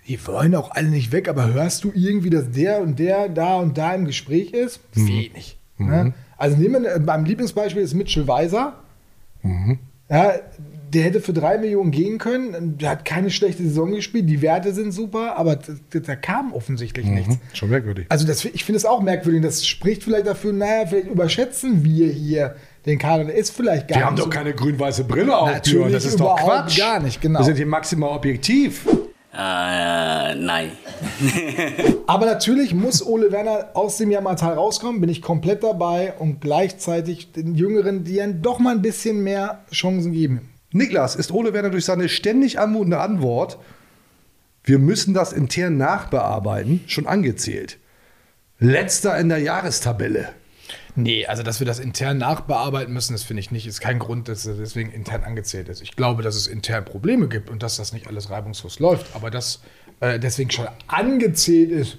Die 0.07 0.25
wollen 0.25 0.55
auch 0.55 0.71
alle 0.71 0.89
nicht 0.89 1.11
weg, 1.11 1.29
aber 1.29 1.53
hörst 1.53 1.83
du 1.83 1.91
irgendwie, 1.93 2.31
dass 2.31 2.49
der 2.49 2.81
und 2.81 2.97
der 2.97 3.29
da 3.29 3.57
und 3.57 3.77
da 3.77 3.93
im 3.93 4.05
Gespräch 4.05 4.51
ist? 4.51 4.79
Wenig. 4.93 5.59
Ne? 5.77 6.13
Also 6.37 6.57
nehmen 6.57 6.83
wir, 6.83 6.99
beim 6.99 7.23
Lieblingsbeispiel 7.23 7.83
ist 7.83 7.93
Mitchell 7.93 8.27
Weiser. 8.27 8.79
Ja, 10.09 10.33
der 10.93 11.03
hätte 11.03 11.21
für 11.21 11.33
drei 11.33 11.57
Millionen 11.57 11.91
gehen 11.91 12.17
können. 12.17 12.77
Der 12.77 12.89
hat 12.89 13.05
keine 13.05 13.29
schlechte 13.29 13.63
Saison 13.63 13.91
gespielt. 13.91 14.29
Die 14.29 14.41
Werte 14.41 14.73
sind 14.73 14.91
super, 14.91 15.37
aber 15.37 15.55
da, 15.55 15.99
da 15.99 16.15
kam 16.15 16.53
offensichtlich 16.53 17.05
nichts. 17.05 17.37
Schon 17.53 17.69
merkwürdig. 17.69 18.05
Also 18.09 18.27
das, 18.27 18.43
ich 18.45 18.63
finde 18.65 18.77
es 18.77 18.85
auch 18.85 19.01
merkwürdig. 19.01 19.41
Das 19.41 19.65
spricht 19.65 20.03
vielleicht 20.03 20.27
dafür, 20.27 20.53
naja, 20.53 20.85
vielleicht 20.87 21.07
überschätzen 21.07 21.83
wir 21.83 22.07
hier 22.11 22.55
den 22.85 22.97
Kader. 22.99 23.25
Der 23.25 23.35
ist 23.35 23.51
vielleicht 23.55 23.87
gar 23.87 23.97
Wir 23.99 24.05
haben 24.05 24.13
nicht 24.15 24.25
doch 24.25 24.31
so- 24.31 24.37
keine 24.37 24.53
grün-weiße 24.53 25.03
Brille 25.05 25.37
auf, 25.37 25.49
Natürlich. 25.51 25.93
Das 25.93 26.05
ist 26.05 26.19
doch 26.19 26.25
überhaupt 26.39 26.45
Quatsch. 26.67 26.77
gar 26.77 26.99
nicht, 26.99 27.21
genau. 27.21 27.39
Wir 27.39 27.45
sind 27.45 27.55
hier 27.57 27.65
maximal 27.67 28.09
objektiv. 28.09 28.85
Äh, 29.33 30.35
nein. 30.35 30.71
Aber 32.07 32.25
natürlich 32.25 32.73
muss 32.73 33.05
Ole 33.05 33.31
Werner 33.31 33.69
aus 33.75 33.97
dem 33.97 34.11
Jammertal 34.11 34.55
rauskommen, 34.55 34.99
bin 34.99 35.09
ich 35.09 35.21
komplett 35.21 35.63
dabei 35.63 36.13
und 36.19 36.41
gleichzeitig 36.41 37.31
den 37.31 37.55
Jüngeren, 37.55 38.03
die 38.03 38.17
dann 38.17 38.41
doch 38.41 38.59
mal 38.59 38.75
ein 38.75 38.81
bisschen 38.81 39.23
mehr 39.23 39.63
Chancen 39.71 40.11
geben. 40.11 40.49
Niklas, 40.71 41.15
ist 41.15 41.31
Ole 41.31 41.53
Werner 41.53 41.69
durch 41.69 41.85
seine 41.85 42.09
ständig 42.09 42.59
anmutende 42.59 42.99
Antwort, 42.99 43.59
wir 44.63 44.79
müssen 44.79 45.13
das 45.13 45.33
intern 45.33 45.77
nachbearbeiten, 45.77 46.81
schon 46.87 47.07
angezählt? 47.07 47.77
Letzter 48.59 49.17
in 49.17 49.29
der 49.29 49.39
Jahrestabelle. 49.39 50.29
Nee, 50.95 51.25
also 51.25 51.41
dass 51.41 51.59
wir 51.59 51.65
das 51.65 51.79
intern 51.79 52.17
nachbearbeiten 52.17 52.93
müssen, 52.93 53.13
das 53.13 53.23
finde 53.23 53.39
ich 53.39 53.51
nicht. 53.51 53.65
Ist 53.65 53.81
kein 53.81 53.97
Grund, 53.99 54.27
dass 54.27 54.45
er 54.45 54.55
deswegen 54.55 54.91
intern 54.91 55.23
angezählt 55.23 55.69
ist. 55.69 55.81
Ich 55.81 55.95
glaube, 55.95 56.21
dass 56.21 56.35
es 56.35 56.47
intern 56.47 56.85
Probleme 56.85 57.27
gibt 57.27 57.49
und 57.49 57.63
dass 57.63 57.77
das 57.77 57.93
nicht 57.93 58.07
alles 58.07 58.29
reibungslos 58.29 58.79
läuft. 58.79 59.15
Aber 59.15 59.31
dass 59.31 59.61
äh, 59.99 60.19
deswegen 60.19 60.51
schon 60.51 60.67
angezählt 60.87 61.71
ist. 61.71 61.97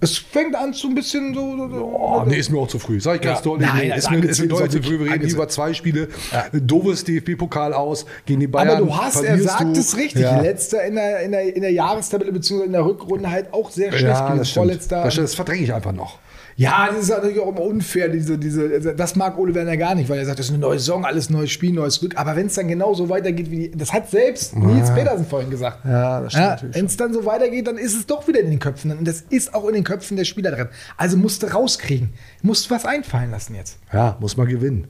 Es 0.00 0.18
fängt 0.18 0.54
an 0.54 0.72
so 0.74 0.88
ein 0.88 0.94
bisschen 0.94 1.32
so. 1.32 1.56
so 1.56 1.96
Oh, 1.98 2.22
nee, 2.26 2.36
ist 2.36 2.50
mir 2.50 2.58
auch 2.58 2.68
zu 2.68 2.78
früh. 2.78 3.00
Sag 3.00 3.16
ich 3.16 3.20
ganz 3.22 3.38
Ja. 3.38 3.44
deutlich. 3.44 3.68
Nein, 3.68 3.88
nee, 3.88 3.96
ist, 3.96 4.10
mir, 4.10 4.18
ist 4.24 4.40
mir 4.40 4.48
deutlich 4.48 4.70
zu 4.82 4.82
früh. 4.82 4.98
Wir 5.04 5.12
reden 5.12 5.28
über 5.28 5.48
zwei 5.48 5.72
Spiele. 5.72 6.08
Doofes 6.52 7.04
DFB-Pokal 7.04 7.72
aus 7.72 8.04
gegen 8.26 8.40
die 8.40 8.46
Bayern. 8.46 8.68
Aber 8.76 8.86
du 8.86 8.96
hast, 8.96 9.22
er 9.22 9.38
sagt 9.38 9.76
du. 9.76 9.80
es 9.80 9.96
richtig, 9.96 10.22
Ja. 10.22 10.40
letzter 10.40 10.84
in 10.84 10.96
der, 10.96 11.20
in, 11.20 11.32
der, 11.32 11.56
in 11.56 11.62
der 11.62 11.72
Jahrestabelle 11.72 12.32
bzw. 12.32 12.64
in 12.64 12.72
der 12.72 12.84
Rückrunde 12.84 13.30
halt 13.30 13.52
auch 13.54 13.70
sehr 13.70 13.90
schlecht 13.92 14.04
Ja, 14.04 14.34
gewesen. 14.34 14.52
Vorletzter. 14.54 15.04
Das, 15.04 15.14
das 15.14 15.34
verdränge 15.34 15.62
ich 15.62 15.72
einfach 15.72 15.92
noch. 15.92 16.18
Ja, 16.56 16.88
das 16.88 17.04
ist 17.04 17.08
natürlich 17.08 17.40
auch 17.40 17.48
immer 17.48 17.62
unfair. 17.62 18.08
Diese, 18.08 18.38
diese, 18.38 18.94
das 18.94 19.16
mag 19.16 19.36
Ole 19.38 19.54
Werner 19.54 19.76
gar 19.76 19.94
nicht, 19.94 20.08
weil 20.08 20.18
er 20.18 20.26
sagt, 20.26 20.38
das 20.38 20.46
ist 20.46 20.52
eine 20.52 20.60
neue 20.60 20.78
Saison, 20.78 21.04
alles 21.04 21.28
neues 21.30 21.50
Spiel, 21.50 21.72
neues 21.72 21.98
Glück. 21.98 22.16
Aber 22.16 22.36
wenn 22.36 22.46
es 22.46 22.54
dann 22.54 22.68
genau 22.68 22.94
so 22.94 23.08
weitergeht, 23.08 23.50
wie 23.50 23.68
die, 23.68 23.70
das 23.72 23.92
hat 23.92 24.08
selbst 24.08 24.56
Nils 24.56 24.92
Petersen 24.94 25.26
vorhin 25.26 25.50
gesagt. 25.50 25.84
Ja, 25.84 26.20
das 26.20 26.32
stimmt 26.32 26.46
natürlich 26.46 26.76
Wenn 26.76 26.86
es 26.86 26.96
dann 26.96 27.12
so 27.12 27.26
weitergeht, 27.26 27.66
dann 27.66 27.76
ist 27.76 27.94
es 27.94 28.06
doch 28.06 28.28
wieder 28.28 28.40
in 28.40 28.50
den 28.50 28.60
Köpfen. 28.60 28.92
Und 28.96 29.06
das 29.06 29.22
ist 29.22 29.54
auch 29.54 29.66
in 29.66 29.74
den 29.74 29.84
Köpfen 29.84 30.16
der 30.16 30.24
Spieler 30.24 30.52
drin. 30.52 30.68
Also 30.96 31.16
musst 31.16 31.42
du 31.42 31.48
rauskriegen. 31.48 32.10
Musst 32.42 32.70
was 32.70 32.84
einfallen 32.84 33.30
lassen 33.30 33.54
jetzt. 33.54 33.78
Ja, 33.92 34.16
muss 34.20 34.36
man 34.36 34.46
gewinnen. 34.46 34.86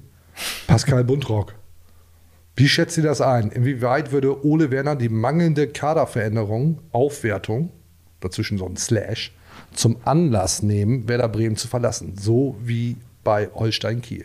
Pascal 0.66 1.04
Buntrock. 1.04 1.54
Wie 2.56 2.68
schätzt 2.68 2.96
ihr 2.98 3.02
das 3.02 3.20
ein? 3.20 3.50
Inwieweit 3.50 4.12
würde 4.12 4.44
Ole 4.44 4.70
Werner 4.70 4.94
die 4.94 5.08
mangelnde 5.08 5.66
Kaderveränderung, 5.66 6.80
Aufwertung, 6.92 7.70
dazwischen 8.20 8.58
so 8.58 8.66
ein 8.66 8.76
Slash, 8.76 9.32
zum 9.74 9.96
Anlass 10.04 10.62
nehmen, 10.62 11.08
Werder 11.08 11.28
Bremen 11.28 11.56
zu 11.56 11.68
verlassen? 11.68 12.14
So 12.18 12.56
wie 12.62 12.96
bei 13.22 13.48
Holstein 13.54 14.00
Kiel. 14.02 14.24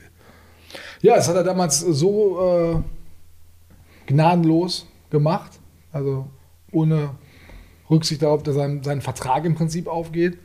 Ja, 1.02 1.16
das 1.16 1.28
hat 1.28 1.36
er 1.36 1.43
damals 1.43 1.80
so 1.80 2.84
äh, 2.84 4.12
gnadenlos 4.12 4.88
gemacht. 5.10 5.52
Also 5.91 6.28
ohne 6.72 7.12
Rücksicht 7.89 8.22
darauf, 8.22 8.43
dass 8.43 8.56
sein, 8.56 8.84
sein 8.84 9.02
Vertrag 9.02 9.45
im 9.45 9.56
Prinzip 9.56 9.88
aufgeht. 9.88 10.38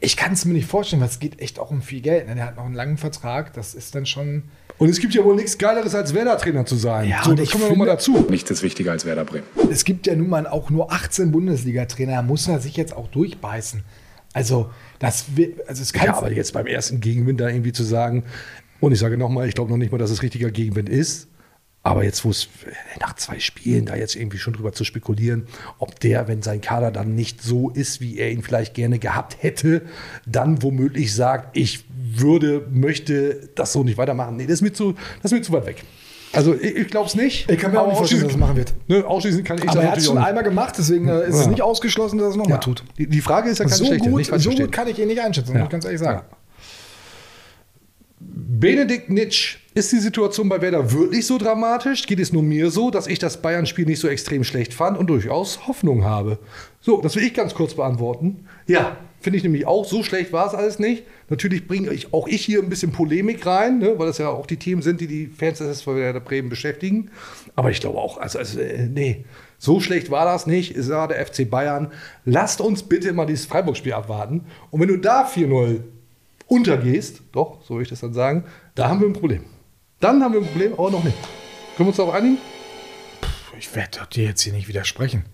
Ich 0.00 0.16
kann 0.16 0.32
es 0.32 0.44
mir 0.44 0.52
nicht 0.52 0.66
vorstellen, 0.68 1.00
weil 1.00 1.08
es 1.08 1.18
geht 1.18 1.40
echt 1.40 1.58
auch 1.58 1.70
um 1.70 1.80
viel 1.80 2.00
Geld. 2.00 2.26
ne? 2.26 2.34
Der 2.34 2.46
hat 2.46 2.56
noch 2.56 2.64
einen 2.64 2.74
langen 2.74 2.98
Vertrag. 2.98 3.52
Das 3.54 3.74
ist 3.74 3.94
dann 3.94 4.06
schon. 4.06 4.44
Und 4.76 4.88
es 4.88 4.98
gibt 4.98 5.14
ja 5.14 5.24
wohl 5.24 5.36
nichts 5.36 5.56
Geileres 5.56 5.94
als 5.94 6.12
Werder-Trainer 6.12 6.66
zu 6.66 6.74
sein. 6.74 7.08
Ja, 7.08 7.22
so, 7.22 7.30
und 7.30 7.38
das 7.38 7.44
ich 7.44 7.52
kommen 7.52 7.64
wir 7.64 7.70
nochmal 7.70 7.86
dazu. 7.86 8.26
Nichts 8.28 8.50
ist 8.50 8.62
wichtiger 8.62 8.90
als 8.90 9.04
Werder 9.04 9.24
Bremen. 9.24 9.44
Es 9.70 9.84
gibt 9.84 10.06
ja 10.06 10.16
nun 10.16 10.28
mal 10.28 10.46
auch 10.46 10.68
nur 10.68 10.92
18 10.92 11.30
Bundesliga-Trainer. 11.30 12.16
Da 12.16 12.22
muss 12.22 12.48
er 12.48 12.58
sich 12.58 12.76
jetzt 12.76 12.94
auch 12.94 13.06
durchbeißen. 13.08 13.84
Also, 14.34 14.70
das 14.98 15.36
wird, 15.36 15.66
also 15.68 15.80
es 15.80 15.92
kann 15.92 16.06
Ja, 16.06 16.16
aber 16.16 16.30
jetzt 16.30 16.52
beim 16.52 16.66
ersten 16.66 17.00
Gegenwind 17.00 17.40
da 17.40 17.48
irgendwie 17.48 17.72
zu 17.72 17.84
sagen, 17.84 18.24
Und 18.80 18.92
ich 18.92 18.98
sage 18.98 19.16
nochmal, 19.16 19.48
ich 19.48 19.54
glaube 19.54 19.70
noch 19.70 19.78
nicht 19.78 19.92
mal, 19.92 19.98
dass 19.98 20.10
es 20.10 20.22
richtiger 20.22 20.50
Gegenwind 20.50 20.90
ist. 20.90 21.28
Aber 21.82 22.02
jetzt, 22.02 22.24
wo 22.24 22.30
es 22.30 22.48
nach 23.00 23.14
zwei 23.14 23.38
Spielen 23.40 23.84
da 23.84 23.94
jetzt 23.94 24.16
irgendwie 24.16 24.38
schon 24.38 24.54
drüber 24.54 24.72
zu 24.72 24.84
spekulieren, 24.84 25.46
ob 25.78 26.00
der, 26.00 26.28
wenn 26.28 26.40
sein 26.42 26.62
Kader 26.62 26.90
dann 26.90 27.14
nicht 27.14 27.42
so 27.42 27.70
ist, 27.70 28.00
wie 28.00 28.18
er 28.18 28.30
ihn 28.30 28.42
vielleicht 28.42 28.74
gerne 28.74 28.98
gehabt 28.98 29.36
hätte, 29.42 29.82
dann 30.26 30.62
womöglich 30.62 31.14
sagt, 31.14 31.56
ich 31.56 31.84
würde, 31.94 32.66
möchte 32.70 33.50
das 33.54 33.72
so 33.72 33.84
nicht 33.84 33.98
weitermachen. 33.98 34.36
Nee, 34.36 34.44
das 34.44 34.54
ist 34.54 34.62
mir 34.62 34.72
zu, 34.72 34.94
das 35.22 35.30
ist 35.30 35.38
mir 35.38 35.42
zu 35.42 35.52
weit 35.52 35.66
weg. 35.66 35.84
Also 36.34 36.54
ich, 36.54 36.76
ich 36.76 36.88
glaube 36.88 37.06
es 37.08 37.14
nicht. 37.14 37.50
Ich 37.50 37.58
kann 37.58 37.72
mir 37.72 37.80
auch 37.80 37.86
nicht 37.88 37.96
vorstellen, 37.96 38.22
dass 38.22 38.30
er 38.30 38.32
das 38.32 38.40
machen 38.40 38.56
wird. 38.56 38.74
Ne, 38.88 39.04
ausschließen 39.06 39.44
kann 39.44 39.58
ich 39.58 39.64
Aber 39.64 39.74
das 39.74 39.84
er 39.84 39.90
hat 39.92 39.98
es 39.98 40.06
schon 40.06 40.18
einmal 40.18 40.44
gemacht, 40.44 40.74
deswegen 40.78 41.08
äh, 41.08 41.28
ist 41.28 41.34
es 41.36 41.44
Ja. 41.44 41.50
nicht 41.50 41.62
ausgeschlossen, 41.62 42.18
dass 42.18 42.26
er 42.26 42.30
es 42.30 42.36
nochmal 42.36 42.56
Ja. 42.56 42.58
tut. 42.58 42.84
Die, 42.98 43.06
die 43.06 43.20
Frage 43.20 43.50
ist 43.50 43.58
ja 43.58 43.64
keine 43.64 43.76
So, 43.76 43.84
schlechte. 43.86 44.10
gut, 44.10 44.24
so 44.40 44.50
gut 44.50 44.72
kann 44.72 44.88
ich 44.88 44.98
ihn 44.98 45.08
nicht 45.08 45.20
einschätzen, 45.20 45.52
Ja. 45.52 45.58
muss 45.60 45.66
ich 45.66 45.70
ganz 45.72 45.84
ehrlich 45.84 46.00
sagen. 46.00 46.22
Benedikt 48.20 49.10
Nitsch, 49.10 49.58
ist 49.74 49.92
die 49.92 49.98
Situation 49.98 50.48
bei 50.48 50.60
Werder 50.62 50.92
wirklich 50.92 51.26
so 51.26 51.36
dramatisch? 51.36 52.06
Geht 52.06 52.20
es 52.20 52.32
nur 52.32 52.42
mir 52.42 52.70
so, 52.70 52.90
dass 52.90 53.06
ich 53.06 53.18
das 53.18 53.42
Bayern-Spiel 53.42 53.84
nicht 53.86 54.00
so 54.00 54.08
extrem 54.08 54.44
schlecht 54.44 54.72
fand 54.72 54.96
und 54.96 55.08
durchaus 55.08 55.66
Hoffnung 55.66 56.04
habe? 56.04 56.38
So, 56.80 57.00
das 57.02 57.16
will 57.16 57.24
ich 57.24 57.34
ganz 57.34 57.54
kurz 57.54 57.74
beantworten. 57.74 58.46
Ja, 58.66 58.96
finde 59.24 59.38
ich 59.38 59.42
nämlich 59.42 59.66
auch. 59.66 59.84
So 59.86 60.02
schlecht 60.02 60.32
war 60.32 60.46
es 60.46 60.54
alles 60.54 60.78
nicht. 60.78 61.04
Natürlich 61.30 61.66
bringe 61.66 61.92
ich 61.92 62.12
auch 62.12 62.28
ich 62.28 62.44
hier 62.44 62.62
ein 62.62 62.68
bisschen 62.68 62.92
Polemik 62.92 63.44
rein, 63.46 63.78
ne, 63.78 63.98
weil 63.98 64.06
das 64.06 64.18
ja 64.18 64.28
auch 64.28 64.46
die 64.46 64.58
Themen 64.58 64.82
sind, 64.82 65.00
die 65.00 65.06
die 65.06 65.26
Fans 65.26 65.58
des 65.58 65.78
SV 65.78 65.96
Werder 65.96 66.20
Bremen 66.20 66.50
beschäftigen. 66.50 67.10
Aber 67.56 67.70
ich 67.70 67.80
glaube 67.80 67.98
auch, 67.98 68.18
also, 68.18 68.38
also 68.38 68.60
äh, 68.60 68.86
nee, 68.86 69.24
so 69.58 69.80
schlecht 69.80 70.10
war 70.10 70.26
das 70.26 70.46
nicht. 70.46 70.76
Ist 70.76 70.90
ja 70.90 71.06
der 71.06 71.26
FC 71.26 71.48
Bayern. 71.48 71.90
Lasst 72.24 72.60
uns 72.60 72.82
bitte 72.82 73.12
mal 73.14 73.24
dieses 73.24 73.46
Freiburg-Spiel 73.46 73.94
abwarten. 73.94 74.42
Und 74.70 74.80
wenn 74.80 74.88
du 74.88 74.98
da 74.98 75.26
4-0 75.26 75.80
untergehst, 76.46 77.22
doch, 77.32 77.62
so 77.64 77.76
will 77.76 77.82
ich 77.82 77.88
das 77.88 78.00
dann 78.00 78.12
sagen, 78.12 78.44
da 78.74 78.90
haben 78.90 79.00
wir 79.00 79.08
ein 79.08 79.14
Problem. 79.14 79.44
Dann 80.00 80.22
haben 80.22 80.34
wir 80.34 80.40
ein 80.42 80.46
Problem, 80.46 80.74
aber 80.74 80.90
noch 80.90 81.02
nicht. 81.02 81.16
Können 81.76 81.86
wir 81.86 81.88
uns 81.88 81.96
darauf 81.96 82.14
einigen? 82.14 82.38
Ich 83.58 83.74
werde 83.74 84.06
dir 84.12 84.24
jetzt 84.24 84.42
hier 84.42 84.52
nicht 84.52 84.68
widersprechen. 84.68 85.24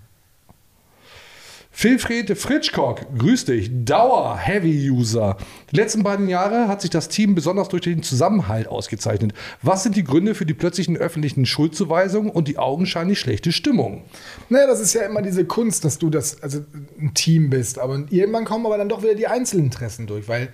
Wilfried 1.82 2.36
Fritschkock, 2.36 3.06
grüß 3.16 3.46
dich, 3.46 3.70
Dauer-Heavy-User. 3.86 5.38
Die 5.72 5.76
letzten 5.76 6.02
beiden 6.02 6.28
Jahre 6.28 6.68
hat 6.68 6.82
sich 6.82 6.90
das 6.90 7.08
Team 7.08 7.34
besonders 7.34 7.68
durch 7.68 7.80
den 7.80 8.02
Zusammenhalt 8.02 8.68
ausgezeichnet. 8.68 9.32
Was 9.62 9.82
sind 9.82 9.96
die 9.96 10.04
Gründe 10.04 10.34
für 10.34 10.44
die 10.44 10.52
plötzlichen 10.52 10.98
öffentlichen 10.98 11.46
Schuldzuweisungen 11.46 12.30
und 12.30 12.48
die 12.48 12.58
augenscheinlich 12.58 13.18
schlechte 13.18 13.50
Stimmung? 13.50 14.02
Naja, 14.50 14.66
das 14.66 14.78
ist 14.78 14.92
ja 14.92 15.02
immer 15.02 15.22
diese 15.22 15.46
Kunst, 15.46 15.86
dass 15.86 15.96
du 15.96 16.10
das, 16.10 16.42
also 16.42 16.62
ein 17.00 17.14
Team 17.14 17.48
bist. 17.48 17.78
Aber 17.78 17.94
irgendwann 18.10 18.44
kommen 18.44 18.66
aber 18.66 18.76
dann 18.76 18.90
doch 18.90 19.02
wieder 19.02 19.14
die 19.14 19.28
Einzelinteressen 19.28 20.06
durch, 20.06 20.28
weil 20.28 20.50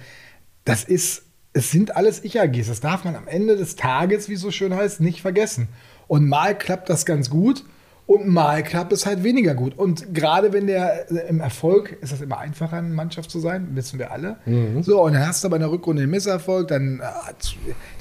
das 0.65 0.85
ist, 0.85 1.25
es 1.53 1.73
sind 1.73 1.97
alles 1.97 2.23
Ich-AGs. 2.23 2.69
Das 2.69 2.79
darf 2.79 3.03
man 3.03 3.17
am 3.17 3.27
Ende 3.27 3.57
des 3.57 3.75
Tages, 3.75 4.29
wie 4.29 4.35
es 4.35 4.41
so 4.41 4.53
schön 4.53 4.77
heißt, 4.77 5.01
nicht 5.01 5.23
vergessen. 5.23 5.67
Und 6.07 6.29
mal 6.29 6.57
klappt 6.57 6.89
das 6.89 7.05
ganz 7.05 7.31
gut 7.31 7.65
und 8.07 8.29
mal 8.29 8.63
klappt 8.63 8.93
es 8.93 9.05
halt 9.05 9.25
weniger 9.25 9.55
gut. 9.55 9.77
Und 9.77 10.15
gerade 10.15 10.53
wenn 10.53 10.69
der 10.69 11.11
äh, 11.11 11.29
im 11.29 11.41
Erfolg 11.41 11.97
ist 12.01 12.13
das 12.13 12.21
immer 12.21 12.39
einfacher, 12.39 12.77
eine 12.77 12.89
Mannschaft 12.89 13.31
zu 13.33 13.41
sein, 13.41 13.69
wissen 13.73 13.99
wir 13.99 14.13
alle. 14.13 14.37
So, 14.83 15.03
und 15.03 15.15
dann 15.15 15.27
hast 15.27 15.43
du 15.43 15.49
aber 15.49 15.57
in 15.57 15.63
der 15.63 15.71
Rückrunde 15.73 16.03
einen 16.03 16.11
Misserfolg, 16.13 16.69
dann 16.69 17.01
äh, 17.01 17.03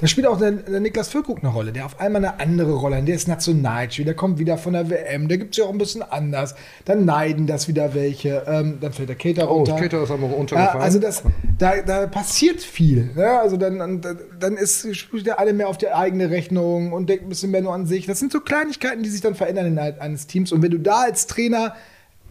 da 0.00 0.06
spielt 0.06 0.26
auch 0.28 0.38
der, 0.38 0.52
der 0.52 0.78
Niklas 0.78 1.08
Füllkrug 1.08 1.38
eine 1.42 1.48
Rolle, 1.52 1.72
der 1.72 1.86
auf 1.86 1.98
einmal 1.98 2.24
eine 2.24 2.38
andere 2.38 2.74
Rolle 2.74 2.96
hat. 2.98 3.08
Der 3.08 3.16
ist 3.16 3.26
Nationalspieler, 3.26 4.06
der 4.06 4.14
kommt 4.14 4.38
wieder 4.38 4.58
von 4.58 4.74
der 4.74 4.88
WM, 4.90 5.26
der 5.26 5.38
gibt 5.38 5.54
es 5.54 5.58
ja 5.58 5.64
auch 5.64 5.72
ein 5.72 5.78
bisschen 5.78 6.02
anders. 6.02 6.54
Dann 6.84 7.04
neiden 7.04 7.46
das 7.48 7.66
wieder 7.66 7.94
welche, 7.94 8.44
ähm, 8.46 8.78
dann 8.80 8.92
fällt 8.92 9.08
der 9.08 9.16
Cater 9.16 9.50
Oh, 9.50 9.56
runter. 9.56 9.74
Kater 9.76 10.02
ist 10.04 10.10
Ja, 10.10 10.14
runtergefallen. 10.16 10.82
also 10.82 11.00
das, 11.00 11.24
da, 11.58 11.82
da 11.84 12.06
passiert 12.06 12.60
viel. 12.60 13.10
Ne? 13.16 13.40
Also 13.40 13.56
dann, 13.56 13.78
dann, 13.78 14.00
dann 14.38 14.56
ist, 14.56 14.94
spielt 14.94 15.26
der 15.26 15.40
alle 15.40 15.52
mehr 15.52 15.68
auf 15.68 15.78
die 15.78 15.88
eigene 15.88 16.30
Rechnung 16.30 16.92
und 16.92 17.08
denkt 17.08 17.24
ein 17.24 17.28
bisschen 17.28 17.50
mehr 17.50 17.62
nur 17.62 17.74
an 17.74 17.86
sich. 17.86 18.06
Das 18.06 18.20
sind 18.20 18.30
so 18.30 18.40
Kleinigkeiten, 18.40 19.02
die 19.02 19.08
sich 19.08 19.20
dann 19.20 19.34
verändern 19.34 19.66
innerhalb 19.66 19.95
eines 20.00 20.26
Teams. 20.26 20.52
Und 20.52 20.62
wenn 20.62 20.70
du 20.70 20.78
da 20.78 21.02
als 21.02 21.26
Trainer, 21.26 21.74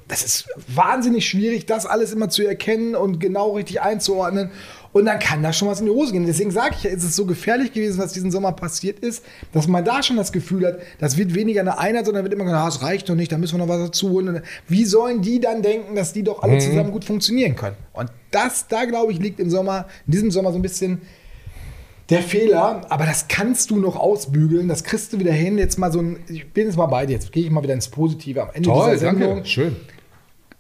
das 0.08 0.24
ist 0.24 0.48
wahnsinnig 0.68 1.28
schwierig, 1.28 1.66
das 1.66 1.86
alles 1.86 2.14
immer 2.14 2.30
zu 2.30 2.46
erkennen 2.46 2.96
und 2.96 3.20
genau 3.20 3.54
richtig 3.54 3.82
einzuordnen. 3.82 4.52
Und 4.94 5.06
dann 5.06 5.20
kann 5.20 5.44
da 5.44 5.52
schon 5.52 5.68
was 5.68 5.82
in 5.82 5.88
die 5.88 5.92
Hose 5.92 6.14
gehen. 6.14 6.26
Deswegen 6.26 6.52
sage 6.52 6.76
ich 6.78 6.84
ja, 6.84 6.92
ist 6.92 7.04
es 7.04 7.18
so 7.18 7.26
gefährlich 7.26 7.74
gewesen, 7.74 7.98
was 7.98 8.14
diesen 8.14 8.32
Sommer 8.32 8.54
passiert 8.54 9.00
ist, 9.00 9.26
dass 9.52 9.68
man 9.68 9.84
da 9.84 10.02
schon 10.02 10.16
das 10.16 10.32
Gefühl 10.32 10.66
hat, 10.66 10.80
das 11.00 11.18
wird 11.18 11.36
weniger 11.36 11.60
eine 11.62 11.80
Einheit, 11.80 12.06
sondern 12.06 12.24
wird 12.24 12.34
immer 12.34 12.46
gesagt, 12.46 12.64
ah, 12.64 12.68
es 12.70 12.82
reicht 12.82 13.10
noch 13.10 13.16
nicht, 13.16 13.30
da 13.30 13.38
müssen 13.38 13.58
wir 13.58 13.66
noch 13.66 13.68
was 13.68 13.88
dazu 13.88 14.12
holen. 14.12 14.42
Wie 14.70 14.86
sollen 14.86 15.22
die 15.22 15.42
dann 15.42 15.62
denken, 15.62 15.96
dass 15.96 16.14
die 16.14 16.24
doch 16.24 16.44
alle 16.44 16.60
zusammen 16.60 16.92
gut 16.92 17.04
funktionieren 17.04 17.58
können? 17.58 17.76
Und 17.92 18.10
das, 18.32 18.68
da 18.70 18.86
glaube 18.86 19.12
ich, 19.12 19.20
liegt 19.20 19.42
im 19.42 19.50
Sommer, 19.50 19.88
in 20.08 20.14
diesem 20.14 20.32
Sommer 20.32 20.52
so 20.52 20.60
ein 20.60 20.62
bisschen 20.62 21.02
der 22.10 22.22
Fehler, 22.22 22.82
aber 22.90 23.06
das 23.06 23.28
kannst 23.28 23.72
du 23.72 23.78
noch 23.78 23.96
ausbügeln, 23.96 24.68
das 24.68 24.84
kriegst 24.84 25.12
du 25.14 25.20
wieder 25.20 25.34
hin. 25.34 25.58
Jetzt 25.58 25.80
mal 25.80 25.92
so 25.92 26.00
ein, 26.00 26.20
ich 26.28 26.52
bin 26.54 26.68
jetzt 26.68 26.78
mal 26.78 26.86
bei 26.86 27.06
dir, 27.06 27.14
jetzt 27.14 27.32
gehe 27.32 27.44
ich 27.46 27.50
mal 27.52 27.64
wieder 27.64 27.74
ins 27.74 27.88
Positive 27.90 28.44
am 28.44 28.50
Ende 28.54 28.70
Toll, 28.70 28.92
dieser 28.94 28.98
Sendung. 29.12 29.30
danke. 29.36 29.46
Schön. 29.50 29.76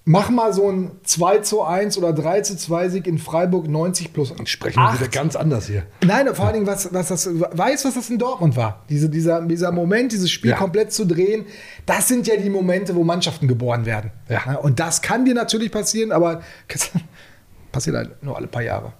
Mach 0.08 0.30
mal 0.30 0.54
so 0.54 0.70
ein 0.72 0.92
2 1.04 1.40
zu 1.40 1.64
1 1.64 1.98
oder 1.98 2.14
3 2.14 2.42
zu 2.42 2.56
2 2.56 2.90
Sieg 2.90 3.08
in 3.08 3.18
Freiburg 3.18 3.68
90 3.68 4.14
plus. 4.14 4.36
Sprechen 4.44 4.80
wir 4.80 4.94
wieder 4.94 5.08
ganz 5.08 5.36
anders 5.36 5.66
hier. 5.66 5.82
Nein, 6.06 6.28
vor 6.36 6.46
allen 6.46 6.54
Dingen, 6.54 6.68
was, 6.68 6.94
was 6.94 7.08
das, 7.08 7.28
weiß, 7.28 7.86
was 7.86 7.96
das 7.96 8.10
in 8.12 8.20
Dortmund 8.20 8.56
war. 8.56 8.84
Diese, 8.90 9.10
dieser, 9.10 9.42
dieser 9.42 9.72
Moment, 9.72 10.12
dieses 10.12 10.30
Spiel 10.30 10.52
Ja. 10.52 10.58
komplett 10.58 10.94
zu 10.94 11.06
drehen, 11.06 11.46
das 11.88 12.08
sind 12.08 12.28
ja 12.28 12.38
die 12.38 12.52
Momente, 12.52 12.96
wo 12.96 13.04
Mannschaften 13.04 13.48
geboren 13.48 13.88
werden. 13.88 14.12
Ja. 14.30 14.58
Und 14.58 14.80
das 14.80 15.02
kann 15.02 15.26
dir 15.26 15.34
natürlich 15.34 15.72
passieren, 15.72 16.12
aber 16.12 16.42
passiert 17.72 17.96
halt 17.96 18.22
nur 18.24 18.36
alle 18.38 18.46
paar 18.46 18.62
Jahre. 18.62 18.94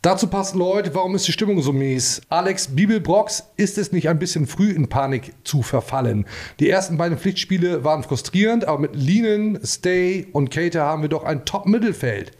Dazu 0.00 0.28
passt, 0.28 0.54
Leute, 0.54 0.94
warum 0.94 1.16
ist 1.16 1.26
die 1.26 1.32
Stimmung 1.32 1.60
so 1.60 1.72
mies? 1.72 2.22
Alex 2.28 2.68
Bibelbrox, 2.68 3.48
ist 3.56 3.78
es 3.78 3.90
nicht 3.90 4.08
ein 4.08 4.20
bisschen 4.20 4.46
früh 4.46 4.70
in 4.70 4.88
Panik 4.88 5.34
zu 5.42 5.62
verfallen? 5.62 6.24
Die 6.60 6.70
ersten 6.70 6.96
beiden 6.96 7.18
Pflichtspiele 7.18 7.82
waren 7.82 8.04
frustrierend, 8.04 8.64
aber 8.66 8.78
mit 8.78 8.94
Linen, 8.94 9.58
Stay 9.64 10.28
und 10.32 10.52
Cater 10.52 10.84
haben 10.84 11.02
wir 11.02 11.08
doch 11.08 11.24
ein 11.24 11.44
Top-Mittelfeld. 11.44 12.30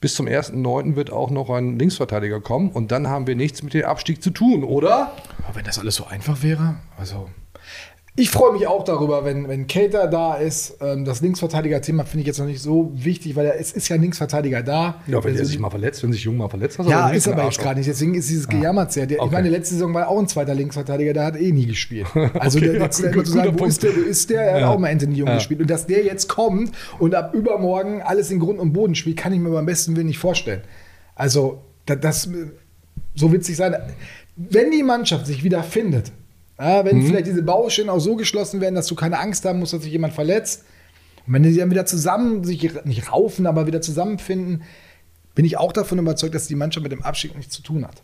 Bis 0.00 0.16
zum 0.16 0.26
1.9. 0.26 0.96
wird 0.96 1.12
auch 1.12 1.30
noch 1.30 1.48
ein 1.48 1.78
Linksverteidiger 1.78 2.40
kommen 2.40 2.70
und 2.70 2.90
dann 2.90 3.06
haben 3.06 3.28
wir 3.28 3.36
nichts 3.36 3.62
mit 3.62 3.72
dem 3.72 3.84
Abstieg 3.84 4.20
zu 4.20 4.30
tun, 4.30 4.64
oder? 4.64 5.12
Aber 5.46 5.54
wenn 5.54 5.64
das 5.64 5.78
alles 5.78 5.94
so 5.94 6.06
einfach 6.06 6.42
wäre, 6.42 6.74
also. 6.98 7.30
Ich 8.16 8.30
freue 8.30 8.52
mich 8.52 8.68
auch 8.68 8.84
darüber, 8.84 9.24
wenn, 9.24 9.48
wenn 9.48 9.66
Cater 9.66 10.06
da 10.06 10.34
ist. 10.36 10.76
Ähm, 10.80 11.04
Das 11.04 11.20
Linksverteidiger-Thema 11.20 12.04
finde 12.04 12.20
ich 12.20 12.26
jetzt 12.28 12.38
noch 12.38 12.46
nicht 12.46 12.62
so 12.62 12.92
wichtig, 12.94 13.34
weil 13.34 13.46
er, 13.46 13.58
es 13.58 13.72
ist 13.72 13.88
ja 13.88 13.96
ein 13.96 14.02
Linksverteidiger 14.02 14.62
da. 14.62 15.00
Ja, 15.08 15.14
wenn 15.24 15.32
Also 15.32 15.38
er 15.42 15.46
sich 15.46 15.58
mal 15.58 15.68
verletzt, 15.70 16.00
wenn 16.04 16.12
sich 16.12 16.22
Jung 16.22 16.36
mal 16.36 16.48
verletzt 16.48 16.78
hat. 16.78 16.86
Ja, 16.86 17.08
ist 17.10 17.26
aber 17.26 17.42
jetzt 17.44 17.58
gerade 17.58 17.78
nicht. 17.80 17.88
Deswegen 17.90 18.14
ist 18.14 18.30
dieses 18.30 18.46
Gejammer 18.46 18.88
sehr. 18.88 19.04
Okay. 19.06 19.18
Ich 19.24 19.30
meine, 19.32 19.48
letzte 19.48 19.74
Saison 19.74 19.92
war 19.94 20.06
auch 20.06 20.20
ein 20.20 20.28
zweiter 20.28 20.54
Linksverteidiger, 20.54 21.12
der 21.12 21.24
hat 21.24 21.36
eh 21.40 21.50
nie 21.50 21.66
gespielt. 21.66 22.06
Also 22.38 22.58
Okay, 22.58 22.68
der, 22.68 22.76
ja, 22.76 22.82
jetzt 22.84 23.12
gut, 23.12 23.26
zu 23.26 23.32
sagen, 23.32 23.52
wo 23.54 23.56
Punkt. 23.56 23.72
ist 23.72 23.82
der, 23.82 23.96
wo 23.96 24.00
ist 24.02 24.30
der? 24.30 24.42
Er 24.42 24.60
Ja. 24.60 24.66
hat 24.68 24.74
auch 24.76 24.78
mal 24.78 24.92
Anthony 24.92 25.14
Jung 25.16 25.26
Ja. 25.28 25.34
gespielt. 25.34 25.60
Und 25.60 25.68
dass 25.70 25.86
der 25.86 26.04
jetzt 26.04 26.28
kommt 26.28 26.70
und 27.00 27.16
ab 27.16 27.34
übermorgen 27.34 28.00
alles 28.00 28.30
in 28.30 28.38
Grund 28.38 28.60
und 28.60 28.72
Boden 28.72 28.94
spielt, 28.94 29.16
kann 29.16 29.32
ich 29.32 29.40
mir 29.40 29.50
beim 29.50 29.66
besten 29.66 29.96
Willen 29.96 30.06
nicht 30.06 30.18
vorstellen. 30.18 30.62
Also, 31.16 31.62
da- 31.86 31.96
das, 31.96 32.28
so 33.16 33.32
witzig 33.32 33.56
sein. 33.56 33.74
Wenn 34.36 34.70
die 34.70 34.84
Mannschaft 34.84 35.26
sich 35.26 35.42
wieder 35.42 35.64
findet, 35.64 36.12
ja, 36.58 36.84
wenn 36.84 37.02
vielleicht 37.02 37.26
diese 37.26 37.42
Baustellen 37.42 37.88
auch 37.88 37.98
so 37.98 38.16
geschlossen 38.16 38.60
werden, 38.60 38.74
dass 38.74 38.86
du 38.86 38.94
keine 38.94 39.18
Angst 39.18 39.44
haben 39.44 39.58
musst, 39.58 39.72
dass 39.72 39.82
sich 39.82 39.92
jemand 39.92 40.14
verletzt, 40.14 40.64
und 41.26 41.32
wenn 41.32 41.42
die 41.42 41.56
dann 41.56 41.70
wieder 41.70 41.86
zusammen 41.86 42.44
sich 42.44 42.84
nicht 42.84 43.10
raufen, 43.10 43.46
aber 43.46 43.66
wieder 43.66 43.80
zusammenfinden, 43.80 44.62
bin 45.34 45.44
ich 45.44 45.56
auch 45.56 45.72
davon 45.72 45.98
überzeugt, 45.98 46.34
dass 46.34 46.46
die 46.46 46.54
Mannschaft 46.54 46.82
mit 46.82 46.92
dem 46.92 47.02
Abstieg 47.02 47.36
nichts 47.36 47.54
zu 47.54 47.62
tun 47.62 47.86
hat. 47.86 48.02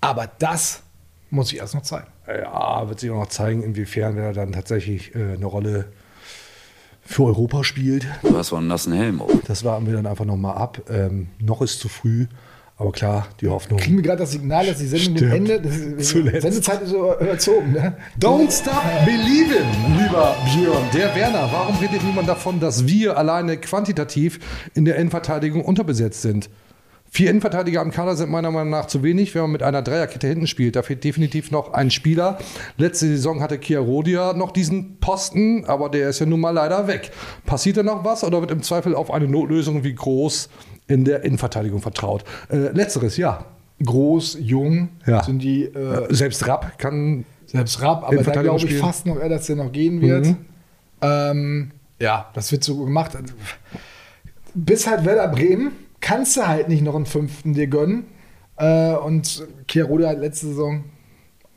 Aber 0.00 0.30
das 0.38 0.82
muss 1.30 1.52
ich 1.52 1.58
erst 1.58 1.74
noch 1.74 1.82
zeigen. 1.82 2.06
Ja, 2.26 2.88
wird 2.88 3.00
sich 3.00 3.10
auch 3.10 3.20
noch 3.20 3.28
zeigen, 3.28 3.62
inwiefern 3.62 4.16
er 4.16 4.32
dann 4.32 4.52
tatsächlich 4.52 5.14
äh, 5.14 5.34
eine 5.34 5.46
Rolle 5.46 5.86
für 7.04 7.24
Europa 7.24 7.64
spielt. 7.64 8.06
Du 8.22 8.36
hast 8.36 8.52
wohl 8.52 8.58
einen 8.58 8.68
nassen 8.68 8.92
Helm. 8.92 9.20
Oh. 9.20 9.40
Das 9.46 9.64
warten 9.64 9.86
wir 9.86 9.94
dann 9.94 10.06
einfach 10.06 10.24
nochmal 10.24 10.56
ab. 10.56 10.82
Ähm, 10.88 11.28
noch 11.40 11.62
ist 11.62 11.80
zu 11.80 11.88
früh, 11.88 12.26
aber 12.82 12.92
klar, 12.92 13.28
die 13.40 13.48
Hoffnung. 13.48 13.78
Kriegen 13.78 13.96
wir 13.96 14.02
gerade 14.02 14.18
das 14.18 14.32
Signal, 14.32 14.66
dass 14.66 14.78
die 14.78 14.86
Sendung 14.86 15.14
dem. 15.14 15.32
Ende. 15.32 15.60
Das 15.60 16.08
Zuletzt. 16.08 16.42
Sendezeit 16.42 16.82
ist 16.82 16.90
so 16.90 17.14
überzogen, 17.18 17.72
ne? 17.72 17.96
Don't 18.20 18.50
stop 18.50 18.82
believing, 19.04 19.66
lieber 19.98 20.36
Björn. 20.44 20.84
Der 20.92 21.14
Werner, 21.14 21.48
warum 21.52 21.76
redet 21.78 22.02
niemand 22.02 22.28
davon, 22.28 22.58
dass 22.58 22.86
wir 22.86 23.16
alleine 23.16 23.56
quantitativ 23.56 24.40
in 24.74 24.84
der 24.84 24.96
Innenverteidigung 24.96 25.64
unterbesetzt 25.64 26.22
sind? 26.22 26.50
Vier 27.08 27.28
Innenverteidiger 27.28 27.82
am 27.82 27.90
Kader 27.90 28.16
sind 28.16 28.30
meiner 28.30 28.50
Meinung 28.50 28.70
nach 28.70 28.86
zu 28.86 29.02
wenig, 29.02 29.34
wenn 29.34 29.42
man 29.42 29.52
mit 29.52 29.62
einer 29.62 29.82
Dreierkette 29.82 30.26
hinten 30.26 30.46
spielt. 30.46 30.76
Da 30.76 30.82
fehlt 30.82 31.04
definitiv 31.04 31.50
noch 31.50 31.74
ein 31.74 31.90
Spieler. 31.90 32.38
Letzte 32.78 33.06
Saison 33.06 33.42
hatte 33.42 33.58
Kia 33.58 33.80
Rodia 33.80 34.32
noch 34.32 34.50
diesen 34.50 34.98
Posten, 34.98 35.66
aber 35.66 35.90
der 35.90 36.08
ist 36.08 36.20
ja 36.20 36.26
nun 36.26 36.40
mal 36.40 36.52
leider 36.52 36.88
weg. 36.88 37.10
Passiert 37.44 37.76
da 37.76 37.82
noch 37.82 38.02
was 38.04 38.24
oder 38.24 38.40
wird 38.40 38.50
im 38.50 38.62
Zweifel 38.62 38.94
auf 38.94 39.10
eine 39.10 39.28
Notlösung 39.28 39.84
wie 39.84 39.94
groß 39.94 40.48
in 40.92 41.04
der 41.04 41.24
Innenverteidigung 41.24 41.80
vertraut? 41.80 42.24
Äh, 42.50 42.56
letzteres, 42.72 43.16
ja. 43.16 43.44
Groß, 43.84 44.38
jung 44.40 44.90
Ja. 45.06 45.22
sind 45.24 45.40
die. 45.40 45.64
Äh, 45.64 46.06
Selbst 46.14 46.46
Rapp 46.46 46.78
kann 46.78 47.24
Selbst 47.46 47.82
Rapp, 47.82 48.04
aber 48.04 48.22
da 48.22 48.42
glaube 48.42 48.56
ich 48.58 48.62
spielen. 48.64 48.80
fast 48.80 49.06
noch 49.06 49.18
eher, 49.18 49.28
dass 49.28 49.46
der 49.46 49.56
noch 49.56 49.72
gehen 49.72 50.00
wird. 50.00 50.26
Mhm. 50.26 50.36
Ähm, 51.00 51.70
ja, 51.98 52.30
das 52.34 52.52
wird 52.52 52.62
so 52.64 52.84
gemacht. 52.84 53.12
Bis 54.54 54.86
halt 54.86 55.04
Werder 55.04 55.28
Bremen 55.28 55.72
kannst 56.00 56.36
du 56.36 56.46
halt 56.46 56.68
nicht 56.68 56.82
noch 56.82 56.94
einen 56.94 57.06
fünften 57.06 57.54
dir 57.54 57.66
gönnen. 57.66 58.04
Äh, 58.56 58.92
und 58.94 59.46
Kiarode 59.66 60.08
hat 60.08 60.18
letzte 60.18 60.46
Saison 60.48 60.84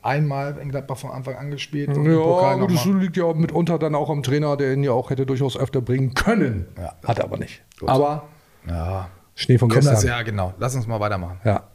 einmal 0.02 0.56
in 0.58 0.70
Gladbach 0.70 0.96
von 0.96 1.10
Anfang 1.10 1.34
an 1.36 1.50
gespielt. 1.50 1.88
und 1.96 2.04
Ja, 2.10 2.54
gut, 2.54 2.72
das 2.72 2.84
liegt 2.86 3.16
ja 3.16 3.32
mitunter 3.34 3.78
dann 3.78 3.94
auch 3.94 4.08
am 4.08 4.22
Trainer, 4.22 4.56
der 4.56 4.72
ihn 4.72 4.82
ja 4.84 4.92
auch 4.92 5.10
hätte 5.10 5.26
durchaus 5.26 5.56
öfter 5.58 5.80
bringen 5.80 6.14
können. 6.14 6.66
Hat 7.04 7.18
er 7.18 7.24
aber 7.24 7.36
nicht. 7.38 7.62
Aber 7.84 8.24
ja. 8.68 9.08
Schnee 9.36 9.58
von 9.58 9.68
Komm, 9.68 9.76
gestern. 9.76 9.94
das, 9.94 10.02
ja, 10.02 10.22
genau. 10.22 10.54
Lass 10.58 10.74
uns 10.74 10.86
mal 10.88 10.98
weitermachen. 10.98 11.38
Ja. 11.44 11.68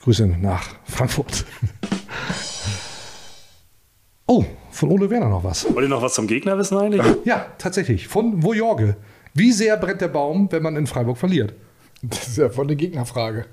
Grüße 0.00 0.26
nach 0.26 0.68
Frankfurt. 0.84 1.46
Oh, 4.26 4.42
von 4.70 4.88
Ole 4.90 5.10
Werner 5.10 5.28
noch 5.28 5.44
was. 5.44 5.66
Wollt 5.74 5.84
ihr 5.84 5.88
noch 5.90 6.00
was 6.00 6.14
zum 6.14 6.26
Gegner 6.26 6.56
wissen 6.56 6.78
eigentlich? 6.78 7.04
Ja, 7.26 7.46
tatsächlich. 7.58 8.08
Von 8.08 8.42
Vojorge. 8.42 8.96
Wie 9.34 9.52
sehr 9.52 9.76
brennt 9.76 10.00
der 10.00 10.08
Baum, 10.08 10.50
wenn 10.50 10.62
man 10.62 10.76
in 10.76 10.86
Freiburg 10.86 11.18
verliert? 11.18 11.52
Das 12.00 12.28
ist 12.28 12.38
ja 12.38 12.48
voll 12.48 12.64
eine 12.64 12.74
Gegnerfrage. 12.76 13.44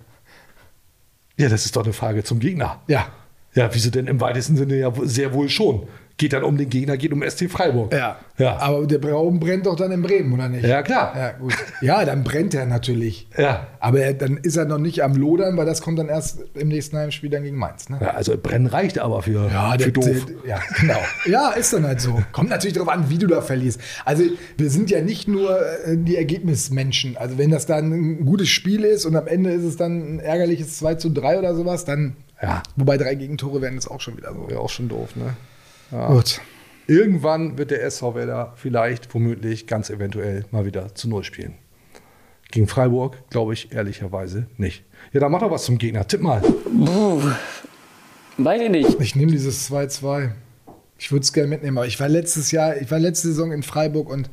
Ja, 1.38 1.50
das 1.50 1.66
ist 1.66 1.76
doch 1.76 1.84
eine 1.84 1.92
Frage 1.92 2.24
zum 2.24 2.40
Gegner. 2.40 2.82
Ja. 2.88 3.08
Ja, 3.54 3.70
wieso 3.74 3.90
denn 3.90 4.08
im 4.08 4.22
weitesten 4.22 4.56
Sinne 4.56 4.78
ja 4.78 4.94
sehr 5.04 5.34
wohl 5.34 5.50
schon. 5.50 5.88
Geht 6.22 6.34
dann 6.34 6.44
um 6.44 6.56
den 6.56 6.70
Gegner, 6.70 6.98
geht 6.98 7.14
um 7.14 7.24
ST 7.28 7.50
Freiburg. 7.50 7.92
Ja. 7.92 8.20
Ja. 8.38 8.58
Aber 8.60 8.86
der 8.86 9.00
Baum 9.00 9.40
brennt 9.40 9.66
doch 9.66 9.76
dann 9.76 9.92
in 9.92 10.04
Bremen, 10.04 10.32
oder 10.32 10.50
nicht? 10.50 10.64
Ja, 10.64 10.84
klar. 10.84 11.14
Ja, 11.18 11.32
gut. 11.32 11.56
Ja, 11.82 12.06
dann 12.06 12.24
brennt 12.24 12.54
er 12.54 12.68
natürlich. 12.68 13.28
Ja. 13.36 13.66
Aber 13.80 14.02
er, 14.02 14.14
dann 14.14 14.38
ist 14.38 14.56
er 14.56 14.66
noch 14.66 14.78
nicht 14.78 15.04
am 15.04 15.16
Lodern, 15.16 15.58
weil 15.58 15.66
das 15.66 15.82
kommt 15.82 15.98
dann 15.98 16.10
erst 16.10 16.38
im 16.54 16.68
nächsten 16.68 16.96
Heimspiel 16.96 17.32
dann 17.32 17.42
gegen 17.42 17.58
Mainz. 17.58 17.90
Ne? 17.90 17.98
Ja, 18.00 18.12
also 18.12 18.38
brennen 18.38 18.68
reicht 18.68 19.00
aber 19.00 19.24
für, 19.24 19.50
Ja, 19.52 19.72
für 19.72 19.78
der, 19.80 19.88
doof. 19.90 20.06
Der, 20.06 20.48
ja, 20.48 20.60
genau. 20.80 21.00
Ja, 21.26 21.50
ist 21.54 21.74
dann 21.74 21.88
halt 21.88 22.02
so. 22.02 22.22
Kommt 22.34 22.52
natürlich 22.52 22.76
darauf 22.76 22.90
an, 22.90 23.10
wie 23.10 23.18
du 23.18 23.26
da 23.26 23.42
verlierst. 23.42 23.82
Also, 24.06 24.22
wir 24.58 24.70
sind 24.70 24.92
ja 24.92 25.02
nicht 25.02 25.28
nur 25.28 25.60
äh, 25.60 25.98
die 25.98 26.18
Ergebnismenschen. 26.18 27.18
Also, 27.18 27.40
wenn 27.40 27.50
das 27.50 27.66
dann 27.66 27.92
ein 27.92 28.26
gutes 28.28 28.50
Spiel 28.50 28.84
ist 28.84 29.08
und 29.08 29.16
am 29.16 29.26
Ende 29.26 29.50
ist 29.54 29.64
es 29.64 29.76
dann 29.76 30.18
ein 30.18 30.20
ärgerliches 30.20 30.78
2 30.78 30.96
zu 30.96 31.10
3 31.10 31.40
oder 31.40 31.56
sowas, 31.56 31.84
dann. 31.84 32.16
Ja. 32.40 32.62
Wobei 32.76 32.98
drei 32.98 33.16
Gegentore 33.16 33.64
wären 33.64 33.74
jetzt 33.74 33.90
auch 33.90 34.02
schon 34.02 34.18
wieder 34.18 34.34
so. 34.36 34.48
Wäre 34.48 34.60
auch 34.60 34.70
schon 34.70 34.88
doof, 34.88 35.16
ne? 35.16 35.36
Gut. 35.92 36.42
Irgendwann 36.88 37.58
wird 37.58 37.72
der 37.72 37.84
SV 37.84 38.16
Werder 38.16 38.54
vielleicht, 38.56 39.14
womöglich, 39.14 39.68
ganz 39.68 39.90
eventuell 39.90 40.46
mal 40.52 40.66
wieder 40.66 40.96
zu 40.96 41.08
Null 41.08 41.24
spielen. 41.24 41.56
Gegen 42.50 42.68
Freiburg 42.68 43.30
glaube 43.30 43.54
ich 43.54 43.72
ehrlicherweise 43.72 44.48
nicht. 44.58 44.84
Ja, 45.14 45.20
dann 45.22 45.32
mach 45.32 45.40
doch 45.40 45.52
was 45.52 45.64
zum 45.64 45.78
Gegner. 45.78 46.08
Tipp 46.08 46.22
mal. 46.22 46.42
Puh. 46.42 47.22
Weiß 48.38 48.62
ich 48.62 48.70
nicht. 48.70 49.00
Ich 49.00 49.16
nehme 49.16 49.32
dieses 49.32 49.72
2-2. 49.72 50.32
Ich 50.98 51.12
würde 51.12 51.24
es 51.24 51.34
gerne 51.34 51.50
mitnehmen, 51.50 51.78
aber 51.78 51.88
ich 51.88 52.00
war 52.00 52.10
letztes 52.10 52.52
Jahr, 52.52 52.78
ich 52.78 52.92
war 52.92 53.00
letzte 53.00 53.30
Saison 53.30 53.52
in 53.52 53.64
Freiburg 53.64 54.10
und 54.10 54.30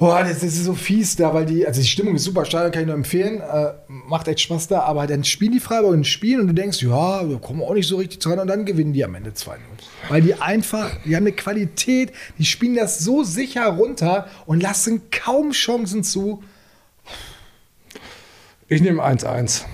boah, 0.00 0.24
das, 0.24 0.40
das 0.40 0.54
ist 0.54 0.64
so 0.64 0.74
fies 0.74 1.14
da, 1.14 1.32
weil 1.32 1.44
die, 1.44 1.64
also 1.66 1.80
die 1.80 1.86
Stimmung 1.86 2.16
ist 2.16 2.24
super 2.24 2.44
steil, 2.44 2.70
kann 2.70 2.80
ich 2.80 2.86
nur 2.86 2.96
empfehlen. 2.96 3.40
Äh, 3.40 3.72
macht 3.88 4.26
echt 4.26 4.40
Spaß 4.40 4.66
da, 4.68 4.80
aber 4.80 5.06
dann 5.06 5.22
spielen 5.22 5.52
die 5.52 5.60
Freiburg 5.60 5.94
ein 5.94 6.04
Spiel 6.04 6.40
und 6.40 6.48
du 6.48 6.54
denkst, 6.54 6.82
ja, 6.82 7.22
da 7.22 7.36
kommen 7.36 7.60
wir 7.60 7.66
auch 7.66 7.74
nicht 7.74 7.86
so 7.86 7.98
richtig 7.98 8.18
dran 8.18 8.38
und 8.38 8.48
dann 8.48 8.64
gewinnen 8.64 8.94
die 8.94 9.04
am 9.04 9.14
Ende 9.14 9.30
2-0. 9.30 9.56
Weil 10.08 10.22
die 10.22 10.34
einfach, 10.34 10.90
die 11.04 11.14
haben 11.14 11.24
eine 11.24 11.32
Qualität, 11.32 12.12
die 12.38 12.46
spielen 12.46 12.74
das 12.74 12.98
so 12.98 13.22
sicher 13.22 13.66
runter 13.66 14.26
und 14.46 14.62
lassen 14.62 15.02
kaum 15.10 15.52
Chancen 15.52 16.02
zu. 16.02 16.42
Ich 18.68 18.80
nehme 18.80 19.04
1-1. 19.04 19.64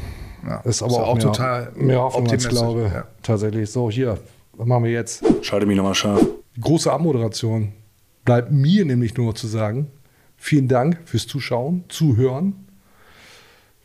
Ja, 0.44 0.60
ist 0.60 0.82
aber 0.82 0.90
ist 0.90 0.98
auch, 0.98 1.08
auch 1.08 1.14
mehr, 1.14 1.24
total 1.24 1.72
mehr 1.76 2.02
Hoffnung 2.02 2.24
als 2.24 2.46
optimistisch, 2.46 2.50
Glaube. 2.50 2.90
ja. 2.92 3.06
Tatsächlich. 3.22 3.70
So, 3.70 3.90
hier, 3.90 4.18
was 4.54 4.66
machen 4.66 4.84
wir 4.84 4.90
jetzt? 4.90 5.24
Schalte 5.42 5.66
mich 5.66 5.76
nochmal 5.76 5.94
scharf. 5.94 6.20
Große 6.60 6.92
Abmoderation. 6.92 7.72
Bleibt 8.24 8.50
mir 8.50 8.84
nämlich 8.84 9.16
nur 9.16 9.28
noch 9.28 9.34
zu 9.34 9.46
sagen, 9.46 9.88
vielen 10.36 10.68
Dank 10.68 11.00
fürs 11.04 11.26
Zuschauen, 11.26 11.84
Zuhören. 11.88 12.66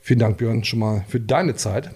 Vielen 0.02 0.20
Dank, 0.20 0.38
Björn, 0.38 0.64
schon 0.64 0.80
mal 0.80 1.06
für 1.08 1.20
deine 1.20 1.56
Zeit. 1.56 1.92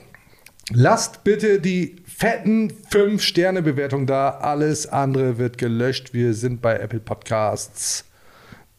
Lasst 0.71 1.23
bitte 1.23 1.59
die 1.59 1.97
fetten 2.05 2.71
5-Sterne-Bewertung 2.91 4.07
da. 4.07 4.29
Alles 4.29 4.87
andere 4.87 5.37
wird 5.37 5.57
gelöscht. 5.57 6.13
Wir 6.13 6.33
sind 6.33 6.61
bei 6.61 6.77
Apple 6.77 6.99
Podcasts, 6.99 8.05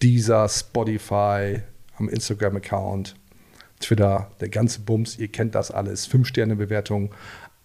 dieser 0.02 0.48
Spotify, 0.48 1.60
am 1.96 2.08
Instagram-Account, 2.08 3.14
Twitter, 3.80 4.30
der 4.40 4.48
ganze 4.48 4.80
Bums. 4.80 5.18
Ihr 5.18 5.28
kennt 5.28 5.54
das 5.54 5.70
alles. 5.70 6.10
5-Sterne-Bewertung. 6.10 7.14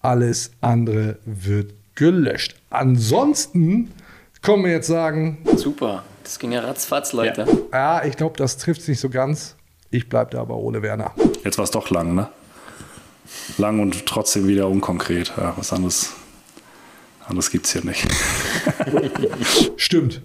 Alles 0.02 0.52
andere 0.62 1.18
wird 1.26 1.74
gelöscht. 1.96 2.60
Ansonsten 2.70 3.92
können 4.42 4.64
wir 4.64 4.72
jetzt 4.72 4.88
sagen, 4.88 5.40
Super. 5.56 6.04
Das 6.24 6.40
ging 6.40 6.52
ja 6.52 6.62
ratzfatz, 6.62 7.14
Leute. 7.14 7.46
ja, 7.72 8.04
ich 8.06 8.16
glaube, 8.18 8.38
das 8.38 8.58
trifft 8.58 8.82
es 8.82 8.88
nicht 8.88 9.00
so 9.00 9.10
ganz. 9.10 9.56
Ich 9.90 10.08
bleibe 10.08 10.32
da 10.32 10.42
aber 10.42 10.56
ohne 10.58 10.82
Werner. 10.82 11.14
Jetzt 11.44 11.58
war 11.58 11.66
es 11.66 11.72
doch 11.72 11.90
lang, 11.90 12.16
ne? 12.16 12.30
Lang 13.58 13.80
und 13.80 14.06
trotzdem 14.06 14.48
wieder 14.48 14.68
unkonkret. 14.68 15.34
Ja, 15.38 15.54
was 15.58 15.74
anderes, 15.74 16.14
anderes 17.26 17.50
gibt 17.50 17.66
es 17.66 17.74
hier 17.74 17.84
nicht. 17.84 18.08
Stimmt. 19.78 20.22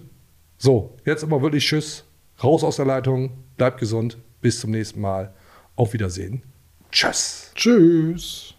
So, 0.57 0.95
jetzt 1.05 1.23
aber 1.23 1.41
wirklich 1.41 1.65
Tschüss. 1.65 2.03
Raus 2.43 2.63
aus 2.63 2.77
der 2.77 2.85
Leitung. 2.85 3.31
Bleibt 3.57 3.79
gesund. 3.79 4.17
Bis 4.41 4.59
zum 4.59 4.71
nächsten 4.71 5.01
Mal. 5.01 5.33
Auf 5.75 5.93
Wiedersehen. 5.93 6.43
Tschüss. 6.91 7.51
Tschüss. 7.55 8.53